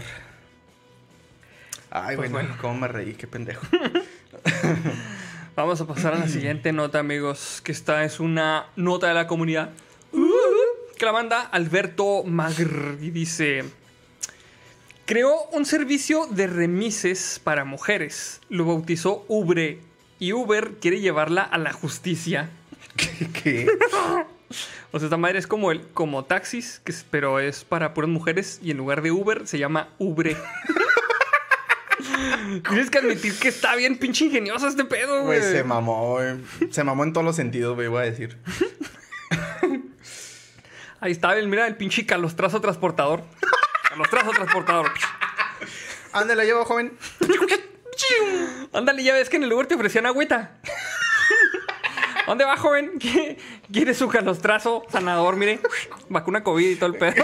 Ay, 1.90 2.16
Pues 2.16 2.30
güey, 2.32 2.44
bueno. 2.44 2.58
cómo 2.60 2.74
me 2.74 2.88
reí, 2.88 3.14
qué 3.14 3.26
pendejo. 3.28 3.64
Vamos 5.54 5.80
a 5.80 5.86
pasar 5.86 6.14
a 6.14 6.18
la 6.18 6.28
siguiente 6.28 6.72
nota, 6.72 6.98
amigos. 6.98 7.60
Que 7.62 7.72
esta 7.72 8.04
es 8.04 8.18
una 8.20 8.66
nota 8.76 9.08
de 9.08 9.14
la 9.14 9.26
comunidad. 9.26 9.70
Que 10.98 11.04
la 11.06 11.12
manda 11.12 11.42
Alberto 11.42 12.24
Magr 12.24 12.96
y 13.00 13.10
dice: 13.10 13.64
Creó 15.06 15.34
un 15.52 15.66
servicio 15.66 16.26
de 16.30 16.46
remises 16.46 17.40
para 17.42 17.64
mujeres. 17.64 18.40
Lo 18.48 18.64
bautizó 18.64 19.24
Ubre. 19.28 19.80
Y 20.18 20.32
Uber 20.32 20.74
quiere 20.80 21.00
llevarla 21.00 21.42
a 21.42 21.58
la 21.58 21.72
justicia. 21.72 22.50
¿Qué? 23.42 23.66
O 24.92 24.98
sea, 24.98 25.06
esta 25.06 25.16
madre 25.16 25.38
es 25.38 25.46
como 25.46 25.72
el 25.72 25.86
como 25.88 26.24
taxis, 26.24 26.80
que 26.84 26.92
es- 26.92 27.04
pero 27.10 27.40
es 27.40 27.64
para 27.64 27.94
puras 27.94 28.10
mujeres. 28.10 28.60
Y 28.62 28.70
en 28.70 28.76
lugar 28.76 29.02
de 29.02 29.10
Uber 29.10 29.46
se 29.46 29.58
llama 29.58 29.88
Ubre. 29.98 30.36
Tienes 32.68 32.90
que 32.90 32.98
admitir 32.98 33.34
que 33.38 33.48
está 33.48 33.74
bien 33.76 33.96
pinche 33.96 34.24
ingenioso 34.26 34.68
este 34.68 34.84
pedo, 34.84 35.22
güey. 35.24 35.40
Güey, 35.40 35.52
se 35.52 35.64
mamó, 35.64 36.12
güey. 36.12 36.36
Se 36.70 36.84
mamó 36.84 37.04
en 37.04 37.12
todos 37.12 37.24
los 37.24 37.36
sentidos, 37.36 37.74
güey, 37.74 37.88
voy 37.88 38.02
a 38.02 38.04
decir. 38.10 38.36
Ahí 41.00 41.10
está, 41.12 41.34
mira 41.46 41.66
el 41.66 41.76
pinche 41.76 42.06
calostrazo 42.06 42.60
transportador. 42.60 43.24
Calostrazo 43.96 44.30
transportador. 44.30 44.90
¿Dónde 46.14 46.34
la 46.36 46.44
llevo, 46.44 46.64
joven? 46.64 46.92
Ándale, 48.72 49.02
ya 49.04 49.12
ves 49.14 49.28
que 49.28 49.36
en 49.36 49.42
el 49.44 49.50
lugar 49.50 49.66
te 49.66 49.74
ofrecían 49.74 50.06
agüita. 50.06 50.58
¿Dónde 52.26 52.44
va, 52.44 52.56
joven? 52.56 52.98
¿Qué- 52.98 53.36
¿Quiere 53.70 53.92
su 53.94 54.08
calostrazo 54.08 54.84
sanador? 54.90 55.36
Mire, 55.36 55.60
vacuna 56.08 56.42
COVID 56.42 56.70
y 56.70 56.76
todo 56.76 56.86
el 56.90 56.96
pedo. 56.98 57.22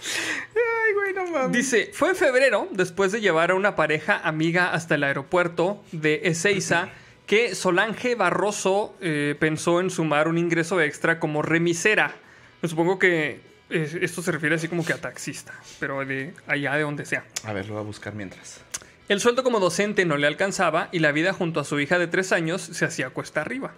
Ay, 0.00 0.92
güey, 0.94 1.12
no 1.14 1.26
mames. 1.26 1.52
Dice, 1.52 1.90
fue 1.94 2.10
en 2.10 2.16
febrero, 2.16 2.68
después 2.72 3.12
de 3.12 3.20
llevar 3.20 3.50
a 3.50 3.54
una 3.54 3.76
pareja 3.76 4.20
amiga 4.22 4.72
hasta 4.72 4.94
el 4.96 5.04
aeropuerto 5.04 5.82
de 5.92 6.20
Ezeiza, 6.24 6.88
que 7.26 7.54
Solange 7.54 8.14
Barroso 8.14 8.94
eh, 9.00 9.36
pensó 9.38 9.80
en 9.80 9.90
sumar 9.90 10.28
un 10.28 10.36
ingreso 10.36 10.80
extra 10.80 11.18
como 11.20 11.40
remisera. 11.42 12.14
Me 12.60 12.68
supongo 12.68 12.98
que 12.98 13.40
esto 13.70 14.22
se 14.22 14.32
refiere 14.32 14.54
así 14.56 14.68
como 14.68 14.84
que 14.84 14.92
a 14.92 14.98
taxista, 15.00 15.52
pero 15.78 16.04
de 16.04 16.34
allá 16.46 16.74
de 16.74 16.82
donde 16.82 17.04
sea. 17.06 17.24
A 17.44 17.52
ver, 17.52 17.66
lo 17.66 17.74
voy 17.74 17.82
a 17.82 17.86
buscar 17.86 18.14
mientras. 18.14 18.60
El 19.08 19.20
sueldo 19.20 19.42
como 19.42 19.58
docente 19.60 20.04
no 20.04 20.16
le 20.16 20.26
alcanzaba 20.26 20.88
y 20.92 21.00
la 21.00 21.10
vida 21.12 21.32
junto 21.32 21.60
a 21.60 21.64
su 21.64 21.80
hija 21.80 21.98
de 21.98 22.06
tres 22.06 22.32
años 22.32 22.60
se 22.62 22.84
hacía 22.84 23.10
cuesta 23.10 23.40
arriba. 23.40 23.72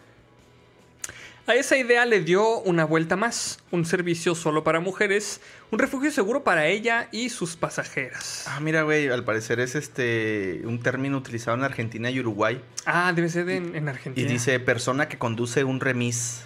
A 1.46 1.54
esa 1.56 1.76
idea 1.76 2.06
le 2.06 2.20
dio 2.20 2.60
una 2.60 2.84
vuelta 2.84 3.16
más, 3.16 3.58
un 3.72 3.84
servicio 3.84 4.36
solo 4.36 4.62
para 4.62 4.78
mujeres, 4.78 5.40
un 5.72 5.80
refugio 5.80 6.12
seguro 6.12 6.44
para 6.44 6.66
ella 6.68 7.08
y 7.10 7.30
sus 7.30 7.56
pasajeras. 7.56 8.44
Ah, 8.46 8.60
mira, 8.60 8.82
güey, 8.82 9.08
al 9.08 9.24
parecer 9.24 9.58
es 9.58 9.74
este 9.74 10.60
un 10.64 10.80
término 10.80 11.16
utilizado 11.18 11.56
en 11.56 11.64
Argentina 11.64 12.10
y 12.10 12.20
Uruguay. 12.20 12.62
Ah, 12.86 13.12
debe 13.12 13.28
ser 13.28 13.46
de- 13.46 13.56
en, 13.56 13.74
en 13.74 13.86
Y 13.86 13.88
Argentina. 13.88 14.30
dice 14.30 14.60
persona 14.60 15.08
que 15.08 15.18
conduce 15.18 15.64
un 15.64 15.80
remis. 15.80 16.42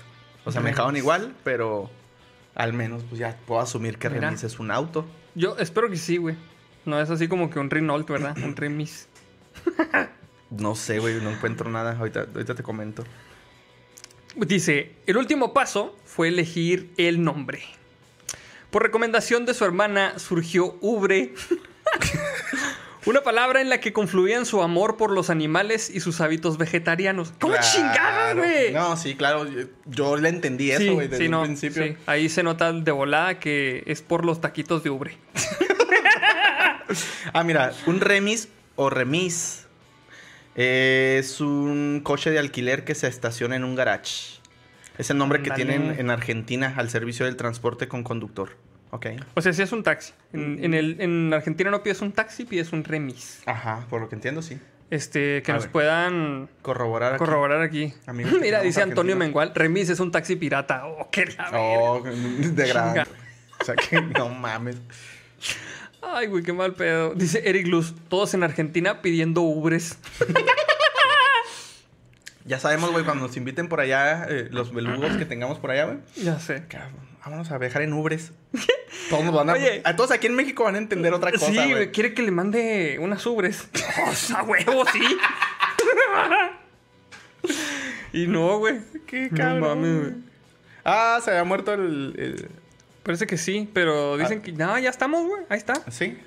O 0.46 0.52
sea, 0.52 0.62
me 0.62 0.66
Remis. 0.68 0.76
dejaron 0.76 0.96
igual, 0.96 1.34
pero 1.44 1.90
al 2.56 2.72
menos 2.72 3.04
pues 3.08 3.20
ya 3.20 3.38
puedo 3.46 3.60
asumir 3.60 3.98
que 3.98 4.08
Mira. 4.08 4.22
remis 4.28 4.42
es 4.42 4.58
un 4.58 4.70
auto. 4.72 5.06
Yo 5.34 5.56
espero 5.58 5.88
que 5.88 5.96
sí, 5.96 6.16
güey. 6.16 6.34
No 6.84 7.00
es 7.00 7.10
así 7.10 7.28
como 7.28 7.50
que 7.50 7.58
un 7.58 7.70
Renault, 7.70 8.08
¿verdad? 8.08 8.36
Un 8.42 8.56
remis. 8.56 9.08
No 10.50 10.74
sé, 10.74 10.98
güey, 10.98 11.20
no 11.20 11.30
encuentro 11.30 11.70
nada. 11.70 11.96
Ahorita, 11.98 12.26
ahorita 12.32 12.54
te 12.54 12.62
comento. 12.62 13.04
Dice, 14.36 14.92
el 15.06 15.16
último 15.16 15.52
paso 15.52 15.96
fue 16.04 16.28
elegir 16.28 16.92
el 16.96 17.22
nombre. 17.22 17.62
Por 18.70 18.82
recomendación 18.82 19.46
de 19.46 19.54
su 19.54 19.64
hermana 19.64 20.18
surgió 20.18 20.76
Ubre, 20.80 21.34
una 23.06 23.22
palabra 23.22 23.60
en 23.60 23.68
la 23.70 23.80
que 23.80 23.92
confluían 23.92 24.44
su 24.46 24.62
amor 24.62 24.96
por 24.96 25.10
los 25.10 25.30
animales 25.30 25.88
y 25.90 26.00
sus 26.00 26.20
hábitos 26.20 26.58
vegetarianos. 26.58 27.32
¿Cómo 27.40 27.54
Claro. 27.54 27.66
chingada, 27.72 28.34
güey? 28.34 28.72
No, 28.72 28.96
sí, 28.96 29.14
claro. 29.14 29.46
Yo, 29.86 30.16
le 30.16 30.28
entendí 30.28 30.70
eso, 30.70 30.80
Sí, 30.80 30.88
güey, 30.90 31.08
desde 31.08 31.24
sí, 31.24 31.28
no, 31.30 31.42
principio. 31.44 31.82
sí. 31.84 31.96
Ahí 32.06 32.28
se 32.28 32.42
nota 32.42 32.72
de 32.72 32.90
volada 32.90 33.38
que 33.40 33.82
es 33.86 34.02
por 34.02 34.24
los 34.24 34.40
taquitos 34.40 34.82
de 34.82 34.90
Ubre. 34.90 35.18
Ah, 37.32 37.42
mira, 37.42 37.72
un 37.86 38.00
remis 38.00 38.48
o 38.76 38.90
remis 38.90 39.66
es 40.54 41.40
un 41.40 42.00
coche 42.02 42.30
de 42.30 42.38
alquiler 42.38 42.84
que 42.84 42.94
se 42.94 43.08
estaciona 43.08 43.56
en 43.56 43.64
un 43.64 43.74
garage. 43.74 44.38
Es 44.96 45.10
el 45.10 45.18
nombre 45.18 45.42
que 45.42 45.50
tienen 45.50 45.96
en 45.98 46.10
Argentina 46.10 46.72
al 46.76 46.88
servicio 46.88 47.26
del 47.26 47.36
transporte 47.36 47.88
con 47.88 48.02
conductor. 48.04 48.56
Ok. 48.90 49.06
O 49.34 49.40
sea, 49.40 49.52
si 49.52 49.62
es 49.62 49.72
un 49.72 49.82
taxi. 49.82 50.12
En, 50.32 50.62
en 50.64 50.74
el, 50.74 51.00
en 51.00 51.32
Argentina 51.34 51.70
no 51.70 51.82
pides 51.82 52.00
un 52.00 52.12
taxi, 52.12 52.44
pides 52.44 52.72
un 52.72 52.84
remis. 52.84 53.42
Ajá, 53.46 53.84
por 53.90 54.00
lo 54.00 54.08
que 54.08 54.14
entiendo, 54.14 54.42
sí. 54.42 54.58
Este, 54.88 55.42
que 55.42 55.50
A 55.50 55.54
nos 55.56 55.64
ver. 55.64 55.72
puedan 55.72 56.48
Corroborar 56.62 57.14
aquí. 57.14 57.18
corroborar 57.18 57.60
aquí. 57.62 57.92
Amigos 58.06 58.34
Mira, 58.40 58.60
dice 58.62 58.82
Antonio. 58.82 59.16
Mengual, 59.16 59.52
remis 59.54 59.88
es 59.90 59.98
un 60.00 60.12
taxi 60.12 60.36
pirata. 60.36 60.86
Oh, 60.86 61.08
qué 61.10 61.26
la. 61.26 61.50
Oh, 61.54 62.02
de 62.02 62.68
gran. 62.68 63.06
O 63.60 63.64
sea 63.64 63.74
que 63.74 64.00
no 64.00 64.28
mames. 64.28 64.76
Ay, 66.02 66.28
güey, 66.28 66.44
qué 66.44 66.52
mal 66.52 66.74
pedo. 66.74 67.14
Dice 67.14 67.42
Eric 67.48 67.66
Luz, 67.66 67.94
todos 68.08 68.32
en 68.34 68.44
Argentina 68.44 69.02
pidiendo 69.02 69.40
ubres. 69.42 69.98
Ya 72.44 72.60
sabemos, 72.60 72.92
güey, 72.92 73.04
cuando 73.04 73.26
nos 73.26 73.36
inviten 73.36 73.68
por 73.68 73.80
allá, 73.80 74.24
eh, 74.28 74.46
los 74.52 74.72
belugos 74.72 75.16
que 75.16 75.24
tengamos 75.24 75.58
por 75.58 75.72
allá, 75.72 75.86
güey. 75.86 75.98
Ya 76.14 76.38
sé. 76.38 76.62
cabrón, 76.68 76.92
Vámonos 77.26 77.50
a 77.50 77.58
viajar 77.58 77.82
en 77.82 77.92
Ubres. 77.92 78.30
Todos 79.10 79.24
nos 79.24 79.34
van 79.34 79.50
a, 79.50 79.54
Oye. 79.54 79.82
a 79.84 79.96
todos 79.96 80.10
aquí 80.12 80.28
en 80.28 80.34
México 80.36 80.62
van 80.64 80.76
a 80.76 80.78
entender 80.78 81.12
otra 81.12 81.32
cosa, 81.32 81.46
sí, 81.46 81.54
güey. 81.54 81.70
güey, 81.72 81.90
quiere 81.92 82.14
que 82.14 82.22
le 82.22 82.30
mande 82.30 82.98
unas 83.00 83.24
ubres. 83.26 83.68
O 84.08 84.12
sea, 84.14 84.42
huevo, 84.44 84.84
sí. 84.92 85.00
y 88.12 88.26
no, 88.26 88.58
güey. 88.58 88.80
Qué 89.06 89.28
No 89.30 89.36
cabrón. 89.36 89.60
mames, 89.60 90.00
güey. 90.00 90.14
Ah, 90.84 91.18
se 91.22 91.30
había 91.30 91.44
muerto 91.44 91.74
el... 91.74 92.14
el- 92.16 92.48
Parece 93.02 93.26
que 93.26 93.36
sí, 93.38 93.68
pero 93.72 94.16
dicen 94.16 94.38
Ah. 94.40 94.42
que 94.42 94.52
no, 94.52 94.78
ya 94.78 94.90
estamos, 94.90 95.24
güey. 95.26 95.42
Ahí 95.48 95.58
está. 95.58 95.74
Sí. 95.90 96.18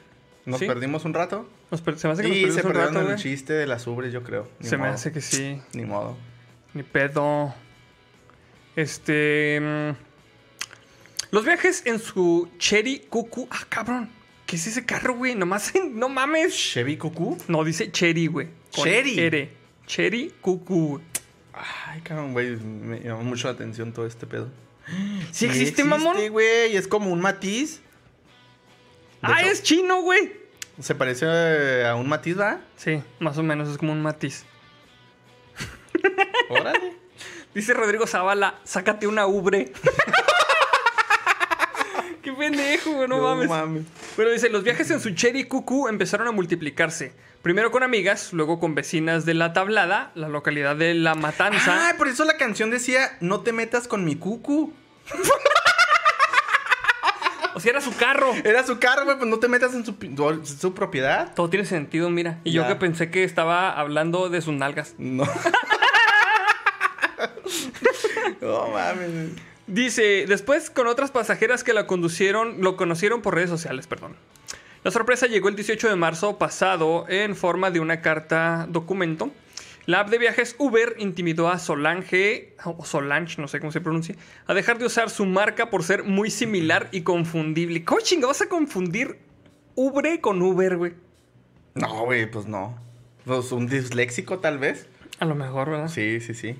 Nos 0.46 0.60
Sí. 0.60 0.66
perdimos 0.68 1.04
un 1.06 1.14
rato. 1.14 1.50
Nos 1.72 1.82
per- 1.82 1.98
se 2.00 2.08
me 2.08 2.14
hace 2.14 2.24
que 2.24 2.30
nos 2.30 2.38
Y 2.38 2.42
perdimos 2.44 2.62
se 2.62 2.68
un 2.68 2.74
perdieron 2.74 2.96
rato, 3.04 3.12
el 3.12 3.18
chiste 3.18 3.54
de 3.54 3.68
las 3.68 3.86
ubres, 3.88 4.14
yo 4.14 4.24
creo. 4.24 4.48
Ni 4.60 4.68
Se 4.70 4.78
me 4.78 4.88
hace 4.88 5.12
que 5.12 5.20
sí. 5.22 5.62
Ni 5.74 5.84
modo. 5.86 6.18
Ni 6.74 6.84
pedo. 6.84 7.54
Este. 8.78 9.96
Los 11.32 11.46
viajes 11.46 11.84
en 11.86 12.00
su 12.00 12.50
Cherry 12.58 13.00
Cuckoo. 13.10 13.48
Ah, 13.52 13.66
cabrón. 13.70 14.10
¿Qué 14.46 14.56
es 14.56 14.66
ese 14.66 14.86
carro, 14.86 15.14
güey? 15.16 15.36
Nomás, 15.36 15.72
no 15.92 16.10
mames. 16.10 16.56
¿Chevy 16.56 16.98
Cucú? 16.98 17.38
No, 17.48 17.64
dice 17.64 17.92
Cherry, 17.92 18.28
güey. 18.28 18.50
Cherry. 18.72 19.20
R. 19.20 19.54
Cherry 19.86 20.34
Cuckoo. 20.42 21.02
Ay, 21.54 22.02
cabrón, 22.02 22.34
güey. 22.34 22.56
Me 22.56 23.00
llamó 23.00 23.24
mucho 23.24 23.48
la 23.48 23.54
atención 23.54 23.94
todo 23.94 24.08
este 24.08 24.26
pedo. 24.26 24.50
¿Sí 25.32 25.46
existe, 25.46 25.84
mamón? 25.84 26.18
güey. 26.32 26.76
Es 26.76 26.88
como 26.88 27.12
un 27.12 27.22
matiz. 27.22 27.82
De 29.22 29.28
Ah, 29.34 29.42
hecho, 29.42 29.52
es 29.52 29.62
chino, 29.64 30.02
güey. 30.02 30.32
Se 30.82 30.96
parece 30.96 31.26
eh, 31.30 31.86
a 31.88 31.96
un 31.96 32.08
matiz, 32.08 32.40
¿va? 32.40 32.62
Sí, 32.78 33.04
más 33.20 33.38
o 33.38 33.44
menos. 33.44 33.70
Es 33.70 33.78
como 33.78 33.92
un 33.92 34.02
matiz. 34.02 34.46
Órale. 36.50 36.94
Dice 37.54 37.74
Rodrigo 37.74 38.08
Zavala, 38.08 38.60
sácate 38.64 39.06
una 39.08 39.28
ubre. 39.28 39.74
Pendejo, 42.40 42.94
güey, 42.94 43.08
no, 43.08 43.20
mames. 43.20 43.86
Pero 44.16 44.32
dice, 44.32 44.50
los 44.50 44.64
viajes 44.64 44.90
en 44.90 45.00
su 45.00 45.12
Cherry 45.12 45.44
Cuckoo 45.44 45.88
empezaron 45.88 46.28
a 46.28 46.32
multiplicarse. 46.32 47.14
Primero 47.42 47.72
con 47.72 47.84
amigas, 47.84 48.34
luego 48.34 48.60
con 48.60 48.76
vecinas 48.76 49.26
de 49.26 49.34
La 49.34 49.54
Tablada, 49.54 50.12
la 50.16 50.28
localidad 50.28 50.76
de 50.76 50.94
La 50.94 51.16
Matanza. 51.16 51.90
Ah, 51.90 51.94
por 51.98 52.08
eso 52.08 52.26
la 52.26 52.38
canción 52.38 52.70
decía, 52.70 53.18
no 53.22 53.42
te 53.42 53.54
metas 53.54 53.88
con 53.88 54.04
mi 54.04 54.16
cucu. 54.16 54.74
O 57.56 57.62
sea, 57.62 57.72
era 57.72 57.82
su 57.82 57.94
carro. 57.98 58.34
Era 58.46 58.66
su 58.66 58.80
carro, 58.80 59.04
güey, 59.04 59.18
pues 59.18 59.30
no 59.30 59.38
te 59.38 59.50
metas 59.50 59.74
en 59.74 59.84
su, 59.84 60.74
propiedad. 60.74 61.34
Todo 61.34 61.50
tiene 61.50 61.66
sentido, 61.66 62.10
mira. 62.10 62.40
Y 62.46 62.54
yo 62.54 62.66
que 62.66 62.76
pensé 62.76 63.12
que 63.12 63.26
estaba 63.26 63.72
hablando 63.72 64.30
de 64.30 64.42
sus 64.42 64.54
nalgas. 64.54 64.96
No. 64.98 65.26
no 68.42 68.68
mames. 68.70 69.32
Dice, 69.70 70.26
después 70.28 70.72
con 70.72 70.88
otras 70.88 71.12
pasajeras 71.12 71.64
que 71.64 71.74
la 71.74 71.86
conducieron, 71.86 72.60
lo 72.60 72.76
conocieron 72.76 73.22
por 73.22 73.36
redes 73.36 73.52
sociales, 73.52 73.86
perdón. 73.86 74.16
La 74.84 74.90
sorpresa 74.90 75.28
llegó 75.28 75.48
el 75.48 75.56
18 75.56 75.90
de 75.90 75.96
marzo 75.96 76.40
pasado 76.40 77.06
en 77.08 77.36
forma 77.36 77.70
de 77.70 77.80
una 77.80 78.02
carta 78.02 78.66
documento. 78.68 79.30
La 79.86 80.00
app 80.00 80.10
de 80.10 80.18
viajes 80.18 80.56
Uber 80.58 80.96
intimidó 80.98 81.50
a 81.50 81.60
Solange, 81.60 82.56
o 82.66 82.84
Solange, 82.84 83.40
no 83.40 83.48
sé 83.48 83.60
cómo 83.60 83.72
se 83.72 83.80
pronuncia, 83.80 84.16
a 84.48 84.56
dejar 84.56 84.80
de 84.80 84.88
usar 84.88 85.12
su 85.12 85.28
marca 85.28 85.70
por 85.70 85.84
ser 85.84 86.04
muy 86.04 86.32
similar 86.32 86.90
y 86.92 87.02
confundible. 87.02 87.86
¿Cómo 87.86 88.02
chinga 88.02 88.26
vas 88.26 88.42
a 88.42 88.50
confundir 88.50 89.20
Uber 89.76 90.20
con 90.20 90.42
Uber, 90.42 90.78
güey? 90.78 90.94
No, 91.76 92.06
güey, 92.06 92.30
pues 92.30 92.48
no. 92.48 92.76
Pues 93.24 93.52
un 93.52 93.68
disléxico 93.68 94.40
tal 94.40 94.58
vez. 94.58 94.88
A 95.20 95.26
lo 95.26 95.36
mejor, 95.36 95.70
¿verdad? 95.70 95.90
Sí, 95.90 96.22
sí, 96.22 96.34
sí. 96.34 96.56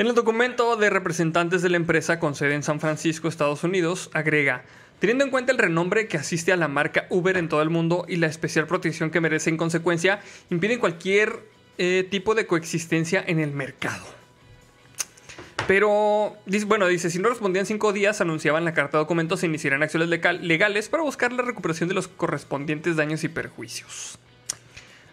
En 0.00 0.06
el 0.06 0.14
documento 0.14 0.76
de 0.76 0.88
representantes 0.88 1.60
de 1.60 1.68
la 1.68 1.76
empresa 1.76 2.18
con 2.18 2.34
sede 2.34 2.54
en 2.54 2.62
San 2.62 2.80
Francisco, 2.80 3.28
Estados 3.28 3.64
Unidos, 3.64 4.08
agrega, 4.14 4.64
teniendo 4.98 5.24
en 5.24 5.30
cuenta 5.30 5.52
el 5.52 5.58
renombre 5.58 6.08
que 6.08 6.16
asiste 6.16 6.54
a 6.54 6.56
la 6.56 6.68
marca 6.68 7.04
Uber 7.10 7.36
en 7.36 7.50
todo 7.50 7.60
el 7.60 7.68
mundo 7.68 8.06
y 8.08 8.16
la 8.16 8.26
especial 8.26 8.66
protección 8.66 9.10
que 9.10 9.20
merece 9.20 9.50
en 9.50 9.58
consecuencia, 9.58 10.20
impiden 10.48 10.78
cualquier 10.78 11.40
eh, 11.76 12.08
tipo 12.10 12.34
de 12.34 12.46
coexistencia 12.46 13.22
en 13.26 13.40
el 13.40 13.50
mercado. 13.50 14.06
Pero, 15.66 16.34
bueno, 16.66 16.86
dice, 16.86 17.10
si 17.10 17.18
no 17.18 17.28
respondían 17.28 17.66
cinco 17.66 17.92
días, 17.92 18.22
anunciaban 18.22 18.64
la 18.64 18.72
carta 18.72 18.96
de 18.96 19.02
documentos, 19.02 19.40
se 19.40 19.46
iniciarían 19.48 19.82
acciones 19.82 20.08
legal- 20.08 20.40
legales 20.40 20.88
para 20.88 21.02
buscar 21.02 21.30
la 21.30 21.42
recuperación 21.42 21.90
de 21.90 21.94
los 21.94 22.08
correspondientes 22.08 22.96
daños 22.96 23.22
y 23.22 23.28
perjuicios. 23.28 24.18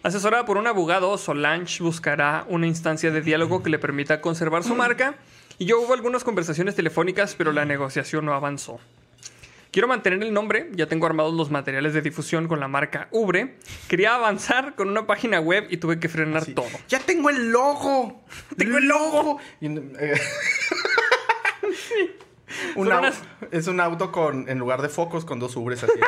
Asesorada 0.02 0.44
por 0.44 0.56
un 0.56 0.66
abogado, 0.66 1.16
Solange 1.18 1.82
buscará 1.82 2.44
una 2.48 2.66
instancia 2.66 3.10
de 3.10 3.20
diálogo 3.20 3.62
que 3.62 3.70
le 3.70 3.78
permita 3.78 4.20
conservar 4.20 4.62
su 4.64 4.74
marca. 4.74 5.16
Y 5.58 5.66
yo 5.66 5.80
hubo 5.80 5.92
algunas 5.94 6.24
conversaciones 6.24 6.74
telefónicas, 6.76 7.34
pero 7.36 7.52
la 7.52 7.64
negociación 7.64 8.24
no 8.24 8.32
avanzó. 8.32 8.78
Quiero 9.70 9.86
mantener 9.88 10.22
el 10.22 10.32
nombre, 10.32 10.70
ya 10.72 10.86
tengo 10.86 11.06
armados 11.06 11.34
los 11.34 11.50
materiales 11.50 11.92
de 11.92 12.00
difusión 12.00 12.48
con 12.48 12.58
la 12.58 12.68
marca 12.68 13.08
Ubre. 13.10 13.56
Quería 13.88 14.14
avanzar 14.14 14.74
con 14.76 14.88
una 14.88 15.06
página 15.06 15.40
web 15.40 15.66
y 15.68 15.76
tuve 15.76 15.98
que 16.00 16.08
frenar 16.08 16.44
Sí. 16.44 16.54
todo. 16.54 16.68
Ya 16.88 17.00
tengo 17.00 17.28
el 17.28 17.50
logo. 17.50 18.22
Tengo 18.56 18.78
el 18.78 18.88
logo. 18.88 19.38
Y, 19.60 19.66
eh, 19.66 20.20
un 22.76 22.86
unas- 22.88 23.20
Es 23.50 23.66
un 23.66 23.80
auto 23.80 24.10
con, 24.10 24.48
en 24.48 24.58
lugar 24.58 24.80
de 24.80 24.88
focos, 24.88 25.24
con 25.24 25.38
dos 25.38 25.54
ubres 25.56 25.82
así. 25.82 25.92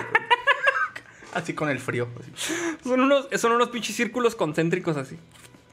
así 1.35 1.55
con 1.55 1.69
el 1.71 1.79
frío. 1.79 2.09
así. 2.19 2.53
Son 2.83 3.01
unos, 3.01 3.29
son 3.37 3.53
unos 3.53 3.69
pinches 3.71 3.95
círculos 3.97 4.35
concéntricos 4.35 4.97
así. 4.97 5.17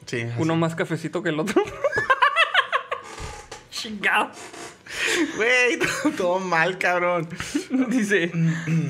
Sí. 0.05 0.21
así. 0.21 0.33
Uno 0.37 0.55
más 0.55 0.75
cafecito 0.75 1.23
que 1.23 1.29
el 1.29 1.39
otro. 1.39 1.61
Chingado. 3.71 4.31
Güey, 5.35 5.79
todo 6.17 6.39
mal, 6.39 6.77
cabrón. 6.77 7.27
Dice, 7.89 8.31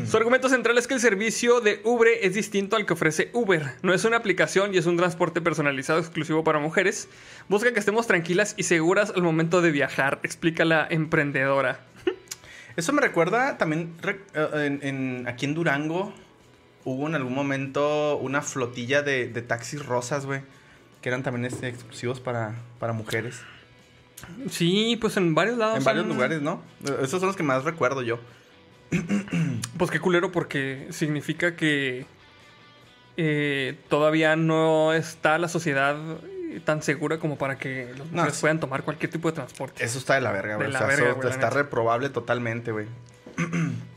su 0.09 0.15
argumento 0.15 0.47
central 0.47 0.77
es 0.77 0.87
que 0.87 0.93
el 0.93 0.99
servicio 0.99 1.59
de 1.59 1.81
Uber 1.83 2.07
es 2.21 2.35
distinto 2.35 2.75
al 2.75 2.85
que 2.85 2.93
ofrece 2.93 3.29
Uber. 3.33 3.73
No 3.81 3.93
es 3.93 4.05
una 4.05 4.17
aplicación 4.17 4.73
y 4.73 4.77
es 4.77 4.85
un 4.85 4.95
transporte 4.95 5.41
personalizado 5.41 5.99
exclusivo 5.99 6.43
para 6.43 6.59
mujeres. 6.59 7.09
Busca 7.49 7.73
que 7.73 7.79
estemos 7.79 8.07
tranquilas 8.07 8.53
y 8.57 8.63
seguras 8.63 9.11
al 9.15 9.23
momento 9.23 9.61
de 9.61 9.71
viajar, 9.71 10.19
explica 10.23 10.63
la 10.65 10.87
emprendedora. 10.89 11.79
Eso 12.77 12.93
me 12.93 13.01
recuerda 13.01 13.57
también 13.57 13.95
eh, 14.03 14.17
en, 14.53 14.79
en- 14.83 15.27
aquí 15.27 15.45
en 15.45 15.55
Durango 15.55 16.13
hubo 16.87 17.05
en 17.07 17.15
algún 17.15 17.33
momento 17.35 18.15
una 18.17 18.41
flotilla 18.41 19.01
de, 19.01 19.27
de 19.27 19.41
taxis 19.41 19.85
rosas, 19.85 20.25
güey. 20.25 20.41
Que 21.01 21.09
eran 21.09 21.21
también 21.21 21.45
este, 21.45 21.67
exclusivos 21.67 22.21
para, 22.21 22.55
para 22.79 22.93
mujeres. 22.93 23.41
Sí, 24.49 24.97
pues 24.99 25.17
en 25.17 25.35
varios 25.35 25.57
lados. 25.57 25.77
en 25.77 25.83
varios 25.83 26.05
han- 26.05 26.09
lugares, 26.09 26.41
¿no? 26.41 26.61
Esos 27.01 27.19
son 27.19 27.27
los 27.27 27.35
que 27.35 27.43
más 27.43 27.63
recuerdo 27.65 28.01
yo. 28.01 28.19
Pues 29.77 29.91
qué 29.91 29.99
culero 29.99 30.31
porque 30.31 30.87
significa 30.89 31.55
que 31.55 32.07
eh, 33.15 33.77
todavía 33.89 34.35
no 34.35 34.91
está 34.93 35.37
la 35.37 35.49
sociedad 35.49 35.95
eh, 36.49 36.61
tan 36.65 36.81
segura 36.81 37.19
como 37.19 37.37
para 37.37 37.59
que 37.59 37.93
los 37.95 38.09
mujeres 38.09 38.33
sí. 38.35 38.41
puedan 38.41 38.59
tomar 38.59 38.81
cualquier 38.83 39.11
tipo 39.11 39.29
de 39.29 39.35
transporte. 39.35 39.83
Eso 39.83 39.99
está 39.99 40.15
de 40.15 40.21
la 40.21 40.31
verga, 40.31 40.55
güey. 40.55 40.69
O 40.69 40.71
la 40.71 40.79
sea, 40.79 40.87
verga, 40.87 41.11
eso 41.11 41.29
está 41.29 41.51
reprobable 41.51 42.09
totalmente, 42.09 42.71
güey. 42.71 42.87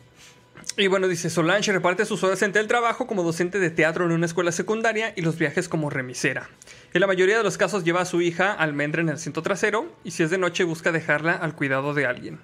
Y 0.77 0.87
bueno, 0.87 1.09
dice 1.09 1.31
Solange 1.31 1.73
reparte 1.73 2.05
sus 2.05 2.23
horas 2.23 2.43
entre 2.43 2.61
el 2.61 2.69
trabajo 2.69 3.07
como 3.07 3.25
docente 3.25 3.59
de 3.59 3.71
teatro 3.71 4.05
en 4.05 4.13
una 4.13 4.27
escuela 4.27 4.53
secundaria 4.53 5.13
y 5.17 5.23
los 5.23 5.37
viajes 5.37 5.69
como 5.69 5.91
remisera. 5.91 6.49
En 6.95 7.01
la 7.01 7.07
mayoría 7.07 7.37
de 7.37 7.43
los 7.43 7.59
casos 7.59 7.85
lleva 7.85 8.03
a 8.03 8.05
su 8.05 8.23
hija 8.23 8.53
almendra 8.53 9.03
en 9.03 9.09
el 9.09 9.17
asiento 9.17 9.43
trasero 9.43 9.93
y 10.05 10.13
si 10.13 10.23
es 10.23 10.31
de 10.31 10.39
noche 10.39 10.65
busca 10.65 10.93
dejarla 10.93 11.33
al 11.33 11.57
cuidado 11.57 11.93
de 11.93 12.07
alguien. 12.07 12.39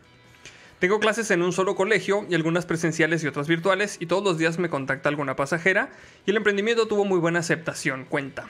Tengo 0.81 1.01
clases 1.01 1.31
en 1.31 1.41
un 1.41 1.53
solo 1.53 1.77
colegio 1.77 2.27
y 2.29 2.35
algunas 2.35 2.67
presenciales 2.67 3.23
y 3.23 3.29
otras 3.29 3.49
virtuales 3.49 3.97
y 4.01 4.07
todos 4.07 4.25
los 4.25 4.39
días 4.39 4.59
me 4.59 4.69
contacta 4.69 5.09
alguna 5.09 5.37
pasajera 5.37 5.91
y 6.27 6.31
el 6.31 6.37
emprendimiento 6.37 6.87
tuvo 6.89 7.05
muy 7.05 7.19
buena 7.19 7.39
aceptación, 7.39 8.05
cuenta. 8.05 8.47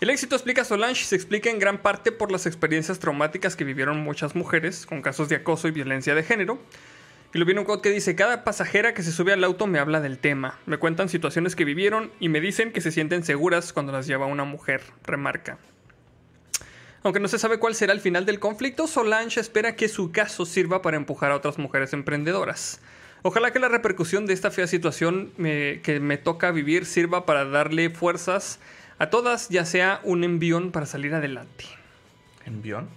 El 0.00 0.10
éxito, 0.10 0.34
explica 0.34 0.64
Solange, 0.64 1.04
se 1.04 1.14
explica 1.14 1.48
en 1.48 1.58
gran 1.58 1.78
parte 1.78 2.10
por 2.10 2.32
las 2.32 2.46
experiencias 2.46 2.98
traumáticas 2.98 3.54
que 3.54 3.64
vivieron 3.64 3.98
muchas 3.98 4.34
mujeres 4.34 4.84
con 4.84 5.00
casos 5.00 5.28
de 5.28 5.36
acoso 5.36 5.68
y 5.68 5.70
violencia 5.70 6.14
de 6.14 6.22
género. 6.22 6.58
Y 7.34 7.38
lo 7.38 7.44
viene 7.44 7.60
un 7.60 7.66
quote 7.66 7.82
que 7.88 7.94
dice, 7.94 8.14
cada 8.16 8.44
pasajera 8.44 8.94
que 8.94 9.02
se 9.02 9.12
sube 9.12 9.32
al 9.32 9.44
auto 9.44 9.66
me 9.66 9.78
habla 9.78 10.00
del 10.00 10.18
tema. 10.18 10.58
Me 10.64 10.78
cuentan 10.78 11.08
situaciones 11.08 11.54
que 11.56 11.64
vivieron 11.64 12.10
y 12.20 12.28
me 12.28 12.40
dicen 12.40 12.72
que 12.72 12.80
se 12.80 12.92
sienten 12.92 13.24
seguras 13.24 13.72
cuando 13.72 13.92
las 13.92 14.06
lleva 14.06 14.26
una 14.26 14.44
mujer, 14.44 14.80
remarca. 15.04 15.58
Aunque 17.02 17.20
no 17.20 17.28
se 17.28 17.38
sabe 17.38 17.58
cuál 17.58 17.74
será 17.74 17.92
el 17.92 18.00
final 18.00 18.26
del 18.26 18.40
conflicto, 18.40 18.86
Solange 18.86 19.38
espera 19.40 19.76
que 19.76 19.88
su 19.88 20.12
caso 20.12 20.44
sirva 20.46 20.82
para 20.82 20.96
empujar 20.96 21.30
a 21.30 21.36
otras 21.36 21.58
mujeres 21.58 21.92
emprendedoras. 21.92 22.80
Ojalá 23.22 23.52
que 23.52 23.58
la 23.58 23.68
repercusión 23.68 24.26
de 24.26 24.32
esta 24.32 24.50
fea 24.50 24.66
situación 24.66 25.32
me- 25.36 25.80
que 25.82 26.00
me 26.00 26.16
toca 26.18 26.50
vivir 26.52 26.84
sirva 26.86 27.26
para 27.26 27.44
darle 27.44 27.90
fuerzas 27.90 28.60
a 28.98 29.10
todas, 29.10 29.48
ya 29.50 29.64
sea 29.64 30.00
un 30.04 30.24
envión 30.24 30.72
para 30.72 30.86
salir 30.86 31.14
adelante. 31.14 31.64
¿Envión? 32.44 32.88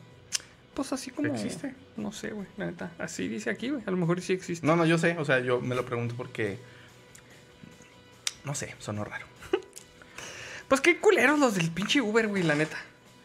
Pues 0.79 0.93
así 0.93 1.11
como... 1.11 1.27
¿Existe? 1.27 1.75
No 1.97 2.13
sé, 2.13 2.31
güey, 2.31 2.47
la 2.55 2.67
neta. 2.67 2.93
Así 2.99 3.27
dice 3.27 3.49
aquí, 3.49 3.67
güey. 3.67 3.83
A 3.85 3.91
lo 3.91 3.97
mejor 3.97 4.21
sí 4.21 4.31
existe. 4.31 4.65
No, 4.65 4.77
no, 4.77 4.85
yo 4.85 4.97
sé. 4.97 5.17
O 5.17 5.25
sea, 5.25 5.39
yo 5.41 5.59
me 5.59 5.75
lo 5.75 5.83
pregunto 5.83 6.15
porque. 6.15 6.57
No 8.45 8.55
sé, 8.55 8.73
sonó 8.79 9.03
raro. 9.03 9.25
Pues 10.69 10.79
qué 10.79 11.01
culeros 11.01 11.37
los 11.37 11.55
del 11.55 11.69
pinche 11.69 11.99
Uber, 11.99 12.29
güey, 12.29 12.43
la 12.43 12.55
neta. 12.55 12.77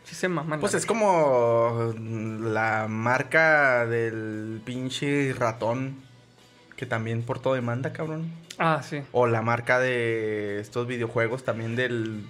Sí 0.02 0.16
se 0.16 0.26
maman. 0.26 0.59
Pues 0.59 0.74
es 0.74 0.85
como 0.85 1.94
la 1.97 2.89
marca 2.89 3.86
del 3.86 4.60
pinche 4.64 5.32
ratón 5.32 6.02
que 6.74 6.86
también 6.86 7.22
por 7.22 7.39
todo 7.39 7.55
demanda, 7.55 7.93
cabrón. 7.93 8.32
Ah, 8.59 8.82
sí. 8.82 9.01
O 9.12 9.28
la 9.28 9.43
marca 9.43 9.78
de 9.78 10.59
estos 10.59 10.89
videojuegos 10.89 11.44
también 11.44 11.76
del, 11.76 12.26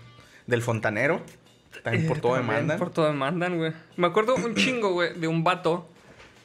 del 0.46 0.60
fontanero. 0.60 1.22
También 1.84 2.08
por 2.08 2.18
todo 2.18 2.34
también 2.34 2.56
demanda. 2.56 2.76
Por 2.78 2.90
todo 2.90 3.06
demandan, 3.06 3.56
güey. 3.58 3.72
Me 3.96 4.08
acuerdo 4.08 4.34
un 4.34 4.56
chingo, 4.56 4.90
güey, 4.92 5.14
de 5.16 5.28
un 5.28 5.44
vato 5.44 5.88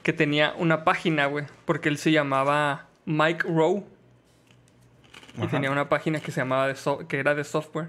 que 0.03 0.14
tenía 0.14 0.53
una 0.57 0.84
página, 0.84 1.26
güey. 1.26 1.45
Porque 1.66 1.90
él 1.90 1.98
se 1.98 2.11
llamaba 2.11 2.86
Mike 3.06 3.48
Rowe. 3.48 3.84
Y 5.38 5.41
Ajá. 5.41 5.49
tenía 5.49 5.72
una 5.72 5.90
página 5.90 6.20
que 6.20 6.32
se 6.32 6.41
llamaba 6.41 6.68
de 6.68 6.76
so- 6.76 7.07
que 7.07 7.18
era 7.20 7.34
de 7.34 7.44
software. 7.44 7.88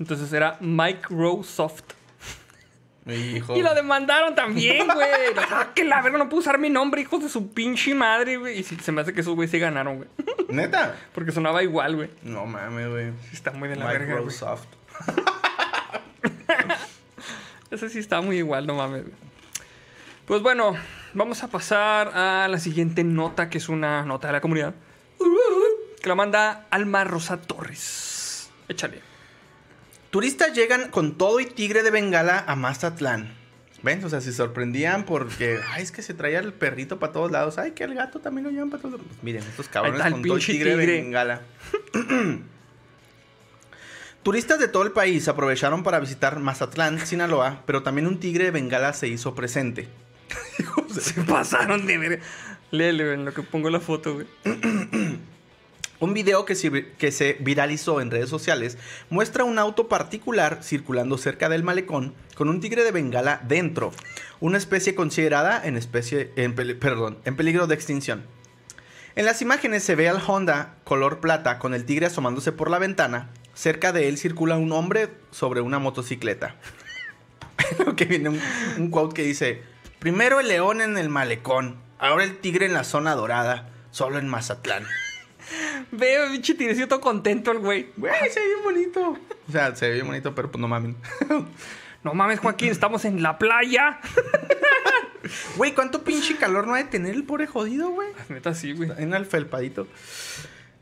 Entonces 0.00 0.32
era 0.32 0.56
Mike 0.60 1.02
Rowe 1.10 1.44
Soft. 1.44 1.84
Hijo. 3.06 3.56
Y 3.56 3.62
lo 3.62 3.74
demandaron 3.74 4.34
también, 4.34 4.86
güey. 4.86 5.08
Ah, 5.50 5.68
que 5.74 5.84
la 5.84 6.00
verga 6.02 6.18
no 6.18 6.28
puedo 6.28 6.40
usar 6.40 6.58
mi 6.58 6.70
nombre, 6.70 7.00
hijos 7.02 7.22
de 7.22 7.28
su 7.28 7.52
pinche 7.52 7.94
madre, 7.94 8.36
güey. 8.36 8.60
Y 8.60 8.62
se 8.62 8.92
me 8.92 9.00
hace 9.00 9.12
que 9.12 9.20
esos 9.22 9.34
güey 9.34 9.48
sí 9.48 9.58
ganaron, 9.58 9.96
güey. 9.96 10.08
¿Neta? 10.48 10.94
Porque 11.14 11.32
sonaba 11.32 11.62
igual, 11.62 11.96
güey. 11.96 12.10
No 12.22 12.46
mames, 12.46 12.88
güey. 12.88 13.10
Sí 13.28 13.34
Está 13.34 13.50
muy 13.52 13.68
de 13.68 13.76
la 13.76 13.86
verga, 13.86 14.04
güey. 14.14 14.24
Microsoft. 14.26 14.66
Ese 17.70 17.88
sí 17.88 17.98
está 17.98 18.20
muy 18.20 18.38
igual, 18.38 18.66
no 18.66 18.74
mames. 18.74 19.04
Pues 20.26 20.42
bueno, 20.42 20.74
vamos 21.14 21.42
a 21.42 21.48
pasar 21.48 22.08
a 22.14 22.46
la 22.48 22.58
siguiente 22.58 23.02
nota, 23.04 23.48
que 23.48 23.58
es 23.58 23.68
una 23.68 24.04
nota 24.04 24.28
de 24.28 24.32
la 24.32 24.40
comunidad. 24.40 24.74
Que 26.00 26.08
la 26.08 26.14
manda 26.14 26.66
Alma 26.70 27.04
Rosa 27.04 27.40
Torres. 27.40 28.50
Échale. 28.68 29.00
Turistas 30.10 30.52
llegan 30.52 30.90
con 30.90 31.16
todo 31.16 31.40
y 31.40 31.46
tigre 31.46 31.82
de 31.82 31.90
Bengala 31.90 32.44
a 32.46 32.56
Mazatlán. 32.56 33.34
¿Ven? 33.82 34.04
O 34.04 34.08
sea, 34.08 34.20
se 34.20 34.32
sorprendían 34.32 35.04
porque, 35.04 35.58
ay, 35.72 35.82
es 35.82 35.90
que 35.90 36.02
se 36.02 36.14
traía 36.14 36.38
el 36.38 36.52
perrito 36.52 36.98
para 36.98 37.12
todos 37.12 37.32
lados. 37.32 37.58
Ay, 37.58 37.72
que 37.72 37.84
el 37.84 37.94
gato 37.94 38.20
también 38.20 38.44
lo 38.44 38.50
llevan 38.50 38.70
para 38.70 38.82
todos 38.82 38.94
lados. 38.94 39.06
Pues 39.08 39.24
miren, 39.24 39.42
estos 39.42 39.68
cabrones 39.68 40.00
con 40.02 40.22
todo 40.22 40.36
y 40.36 40.40
pinche 40.40 40.52
tigre, 40.52 40.76
de 40.76 40.86
tigre. 40.86 41.02
Bengala. 41.02 41.40
Turistas 44.22 44.60
de 44.60 44.68
todo 44.68 44.84
el 44.84 44.92
país 44.92 45.26
aprovecharon 45.26 45.82
para 45.82 45.98
visitar 45.98 46.38
Mazatlán, 46.38 47.04
Sinaloa, 47.04 47.62
pero 47.66 47.82
también 47.82 48.06
un 48.06 48.20
tigre 48.20 48.44
de 48.44 48.50
Bengala 48.52 48.92
se 48.92 49.08
hizo 49.08 49.34
presente. 49.34 49.88
Se 51.00 51.22
pasaron 51.22 51.86
de 51.86 51.98
ver. 51.98 52.20
Léele, 52.70 53.14
en 53.14 53.24
lo 53.24 53.34
que 53.34 53.42
pongo 53.42 53.68
la 53.70 53.80
foto, 53.80 54.14
güey. 54.14 54.26
Un 56.02 56.14
video 56.14 56.44
que 56.44 56.56
se, 56.56 56.92
que 56.98 57.12
se 57.12 57.36
viralizó 57.38 58.00
en 58.00 58.10
redes 58.10 58.28
sociales 58.28 58.76
muestra 59.08 59.44
un 59.44 59.56
auto 59.60 59.86
particular 59.86 60.58
circulando 60.64 61.16
cerca 61.16 61.48
del 61.48 61.62
malecón 61.62 62.12
con 62.34 62.48
un 62.48 62.60
tigre 62.60 62.82
de 62.82 62.90
bengala 62.90 63.40
dentro, 63.46 63.92
una 64.40 64.58
especie 64.58 64.96
considerada 64.96 65.64
en, 65.64 65.76
especie, 65.76 66.32
en, 66.34 66.56
perdón, 66.56 67.18
en 67.24 67.36
peligro 67.36 67.68
de 67.68 67.76
extinción. 67.76 68.24
En 69.14 69.26
las 69.26 69.42
imágenes 69.42 69.84
se 69.84 69.94
ve 69.94 70.08
al 70.08 70.20
Honda 70.26 70.74
color 70.82 71.20
plata 71.20 71.60
con 71.60 71.72
el 71.72 71.84
tigre 71.84 72.06
asomándose 72.06 72.50
por 72.50 72.68
la 72.68 72.80
ventana. 72.80 73.30
Cerca 73.62 73.92
de 73.92 74.08
él 74.08 74.18
circula 74.18 74.56
un 74.56 74.72
hombre 74.72 75.08
sobre 75.30 75.60
una 75.60 75.78
motocicleta. 75.78 76.56
que 77.96 78.06
viene 78.06 78.30
un, 78.30 78.40
un 78.76 78.90
quote 78.90 79.14
que 79.14 79.22
dice: 79.22 79.62
Primero 80.00 80.40
el 80.40 80.48
león 80.48 80.80
en 80.80 80.98
el 80.98 81.08
malecón, 81.08 81.76
ahora 82.00 82.24
el 82.24 82.38
tigre 82.38 82.66
en 82.66 82.72
la 82.72 82.82
zona 82.82 83.14
dorada, 83.14 83.70
solo 83.92 84.18
en 84.18 84.26
Mazatlán. 84.26 84.82
Veo, 85.92 86.28
pinche 86.32 86.54
tigrecito 86.56 87.00
contento 87.00 87.52
el 87.52 87.60
güey. 87.60 87.92
Güey, 87.96 88.30
se 88.32 88.40
ve 88.40 88.46
bien 88.46 88.64
bonito. 88.64 89.16
O 89.48 89.52
sea, 89.52 89.76
se 89.76 89.86
ve 89.86 89.94
bien 89.94 90.08
bonito, 90.08 90.34
pero 90.34 90.50
pues 90.50 90.60
no 90.60 90.66
mames. 90.66 90.96
No 92.02 92.14
mames, 92.14 92.40
Joaquín, 92.40 92.70
estamos 92.70 93.04
en 93.04 93.22
la 93.22 93.38
playa. 93.38 94.00
Güey, 95.56 95.72
¿cuánto 95.72 96.02
pinche 96.02 96.36
calor 96.36 96.66
no 96.66 96.74
ha 96.74 96.78
de 96.78 96.84
tener 96.90 97.14
el 97.14 97.22
pobre 97.22 97.46
jodido, 97.46 97.90
güey? 97.90 98.08
Neta, 98.28 98.54
sí, 98.54 98.72
güey. 98.72 98.90
En 98.98 99.14
el 99.14 99.24
felpadito. 99.24 99.86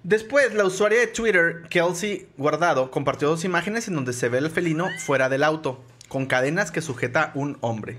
Después, 0.03 0.55
la 0.55 0.65
usuaria 0.65 0.99
de 0.99 1.07
Twitter, 1.09 1.63
Kelsey 1.69 2.27
Guardado, 2.39 2.91
compartió 2.91 3.29
dos 3.29 3.45
imágenes 3.45 3.87
en 3.89 3.95
donde 3.95 4.13
se 4.13 4.29
ve 4.29 4.39
el 4.39 4.51
felino 4.51 4.89
fuera 5.05 5.29
del 5.29 5.45
auto, 5.45 5.83
con 6.09 6.27
cadenas 6.27 6.71
que 6.71 6.81
sujeta 6.81 7.33
un 7.35 7.59
hombre. 7.61 7.99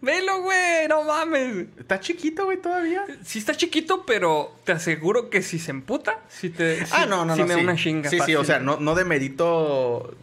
Velo, 0.00 0.42
güey, 0.42 0.86
no 0.86 1.02
mames. 1.02 1.66
Está 1.78 1.98
chiquito, 1.98 2.44
güey, 2.44 2.60
todavía. 2.60 3.04
Sí 3.24 3.38
está 3.38 3.54
chiquito, 3.54 4.04
pero 4.06 4.54
te 4.64 4.72
aseguro 4.72 5.30
que 5.30 5.40
si 5.42 5.58
se 5.58 5.70
emputa, 5.70 6.20
si 6.28 6.50
te... 6.50 6.82
ah, 6.92 7.02
sí- 7.04 7.08
no, 7.08 7.24
no, 7.24 7.34
sí 7.34 7.40
no. 7.40 7.46
me 7.46 7.54
sí. 7.54 7.58
da 7.58 7.64
una 7.64 7.76
chinga. 7.76 8.10
Sí, 8.10 8.18
sí, 8.24 8.36
o 8.36 8.44
sea, 8.44 8.58
no, 8.60 8.78
no 8.78 8.94
de 8.94 9.04
mérito. 9.04 10.14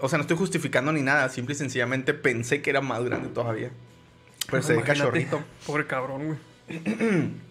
O 0.00 0.08
sea, 0.08 0.18
no 0.18 0.22
estoy 0.22 0.36
justificando 0.36 0.92
ni 0.92 1.02
nada. 1.02 1.28
Simple 1.28 1.54
y 1.54 1.58
sencillamente 1.58 2.14
pensé 2.14 2.60
que 2.62 2.70
era 2.70 2.80
más 2.80 3.02
grande 3.04 3.28
todavía. 3.28 3.70
Pero 4.50 4.62
se 4.62 4.74
ve 4.74 4.82
cachorrito. 4.82 5.42
Pobre 5.66 5.86
cabrón, 5.86 6.26
güey. 6.68 7.30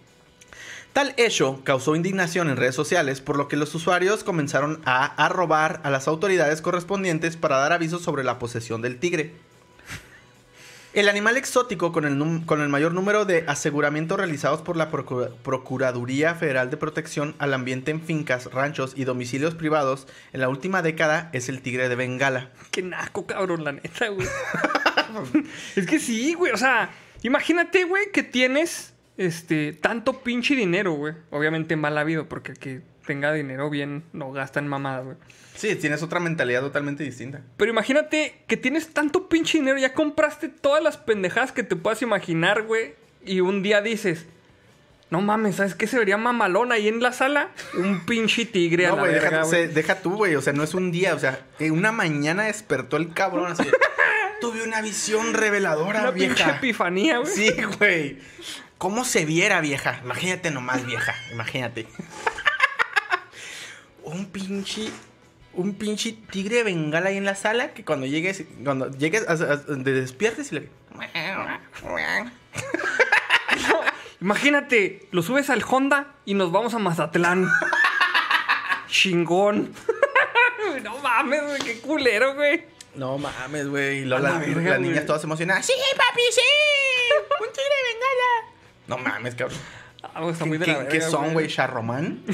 Tal 0.95 1.13
hecho 1.17 1.59
causó 1.65 1.93
indignación 1.97 2.49
en 2.49 2.55
redes 2.55 2.73
sociales, 2.73 3.19
por 3.19 3.35
lo 3.35 3.49
que 3.49 3.57
los 3.57 3.75
usuarios 3.75 4.23
comenzaron 4.23 4.81
a 4.85 5.03
arrobar 5.25 5.81
a 5.83 5.89
las 5.89 6.07
autoridades 6.07 6.61
correspondientes 6.61 7.35
para 7.35 7.57
dar 7.57 7.73
aviso 7.73 7.99
sobre 7.99 8.23
la 8.23 8.39
posesión 8.39 8.81
del 8.81 8.97
tigre. 8.97 9.33
El 10.93 11.09
animal 11.09 11.35
exótico 11.35 11.91
con 11.91 12.05
el, 12.05 12.15
num- 12.17 12.45
con 12.45 12.61
el 12.61 12.69
mayor 12.69 12.93
número 12.93 13.25
de 13.25 13.43
aseguramientos 13.45 14.17
realizados 14.17 14.61
por 14.61 14.77
la 14.77 14.89
Procura- 14.89 15.31
Procuraduría 15.43 16.33
Federal 16.35 16.69
de 16.69 16.77
Protección 16.77 17.35
al 17.39 17.53
Ambiente 17.53 17.91
en 17.91 17.99
fincas, 17.99 18.45
ranchos 18.53 18.93
y 18.95 19.03
domicilios 19.03 19.53
privados 19.53 20.07
en 20.31 20.39
la 20.39 20.47
última 20.47 20.81
década 20.81 21.29
es 21.33 21.49
el 21.49 21.61
tigre 21.61 21.89
de 21.89 21.95
Bengala. 21.97 22.51
Qué 22.71 22.81
naco, 22.81 23.25
cabrón, 23.27 23.65
la 23.65 23.73
neta, 23.73 24.07
güey. 24.07 24.25
es 25.75 25.85
que 25.85 25.99
sí, 25.99 26.35
güey. 26.35 26.53
O 26.53 26.57
sea, 26.57 26.89
imagínate, 27.21 27.83
güey, 27.83 28.13
que 28.13 28.23
tienes 28.23 28.93
este 29.17 29.73
tanto 29.73 30.21
pinche 30.21 30.55
dinero, 30.55 30.93
güey. 30.93 31.13
Obviamente 31.31 31.75
mal 31.75 31.97
habido, 31.97 32.27
porque 32.27 32.51
el 32.53 32.59
que 32.59 32.81
tenga 33.05 33.31
dinero 33.33 33.69
bien 33.69 34.03
no 34.13 34.31
gasta 34.31 34.59
en 34.59 34.67
mamada, 34.67 35.01
güey. 35.01 35.17
Sí, 35.55 35.75
tienes 35.75 36.03
otra 36.03 36.19
mentalidad 36.19 36.61
totalmente 36.61 37.03
distinta. 37.03 37.41
Pero 37.55 37.71
imagínate 37.71 38.41
que 38.47 38.57
tienes 38.57 38.89
tanto 38.93 39.29
pinche 39.29 39.57
dinero, 39.59 39.77
ya 39.77 39.93
compraste 39.93 40.49
todas 40.49 40.83
las 40.83 40.97
pendejadas 40.97 41.51
que 41.51 41.63
te 41.63 41.75
puedas 41.75 42.01
imaginar, 42.01 42.63
güey. 42.63 42.95
Y 43.23 43.39
un 43.39 43.63
día 43.63 43.81
dices, 43.81 44.25
no 45.09 45.21
mames, 45.21 45.55
¿sabes 45.55 45.73
qué 45.75 45.87
se 45.87 45.97
vería 45.97 46.17
mamalón 46.17 46.71
ahí 46.73 46.87
en 46.89 47.01
la 47.01 47.13
sala? 47.13 47.51
Un 47.77 48.05
pinche 48.05 48.45
tigre 48.45 48.87
a 48.87 48.89
No, 48.89 48.95
la 48.97 49.01
güey, 49.03 49.13
verga, 49.13 49.29
deja, 49.29 49.45
se- 49.45 49.67
deja 49.69 50.01
tú, 50.01 50.15
güey. 50.17 50.35
O 50.35 50.41
sea, 50.41 50.51
no 50.51 50.63
es 50.63 50.73
un 50.73 50.91
día. 50.91 51.15
O 51.15 51.19
sea, 51.19 51.39
en 51.59 51.71
una 51.71 51.91
mañana 51.93 52.43
despertó 52.43 52.97
el 52.97 53.13
cabrón 53.13 53.51
así. 53.53 53.63
Tuve 54.41 54.61
una 54.63 54.81
visión 54.81 55.33
reveladora, 55.33 56.01
Una 56.01 56.11
pinche 56.11 56.43
epifanía, 56.49 57.19
güey. 57.19 57.31
Sí, 57.31 57.49
güey. 57.79 58.17
¿Cómo 58.77 59.05
se 59.05 59.25
viera, 59.25 59.61
vieja? 59.61 59.99
Imagínate 60.03 60.51
nomás, 60.51 60.85
vieja. 60.85 61.15
Imagínate. 61.31 61.87
un 64.03 64.25
pinche. 64.27 64.89
Un 65.53 65.73
pinche 65.75 66.11
tigre 66.31 66.63
bengala 66.63 67.09
ahí 67.09 67.17
en 67.17 67.23
la 67.23 67.35
sala 67.35 67.73
que 67.73 67.85
cuando 67.85 68.05
llegues. 68.05 68.43
Cuando 68.63 68.91
llegues, 68.91 69.25
a- 69.27 69.33
a- 69.33 69.61
te 69.65 69.91
despiertes 69.93 70.51
y 70.51 70.55
le. 70.55 70.69
Imagínate, 74.21 75.07
lo 75.11 75.21
subes 75.21 75.49
al 75.49 75.63
Honda 75.69 76.13
y 76.25 76.33
nos 76.33 76.51
vamos 76.51 76.73
a 76.73 76.79
Mazatlán. 76.79 77.47
Chingón. 78.87 79.73
no 80.83 80.97
mames, 80.99 81.43
güey, 81.43 81.61
qué 81.61 81.79
culero, 81.79 82.33
güey. 82.35 82.65
No 82.95 83.17
mames, 83.17 83.67
güey. 83.67 83.99
Y 83.99 84.05
la, 84.05 84.19
la 84.19 84.31
las 84.39 84.53
güey. 84.53 84.79
niñas 84.79 85.05
todas 85.05 85.23
emocionadas. 85.23 85.65
¡Sí, 85.65 85.73
papi, 85.95 86.21
sí! 86.31 86.41
¡Un 87.41 87.47
tigre 87.47 87.63
de 87.63 87.93
bengala! 87.93 88.54
No 88.87 88.97
mames, 88.97 89.35
cabrón. 89.35 89.57
Ah, 90.03 90.27
está 90.29 90.45
muy 90.45 90.57
de 90.57 90.65
¿Qué, 90.65 90.71
la 90.71 90.77
verga, 90.79 90.91
qué 90.91 91.01
son, 91.01 91.33
güey? 91.33 91.47
¿Charromán? 91.47 92.21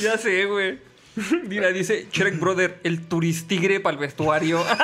Ya 0.00 0.18
sé, 0.18 0.46
güey. 0.46 0.80
Mira, 1.44 1.68
dice 1.68 2.08
Shrek 2.12 2.38
Brother, 2.40 2.80
el 2.82 3.06
turistigre 3.06 3.78
para 3.80 3.94
el 3.94 4.00
vestuario. 4.00 4.64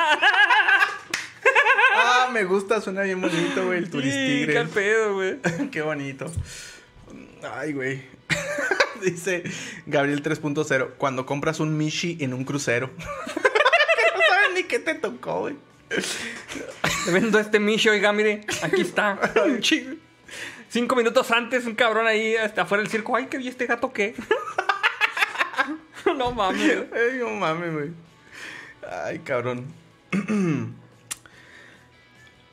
¡Ah, 1.95 2.31
me 2.33 2.45
gusta, 2.45 2.81
suena 2.81 3.03
bien 3.03 3.21
bonito, 3.21 3.67
güey, 3.67 3.79
el 3.79 3.87
Sí, 3.87 3.91
turistigre. 3.91 4.53
qué 4.53 4.59
al 4.59 4.69
pedo, 4.69 5.15
güey. 5.15 5.39
Qué 5.71 5.83
bonito. 5.83 6.31
Ay, 7.53 7.73
güey. 7.73 8.03
Dice 9.03 9.43
Gabriel 9.87 10.23
3.0, 10.23 10.91
cuando 10.97 11.27
compras 11.27 11.59
un 11.61 11.77
Mishi 11.77 12.17
en 12.21 12.33
un 12.33 12.45
crucero. 12.45 12.91
no 12.97 14.23
saben 14.29 14.55
ni 14.55 14.63
qué 14.65 14.79
te 14.79 14.95
tocó, 14.95 15.41
güey. 15.41 15.57
Vendo 17.13 17.39
este 17.39 17.59
Mishi, 17.59 17.89
oiga, 17.89 18.13
mire, 18.13 18.43
aquí 18.63 18.83
está. 18.83 19.19
Cinco 20.69 20.97
minutos 20.97 21.31
antes, 21.31 21.67
un 21.67 21.75
cabrón 21.75 22.07
ahí 22.07 22.35
hasta 22.37 22.63
afuera 22.63 22.83
del 22.83 22.91
circo. 22.91 23.15
Ay, 23.15 23.27
¿qué 23.27 23.37
vi 23.39 23.49
este 23.49 23.67
gato 23.67 23.93
qué? 23.93 24.15
no 26.17 26.33
mames. 26.33 26.85
Ay, 26.93 27.19
no 27.19 27.31
mames, 27.31 27.73
güey. 27.73 27.91
Ay, 29.05 29.19
cabrón. 29.19 29.67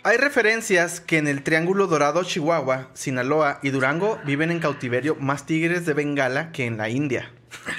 Hay 0.04 0.18
referencias 0.18 1.02
que 1.02 1.18
en 1.18 1.28
el 1.28 1.44
Triángulo 1.44 1.88
Dorado, 1.88 2.24
Chihuahua, 2.24 2.90
Sinaloa 2.94 3.60
y 3.62 3.70
Durango 3.70 4.20
viven 4.26 4.50
en 4.50 4.60
cautiverio 4.60 5.16
más 5.16 5.46
tigres 5.46 5.86
de 5.86 5.94
Bengala 5.94 6.52
que 6.52 6.66
en 6.66 6.78
la 6.78 6.90
India. 6.90 7.32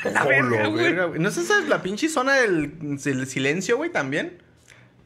La 0.05 0.25
verga, 0.25 0.67
güey. 0.67 1.19
¿No 1.19 1.29
es 1.29 1.37
esa 1.39 1.61
la 1.61 1.83
pinche 1.83 2.09
zona 2.09 2.35
del, 2.35 2.99
del 2.99 3.27
silencio, 3.27 3.79
güey, 3.79 3.91
también? 3.91 4.43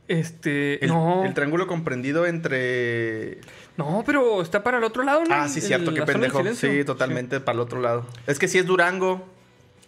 Este. 0.09 0.85
El, 0.85 0.91
no. 0.91 1.25
el 1.25 1.33
triángulo 1.35 1.67
comprendido 1.67 2.27
entre... 2.27 3.39
No, 3.77 4.03
pero 4.07 4.43
está 4.43 4.63
para 4.63 4.79
el 4.79 4.85
otro 4.85 5.03
lado, 5.03 5.25
¿no? 5.25 5.35
Ah, 5.35 5.49
sí, 5.49 5.61
cierto, 5.61 5.91
El- 5.91 5.97
qué 5.97 6.03
pendejo. 6.03 6.43
Sí, 6.55 6.85
totalmente 6.85 7.41
para 7.41 7.55
el 7.57 7.61
otro 7.61 7.81
lado. 7.81 8.07
Es 8.27 8.39
que 8.39 8.47
sí 8.49 8.59
es 8.59 8.67
Durango. 8.67 9.27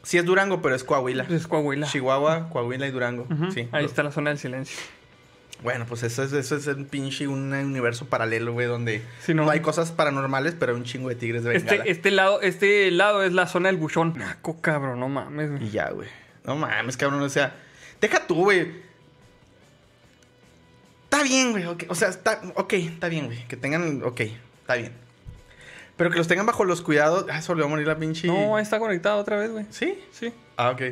Sí 0.03 0.19
es 0.19 0.25
Durango, 0.25 0.63
pero 0.63 0.75
es 0.75 0.85
Coahuila. 0.85 1.27
Es 1.29 1.47
Coahuila. 1.47 1.87
Chihuahua, 1.87 2.49
Coahuila 2.51 2.87
y 2.87 2.91
Durango. 2.91 3.27
Sí. 3.53 3.69
Ahí 3.73 3.85
está 3.85 4.03
la 4.03 4.11
zona 4.13 4.31
del 4.31 4.39
silencio. 4.39 4.77
Bueno, 5.63 5.87
pues 5.89 6.03
eso 6.03 6.23
es, 6.23 6.33
eso 6.33 6.57
es 6.57 6.67
un 6.67 6.85
pinche 6.85 7.27
un 7.27 7.53
universo 7.53 8.07
paralelo, 8.07 8.53
güey, 8.53 8.67
donde 8.67 9.03
Sí, 9.21 9.33
no. 9.35 9.45
no. 9.47 9.51
hay 9.51 9.61
cosas 9.61 9.91
paranormales, 9.91 10.55
pero 10.59 10.73
hay 10.73 10.79
un 10.79 10.85
chingo 10.85 11.09
de 11.09 11.15
tigres 11.15 11.45
de 11.45 11.51
bengala. 11.51 11.77
Este, 11.79 11.91
este 11.91 12.11
lado, 12.11 12.41
este 12.43 12.91
lado 12.91 13.23
es 13.25 13.33
la 13.33 13.47
zona 13.47 13.69
del 13.69 13.79
buchón. 13.79 14.15
Naco, 14.17 14.61
cabrón, 14.61 15.01
no 15.01 15.09
mames, 15.09 15.51
güey. 15.51 15.65
Y 15.65 15.71
ya, 15.71 15.91
güey. 15.91 16.09
No 16.45 16.57
mames, 16.57 16.97
cabrón, 16.97 17.23
o 17.23 17.29
sea, 17.29 17.55
deja 18.01 18.27
tú, 18.27 18.35
güey. 18.45 18.86
Está 21.17 21.29
bien, 21.29 21.53
güey, 21.53 21.65
o 21.65 21.95
sea, 21.95 22.09
está, 22.09 22.43
ok, 22.57 22.75
está 22.75 23.09
bien, 23.09 23.27
güey, 23.27 23.49
que 23.49 23.57
tengan, 23.57 24.03
ok, 24.05 24.21
está 24.61 24.75
bien. 24.75 24.93
Pero 25.97 26.11
que 26.11 26.19
los 26.19 26.29
tengan 26.29 26.45
bajo 26.45 26.65
los 26.65 26.83
cuidados, 26.83 27.25
ah, 27.31 27.41
le 27.49 27.61
va 27.61 27.65
a 27.65 27.69
morir 27.69 27.87
la 27.87 27.97
pinche... 27.97 28.27
No, 28.27 28.59
está 28.59 28.79
conectado 28.79 29.19
otra 29.19 29.39
vez, 29.39 29.51
güey. 29.51 29.65
¿Sí? 29.71 29.99
Sí. 30.13 30.31
Ah, 30.59 30.71
ok. 30.71 30.83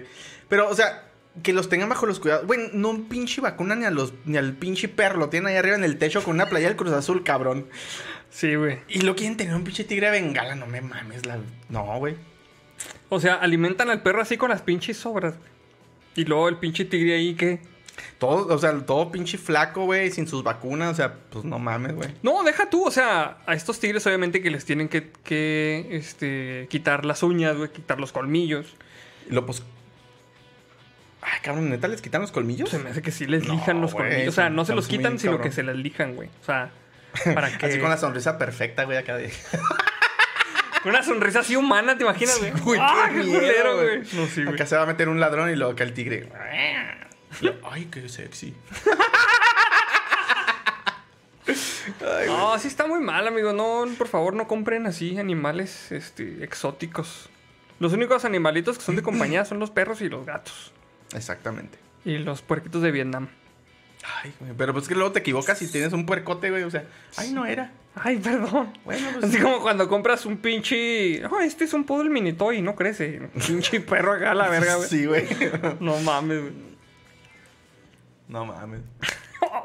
Pero, 0.48 0.70
o 0.70 0.74
sea, 0.74 1.10
que 1.42 1.52
los 1.52 1.68
tengan 1.68 1.90
bajo 1.90 2.06
los 2.06 2.20
cuidados. 2.20 2.46
Güey, 2.46 2.70
no 2.72 2.88
un 2.88 3.04
pinche 3.06 3.42
vacuna 3.42 3.76
ni 3.76 3.84
a 3.84 3.90
los 3.90 4.14
ni 4.24 4.38
al 4.38 4.54
pinche 4.54 4.88
perro. 4.88 5.18
Lo 5.18 5.28
tienen 5.28 5.48
ahí 5.48 5.56
arriba 5.56 5.76
en 5.76 5.84
el 5.84 5.98
techo 5.98 6.24
con 6.24 6.36
una 6.36 6.46
playa 6.46 6.68
del 6.68 6.76
Cruz 6.76 6.94
Azul, 6.94 7.22
cabrón. 7.22 7.66
Sí, 8.30 8.54
güey. 8.54 8.78
Y 8.88 9.02
lo 9.02 9.14
quieren 9.16 9.36
tener 9.36 9.54
un 9.54 9.62
pinche 9.62 9.84
tigre 9.84 10.10
de 10.10 10.22
bengala. 10.22 10.54
No 10.54 10.66
me 10.66 10.80
mames. 10.80 11.26
La... 11.26 11.36
No, 11.68 11.98
güey. 11.98 12.16
O 13.10 13.20
sea, 13.20 13.34
alimentan 13.34 13.90
al 13.90 14.02
perro 14.02 14.22
así 14.22 14.38
con 14.38 14.48
las 14.48 14.62
pinches 14.62 14.96
sobras. 14.96 15.34
Y 16.16 16.24
luego 16.24 16.48
el 16.48 16.56
pinche 16.56 16.86
tigre 16.86 17.14
ahí 17.14 17.34
que... 17.34 17.73
Todo, 18.18 18.54
o 18.54 18.58
sea, 18.58 18.76
todo 18.86 19.10
pinche 19.10 19.38
flaco, 19.38 19.84
güey, 19.84 20.10
sin 20.10 20.26
sus 20.26 20.42
vacunas. 20.42 20.92
O 20.92 20.94
sea, 20.94 21.14
pues 21.30 21.44
no 21.44 21.58
mames, 21.58 21.94
güey. 21.94 22.10
No, 22.22 22.42
deja 22.42 22.70
tú, 22.70 22.86
o 22.86 22.90
sea, 22.90 23.38
a 23.46 23.54
estos 23.54 23.80
tigres 23.80 24.06
obviamente 24.06 24.40
que 24.40 24.50
les 24.50 24.64
tienen 24.64 24.88
que, 24.88 25.10
que 25.24 25.88
este, 25.90 26.66
quitar 26.70 27.04
las 27.04 27.22
uñas, 27.22 27.56
güey, 27.56 27.70
quitar 27.70 28.00
los 28.00 28.12
colmillos. 28.12 28.76
Lo 29.28 29.46
pues. 29.46 29.62
Ay, 31.22 31.40
cabrón, 31.42 31.70
neta, 31.70 31.88
les 31.88 32.02
quitan 32.02 32.20
los 32.20 32.32
colmillos. 32.32 32.68
Se 32.68 32.78
me 32.78 32.90
hace 32.90 33.02
que 33.02 33.10
sí 33.10 33.26
les 33.26 33.46
No, 33.46 33.54
lijan 33.54 33.80
los 33.80 33.94
colmillos. 33.94 34.28
O 34.28 34.32
sea, 34.32 34.50
no 34.50 34.64
se 34.64 34.74
los 34.74 34.86
quitan, 34.86 35.18
sino 35.18 35.32
cabrón. 35.32 35.48
que 35.48 35.54
se 35.54 35.62
les 35.62 35.76
lijan, 35.76 36.14
güey. 36.16 36.28
O 36.42 36.44
sea, 36.44 36.70
para 37.34 37.56
que... 37.56 37.66
Así 37.66 37.78
con 37.78 37.90
la 37.90 37.96
sonrisa 37.96 38.38
perfecta, 38.38 38.84
güey, 38.84 38.98
acá 38.98 39.16
de. 39.16 39.32
Una 40.84 41.02
sonrisa 41.02 41.40
así 41.40 41.56
humana, 41.56 41.96
¿te 41.96 42.04
imaginas, 42.04 42.38
güey? 42.38 42.52
Güey, 42.52 42.80
¡Ah, 42.82 43.08
qué 43.10 43.22
culero, 43.22 43.76
güey. 43.76 43.86
güey! 43.86 44.08
No, 44.12 44.26
sí, 44.26 44.44
güey. 44.44 44.54
Acá 44.54 44.66
se 44.66 44.76
va 44.76 44.82
a 44.82 44.86
meter 44.86 45.08
un 45.08 45.18
ladrón 45.18 45.50
y 45.50 45.56
luego 45.56 45.72
acá 45.72 45.84
el 45.84 45.94
tigre. 45.94 46.28
Ay, 47.70 47.86
qué 47.86 48.08
sexy. 48.08 48.54
Ay. 52.00 52.26
No, 52.26 52.58
sí 52.58 52.68
está 52.68 52.86
muy 52.86 53.00
mal, 53.00 53.26
amigo. 53.26 53.52
No, 53.52 53.84
por 53.98 54.08
favor, 54.08 54.34
no 54.34 54.46
compren 54.48 54.86
así 54.86 55.18
animales 55.18 55.92
este, 55.92 56.42
exóticos. 56.42 57.28
Los 57.80 57.92
únicos 57.92 58.24
animalitos 58.24 58.78
que 58.78 58.84
son 58.84 58.96
de 58.96 59.02
compañía 59.02 59.44
son 59.44 59.58
los 59.58 59.70
perros 59.70 60.00
y 60.00 60.08
los 60.08 60.24
gatos. 60.24 60.72
Exactamente. 61.14 61.78
Y 62.04 62.18
los 62.18 62.42
puerquitos 62.42 62.82
de 62.82 62.90
Vietnam. 62.90 63.28
Ay, 64.22 64.32
güey. 64.38 64.52
Pero 64.56 64.72
pues 64.72 64.84
es 64.84 64.88
que 64.88 64.94
luego 64.94 65.12
te 65.12 65.20
equivocas 65.20 65.60
y 65.62 65.68
tienes 65.68 65.92
un 65.92 66.06
puercote, 66.06 66.50
güey. 66.50 66.62
O 66.62 66.70
sea, 66.70 66.84
ay, 67.16 67.32
no 67.32 67.46
era. 67.46 67.72
Ay, 67.94 68.18
perdón. 68.18 68.72
Bueno, 68.84 69.08
pues. 69.12 69.24
Así 69.24 69.38
como 69.38 69.60
cuando 69.60 69.88
compras 69.88 70.26
un 70.26 70.36
pinche. 70.38 71.24
Oh, 71.26 71.40
este 71.40 71.64
es 71.64 71.72
un 71.72 71.84
poodle 71.84 72.10
mini 72.10 72.32
toy, 72.32 72.60
no 72.60 72.74
crece. 72.74 73.20
Un 73.34 73.40
pinche 73.40 73.80
perro 73.80 74.12
acá 74.12 74.32
a 74.32 74.34
la 74.34 74.48
verga, 74.48 74.76
güey. 74.76 74.88
Sí, 74.94 75.06
güey. 75.06 75.26
No 75.80 75.98
mames, 76.00 76.42
güey. 76.42 76.73
No 78.28 78.44
mames. 78.46 78.80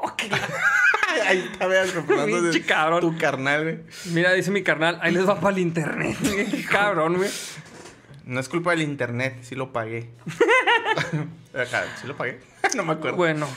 Oh, 0.02 0.14
qué- 0.16 0.28
Ahí 1.26 1.48
está, 1.52 1.66
veas, 1.66 1.90
Pinche 1.90 2.62
cabrón. 2.66 3.00
tu 3.00 3.16
carnal, 3.18 3.62
güey. 3.62 3.78
Mira, 4.12 4.32
dice 4.34 4.50
mi 4.50 4.62
carnal, 4.62 4.98
ahí 5.02 5.12
les 5.12 5.26
va 5.26 5.40
para 5.40 5.56
el 5.56 5.62
internet. 5.62 6.16
Qué 6.22 6.64
cabrón, 6.70 7.16
güey. 7.16 7.30
No 8.26 8.38
es 8.38 8.48
culpa 8.48 8.70
del 8.72 8.82
internet, 8.82 9.38
sí 9.42 9.54
lo 9.54 9.72
pagué. 9.72 10.10
¿Sí 12.00 12.06
lo 12.06 12.16
pagué? 12.16 12.40
no 12.76 12.84
me 12.84 12.92
acuerdo. 12.92 13.16
Bueno, 13.16 13.48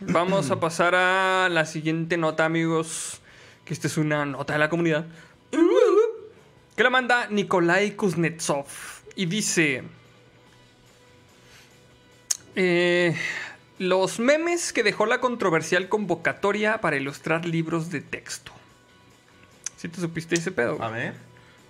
vamos 0.00 0.50
a 0.50 0.58
pasar 0.58 0.94
a 0.94 1.48
la 1.50 1.66
siguiente 1.66 2.16
nota, 2.16 2.44
amigos. 2.46 3.20
Que 3.66 3.74
esta 3.74 3.86
es 3.86 3.98
una 3.98 4.24
nota 4.24 4.54
de 4.54 4.58
la 4.58 4.68
comunidad. 4.70 5.06
Que 6.74 6.82
la 6.82 6.90
manda 6.90 7.28
Nikolai 7.28 7.92
Kuznetsov. 7.96 8.66
Y 9.14 9.26
dice... 9.26 9.84
eh, 12.56 13.14
los 13.78 14.18
memes 14.18 14.72
que 14.72 14.82
dejó 14.82 15.06
la 15.06 15.20
controversial 15.20 15.88
convocatoria 15.88 16.80
para 16.80 16.96
ilustrar 16.96 17.44
libros 17.46 17.90
de 17.90 18.00
texto. 18.00 18.52
¿Sí 19.76 19.88
te 19.88 20.00
supiste 20.00 20.34
ese 20.36 20.50
pedo? 20.50 20.82
A 20.82 20.90
ver. 20.90 21.14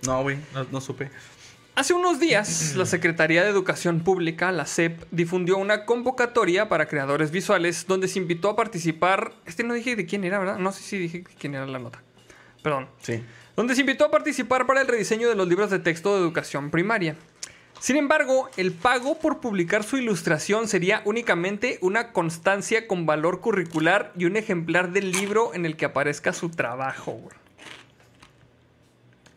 No, 0.05 0.21
güey, 0.21 0.37
no, 0.53 0.65
no 0.71 0.81
supe. 0.81 1.09
Hace 1.75 1.93
unos 1.93 2.19
días, 2.19 2.75
la 2.75 2.87
Secretaría 2.87 3.43
de 3.43 3.49
Educación 3.49 3.99
Pública, 3.99 4.51
la 4.51 4.65
SEP, 4.65 5.03
difundió 5.11 5.57
una 5.57 5.85
convocatoria 5.85 6.69
para 6.69 6.87
creadores 6.87 7.29
visuales 7.29 7.85
donde 7.87 8.07
se 8.07 8.17
invitó 8.17 8.49
a 8.49 8.55
participar. 8.55 9.33
Este 9.45 9.63
no 9.63 9.75
dije 9.75 9.95
de 9.95 10.07
quién 10.07 10.23
era, 10.23 10.39
¿verdad? 10.39 10.57
No 10.57 10.71
sé 10.71 10.81
si 10.81 10.97
dije 10.97 11.19
de 11.19 11.35
quién 11.37 11.53
era 11.53 11.67
la 11.67 11.77
nota. 11.77 12.01
Perdón. 12.63 12.87
Sí. 13.01 13.23
Donde 13.55 13.75
se 13.75 13.81
invitó 13.81 14.05
a 14.05 14.11
participar 14.11 14.65
para 14.65 14.81
el 14.81 14.87
rediseño 14.87 15.29
de 15.29 15.35
los 15.35 15.47
libros 15.47 15.69
de 15.69 15.77
texto 15.77 16.15
de 16.15 16.21
educación 16.21 16.71
primaria. 16.71 17.15
Sin 17.79 17.95
embargo, 17.95 18.49
el 18.57 18.71
pago 18.71 19.19
por 19.19 19.39
publicar 19.39 19.83
su 19.83 19.97
ilustración 19.97 20.67
sería 20.67 21.01
únicamente 21.05 21.77
una 21.81 22.11
constancia 22.11 22.87
con 22.87 23.05
valor 23.05 23.39
curricular 23.39 24.11
y 24.17 24.25
un 24.25 24.35
ejemplar 24.35 24.91
del 24.91 25.11
libro 25.11 25.53
en 25.53 25.65
el 25.65 25.77
que 25.77 25.85
aparezca 25.85 26.33
su 26.33 26.49
trabajo, 26.49 27.11
güey. 27.11 27.35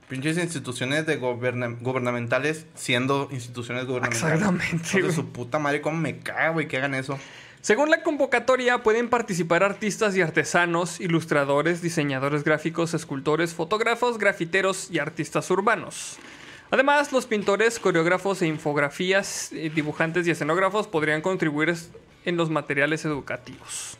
Pinches 0.08 0.38
instituciones 0.38 1.06
de 1.06 1.16
gubernamentales 1.18 2.66
siendo 2.74 3.28
instituciones 3.30 3.86
gubernamentales. 3.86 4.40
Exactamente, 4.40 5.02
de 5.02 5.12
su 5.12 5.26
puta 5.26 5.60
madre, 5.60 5.80
cómo 5.80 5.98
me 5.98 6.18
caga, 6.18 6.48
güey, 6.48 6.66
que 6.66 6.78
hagan 6.78 6.94
eso. 6.94 7.16
Según 7.60 7.90
la 7.90 8.02
convocatoria, 8.02 8.82
pueden 8.82 9.08
participar 9.08 9.62
artistas 9.62 10.16
y 10.16 10.22
artesanos, 10.22 10.98
ilustradores, 10.98 11.82
diseñadores 11.82 12.42
gráficos, 12.42 12.94
escultores, 12.94 13.54
fotógrafos, 13.54 14.18
grafiteros 14.18 14.90
y 14.90 14.98
artistas 14.98 15.48
urbanos. 15.50 16.18
Además, 16.70 17.12
los 17.12 17.26
pintores, 17.26 17.80
coreógrafos 17.80 18.42
e 18.42 18.46
infografías, 18.46 19.50
eh, 19.52 19.70
dibujantes 19.74 20.26
y 20.26 20.30
escenógrafos 20.30 20.86
podrían 20.86 21.20
contribuir 21.20 21.74
en 22.24 22.36
los 22.36 22.48
materiales 22.48 23.04
educativos. 23.04 23.96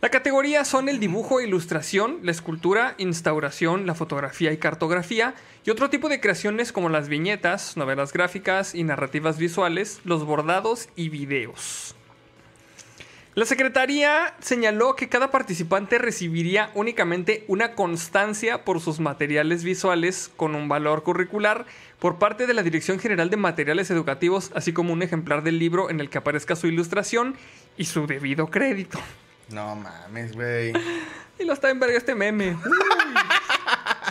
La 0.00 0.10
categoría 0.10 0.64
son 0.64 0.88
el 0.88 1.00
dibujo 1.00 1.40
ilustración, 1.40 2.20
la 2.22 2.30
escultura, 2.30 2.94
instauración, 2.98 3.86
la 3.86 3.94
fotografía 3.94 4.52
y 4.52 4.58
cartografía, 4.58 5.34
y 5.64 5.70
otro 5.70 5.88
tipo 5.88 6.08
de 6.08 6.20
creaciones 6.20 6.72
como 6.72 6.90
las 6.90 7.08
viñetas, 7.08 7.76
novelas 7.76 8.12
gráficas 8.12 8.74
y 8.74 8.84
narrativas 8.84 9.38
visuales, 9.38 10.02
los 10.04 10.24
bordados 10.24 10.88
y 10.94 11.08
videos. 11.08 11.96
La 13.34 13.44
Secretaría 13.44 14.32
señaló 14.38 14.94
que 14.94 15.08
cada 15.08 15.32
participante 15.32 15.98
recibiría 15.98 16.70
únicamente 16.74 17.44
una 17.48 17.74
constancia 17.74 18.64
por 18.64 18.80
sus 18.80 19.00
materiales 19.00 19.64
visuales 19.64 20.30
con 20.36 20.54
un 20.54 20.68
valor 20.68 21.02
curricular 21.02 21.66
por 21.98 22.20
parte 22.20 22.46
de 22.46 22.54
la 22.54 22.62
Dirección 22.62 23.00
General 23.00 23.30
de 23.30 23.36
Materiales 23.36 23.90
Educativos, 23.90 24.52
así 24.54 24.72
como 24.72 24.92
un 24.92 25.02
ejemplar 25.02 25.42
del 25.42 25.58
libro 25.58 25.90
en 25.90 25.98
el 25.98 26.10
que 26.10 26.18
aparezca 26.18 26.54
su 26.54 26.68
ilustración 26.68 27.34
y 27.76 27.86
su 27.86 28.06
debido 28.06 28.46
crédito. 28.46 29.00
No 29.50 29.74
mames, 29.74 30.32
güey. 30.34 30.72
Y 31.36 31.44
lo 31.44 31.52
está 31.52 31.68
en 31.68 31.80
verga 31.80 31.98
este 31.98 32.14
meme. 32.14 32.50
Uy. 32.50 33.14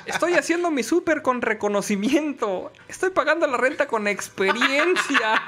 Estoy 0.06 0.34
haciendo 0.34 0.72
mi 0.72 0.84
súper 0.84 1.22
con 1.22 1.42
reconocimiento. 1.42 2.74
Estoy 2.90 3.12
pagando 3.12 3.48
la 3.48 3.56
renta 3.56 3.88
con 3.88 4.10
experiencia. 4.10 5.42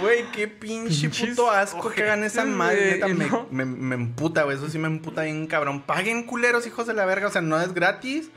Güey, 0.00 0.24
qué 0.32 0.48
pinche 0.48 1.08
Pinches 1.08 1.30
puto 1.30 1.50
asco 1.50 1.90
que 1.90 2.02
hagan 2.02 2.24
esa 2.24 2.44
madre. 2.44 2.92
Neta, 2.98 3.08
me, 3.08 3.28
me, 3.50 3.64
me 3.64 3.94
emputa, 3.94 4.42
güey. 4.44 4.56
Eso 4.56 4.68
sí 4.68 4.78
me 4.78 4.88
emputa 4.88 5.22
bien, 5.22 5.46
cabrón. 5.46 5.82
Paguen 5.82 6.24
culeros, 6.24 6.66
hijos 6.66 6.86
de 6.86 6.94
la 6.94 7.04
verga. 7.06 7.28
O 7.28 7.30
sea, 7.30 7.40
no 7.42 7.60
es 7.60 7.74
gratis. 7.74 8.30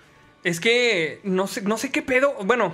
Es 0.44 0.60
que 0.60 1.20
no 1.24 1.48
sé, 1.48 1.62
no 1.62 1.78
sé 1.78 1.92
qué 1.92 2.02
pedo. 2.02 2.34
Bueno, 2.44 2.74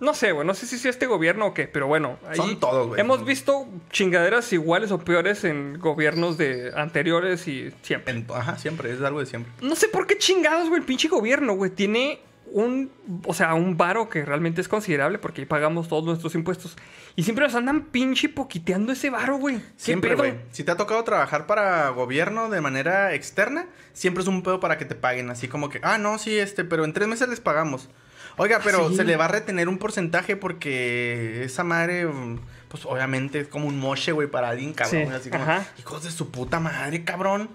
no 0.00 0.14
sé, 0.14 0.32
güey. 0.32 0.46
No 0.46 0.54
sé 0.54 0.66
si 0.66 0.76
es 0.76 0.84
este 0.84 1.06
gobierno 1.06 1.46
o 1.46 1.54
qué, 1.54 1.66
pero 1.66 1.86
bueno. 1.86 2.18
ahí 2.28 2.36
Son 2.36 2.60
todos, 2.60 2.88
güey. 2.88 3.00
Hemos 3.00 3.24
visto 3.24 3.66
chingaderas 3.90 4.52
iguales 4.52 4.90
o 4.92 4.98
peores 4.98 5.44
en 5.44 5.78
gobiernos 5.78 6.36
de 6.38 6.72
anteriores 6.76 7.48
y 7.48 7.72
siempre. 7.82 8.12
En- 8.14 8.26
ajá, 8.34 8.58
siempre. 8.58 8.92
Es 8.92 9.00
algo 9.02 9.20
de 9.20 9.26
siempre. 9.26 9.52
No 9.62 9.74
sé 9.76 9.88
por 9.88 10.06
qué 10.06 10.16
chingados, 10.18 10.68
güey. 10.68 10.80
El 10.80 10.86
pinche 10.86 11.08
gobierno, 11.08 11.54
güey. 11.54 11.70
Tiene 11.70 12.20
un. 12.52 12.90
O 13.26 13.34
sea, 13.34 13.54
un 13.54 13.76
varo 13.76 14.08
que 14.08 14.24
realmente 14.24 14.60
es 14.60 14.68
considerable 14.68 15.18
porque 15.18 15.40
ahí 15.42 15.46
pagamos 15.46 15.88
todos 15.88 16.04
nuestros 16.04 16.34
impuestos. 16.34 16.76
Y 17.16 17.22
siempre 17.22 17.44
nos 17.46 17.54
andan 17.54 17.82
pinche 17.86 18.28
poquiteando 18.28 18.92
ese 18.92 19.10
varo, 19.10 19.36
güey. 19.38 19.56
¿Qué 19.58 19.64
Siempre, 19.76 20.14
güey. 20.14 20.34
Si 20.52 20.64
te 20.64 20.70
ha 20.72 20.76
tocado 20.76 21.02
trabajar 21.04 21.46
para 21.46 21.88
gobierno 21.90 22.48
de 22.50 22.60
manera 22.60 23.14
externa, 23.14 23.66
siempre 23.92 24.22
es 24.22 24.28
un 24.28 24.42
pedo 24.42 24.60
para 24.60 24.78
que 24.78 24.84
te 24.84 24.94
paguen. 24.94 25.30
Así 25.30 25.48
como 25.48 25.68
que, 25.68 25.80
ah, 25.82 25.98
no, 25.98 26.18
sí, 26.18 26.38
este, 26.38 26.64
pero 26.64 26.84
en 26.84 26.92
tres 26.92 27.08
meses 27.08 27.28
les 27.28 27.40
pagamos. 27.40 27.88
Oiga, 28.36 28.60
pero 28.64 28.88
Sí. 28.88 28.96
se 28.96 29.04
le 29.04 29.16
va 29.16 29.26
a 29.26 29.28
retener 29.28 29.68
un 29.68 29.76
porcentaje 29.78 30.36
porque 30.36 31.42
esa 31.44 31.62
madre, 31.64 32.08
pues 32.68 32.86
obviamente 32.86 33.40
es 33.40 33.48
como 33.48 33.66
un 33.66 33.78
moche, 33.78 34.12
güey, 34.12 34.28
para 34.28 34.48
alguien, 34.48 34.72
cabrón. 34.72 35.08
Sí, 35.08 35.12
Así 35.12 35.30
como, 35.30 35.42
ajá. 35.42 35.66
hijos 35.78 36.04
de 36.04 36.10
su 36.10 36.30
puta 36.30 36.58
madre, 36.60 37.04
cabrón. 37.04 37.50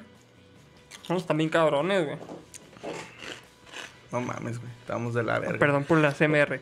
Somos 1.07 1.26
también 1.26 1.49
cabrones, 1.49 2.05
güey. 2.05 2.17
No 4.11 4.22
mames, 4.22 4.59
güey. 4.59 4.72
Estamos 4.86 5.16
de 5.16 5.24
la 5.24 5.40
verga. 5.40 5.57
Perdón 5.57 5.84
por 5.84 5.98
la 5.98 6.14
CMR. 6.14 6.60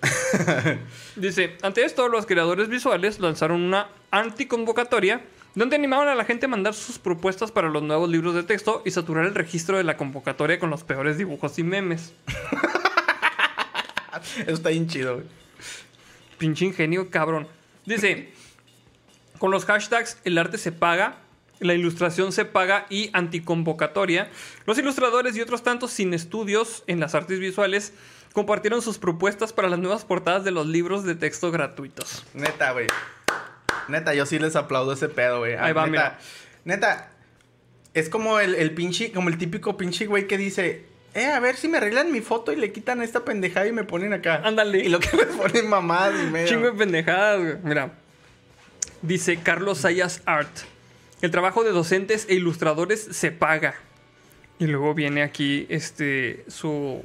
Dice, 1.16 1.56
ante 1.62 1.84
esto, 1.84 2.08
los 2.08 2.24
creadores 2.24 2.68
visuales 2.68 3.18
lanzaron 3.18 3.60
una 3.60 3.88
anticonvocatoria 4.12 5.20
donde 5.56 5.74
animaban 5.74 6.06
a 6.06 6.14
la 6.14 6.24
gente 6.24 6.46
a 6.46 6.48
mandar 6.48 6.74
sus 6.74 7.00
propuestas 7.00 7.50
para 7.50 7.68
los 7.68 7.82
nuevos 7.82 8.08
libros 8.08 8.36
de 8.36 8.44
texto 8.44 8.82
y 8.86 8.92
saturar 8.92 9.26
el 9.26 9.34
registro 9.34 9.78
de 9.78 9.82
la 9.82 9.96
convocatoria 9.96 10.60
con 10.60 10.70
los 10.70 10.84
peores 10.84 11.18
dibujos 11.18 11.58
y 11.58 11.64
memes. 11.64 12.12
Eso 14.38 14.52
está 14.52 14.68
bien 14.68 14.86
chido, 14.86 15.16
güey. 15.16 15.26
Pinche 16.38 16.66
ingenio, 16.66 17.10
cabrón. 17.10 17.48
Dice, 17.84 18.32
con 19.38 19.50
los 19.50 19.64
hashtags 19.64 20.18
el 20.22 20.38
arte 20.38 20.56
se 20.56 20.70
paga, 20.70 21.16
la 21.60 21.74
ilustración 21.74 22.32
se 22.32 22.44
paga 22.44 22.86
y 22.90 23.10
anticonvocatoria, 23.12 24.30
los 24.66 24.78
ilustradores 24.78 25.36
y 25.36 25.40
otros 25.40 25.62
tantos 25.62 25.90
sin 25.92 26.14
estudios 26.14 26.82
en 26.86 27.00
las 27.00 27.14
artes 27.14 27.38
visuales 27.38 27.92
compartieron 28.32 28.82
sus 28.82 28.98
propuestas 28.98 29.52
para 29.52 29.68
las 29.68 29.78
nuevas 29.78 30.04
portadas 30.04 30.44
de 30.44 30.50
los 30.50 30.66
libros 30.66 31.04
de 31.04 31.14
texto 31.14 31.50
gratuitos. 31.50 32.24
Neta, 32.34 32.72
güey. 32.72 32.86
Neta, 33.88 34.14
yo 34.14 34.26
sí 34.26 34.38
les 34.38 34.56
aplaudo 34.56 34.92
ese 34.92 35.08
pedo, 35.08 35.40
güey. 35.40 35.54
Ah, 35.54 35.66
Ahí 35.66 35.72
va, 35.72 35.86
neta, 35.86 35.90
mira. 35.90 36.18
Neta, 36.64 37.10
es 37.94 38.08
como 38.08 38.38
el, 38.38 38.54
el 38.54 38.72
pinche, 38.72 39.12
como 39.12 39.28
el 39.28 39.38
típico 39.38 39.76
pinche 39.76 40.06
güey 40.06 40.26
que 40.26 40.38
dice, 40.38 40.84
eh, 41.14 41.26
a 41.26 41.40
ver 41.40 41.56
si 41.56 41.68
me 41.68 41.78
arreglan 41.78 42.12
mi 42.12 42.20
foto 42.20 42.52
y 42.52 42.56
le 42.56 42.72
quitan 42.72 43.02
esta 43.02 43.24
pendejada 43.24 43.66
y 43.66 43.72
me 43.72 43.82
ponen 43.84 44.12
acá. 44.12 44.42
Ándale. 44.44 44.78
Y 44.78 44.88
lo 44.88 45.00
que 45.00 45.16
me 45.16 45.24
ponen 45.24 45.68
mamadas 45.68 46.14
y 46.22 46.30
medio. 46.30 46.48
Chingo 46.48 46.66
de 46.66 46.72
pendejadas, 46.72 47.40
güey. 47.40 47.56
Mira. 47.64 47.92
Dice 49.02 49.40
Carlos 49.42 49.78
Sayas 49.78 50.22
Art. 50.26 50.50
El 51.22 51.30
trabajo 51.30 51.64
de 51.64 51.70
docentes 51.70 52.26
e 52.28 52.34
ilustradores 52.34 53.00
se 53.10 53.30
paga. 53.30 53.74
Y 54.58 54.66
luego 54.66 54.94
viene 54.94 55.22
aquí 55.22 55.66
este 55.68 56.44
su, 56.48 57.02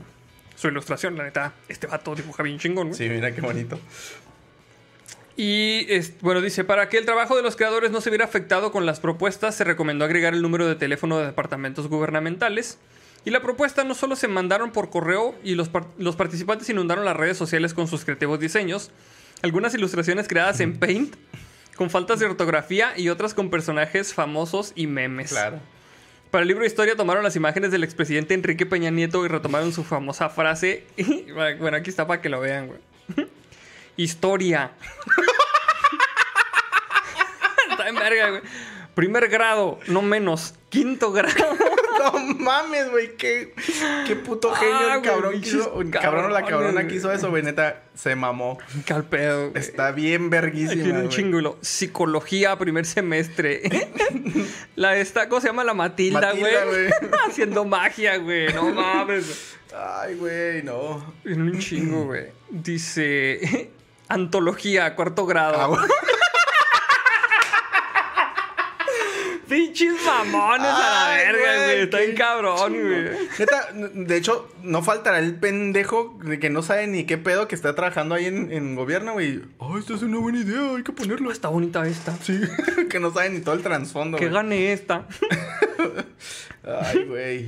su 0.55 0.67
ilustración, 0.67 1.17
la 1.17 1.23
neta. 1.23 1.53
Este 1.69 1.87
vato 1.87 2.15
dibuja 2.15 2.43
bien 2.43 2.59
chingón, 2.59 2.87
güey. 2.89 2.97
Sí, 2.97 3.09
mira 3.09 3.33
qué 3.33 3.41
bonito. 3.41 3.79
Y 5.37 5.85
es- 5.89 6.13
bueno, 6.21 6.41
dice, 6.41 6.63
para 6.63 6.87
que 6.87 6.97
el 6.97 7.05
trabajo 7.05 7.35
de 7.35 7.43
los 7.43 7.55
creadores 7.55 7.91
no 7.91 7.99
se 8.01 8.09
viera 8.09 8.25
afectado 8.25 8.71
con 8.71 8.85
las 8.85 8.99
propuestas, 8.99 9.55
se 9.55 9.63
recomendó 9.65 10.05
agregar 10.05 10.33
el 10.33 10.41
número 10.41 10.65
de 10.67 10.75
teléfono 10.75 11.17
de 11.19 11.25
departamentos 11.25 11.87
gubernamentales. 11.87 12.77
Y 13.25 13.31
la 13.31 13.41
propuesta 13.41 13.83
no 13.83 13.95
solo 13.95 14.15
se 14.15 14.27
mandaron 14.27 14.71
por 14.71 14.89
correo 14.89 15.35
y 15.43 15.55
los, 15.55 15.67
par- 15.67 15.87
los 15.97 16.15
participantes 16.15 16.69
inundaron 16.69 17.03
las 17.05 17.17
redes 17.17 17.37
sociales 17.37 17.73
con 17.73 17.87
sus 17.87 18.05
creativos 18.05 18.39
diseños, 18.39 18.91
algunas 19.41 19.73
ilustraciones 19.73 20.27
creadas 20.27 20.59
en 20.59 20.77
Paint, 20.79 21.15
con 21.75 21.89
faltas 21.89 22.19
de 22.19 22.25
ortografía 22.25 22.97
y 22.97 23.09
otras 23.09 23.33
con 23.33 23.49
personajes 23.49 24.13
famosos 24.13 24.71
y 24.75 24.87
memes. 24.87 25.31
Claro. 25.31 25.59
Para 26.31 26.41
el 26.41 26.47
libro 26.47 26.63
de 26.63 26.67
historia 26.67 26.95
tomaron 26.95 27.23
las 27.23 27.35
imágenes 27.35 27.71
del 27.71 27.83
expresidente 27.83 28.33
Enrique 28.33 28.65
Peña 28.65 28.89
Nieto 28.89 29.25
y 29.25 29.29
retomaron 29.29 29.71
su 29.71 29.83
famosa 29.83 30.29
frase. 30.29 30.85
Y, 30.97 31.31
bueno, 31.31 31.77
aquí 31.77 31.89
está 31.89 32.07
para 32.07 32.21
que 32.21 32.29
lo 32.29 32.39
vean, 32.39 32.67
güey. 32.67 32.79
Historia. 33.97 34.71
está 37.71 37.87
en 37.87 37.95
verga, 37.95 38.29
güey. 38.31 38.41
Primer 38.95 39.27
grado, 39.29 39.79
no 39.87 40.01
menos. 40.01 40.55
Quinto 40.69 41.11
grado. 41.11 41.35
No 42.05 42.19
mames, 42.35 42.91
güey. 42.91 43.15
Qué, 43.17 43.55
qué 44.05 44.15
puto 44.15 44.53
genio 44.53 44.75
Ah, 44.91 44.95
el 44.97 45.01
cabrón 45.01 45.41
quiso. 45.41 45.81
El 45.81 45.89
cabrón 45.89 46.25
o 46.25 46.29
la 46.29 46.45
cabrona 46.45 46.83
hizo 46.83 47.11
eso, 47.11 47.31
güey. 47.31 47.41
Neta, 47.41 47.81
se 47.95 48.15
mamó. 48.15 48.59
Calpedo. 48.85 49.49
güey. 49.49 49.59
Está 49.59 49.91
bien 49.91 50.29
verguísima. 50.29 50.83
Tiene 50.83 50.99
un 50.99 51.05
güey. 51.05 51.15
chingo 51.15 51.39
y 51.39 51.41
lo- 51.41 51.57
Psicología, 51.61 52.59
primer 52.59 52.85
semestre. 52.85 53.63
la 54.75 54.97
esta, 54.97 55.29
¿cómo 55.29 55.41
se 55.41 55.47
llama? 55.47 55.63
La 55.63 55.73
Matilda, 55.73 56.33
güey. 56.33 56.89
Haciendo 57.27 57.65
magia, 57.65 58.17
güey. 58.17 58.53
No 58.53 58.69
mames. 58.69 59.55
Ay, 59.75 60.13
güey, 60.15 60.61
no. 60.61 61.15
En 61.23 61.41
un 61.41 61.57
chingo, 61.57 62.03
güey. 62.05 62.25
Dice. 62.51 63.71
Antología, 64.09 64.93
cuarto 64.95 65.25
grado. 65.25 65.59
Ah, 65.59 65.67
güey. 65.67 65.81
Pinches 69.47 69.93
mamones 70.05 70.67
a 70.67 70.89
la 71.07 71.15
verga, 71.15 71.63
güey. 71.65 71.81
Está 71.81 71.97
bien 71.99 72.15
cabrón, 72.15 72.71
güey. 72.73 73.09
Neta, 73.39 73.69
de 73.73 74.17
hecho, 74.17 74.49
no 74.63 74.81
faltará 74.81 75.19
el 75.19 75.35
pendejo 75.35 76.17
de 76.23 76.39
que 76.39 76.49
no 76.49 76.61
sabe 76.63 76.87
ni 76.87 77.05
qué 77.05 77.17
pedo 77.17 77.47
que 77.47 77.55
está 77.55 77.75
trabajando 77.75 78.15
ahí 78.15 78.25
en, 78.25 78.51
en 78.51 78.75
gobierno, 78.75 79.13
güey. 79.13 79.41
Oh, 79.59 79.77
esta 79.77 79.93
es 79.93 80.01
una 80.01 80.17
buena 80.17 80.39
idea, 80.39 80.75
hay 80.75 80.83
que 80.83 80.91
ponerlo. 80.91 81.31
Está 81.31 81.49
bonita 81.49 81.85
esta. 81.87 82.15
Sí, 82.17 82.39
que 82.89 82.99
no 82.99 83.13
sabe 83.13 83.29
ni 83.29 83.41
todo 83.41 83.55
el 83.55 83.61
trasfondo, 83.61 84.17
Que 84.17 84.25
güey. 84.25 84.33
gane 84.35 84.73
esta. 84.73 85.07
Ay, 86.63 87.03
güey. 87.05 87.47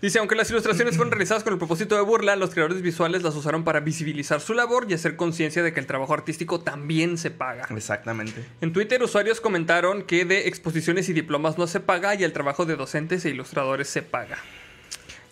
Dice, 0.00 0.20
aunque 0.20 0.36
las 0.36 0.48
ilustraciones 0.48 0.94
fueron 0.94 1.10
realizadas 1.10 1.42
con 1.42 1.52
el 1.52 1.58
propósito 1.58 1.96
de 1.96 2.02
burla, 2.02 2.36
los 2.36 2.50
creadores 2.50 2.82
visuales 2.82 3.24
las 3.24 3.34
usaron 3.34 3.64
para 3.64 3.80
visibilizar 3.80 4.40
su 4.40 4.54
labor 4.54 4.86
y 4.88 4.94
hacer 4.94 5.16
conciencia 5.16 5.64
de 5.64 5.72
que 5.72 5.80
el 5.80 5.86
trabajo 5.86 6.14
artístico 6.14 6.60
también 6.60 7.18
se 7.18 7.32
paga. 7.32 7.66
Exactamente. 7.74 8.44
En 8.60 8.72
Twitter, 8.72 9.02
usuarios 9.02 9.40
comentaron 9.40 10.04
que 10.04 10.24
de 10.24 10.46
exposiciones 10.46 11.08
y 11.08 11.14
diplomas 11.14 11.58
no 11.58 11.66
se 11.66 11.80
paga 11.80 12.14
y 12.14 12.22
el 12.22 12.32
trabajo 12.32 12.64
de 12.64 12.76
docentes 12.76 13.24
e 13.24 13.30
ilustradores 13.30 13.88
se 13.88 14.02
paga. 14.02 14.38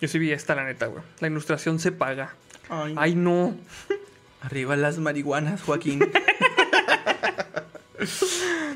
Yo 0.01 0.09
sí 0.09 0.19
vi 0.19 0.33
esta, 0.33 0.53
la 0.53 0.65
neta, 0.65 0.87
güey. 0.87 1.01
La 1.21 1.27
ilustración 1.29 1.79
se 1.79 1.93
paga. 1.93 2.35
Ay, 2.67 2.93
Ay, 2.97 3.15
no. 3.15 3.55
Arriba 4.41 4.75
las 4.75 4.97
marihuanas, 4.97 5.61
Joaquín. 5.61 6.01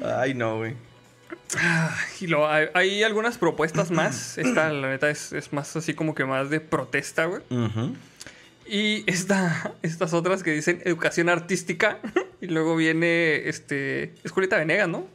Ay, 0.06 0.34
no, 0.36 0.58
güey. 0.58 0.76
Y 2.20 2.28
lo, 2.28 2.50
hay, 2.50 2.68
hay 2.74 3.04
algunas 3.04 3.38
propuestas 3.38 3.92
más. 3.92 4.38
Esta, 4.38 4.72
la 4.72 4.90
neta, 4.90 5.10
es, 5.10 5.34
es 5.34 5.54
más 5.54 5.76
así 5.76 5.94
como 5.94 6.16
que 6.16 6.26
más 6.26 6.50
de 6.50 6.60
protesta, 6.60 7.26
güey. 7.26 7.42
Y 8.66 9.04
esta, 9.06 9.74
estas 9.82 10.14
otras 10.14 10.44
que 10.44 10.52
dicen 10.52 10.82
educación 10.86 11.30
artística. 11.30 12.00
Y 12.44 12.48
luego 12.48 12.76
viene, 12.76 13.48
este... 13.48 14.16
Es 14.24 14.32
Julieta 14.32 14.58
Venegas, 14.58 14.90
¿no? 14.90 15.06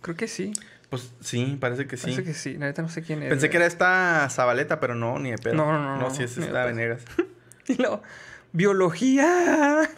Creo 0.00 0.16
que 0.16 0.26
sí. 0.26 0.54
Pues 0.88 1.12
sí, 1.20 1.58
parece 1.60 1.86
que 1.86 1.98
sí. 1.98 2.04
Parece 2.04 2.24
que 2.24 2.32
sí. 2.32 2.54
La 2.54 2.64
neta 2.64 2.80
no 2.80 2.88
sé 2.88 3.02
quién 3.02 3.22
es. 3.22 3.28
Pensé 3.28 3.48
güey. 3.48 3.50
que 3.50 3.56
era 3.58 3.66
esta 3.66 4.26
Zabaleta, 4.30 4.80
pero 4.80 4.94
no, 4.94 5.18
ni 5.18 5.30
de 5.30 5.36
pedo. 5.36 5.52
No, 5.56 5.70
no, 5.70 5.78
no, 5.78 5.96
No, 5.98 6.08
no, 6.08 6.14
sí 6.14 6.22
es 6.22 6.38
esta. 6.38 6.64
Venegas. 6.64 7.02
Y 7.68 7.74
luego, 7.74 8.02
biología. 8.52 9.90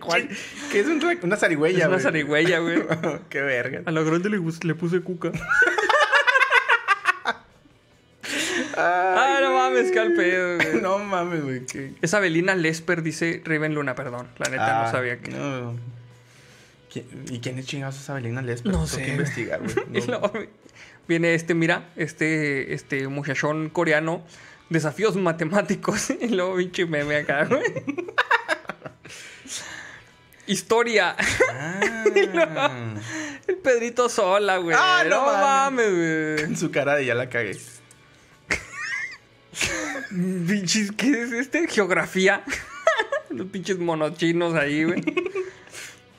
¿Cuál? 0.00 0.28
¿Qué 0.70 0.80
es 0.80 0.86
un 0.86 1.00
una 1.22 1.36
zarigüeya, 1.36 1.78
es 1.78 1.84
una 1.86 1.94
güey? 1.94 2.02
zarigüeya, 2.02 2.58
güey. 2.58 2.82
Qué 3.30 3.40
verga. 3.40 3.82
A 3.86 3.90
la 3.90 4.02
grande 4.02 4.28
le, 4.30 4.74
puse 4.74 5.00
cuca. 5.00 5.32
ah, 8.76 9.38
no 9.40 9.52
mames, 9.52 9.90
qué 9.90 9.98
al 10.00 10.12
pedo, 10.14 10.56
güey. 10.56 10.80
No 10.82 10.98
mames, 10.98 11.42
güey. 11.42 11.66
qué- 11.66 11.94
Es 12.02 12.14
Abelina 12.14 12.54
Lesper, 12.54 13.02
dice 13.02 13.42
Raven 13.44 13.74
Luna, 13.74 13.94
perdón. 13.94 14.28
La 14.38 14.48
neta 14.50 14.80
Ah, 14.80 14.84
no 14.86 14.90
sabía 14.90 15.18
que. 15.20 15.30
no. 15.30 15.74
¿Qui- 16.92 17.04
¿Y 17.30 17.40
quién 17.40 17.58
es 17.58 17.66
chingados 17.66 17.98
esa 17.98 18.12
Abelina 18.12 18.42
Lesper? 18.42 18.72
No 18.72 18.78
Tengo 18.84 18.86
sé, 18.86 19.02
que 19.04 19.10
investigar, 19.12 19.60
güey. 19.60 19.74
Y 19.94 20.00
No. 20.00 20.06
luego 20.18 20.32
viene 21.08 21.34
este, 21.34 21.54
mira, 21.54 21.88
este, 21.96 22.74
este 22.74 23.08
muchachón 23.08 23.70
coreano. 23.70 24.22
Desafíos 24.68 25.16
matemáticos. 25.16 26.10
Y 26.20 26.28
luego 26.28 26.56
pinche 26.56 26.86
meme 26.86 27.16
acá, 27.16 27.44
güey. 27.46 27.62
Historia. 30.46 31.16
Ah. 31.54 32.70
El 33.46 33.56
Pedrito 33.56 34.08
Sola, 34.08 34.56
güey. 34.58 34.76
Ah, 34.78 35.02
no 35.04 35.10
no 35.10 35.26
mames. 35.26 35.86
mames, 35.86 35.90
güey. 35.90 36.44
En 36.50 36.56
su 36.56 36.70
cara 36.70 36.96
de 36.96 37.06
ya 37.06 37.14
la 37.14 37.28
cagué. 37.28 37.56
Pinches, 40.10 40.92
¿qué 40.92 41.22
es 41.22 41.32
este? 41.32 41.66
Geografía. 41.68 42.42
Los 43.30 43.46
pinches 43.48 43.78
monochinos 43.78 44.54
ahí, 44.54 44.84
güey. 44.84 45.02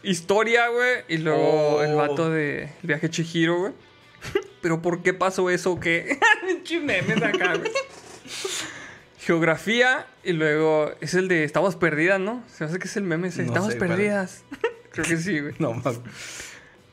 Historia, 0.04 0.68
güey. 0.70 1.04
Y 1.08 1.18
luego 1.18 1.76
Oh. 1.78 1.84
el 1.84 1.96
vato 1.96 2.30
de 2.30 2.64
el 2.64 2.70
viaje 2.88 3.10
Chihiro, 3.10 3.60
güey. 3.60 3.74
Pero 4.62 4.82
¿por 4.82 5.04
qué 5.04 5.14
pasó 5.14 5.50
eso? 5.50 5.80
¿Qué? 5.80 6.18
Pinches 6.48 6.82
memes 6.84 7.22
acá, 7.22 7.56
güey. 7.56 7.72
Geografía. 9.26 10.06
Y 10.24 10.34
luego 10.34 10.92
es 11.02 11.14
el 11.14 11.28
de 11.28 11.44
Estamos 11.44 11.76
perdidas, 11.76 12.20
¿no? 12.20 12.44
Se 12.52 12.64
me 12.64 12.70
hace 12.70 12.80
que 12.80 12.88
es 12.88 12.98
el 12.98 13.04
meme 13.04 13.28
ese. 13.30 13.44
No 13.44 13.50
Estamos 13.50 13.74
sé 13.74 13.80
perdidas. 13.80 14.44
Creo 14.92 15.06
que 15.06 15.18
sí, 15.18 15.40
güey. 15.40 15.54
No 15.60 15.74
mames. 15.74 16.00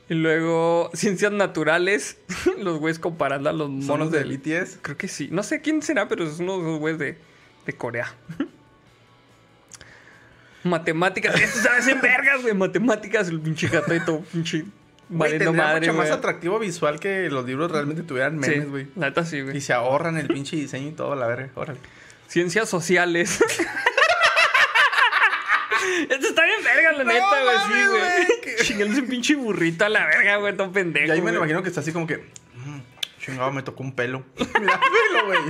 Y 0.09 0.15
luego 0.15 0.91
ciencias 0.95 1.33
naturales. 1.33 2.19
Los 2.59 2.79
güeyes 2.79 2.99
comparando 2.99 3.51
a 3.51 3.53
los 3.53 3.69
¿Monos 3.71 4.11
de. 4.11 4.25
BTS? 4.25 4.79
Creo 4.83 4.97
que 4.97 5.07
sí. 5.09 5.29
No 5.31 5.43
sé 5.43 5.61
quién 5.61 5.83
será, 5.83 6.09
pero 6.09 6.25
es 6.25 6.39
uno 6.41 6.55
de 6.59 6.63
esos 6.63 6.79
güeyes 6.81 6.99
de, 6.99 7.19
de 7.67 7.73
Corea. 7.75 8.13
Matemáticas. 10.65 11.41
Esto 11.41 11.61
sabes 11.61 11.87
en 11.89 12.01
vergas, 12.01 12.43
güey. 12.43 12.55
Matemáticas, 12.55 13.29
el 13.29 13.41
pinche 13.41 13.69
gato 13.69 13.95
y 13.95 14.01
todo, 14.01 14.21
pinche. 14.33 14.59
Güey, 15.09 15.33
Valiendo 15.33 15.45
tendría 15.47 15.65
madre, 15.67 15.81
mucho 15.89 15.95
más 15.95 16.11
atractivo 16.11 16.59
visual 16.61 17.01
que 17.01 17.29
los 17.31 17.45
libros 17.45 17.71
realmente 17.73 18.03
tuvieran 18.05 18.37
memes, 18.39 18.63
Sí, 18.63 18.71
güey. 18.71 18.87
neta 18.95 19.25
sí, 19.25 19.39
Y 19.39 19.43
güey. 19.43 19.61
se 19.61 19.73
ahorran 19.73 20.17
el 20.17 20.29
pinche 20.29 20.55
diseño 20.57 20.89
y 20.89 20.93
todo, 20.93 21.17
la 21.17 21.27
verga. 21.27 21.51
Órale. 21.57 21.81
Ciencias 22.31 22.69
sociales. 22.69 23.41
Esto 26.09 26.29
está 26.29 26.45
bien 26.45 26.63
verga, 26.63 26.93
la 26.93 27.03
neta, 27.05 27.27
güey. 27.43 27.57
Sí, 27.67 27.87
güey. 27.89 28.57
Chingándose 28.63 29.01
un 29.03 29.09
pinche 29.09 29.35
burrito 29.35 29.85
a 29.85 29.89
la 29.89 30.07
verga, 30.07 30.37
güey. 30.37 30.57
Todo 30.57 30.71
pendejo. 30.71 31.07
Y 31.09 31.11
ahí 31.11 31.21
me 31.21 31.33
lo 31.33 31.39
imagino 31.39 31.61
que 31.65 31.69
está 31.71 31.81
así 31.81 31.93
como 31.93 32.07
que. 32.07 32.19
"Mm, 32.55 32.79
chingado, 33.21 33.51
me 33.51 33.63
tocó 33.65 33.83
un 33.83 33.93
pelo. 33.97 34.25
Mira, 34.61 34.79
pelo, 34.81 35.27
güey. 35.27 35.41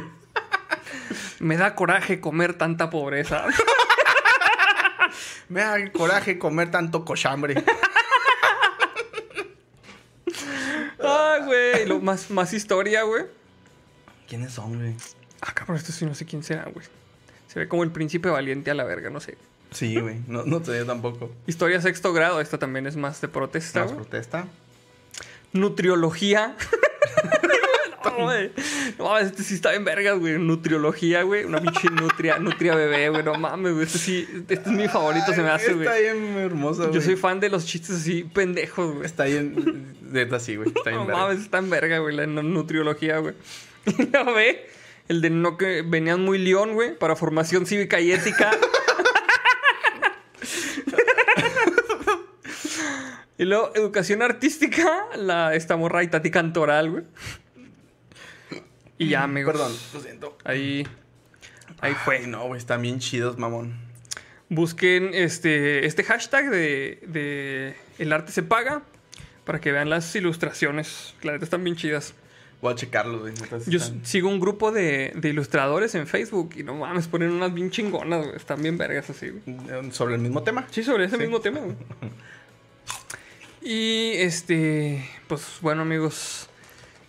Me 1.40 1.58
da 1.58 1.74
coraje 1.74 2.18
comer 2.20 2.54
tanta 2.54 2.88
pobreza. 2.88 3.44
Me 5.50 5.60
da 5.60 5.92
coraje 5.92 6.38
comer 6.38 6.70
tanto 6.70 7.04
cochambre. 7.04 7.62
Ah, 11.02 11.38
güey. 11.44 11.84
Lo- 11.86 12.00
Más, 12.00 12.30
más 12.30 12.52
historia, 12.54 13.02
güey. 13.02 13.24
¿Quiénes 14.28 14.52
son, 14.52 14.78
güey? 14.78 14.94
Ah, 15.42 15.52
cabrón, 15.54 15.76
esto 15.78 15.92
sí 15.92 16.04
no 16.06 16.14
sé 16.14 16.24
quién 16.26 16.42
será, 16.42 16.64
güey. 16.72 16.84
Se 17.48 17.58
ve 17.58 17.68
como 17.68 17.82
el 17.82 17.90
príncipe 17.90 18.28
valiente 18.28 18.70
a 18.70 18.74
la 18.74 18.84
verga, 18.84 19.10
no 19.10 19.20
sé. 19.20 19.36
Sí, 19.72 19.98
güey. 20.00 20.16
No, 20.26 20.44
no 20.44 20.62
yo 20.62 20.86
tampoco. 20.86 21.30
Historia 21.46 21.80
sexto 21.80 22.12
grado, 22.12 22.40
esta 22.40 22.58
también 22.58 22.86
es 22.86 22.96
más 22.96 23.20
de 23.20 23.28
protesta, 23.28 23.80
¿Más 23.80 23.92
güey. 23.92 24.02
protesta? 24.04 24.46
Nutriología. 25.52 26.56
no, 28.98 29.04
mames, 29.04 29.26
este 29.26 29.42
sí 29.42 29.54
está 29.54 29.74
en 29.74 29.84
vergas, 29.84 30.18
güey. 30.18 30.38
Nutriología, 30.38 31.22
güey. 31.22 31.44
Una 31.44 31.60
pinche 31.60 31.88
nutria, 31.90 32.38
nutria 32.38 32.74
bebé, 32.74 33.08
güey. 33.10 33.22
No 33.22 33.34
mames, 33.34 33.72
güey. 33.72 33.84
Este 33.86 33.98
sí, 33.98 34.28
este 34.48 34.54
es 34.54 34.66
mi 34.66 34.88
favorito, 34.88 35.32
se 35.32 35.42
me 35.42 35.50
hace, 35.50 35.72
Está 35.72 35.84
güey. 35.84 36.02
bien 36.02 36.36
hermoso, 36.38 36.82
güey. 36.82 36.94
Yo 36.94 37.00
soy 37.00 37.16
fan 37.16 37.40
de 37.40 37.48
los 37.48 37.66
chistes 37.66 37.96
así 37.96 38.24
pendejos, 38.24 38.94
güey. 38.94 39.06
Está 39.06 39.24
bien. 39.24 39.94
Neta, 40.10 40.40
sí, 40.40 40.56
güey. 40.56 40.68
Está 40.68 40.90
bien. 40.90 41.00
No 41.02 41.06
verga. 41.06 41.20
mames, 41.22 41.40
está 41.40 41.58
en 41.58 41.70
verga, 41.70 41.98
güey, 41.98 42.16
la 42.16 42.26
nu- 42.26 42.42
nutriología, 42.42 43.18
güey. 43.18 43.34
Y 43.86 44.06
lo 44.12 44.34
ve, 44.34 44.68
el 45.10 45.20
de 45.22 45.28
no 45.28 45.58
que 45.58 45.82
venían 45.82 46.20
muy 46.20 46.38
león, 46.38 46.74
güey, 46.74 46.96
para 46.96 47.16
formación 47.16 47.66
cívica 47.66 47.98
y 47.98 48.12
ética. 48.12 48.52
y 53.36 53.44
luego, 53.44 53.72
educación 53.74 54.22
artística, 54.22 55.06
la, 55.16 55.56
esta 55.56 55.76
morra 55.76 56.04
Itati 56.04 56.30
Cantoral, 56.30 56.90
güey. 56.92 57.04
Y 58.98 59.08
ya, 59.08 59.24
amigos. 59.24 59.52
Perdón, 59.52 59.72
lo 59.94 60.00
siento. 60.00 60.38
Ahí, 60.44 60.86
ahí 61.80 61.94
fue. 62.04 62.18
Ay, 62.18 62.28
no, 62.28 62.46
güey. 62.46 62.60
Están 62.60 62.80
bien 62.80 63.00
chidos, 63.00 63.36
mamón. 63.36 63.80
Busquen 64.48 65.10
este, 65.12 65.86
este 65.86 66.04
hashtag 66.04 66.50
de, 66.50 67.02
de 67.08 67.74
El 67.98 68.12
arte 68.12 68.30
se 68.30 68.44
paga 68.44 68.84
para 69.44 69.60
que 69.60 69.72
vean 69.72 69.90
las 69.90 70.14
ilustraciones. 70.14 71.16
La 71.22 71.32
neta 71.32 71.42
están 71.42 71.64
bien 71.64 71.74
chidas. 71.74 72.14
Voy 72.62 72.72
a 72.72 72.76
checarlos, 72.76 73.20
güey. 73.22 73.32
Yo 73.66 73.78
están- 73.78 74.04
sigo 74.04 74.28
un 74.28 74.38
grupo 74.38 74.70
de, 74.70 75.12
de 75.14 75.28
ilustradores 75.30 75.94
en 75.94 76.06
Facebook 76.06 76.50
y 76.56 76.62
no 76.62 76.74
mames, 76.74 77.06
ponen 77.08 77.30
unas 77.30 77.54
bien 77.54 77.70
chingonas, 77.70 78.24
güey. 78.24 78.36
Están 78.36 78.60
bien 78.62 78.76
vergas 78.76 79.08
así, 79.08 79.30
güey. 79.30 79.90
Sobre 79.92 80.16
el 80.16 80.20
mismo 80.20 80.42
tema. 80.42 80.66
Sí, 80.70 80.82
sobre 80.82 81.04
ese 81.06 81.16
Sí. 81.16 81.22
mismo 81.22 81.40
tema, 81.40 81.60
güey. 81.60 81.76
Y 83.62 84.12
este, 84.14 85.06
pues 85.28 85.58
bueno, 85.60 85.82
amigos. 85.82 86.48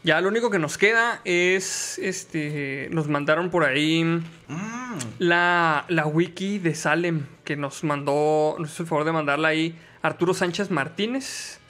Ya 0.03 0.19
lo 0.19 0.27
único 0.29 0.49
que 0.49 0.57
nos 0.59 0.77
queda 0.77 1.21
es, 1.25 1.97
este, 1.99 2.89
nos 2.91 3.07
mandaron 3.07 3.51
por 3.51 3.63
ahí 3.63 4.03
Mm, 4.03 4.97
la, 5.19 5.85
la 5.87 6.07
wiki 6.07 6.57
de 6.59 6.75
Salem, 6.75 7.25
que 7.45 7.55
nos 7.55 7.83
mandó, 7.85 8.57
nos 8.59 8.71
hizo 8.73 8.83
el 8.83 8.89
favor 8.89 9.05
de 9.05 9.11
mandarla 9.13 9.47
ahí 9.49 9.77
Arturo 10.01 10.33
Sánchez 10.33 10.71
Martínez, 10.71 11.60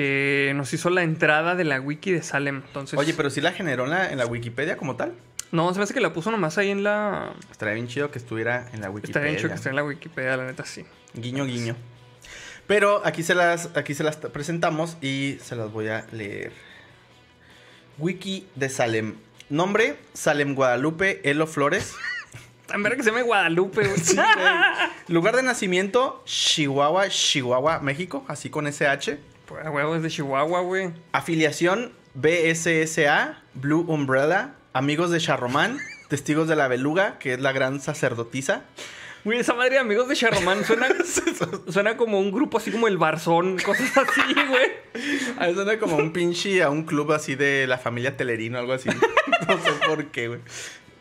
que 0.00 0.52
nos 0.56 0.72
hizo 0.72 0.88
la 0.88 1.02
entrada 1.02 1.56
de 1.56 1.64
la 1.64 1.78
wiki 1.78 2.10
de 2.10 2.22
Salem. 2.22 2.62
Entonces, 2.66 2.98
Oye, 2.98 3.12
pero 3.12 3.28
sí 3.28 3.42
la 3.42 3.52
generó 3.52 3.84
en 3.84 3.90
la, 3.90 4.10
en 4.10 4.16
la 4.16 4.24
Wikipedia 4.24 4.78
como 4.78 4.96
tal. 4.96 5.12
no, 5.52 5.70
se 5.74 5.78
me 5.78 5.84
hace 5.84 5.92
que 5.92 6.00
la 6.00 6.14
puso 6.14 6.30
nomás 6.30 6.56
ahí 6.56 6.70
en 6.70 6.82
la, 6.82 7.34
Estaría 7.50 7.74
bien 7.74 7.86
chido 7.86 8.10
que 8.10 8.18
estuviera 8.18 8.60
en 8.72 8.80
la 8.80 8.86
Está 8.86 8.90
Wikipedia. 8.92 9.20
bien 9.26 9.34
hecho 9.36 9.48
que 9.48 9.54
esté 9.56 9.68
en 9.68 9.76
la 9.76 9.84
Wikipedia, 9.84 10.38
la 10.38 10.46
neta 10.46 10.64
sí. 10.64 10.86
Guiño, 11.12 11.44
guiño. 11.44 11.76
Pero 12.66 13.02
aquí 13.04 13.22
se 13.22 13.34
las, 13.34 13.76
aquí 13.76 13.92
se 13.92 14.02
las 14.02 14.16
presentamos 14.16 14.96
y 15.02 15.36
se 15.42 15.54
las 15.54 15.70
voy 15.70 15.88
a 15.88 16.06
leer. 16.12 16.52
Wiki 17.98 18.46
de 18.54 18.70
Salem. 18.70 19.16
Nombre, 19.50 19.96
Salem 20.14 20.54
Guadalupe 20.54 21.20
Elo 21.28 21.46
Flores. 21.46 21.92
Tan 22.66 22.82
verga 22.82 22.96
que 22.96 23.02
se 23.02 23.10
llama 23.10 23.20
Guadalupe, 23.22 23.86
güey. 23.86 24.00
Sí, 24.00 24.16
güey. 24.16 24.26
Lugar 25.08 25.36
de 25.36 25.42
nacimiento, 25.42 26.22
Chihuahua, 26.24 27.10
Chihuahua, 27.10 27.80
México, 27.80 28.24
así 28.28 28.48
con 28.48 28.66
SH. 28.66 29.18
Pues, 29.50 29.66
a 29.66 29.70
huevo, 29.72 29.96
es 29.96 30.02
de 30.04 30.10
Chihuahua, 30.10 30.60
güey. 30.60 30.92
Afiliación, 31.10 31.92
BSSA, 32.14 33.42
Blue 33.54 33.84
Umbrella, 33.88 34.54
Amigos 34.72 35.10
de 35.10 35.18
Charromán, 35.18 35.78
Testigos 36.08 36.46
de 36.46 36.54
la 36.54 36.68
Beluga, 36.68 37.18
que 37.18 37.32
es 37.34 37.40
la 37.40 37.50
gran 37.50 37.80
sacerdotisa. 37.80 38.62
Güey, 39.24 39.40
esa 39.40 39.54
madre 39.54 39.70
de 39.70 39.78
amigos 39.80 40.06
de 40.06 40.14
Charromán 40.14 40.64
suena, 40.64 40.86
suena 41.68 41.96
como 41.96 42.20
un 42.20 42.30
grupo 42.30 42.58
así 42.58 42.70
como 42.70 42.86
el 42.86 42.96
Barzón, 42.96 43.58
cosas 43.58 43.90
así, 43.98 44.34
güey. 44.34 44.70
A 45.40 45.48
mí 45.48 45.54
suena 45.54 45.80
como 45.80 45.96
un 45.96 46.12
pinche 46.12 46.62
a 46.62 46.70
un 46.70 46.84
club 46.84 47.10
así 47.10 47.34
de 47.34 47.66
la 47.66 47.76
familia 47.78 48.16
Telerino, 48.16 48.56
algo 48.56 48.72
así. 48.72 48.88
No 49.48 49.58
sé 49.58 49.72
por 49.84 50.06
qué, 50.12 50.28
güey. 50.28 50.40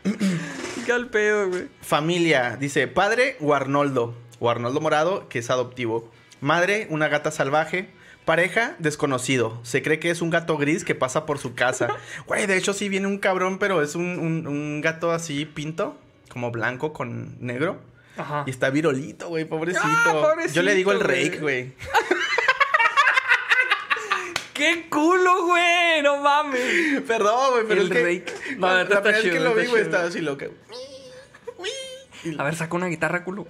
Qué 0.87 0.91
al 0.91 1.09
pedo, 1.09 1.49
güey. 1.49 1.67
Familia, 1.81 2.57
dice, 2.59 2.87
padre, 2.87 3.37
Guarnoldo. 3.39 4.15
Guarnoldo 4.39 4.81
Morado, 4.81 5.29
que 5.29 5.37
es 5.37 5.51
adoptivo. 5.51 6.09
Madre, 6.41 6.87
una 6.89 7.09
gata 7.09 7.29
salvaje. 7.29 7.98
Pareja, 8.29 8.75
desconocido. 8.77 9.59
Se 9.63 9.81
cree 9.81 9.97
que 9.97 10.11
es 10.11 10.21
un 10.21 10.29
gato 10.29 10.55
gris 10.55 10.85
que 10.85 10.93
pasa 10.93 11.25
por 11.25 11.39
su 11.39 11.55
casa. 11.55 11.87
Güey, 12.27 12.45
de 12.45 12.57
hecho 12.57 12.73
sí 12.73 12.87
viene 12.87 13.07
un 13.07 13.17
cabrón, 13.17 13.57
pero 13.57 13.81
es 13.81 13.95
un, 13.95 14.19
un- 14.19 14.45
un 14.45 14.81
gato 14.81 15.11
así 15.11 15.47
pinto, 15.47 15.97
como 16.31 16.51
blanco 16.51 16.93
con 16.93 17.43
negro. 17.43 17.81
Ajá. 18.17 18.43
Y 18.45 18.51
está 18.51 18.69
virolito, 18.69 19.29
güey, 19.29 19.45
pobrecito. 19.45 19.81
Ah, 19.83 20.11
pobrecito, 20.21 20.53
Yo 20.53 20.61
le 20.61 20.75
digo 20.75 20.91
el 20.91 20.99
rake, 20.99 21.39
güey. 21.41 21.73
¡Qué 24.53 24.85
culo, 24.91 25.47
güey! 25.47 26.03
No 26.03 26.21
mames. 26.21 27.01
Perdón, 27.07 27.53
güey, 27.53 27.63
pero 27.67 27.81
El 27.81 27.87
es 27.87 27.93
que... 27.97 28.03
rake. 28.03 28.57
No, 28.57 28.67
la 28.67 28.85
primera 28.85 29.01
vez 29.01 29.21
que 29.23 29.39
lo 29.39 29.55
vi, 29.55 29.65
güey, 29.65 29.81
estaba 29.81 30.03
así 30.03 30.21
loca. 30.21 30.45
A 32.37 32.43
ver, 32.43 32.55
saca 32.55 32.75
una 32.75 32.85
guitarra, 32.89 33.23
culo. 33.23 33.47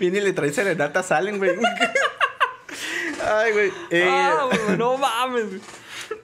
Viene 0.00 0.16
y 0.16 0.20
le 0.22 0.32
trae 0.32 0.50
serenata, 0.50 1.02
salen, 1.02 1.36
güey. 1.36 1.50
Ay, 3.30 3.52
güey. 3.52 3.72
Eh, 3.90 4.08
Ah, 4.10 4.48
güey, 4.50 4.78
no 4.78 4.96
mames. 4.98 5.46
güey. 5.48 5.60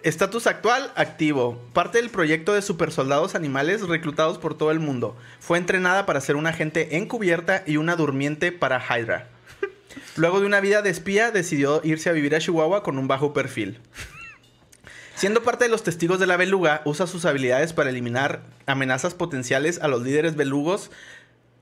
Estatus 0.03 0.47
actual, 0.47 0.93
activo. 0.97 1.61
Parte 1.73 1.99
del 1.99 2.11
proyecto 2.11 2.55
de 2.55 2.63
supersoldados 2.63 3.35
animales 3.35 3.83
reclutados 3.83 4.39
por 4.39 4.57
todo 4.57 4.71
el 4.71 4.81
mundo. 4.81 5.17
Fue 5.41 5.59
entrenada 5.59 6.07
para 6.07 6.21
ser 6.21 6.37
una 6.37 6.51
agente 6.51 6.97
encubierta 6.97 7.63
y 7.67 7.77
una 7.77 7.97
durmiente 7.97 8.51
para 8.53 8.81
Hydra. 8.81 9.29
Luego 10.17 10.41
de 10.41 10.47
una 10.47 10.61
vida 10.61 10.81
de 10.83 10.91
espía, 10.91 11.31
decidió 11.31 11.81
irse 11.85 12.09
a 12.09 12.13
vivir 12.13 12.35
a 12.35 12.39
Chihuahua 12.41 12.83
con 12.83 12.99
un 12.99 13.09
bajo 13.09 13.33
perfil. 13.33 13.81
Siendo 15.17 15.43
parte 15.43 15.65
de 15.65 15.71
los 15.71 15.83
testigos 15.85 16.19
de 16.19 16.27
la 16.27 16.37
beluga, 16.37 16.83
usa 16.85 17.07
sus 17.07 17.25
habilidades 17.25 17.73
para 17.73 17.91
eliminar 17.91 18.43
amenazas 18.67 19.15
potenciales 19.15 19.81
a 19.81 19.89
los 19.89 20.03
líderes 20.03 20.35
belugos, 20.35 20.91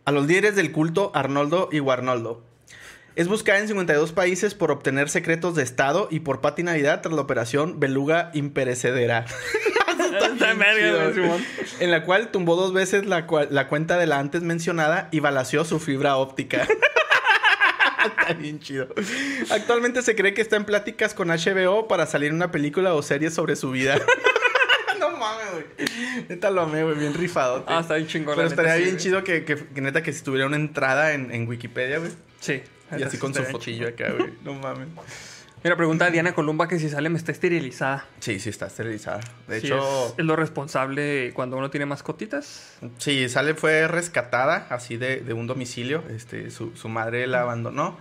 a 0.04 0.12
los 0.12 0.26
líderes 0.26 0.56
del 0.56 0.72
culto 0.72 1.12
Arnoldo 1.14 1.68
y 1.70 1.78
Guarnoldo. 1.80 2.42
Es 3.14 3.28
buscada 3.28 3.58
en 3.58 3.68
52 3.68 4.12
países 4.12 4.54
por 4.54 4.70
obtener 4.70 5.10
secretos 5.10 5.54
de 5.54 5.62
Estado 5.62 6.08
y 6.10 6.20
por 6.20 6.40
Pati 6.40 6.62
Navidad 6.62 7.02
tras 7.02 7.14
la 7.14 7.20
operación 7.20 7.78
Beluga 7.78 8.30
Imperecedera. 8.34 9.26
En 10.12 10.38
chido, 10.38 11.90
la 11.90 12.04
cual 12.04 12.30
tumbó 12.30 12.54
dos 12.54 12.72
veces 12.72 13.06
la, 13.06 13.26
cuenta 13.26 13.96
de 13.96 14.06
la 14.06 14.18
antes 14.18 14.42
mencionada 14.42 15.08
y 15.10 15.20
balació 15.20 15.64
su 15.64 15.80
fibra 15.80 16.16
óptica. 16.16 16.66
está 18.20 18.34
bien 18.34 18.60
chido. 18.60 18.88
Actualmente 19.50 20.02
se 20.02 20.14
cree 20.14 20.34
que 20.34 20.42
está 20.42 20.56
en 20.56 20.64
pláticas 20.64 21.14
con 21.14 21.28
HBO 21.28 21.88
para 21.88 22.06
salir 22.06 22.32
una 22.32 22.50
película 22.50 22.94
o 22.94 23.02
serie 23.02 23.30
sobre 23.30 23.56
su 23.56 23.70
vida. 23.70 23.98
no 25.00 25.16
mames, 25.16 25.46
güey. 25.52 25.64
Neta 26.28 26.50
lo 26.50 26.62
amé, 26.62 26.82
güey, 26.82 26.96
bien 26.96 27.14
rifado. 27.14 27.64
Ah, 27.66 27.80
está 27.80 27.94
bien 27.94 28.06
chingón. 28.06 28.36
Pero 28.36 28.48
neta, 28.48 28.62
estaría 28.62 28.76
sí, 28.76 28.84
bien 28.84 28.96
chido 28.98 29.24
que, 29.24 29.44
que, 29.44 29.56
que 29.56 29.80
neta 29.80 30.02
que 30.02 30.12
si 30.12 30.22
tuviera 30.22 30.46
una 30.46 30.56
entrada 30.56 31.14
en, 31.14 31.32
en 31.32 31.48
Wikipedia, 31.48 31.98
güey. 31.98 32.10
Sí. 32.40 32.62
Y 32.98 33.02
así 33.02 33.18
con 33.18 33.32
su 33.34 33.42
fotillo 33.44 33.88
acá, 33.88 34.10
güey. 34.16 34.32
No 34.44 34.54
mames. 34.54 34.88
Mira, 35.64 35.76
pregunta 35.76 36.06
a 36.06 36.10
Diana 36.10 36.34
Columba 36.34 36.66
que 36.66 36.80
si 36.80 36.88
sale 36.88 37.08
me 37.08 37.16
está 37.18 37.30
esterilizada. 37.30 38.04
Sí, 38.18 38.40
sí 38.40 38.48
está 38.50 38.66
esterilizada. 38.66 39.20
De 39.46 39.60
Sí, 39.60 39.66
hecho, 39.68 40.06
es, 40.08 40.14
es 40.18 40.24
lo 40.24 40.34
responsable 40.34 41.30
cuando 41.34 41.56
uno 41.56 41.70
tiene 41.70 41.86
mascotitas. 41.86 42.76
sí, 42.98 43.28
sale 43.28 43.54
fue 43.54 43.86
rescatada 43.86 44.66
así 44.70 44.96
de, 44.96 45.18
de 45.20 45.32
un 45.34 45.46
domicilio. 45.46 46.02
Este, 46.10 46.50
su, 46.50 46.74
su 46.76 46.88
madre 46.88 47.28
la 47.28 47.42
abandonó. 47.42 47.96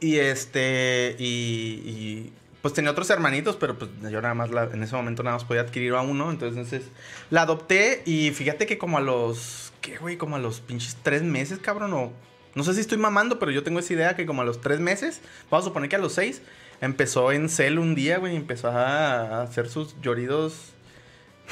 Y 0.00 0.16
este, 0.18 1.14
y, 1.20 1.82
y, 1.86 2.32
pues 2.62 2.74
tenía 2.74 2.90
otros 2.90 3.08
hermanitos, 3.10 3.54
pero 3.54 3.78
pues 3.78 3.92
yo 4.10 4.20
nada 4.20 4.34
más 4.34 4.50
la- 4.50 4.64
en 4.64 4.82
ese 4.82 4.96
momento 4.96 5.22
nada 5.22 5.36
más 5.36 5.44
podía 5.44 5.60
adquirir 5.62 5.92
a 5.94 6.00
uno. 6.00 6.32
Entonces 6.32 6.82
la 7.30 7.42
adopté 7.42 8.02
y 8.06 8.32
fíjate 8.32 8.66
que 8.66 8.76
como 8.76 8.98
a 8.98 9.00
los, 9.00 9.72
¿qué 9.80 9.98
güey? 9.98 10.16
Como 10.16 10.34
a 10.34 10.40
los 10.40 10.58
pinches 10.60 10.96
tres 11.04 11.22
meses, 11.22 11.60
cabrón, 11.60 11.92
o 11.94 12.12
no 12.58 12.64
sé 12.64 12.74
si 12.74 12.80
estoy 12.80 12.98
mamando, 12.98 13.38
pero 13.38 13.52
yo 13.52 13.62
tengo 13.62 13.78
esa 13.78 13.92
idea 13.92 14.16
que 14.16 14.26
como 14.26 14.42
a 14.42 14.44
los 14.44 14.60
tres 14.60 14.80
meses, 14.80 15.20
vamos 15.48 15.64
a 15.64 15.68
suponer 15.68 15.88
que 15.88 15.94
a 15.94 16.00
los 16.00 16.12
seis, 16.12 16.42
empezó 16.80 17.30
en 17.30 17.48
cel 17.48 17.78
un 17.78 17.94
día, 17.94 18.18
güey, 18.18 18.32
y 18.32 18.36
empezó 18.36 18.68
a 18.68 19.42
hacer 19.42 19.68
sus 19.68 19.94
lloridos 20.00 20.72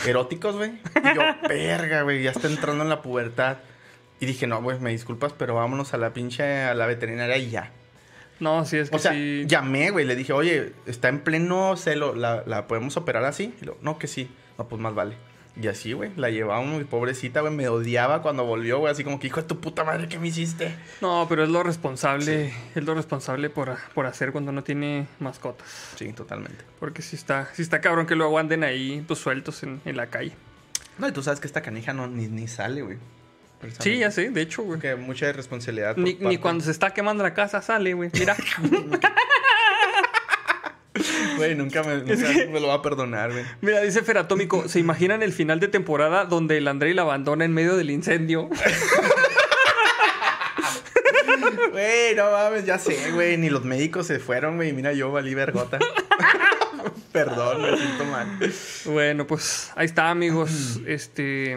eróticos, 0.04 0.56
güey. 0.56 0.72
Y 0.72 1.14
yo, 1.14 1.22
verga, 1.48 2.02
güey, 2.02 2.24
ya 2.24 2.32
está 2.32 2.48
entrando 2.48 2.82
en 2.82 2.90
la 2.90 3.02
pubertad. 3.02 3.58
Y 4.18 4.26
dije, 4.26 4.48
no, 4.48 4.60
güey, 4.60 4.80
me 4.80 4.90
disculpas, 4.90 5.32
pero 5.32 5.54
vámonos 5.54 5.94
a 5.94 5.96
la 5.96 6.12
pinche, 6.12 6.42
a 6.64 6.74
la 6.74 6.86
veterinaria 6.86 7.36
y 7.36 7.50
ya. 7.50 7.70
No, 8.40 8.64
sí, 8.64 8.76
es 8.78 8.90
que 8.90 8.96
O 8.96 8.98
sea, 8.98 9.12
sí. 9.12 9.44
llamé, 9.46 9.90
güey, 9.90 10.06
le 10.06 10.16
dije, 10.16 10.32
oye, 10.32 10.72
está 10.86 11.08
en 11.08 11.20
pleno 11.20 11.76
celo, 11.76 12.16
¿la, 12.16 12.42
la 12.46 12.66
podemos 12.66 12.96
operar 12.96 13.24
así? 13.24 13.54
Y 13.62 13.64
lo, 13.64 13.78
no, 13.80 13.96
que 13.96 14.08
sí. 14.08 14.28
No, 14.58 14.66
pues 14.66 14.82
más 14.82 14.92
vale. 14.92 15.14
Y 15.60 15.68
así, 15.68 15.94
güey, 15.94 16.10
la 16.16 16.28
llevamos, 16.28 16.82
y 16.82 16.84
pobrecita, 16.84 17.40
güey, 17.40 17.52
me 17.52 17.68
odiaba 17.68 18.20
cuando 18.20 18.44
volvió, 18.44 18.78
güey, 18.78 18.92
así 18.92 19.04
como 19.04 19.18
que, 19.18 19.28
hijo 19.28 19.40
de 19.40 19.48
tu 19.48 19.58
puta 19.58 19.84
madre, 19.84 20.06
¿qué 20.06 20.18
me 20.18 20.28
hiciste? 20.28 20.74
No, 21.00 21.26
pero 21.28 21.44
es 21.44 21.48
lo 21.48 21.62
responsable, 21.62 22.52
es 22.74 22.84
lo 22.84 22.94
responsable 22.94 23.48
por, 23.48 23.74
por 23.94 24.04
hacer 24.04 24.32
cuando 24.32 24.52
no 24.52 24.62
tiene 24.62 25.06
mascotas. 25.18 25.66
Sí, 25.96 26.12
totalmente. 26.12 26.62
Porque 26.78 27.00
si 27.00 27.16
está, 27.16 27.48
si 27.54 27.62
está 27.62 27.80
cabrón 27.80 28.06
que 28.06 28.14
luego 28.14 28.38
anden 28.38 28.64
ahí 28.64 29.02
pues 29.06 29.18
sueltos 29.18 29.62
en, 29.62 29.80
en 29.86 29.96
la 29.96 30.08
calle. 30.08 30.32
No, 30.98 31.08
y 31.08 31.12
tú 31.12 31.22
sabes 31.22 31.40
que 31.40 31.46
esta 31.46 31.62
canija 31.62 31.94
no, 31.94 32.06
ni, 32.06 32.26
ni 32.26 32.48
sale, 32.48 32.82
güey. 32.82 32.98
Sí, 33.80 33.98
ya 33.98 34.10
sé, 34.10 34.30
de 34.30 34.42
hecho, 34.42 34.62
güey. 34.62 34.78
Que 34.78 34.96
mucha 34.96 35.32
responsabilidad. 35.32 35.96
Ni, 35.96 36.14
ni 36.14 36.36
cuando 36.38 36.64
se 36.64 36.70
está 36.70 36.92
quemando 36.92 37.22
la 37.22 37.34
casa 37.34 37.62
sale, 37.62 37.94
güey. 37.94 38.10
Mira. 38.12 38.36
Güey, 41.36 41.54
nunca, 41.54 41.82
me, 41.82 41.96
nunca 41.96 42.28
me 42.50 42.60
lo 42.60 42.68
va 42.68 42.74
a 42.74 42.82
perdonar, 42.82 43.32
güey. 43.32 43.44
Mira, 43.60 43.80
dice 43.80 44.02
Feratómico, 44.02 44.68
¿se 44.68 44.78
imaginan 44.78 45.22
el 45.22 45.32
final 45.32 45.60
de 45.60 45.68
temporada 45.68 46.24
donde 46.24 46.58
el 46.58 46.68
Andrei 46.68 46.94
la 46.94 47.02
abandona 47.02 47.44
en 47.44 47.52
medio 47.52 47.76
del 47.76 47.90
incendio? 47.90 48.48
Güey, 51.70 52.14
no 52.14 52.30
mames, 52.30 52.64
ya 52.64 52.78
sé, 52.78 53.12
güey. 53.12 53.36
Ni 53.36 53.50
los 53.50 53.64
médicos 53.64 54.06
se 54.06 54.18
fueron, 54.18 54.56
güey. 54.56 54.72
Mira, 54.72 54.92
yo 54.92 55.12
valí 55.12 55.34
vergota. 55.34 55.78
Perdón, 57.12 57.62
me 57.62 57.76
siento 57.76 58.04
mal. 58.06 58.38
bueno, 58.86 59.26
pues 59.26 59.70
ahí 59.76 59.86
está, 59.86 60.10
amigos. 60.10 60.80
Este. 60.86 61.56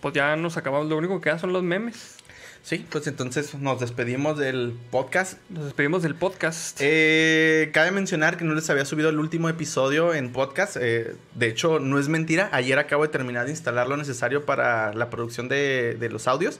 Pues 0.00 0.14
ya 0.14 0.36
nos 0.36 0.56
acabamos. 0.56 0.88
Lo 0.88 0.96
único 0.96 1.20
que 1.20 1.30
queda 1.30 1.38
son 1.38 1.52
los 1.52 1.62
memes. 1.62 2.16
Sí, 2.64 2.86
pues 2.90 3.06
entonces 3.06 3.54
nos 3.56 3.78
despedimos 3.78 4.38
del 4.38 4.72
podcast. 4.90 5.38
Nos 5.50 5.66
despedimos 5.66 6.02
del 6.02 6.14
podcast. 6.14 6.78
Eh, 6.80 7.68
cabe 7.74 7.90
mencionar 7.90 8.38
que 8.38 8.44
no 8.46 8.54
les 8.54 8.70
había 8.70 8.86
subido 8.86 9.10
el 9.10 9.18
último 9.18 9.50
episodio 9.50 10.14
en 10.14 10.32
podcast. 10.32 10.78
eh, 10.80 11.14
de 11.34 11.46
hecho, 11.46 11.78
no 11.78 11.98
es 11.98 12.08
mentira. 12.08 12.48
Ayer 12.52 12.78
acabo 12.78 13.02
de 13.02 13.10
terminar 13.10 13.44
de 13.44 13.50
instalar 13.50 13.86
lo 13.86 13.98
necesario 13.98 14.46
para 14.46 14.94
la 14.94 15.10
producción 15.10 15.46
de, 15.46 15.98
de 16.00 16.08
los 16.08 16.26
audios. 16.26 16.58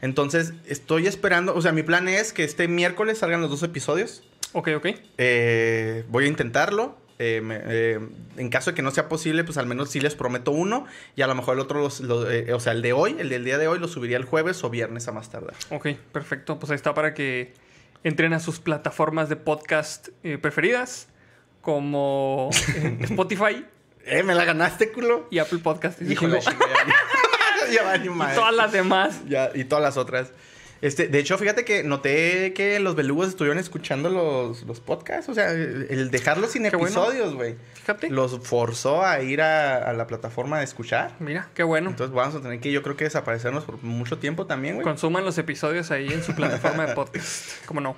Entonces, 0.00 0.54
estoy 0.66 1.06
esperando. 1.06 1.54
O 1.54 1.60
sea, 1.60 1.72
mi 1.72 1.82
plan 1.82 2.08
es 2.08 2.32
que 2.32 2.44
este 2.44 2.66
miércoles 2.66 3.18
salgan 3.18 3.42
los 3.42 3.50
dos 3.50 3.62
episodios. 3.62 4.22
Ok, 4.54 4.70
ok. 4.76 4.86
Eh, 5.18 6.04
voy 6.08 6.24
a 6.24 6.28
intentarlo. 6.28 6.96
Eh, 7.24 7.40
me- 7.40 7.60
eh, 7.64 8.00
en 8.36 8.48
caso 8.48 8.70
de 8.70 8.74
que 8.74 8.82
no 8.82 8.90
sea 8.90 9.08
posible, 9.08 9.44
pues 9.44 9.58
al 9.58 9.66
menos 9.66 9.90
sí 9.90 10.00
les 10.00 10.14
prometo 10.14 10.50
uno. 10.50 10.86
Y 11.14 11.22
a 11.22 11.26
lo 11.26 11.34
mejor 11.34 11.54
el 11.54 11.60
otro, 11.60 11.80
los- 11.80 12.00
lo- 12.00 12.28
eh, 12.30 12.52
o 12.52 12.58
sea, 12.60 12.72
el 12.72 12.82
de 12.82 12.92
hoy, 12.92 13.16
el 13.18 13.28
del 13.28 13.44
día 13.44 13.58
de 13.58 13.68
hoy, 13.68 13.78
lo 13.78 13.86
subiría 13.88 14.16
el 14.16 14.24
jueves 14.24 14.64
o 14.64 14.70
viernes 14.70 15.06
a 15.08 15.12
más 15.12 15.30
tardar. 15.30 15.54
Ok, 15.70 15.88
perfecto. 16.12 16.58
Pues 16.58 16.70
ahí 16.70 16.76
está 16.76 16.94
para 16.94 17.14
que 17.14 17.52
entren 18.04 18.32
a 18.32 18.40
sus 18.40 18.58
plataformas 18.58 19.28
de 19.28 19.36
podcast 19.36 20.08
eh, 20.24 20.36
preferidas, 20.38 21.08
como 21.60 22.50
eh, 22.76 22.98
Spotify 23.02 23.64
¡Eh, 24.04 24.24
me 24.24 24.34
la 24.34 24.44
ganaste, 24.44 24.90
culo! 24.90 25.28
y 25.30 25.38
Apple 25.38 25.60
Podcast. 25.60 26.02
Híjole, 26.02 26.38
y 26.38 26.40
chica, 26.40 26.58
ya, 27.68 27.72
ya 27.72 27.82
va 27.84 27.96
ni 27.98 28.08
madre. 28.10 28.34
todas 28.34 28.52
las 28.54 28.72
demás. 28.72 29.20
Ya, 29.28 29.52
y 29.54 29.62
todas 29.64 29.82
las 29.84 29.96
otras. 29.96 30.32
Este, 30.82 31.06
de 31.06 31.20
hecho, 31.20 31.38
fíjate 31.38 31.64
que 31.64 31.84
noté 31.84 32.52
que 32.54 32.80
los 32.80 32.96
belugos 32.96 33.28
estuvieron 33.28 33.58
escuchando 33.58 34.10
los, 34.10 34.64
los 34.64 34.80
podcasts. 34.80 35.28
O 35.28 35.34
sea, 35.34 35.52
el 35.52 36.10
dejarlos 36.10 36.50
sin 36.50 36.64
Qué 36.64 36.76
episodios, 36.76 37.34
güey. 37.34 37.54
Fíjate. 37.74 38.10
Los 38.10 38.40
forzó 38.40 39.04
a 39.04 39.20
ir 39.22 39.42
a, 39.42 39.76
a 39.76 39.92
la 39.92 40.08
plataforma 40.08 40.58
de 40.58 40.64
escuchar. 40.64 41.14
Mira, 41.20 41.48
qué 41.54 41.62
bueno. 41.62 41.90
Entonces 41.90 42.12
vamos 42.12 42.34
a 42.34 42.42
tener 42.42 42.58
que, 42.58 42.72
yo 42.72 42.82
creo 42.82 42.96
que 42.96 43.04
desaparecernos 43.04 43.62
por 43.62 43.80
mucho 43.84 44.18
tiempo 44.18 44.46
también, 44.46 44.74
güey. 44.74 44.84
Consuman 44.84 45.24
los 45.24 45.38
episodios 45.38 45.92
ahí 45.92 46.12
en 46.12 46.24
su 46.24 46.34
plataforma 46.34 46.84
de 46.84 46.94
podcast. 46.94 47.64
¿Cómo 47.66 47.80
no? 47.80 47.94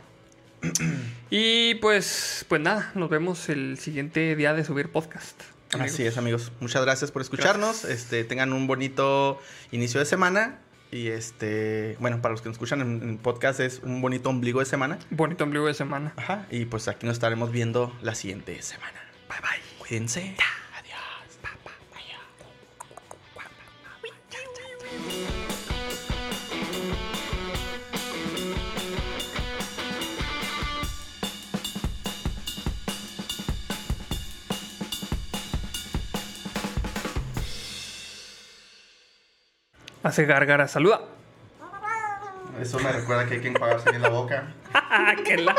Y 1.30 1.76
pues, 1.76 2.44
pues 2.48 2.60
nada, 2.60 2.92
nos 2.94 3.08
vemos 3.08 3.48
el 3.48 3.78
siguiente 3.78 4.36
día 4.36 4.52
de 4.52 4.62
subir 4.62 4.90
podcast. 4.90 5.40
amigos. 5.72 5.92
Así 5.92 6.04
es, 6.04 6.18
amigos. 6.18 6.52
Muchas 6.60 6.82
gracias 6.82 7.10
por 7.10 7.22
escucharnos. 7.22 7.84
Este, 7.84 8.24
tengan 8.24 8.52
un 8.52 8.66
bonito 8.66 9.40
inicio 9.72 10.00
de 10.00 10.06
semana. 10.06 10.58
Y 10.94 11.08
este, 11.08 11.96
bueno, 11.98 12.22
para 12.22 12.34
los 12.34 12.40
que 12.40 12.48
nos 12.48 12.54
escuchan 12.54 12.80
en, 12.80 13.02
en 13.02 13.18
podcast 13.18 13.58
es 13.58 13.80
un 13.82 14.00
bonito 14.00 14.30
ombligo 14.30 14.60
de 14.60 14.66
semana. 14.66 15.00
Bonito 15.10 15.42
ombligo 15.42 15.66
de 15.66 15.74
semana. 15.74 16.12
Ajá. 16.14 16.46
Y 16.52 16.66
pues 16.66 16.86
aquí 16.86 17.04
nos 17.04 17.14
estaremos 17.14 17.50
viendo 17.50 17.92
la 18.00 18.14
siguiente 18.14 18.62
semana. 18.62 19.02
Bye 19.28 19.40
bye. 19.40 19.78
Cuídense. 19.80 20.36
Adiós. 20.78 20.94
Hace 40.04 40.26
gárgara, 40.26 40.68
saluda. 40.68 41.00
Eso 42.60 42.78
me 42.78 42.92
recuerda 42.92 43.26
que 43.26 43.34
hay 43.34 43.40
que 43.40 43.48
enjuagarse 43.48 43.88
bien 43.88 44.02
la 44.02 44.10
boca. 44.10 44.52
que 45.24 45.38
la... 45.38 45.56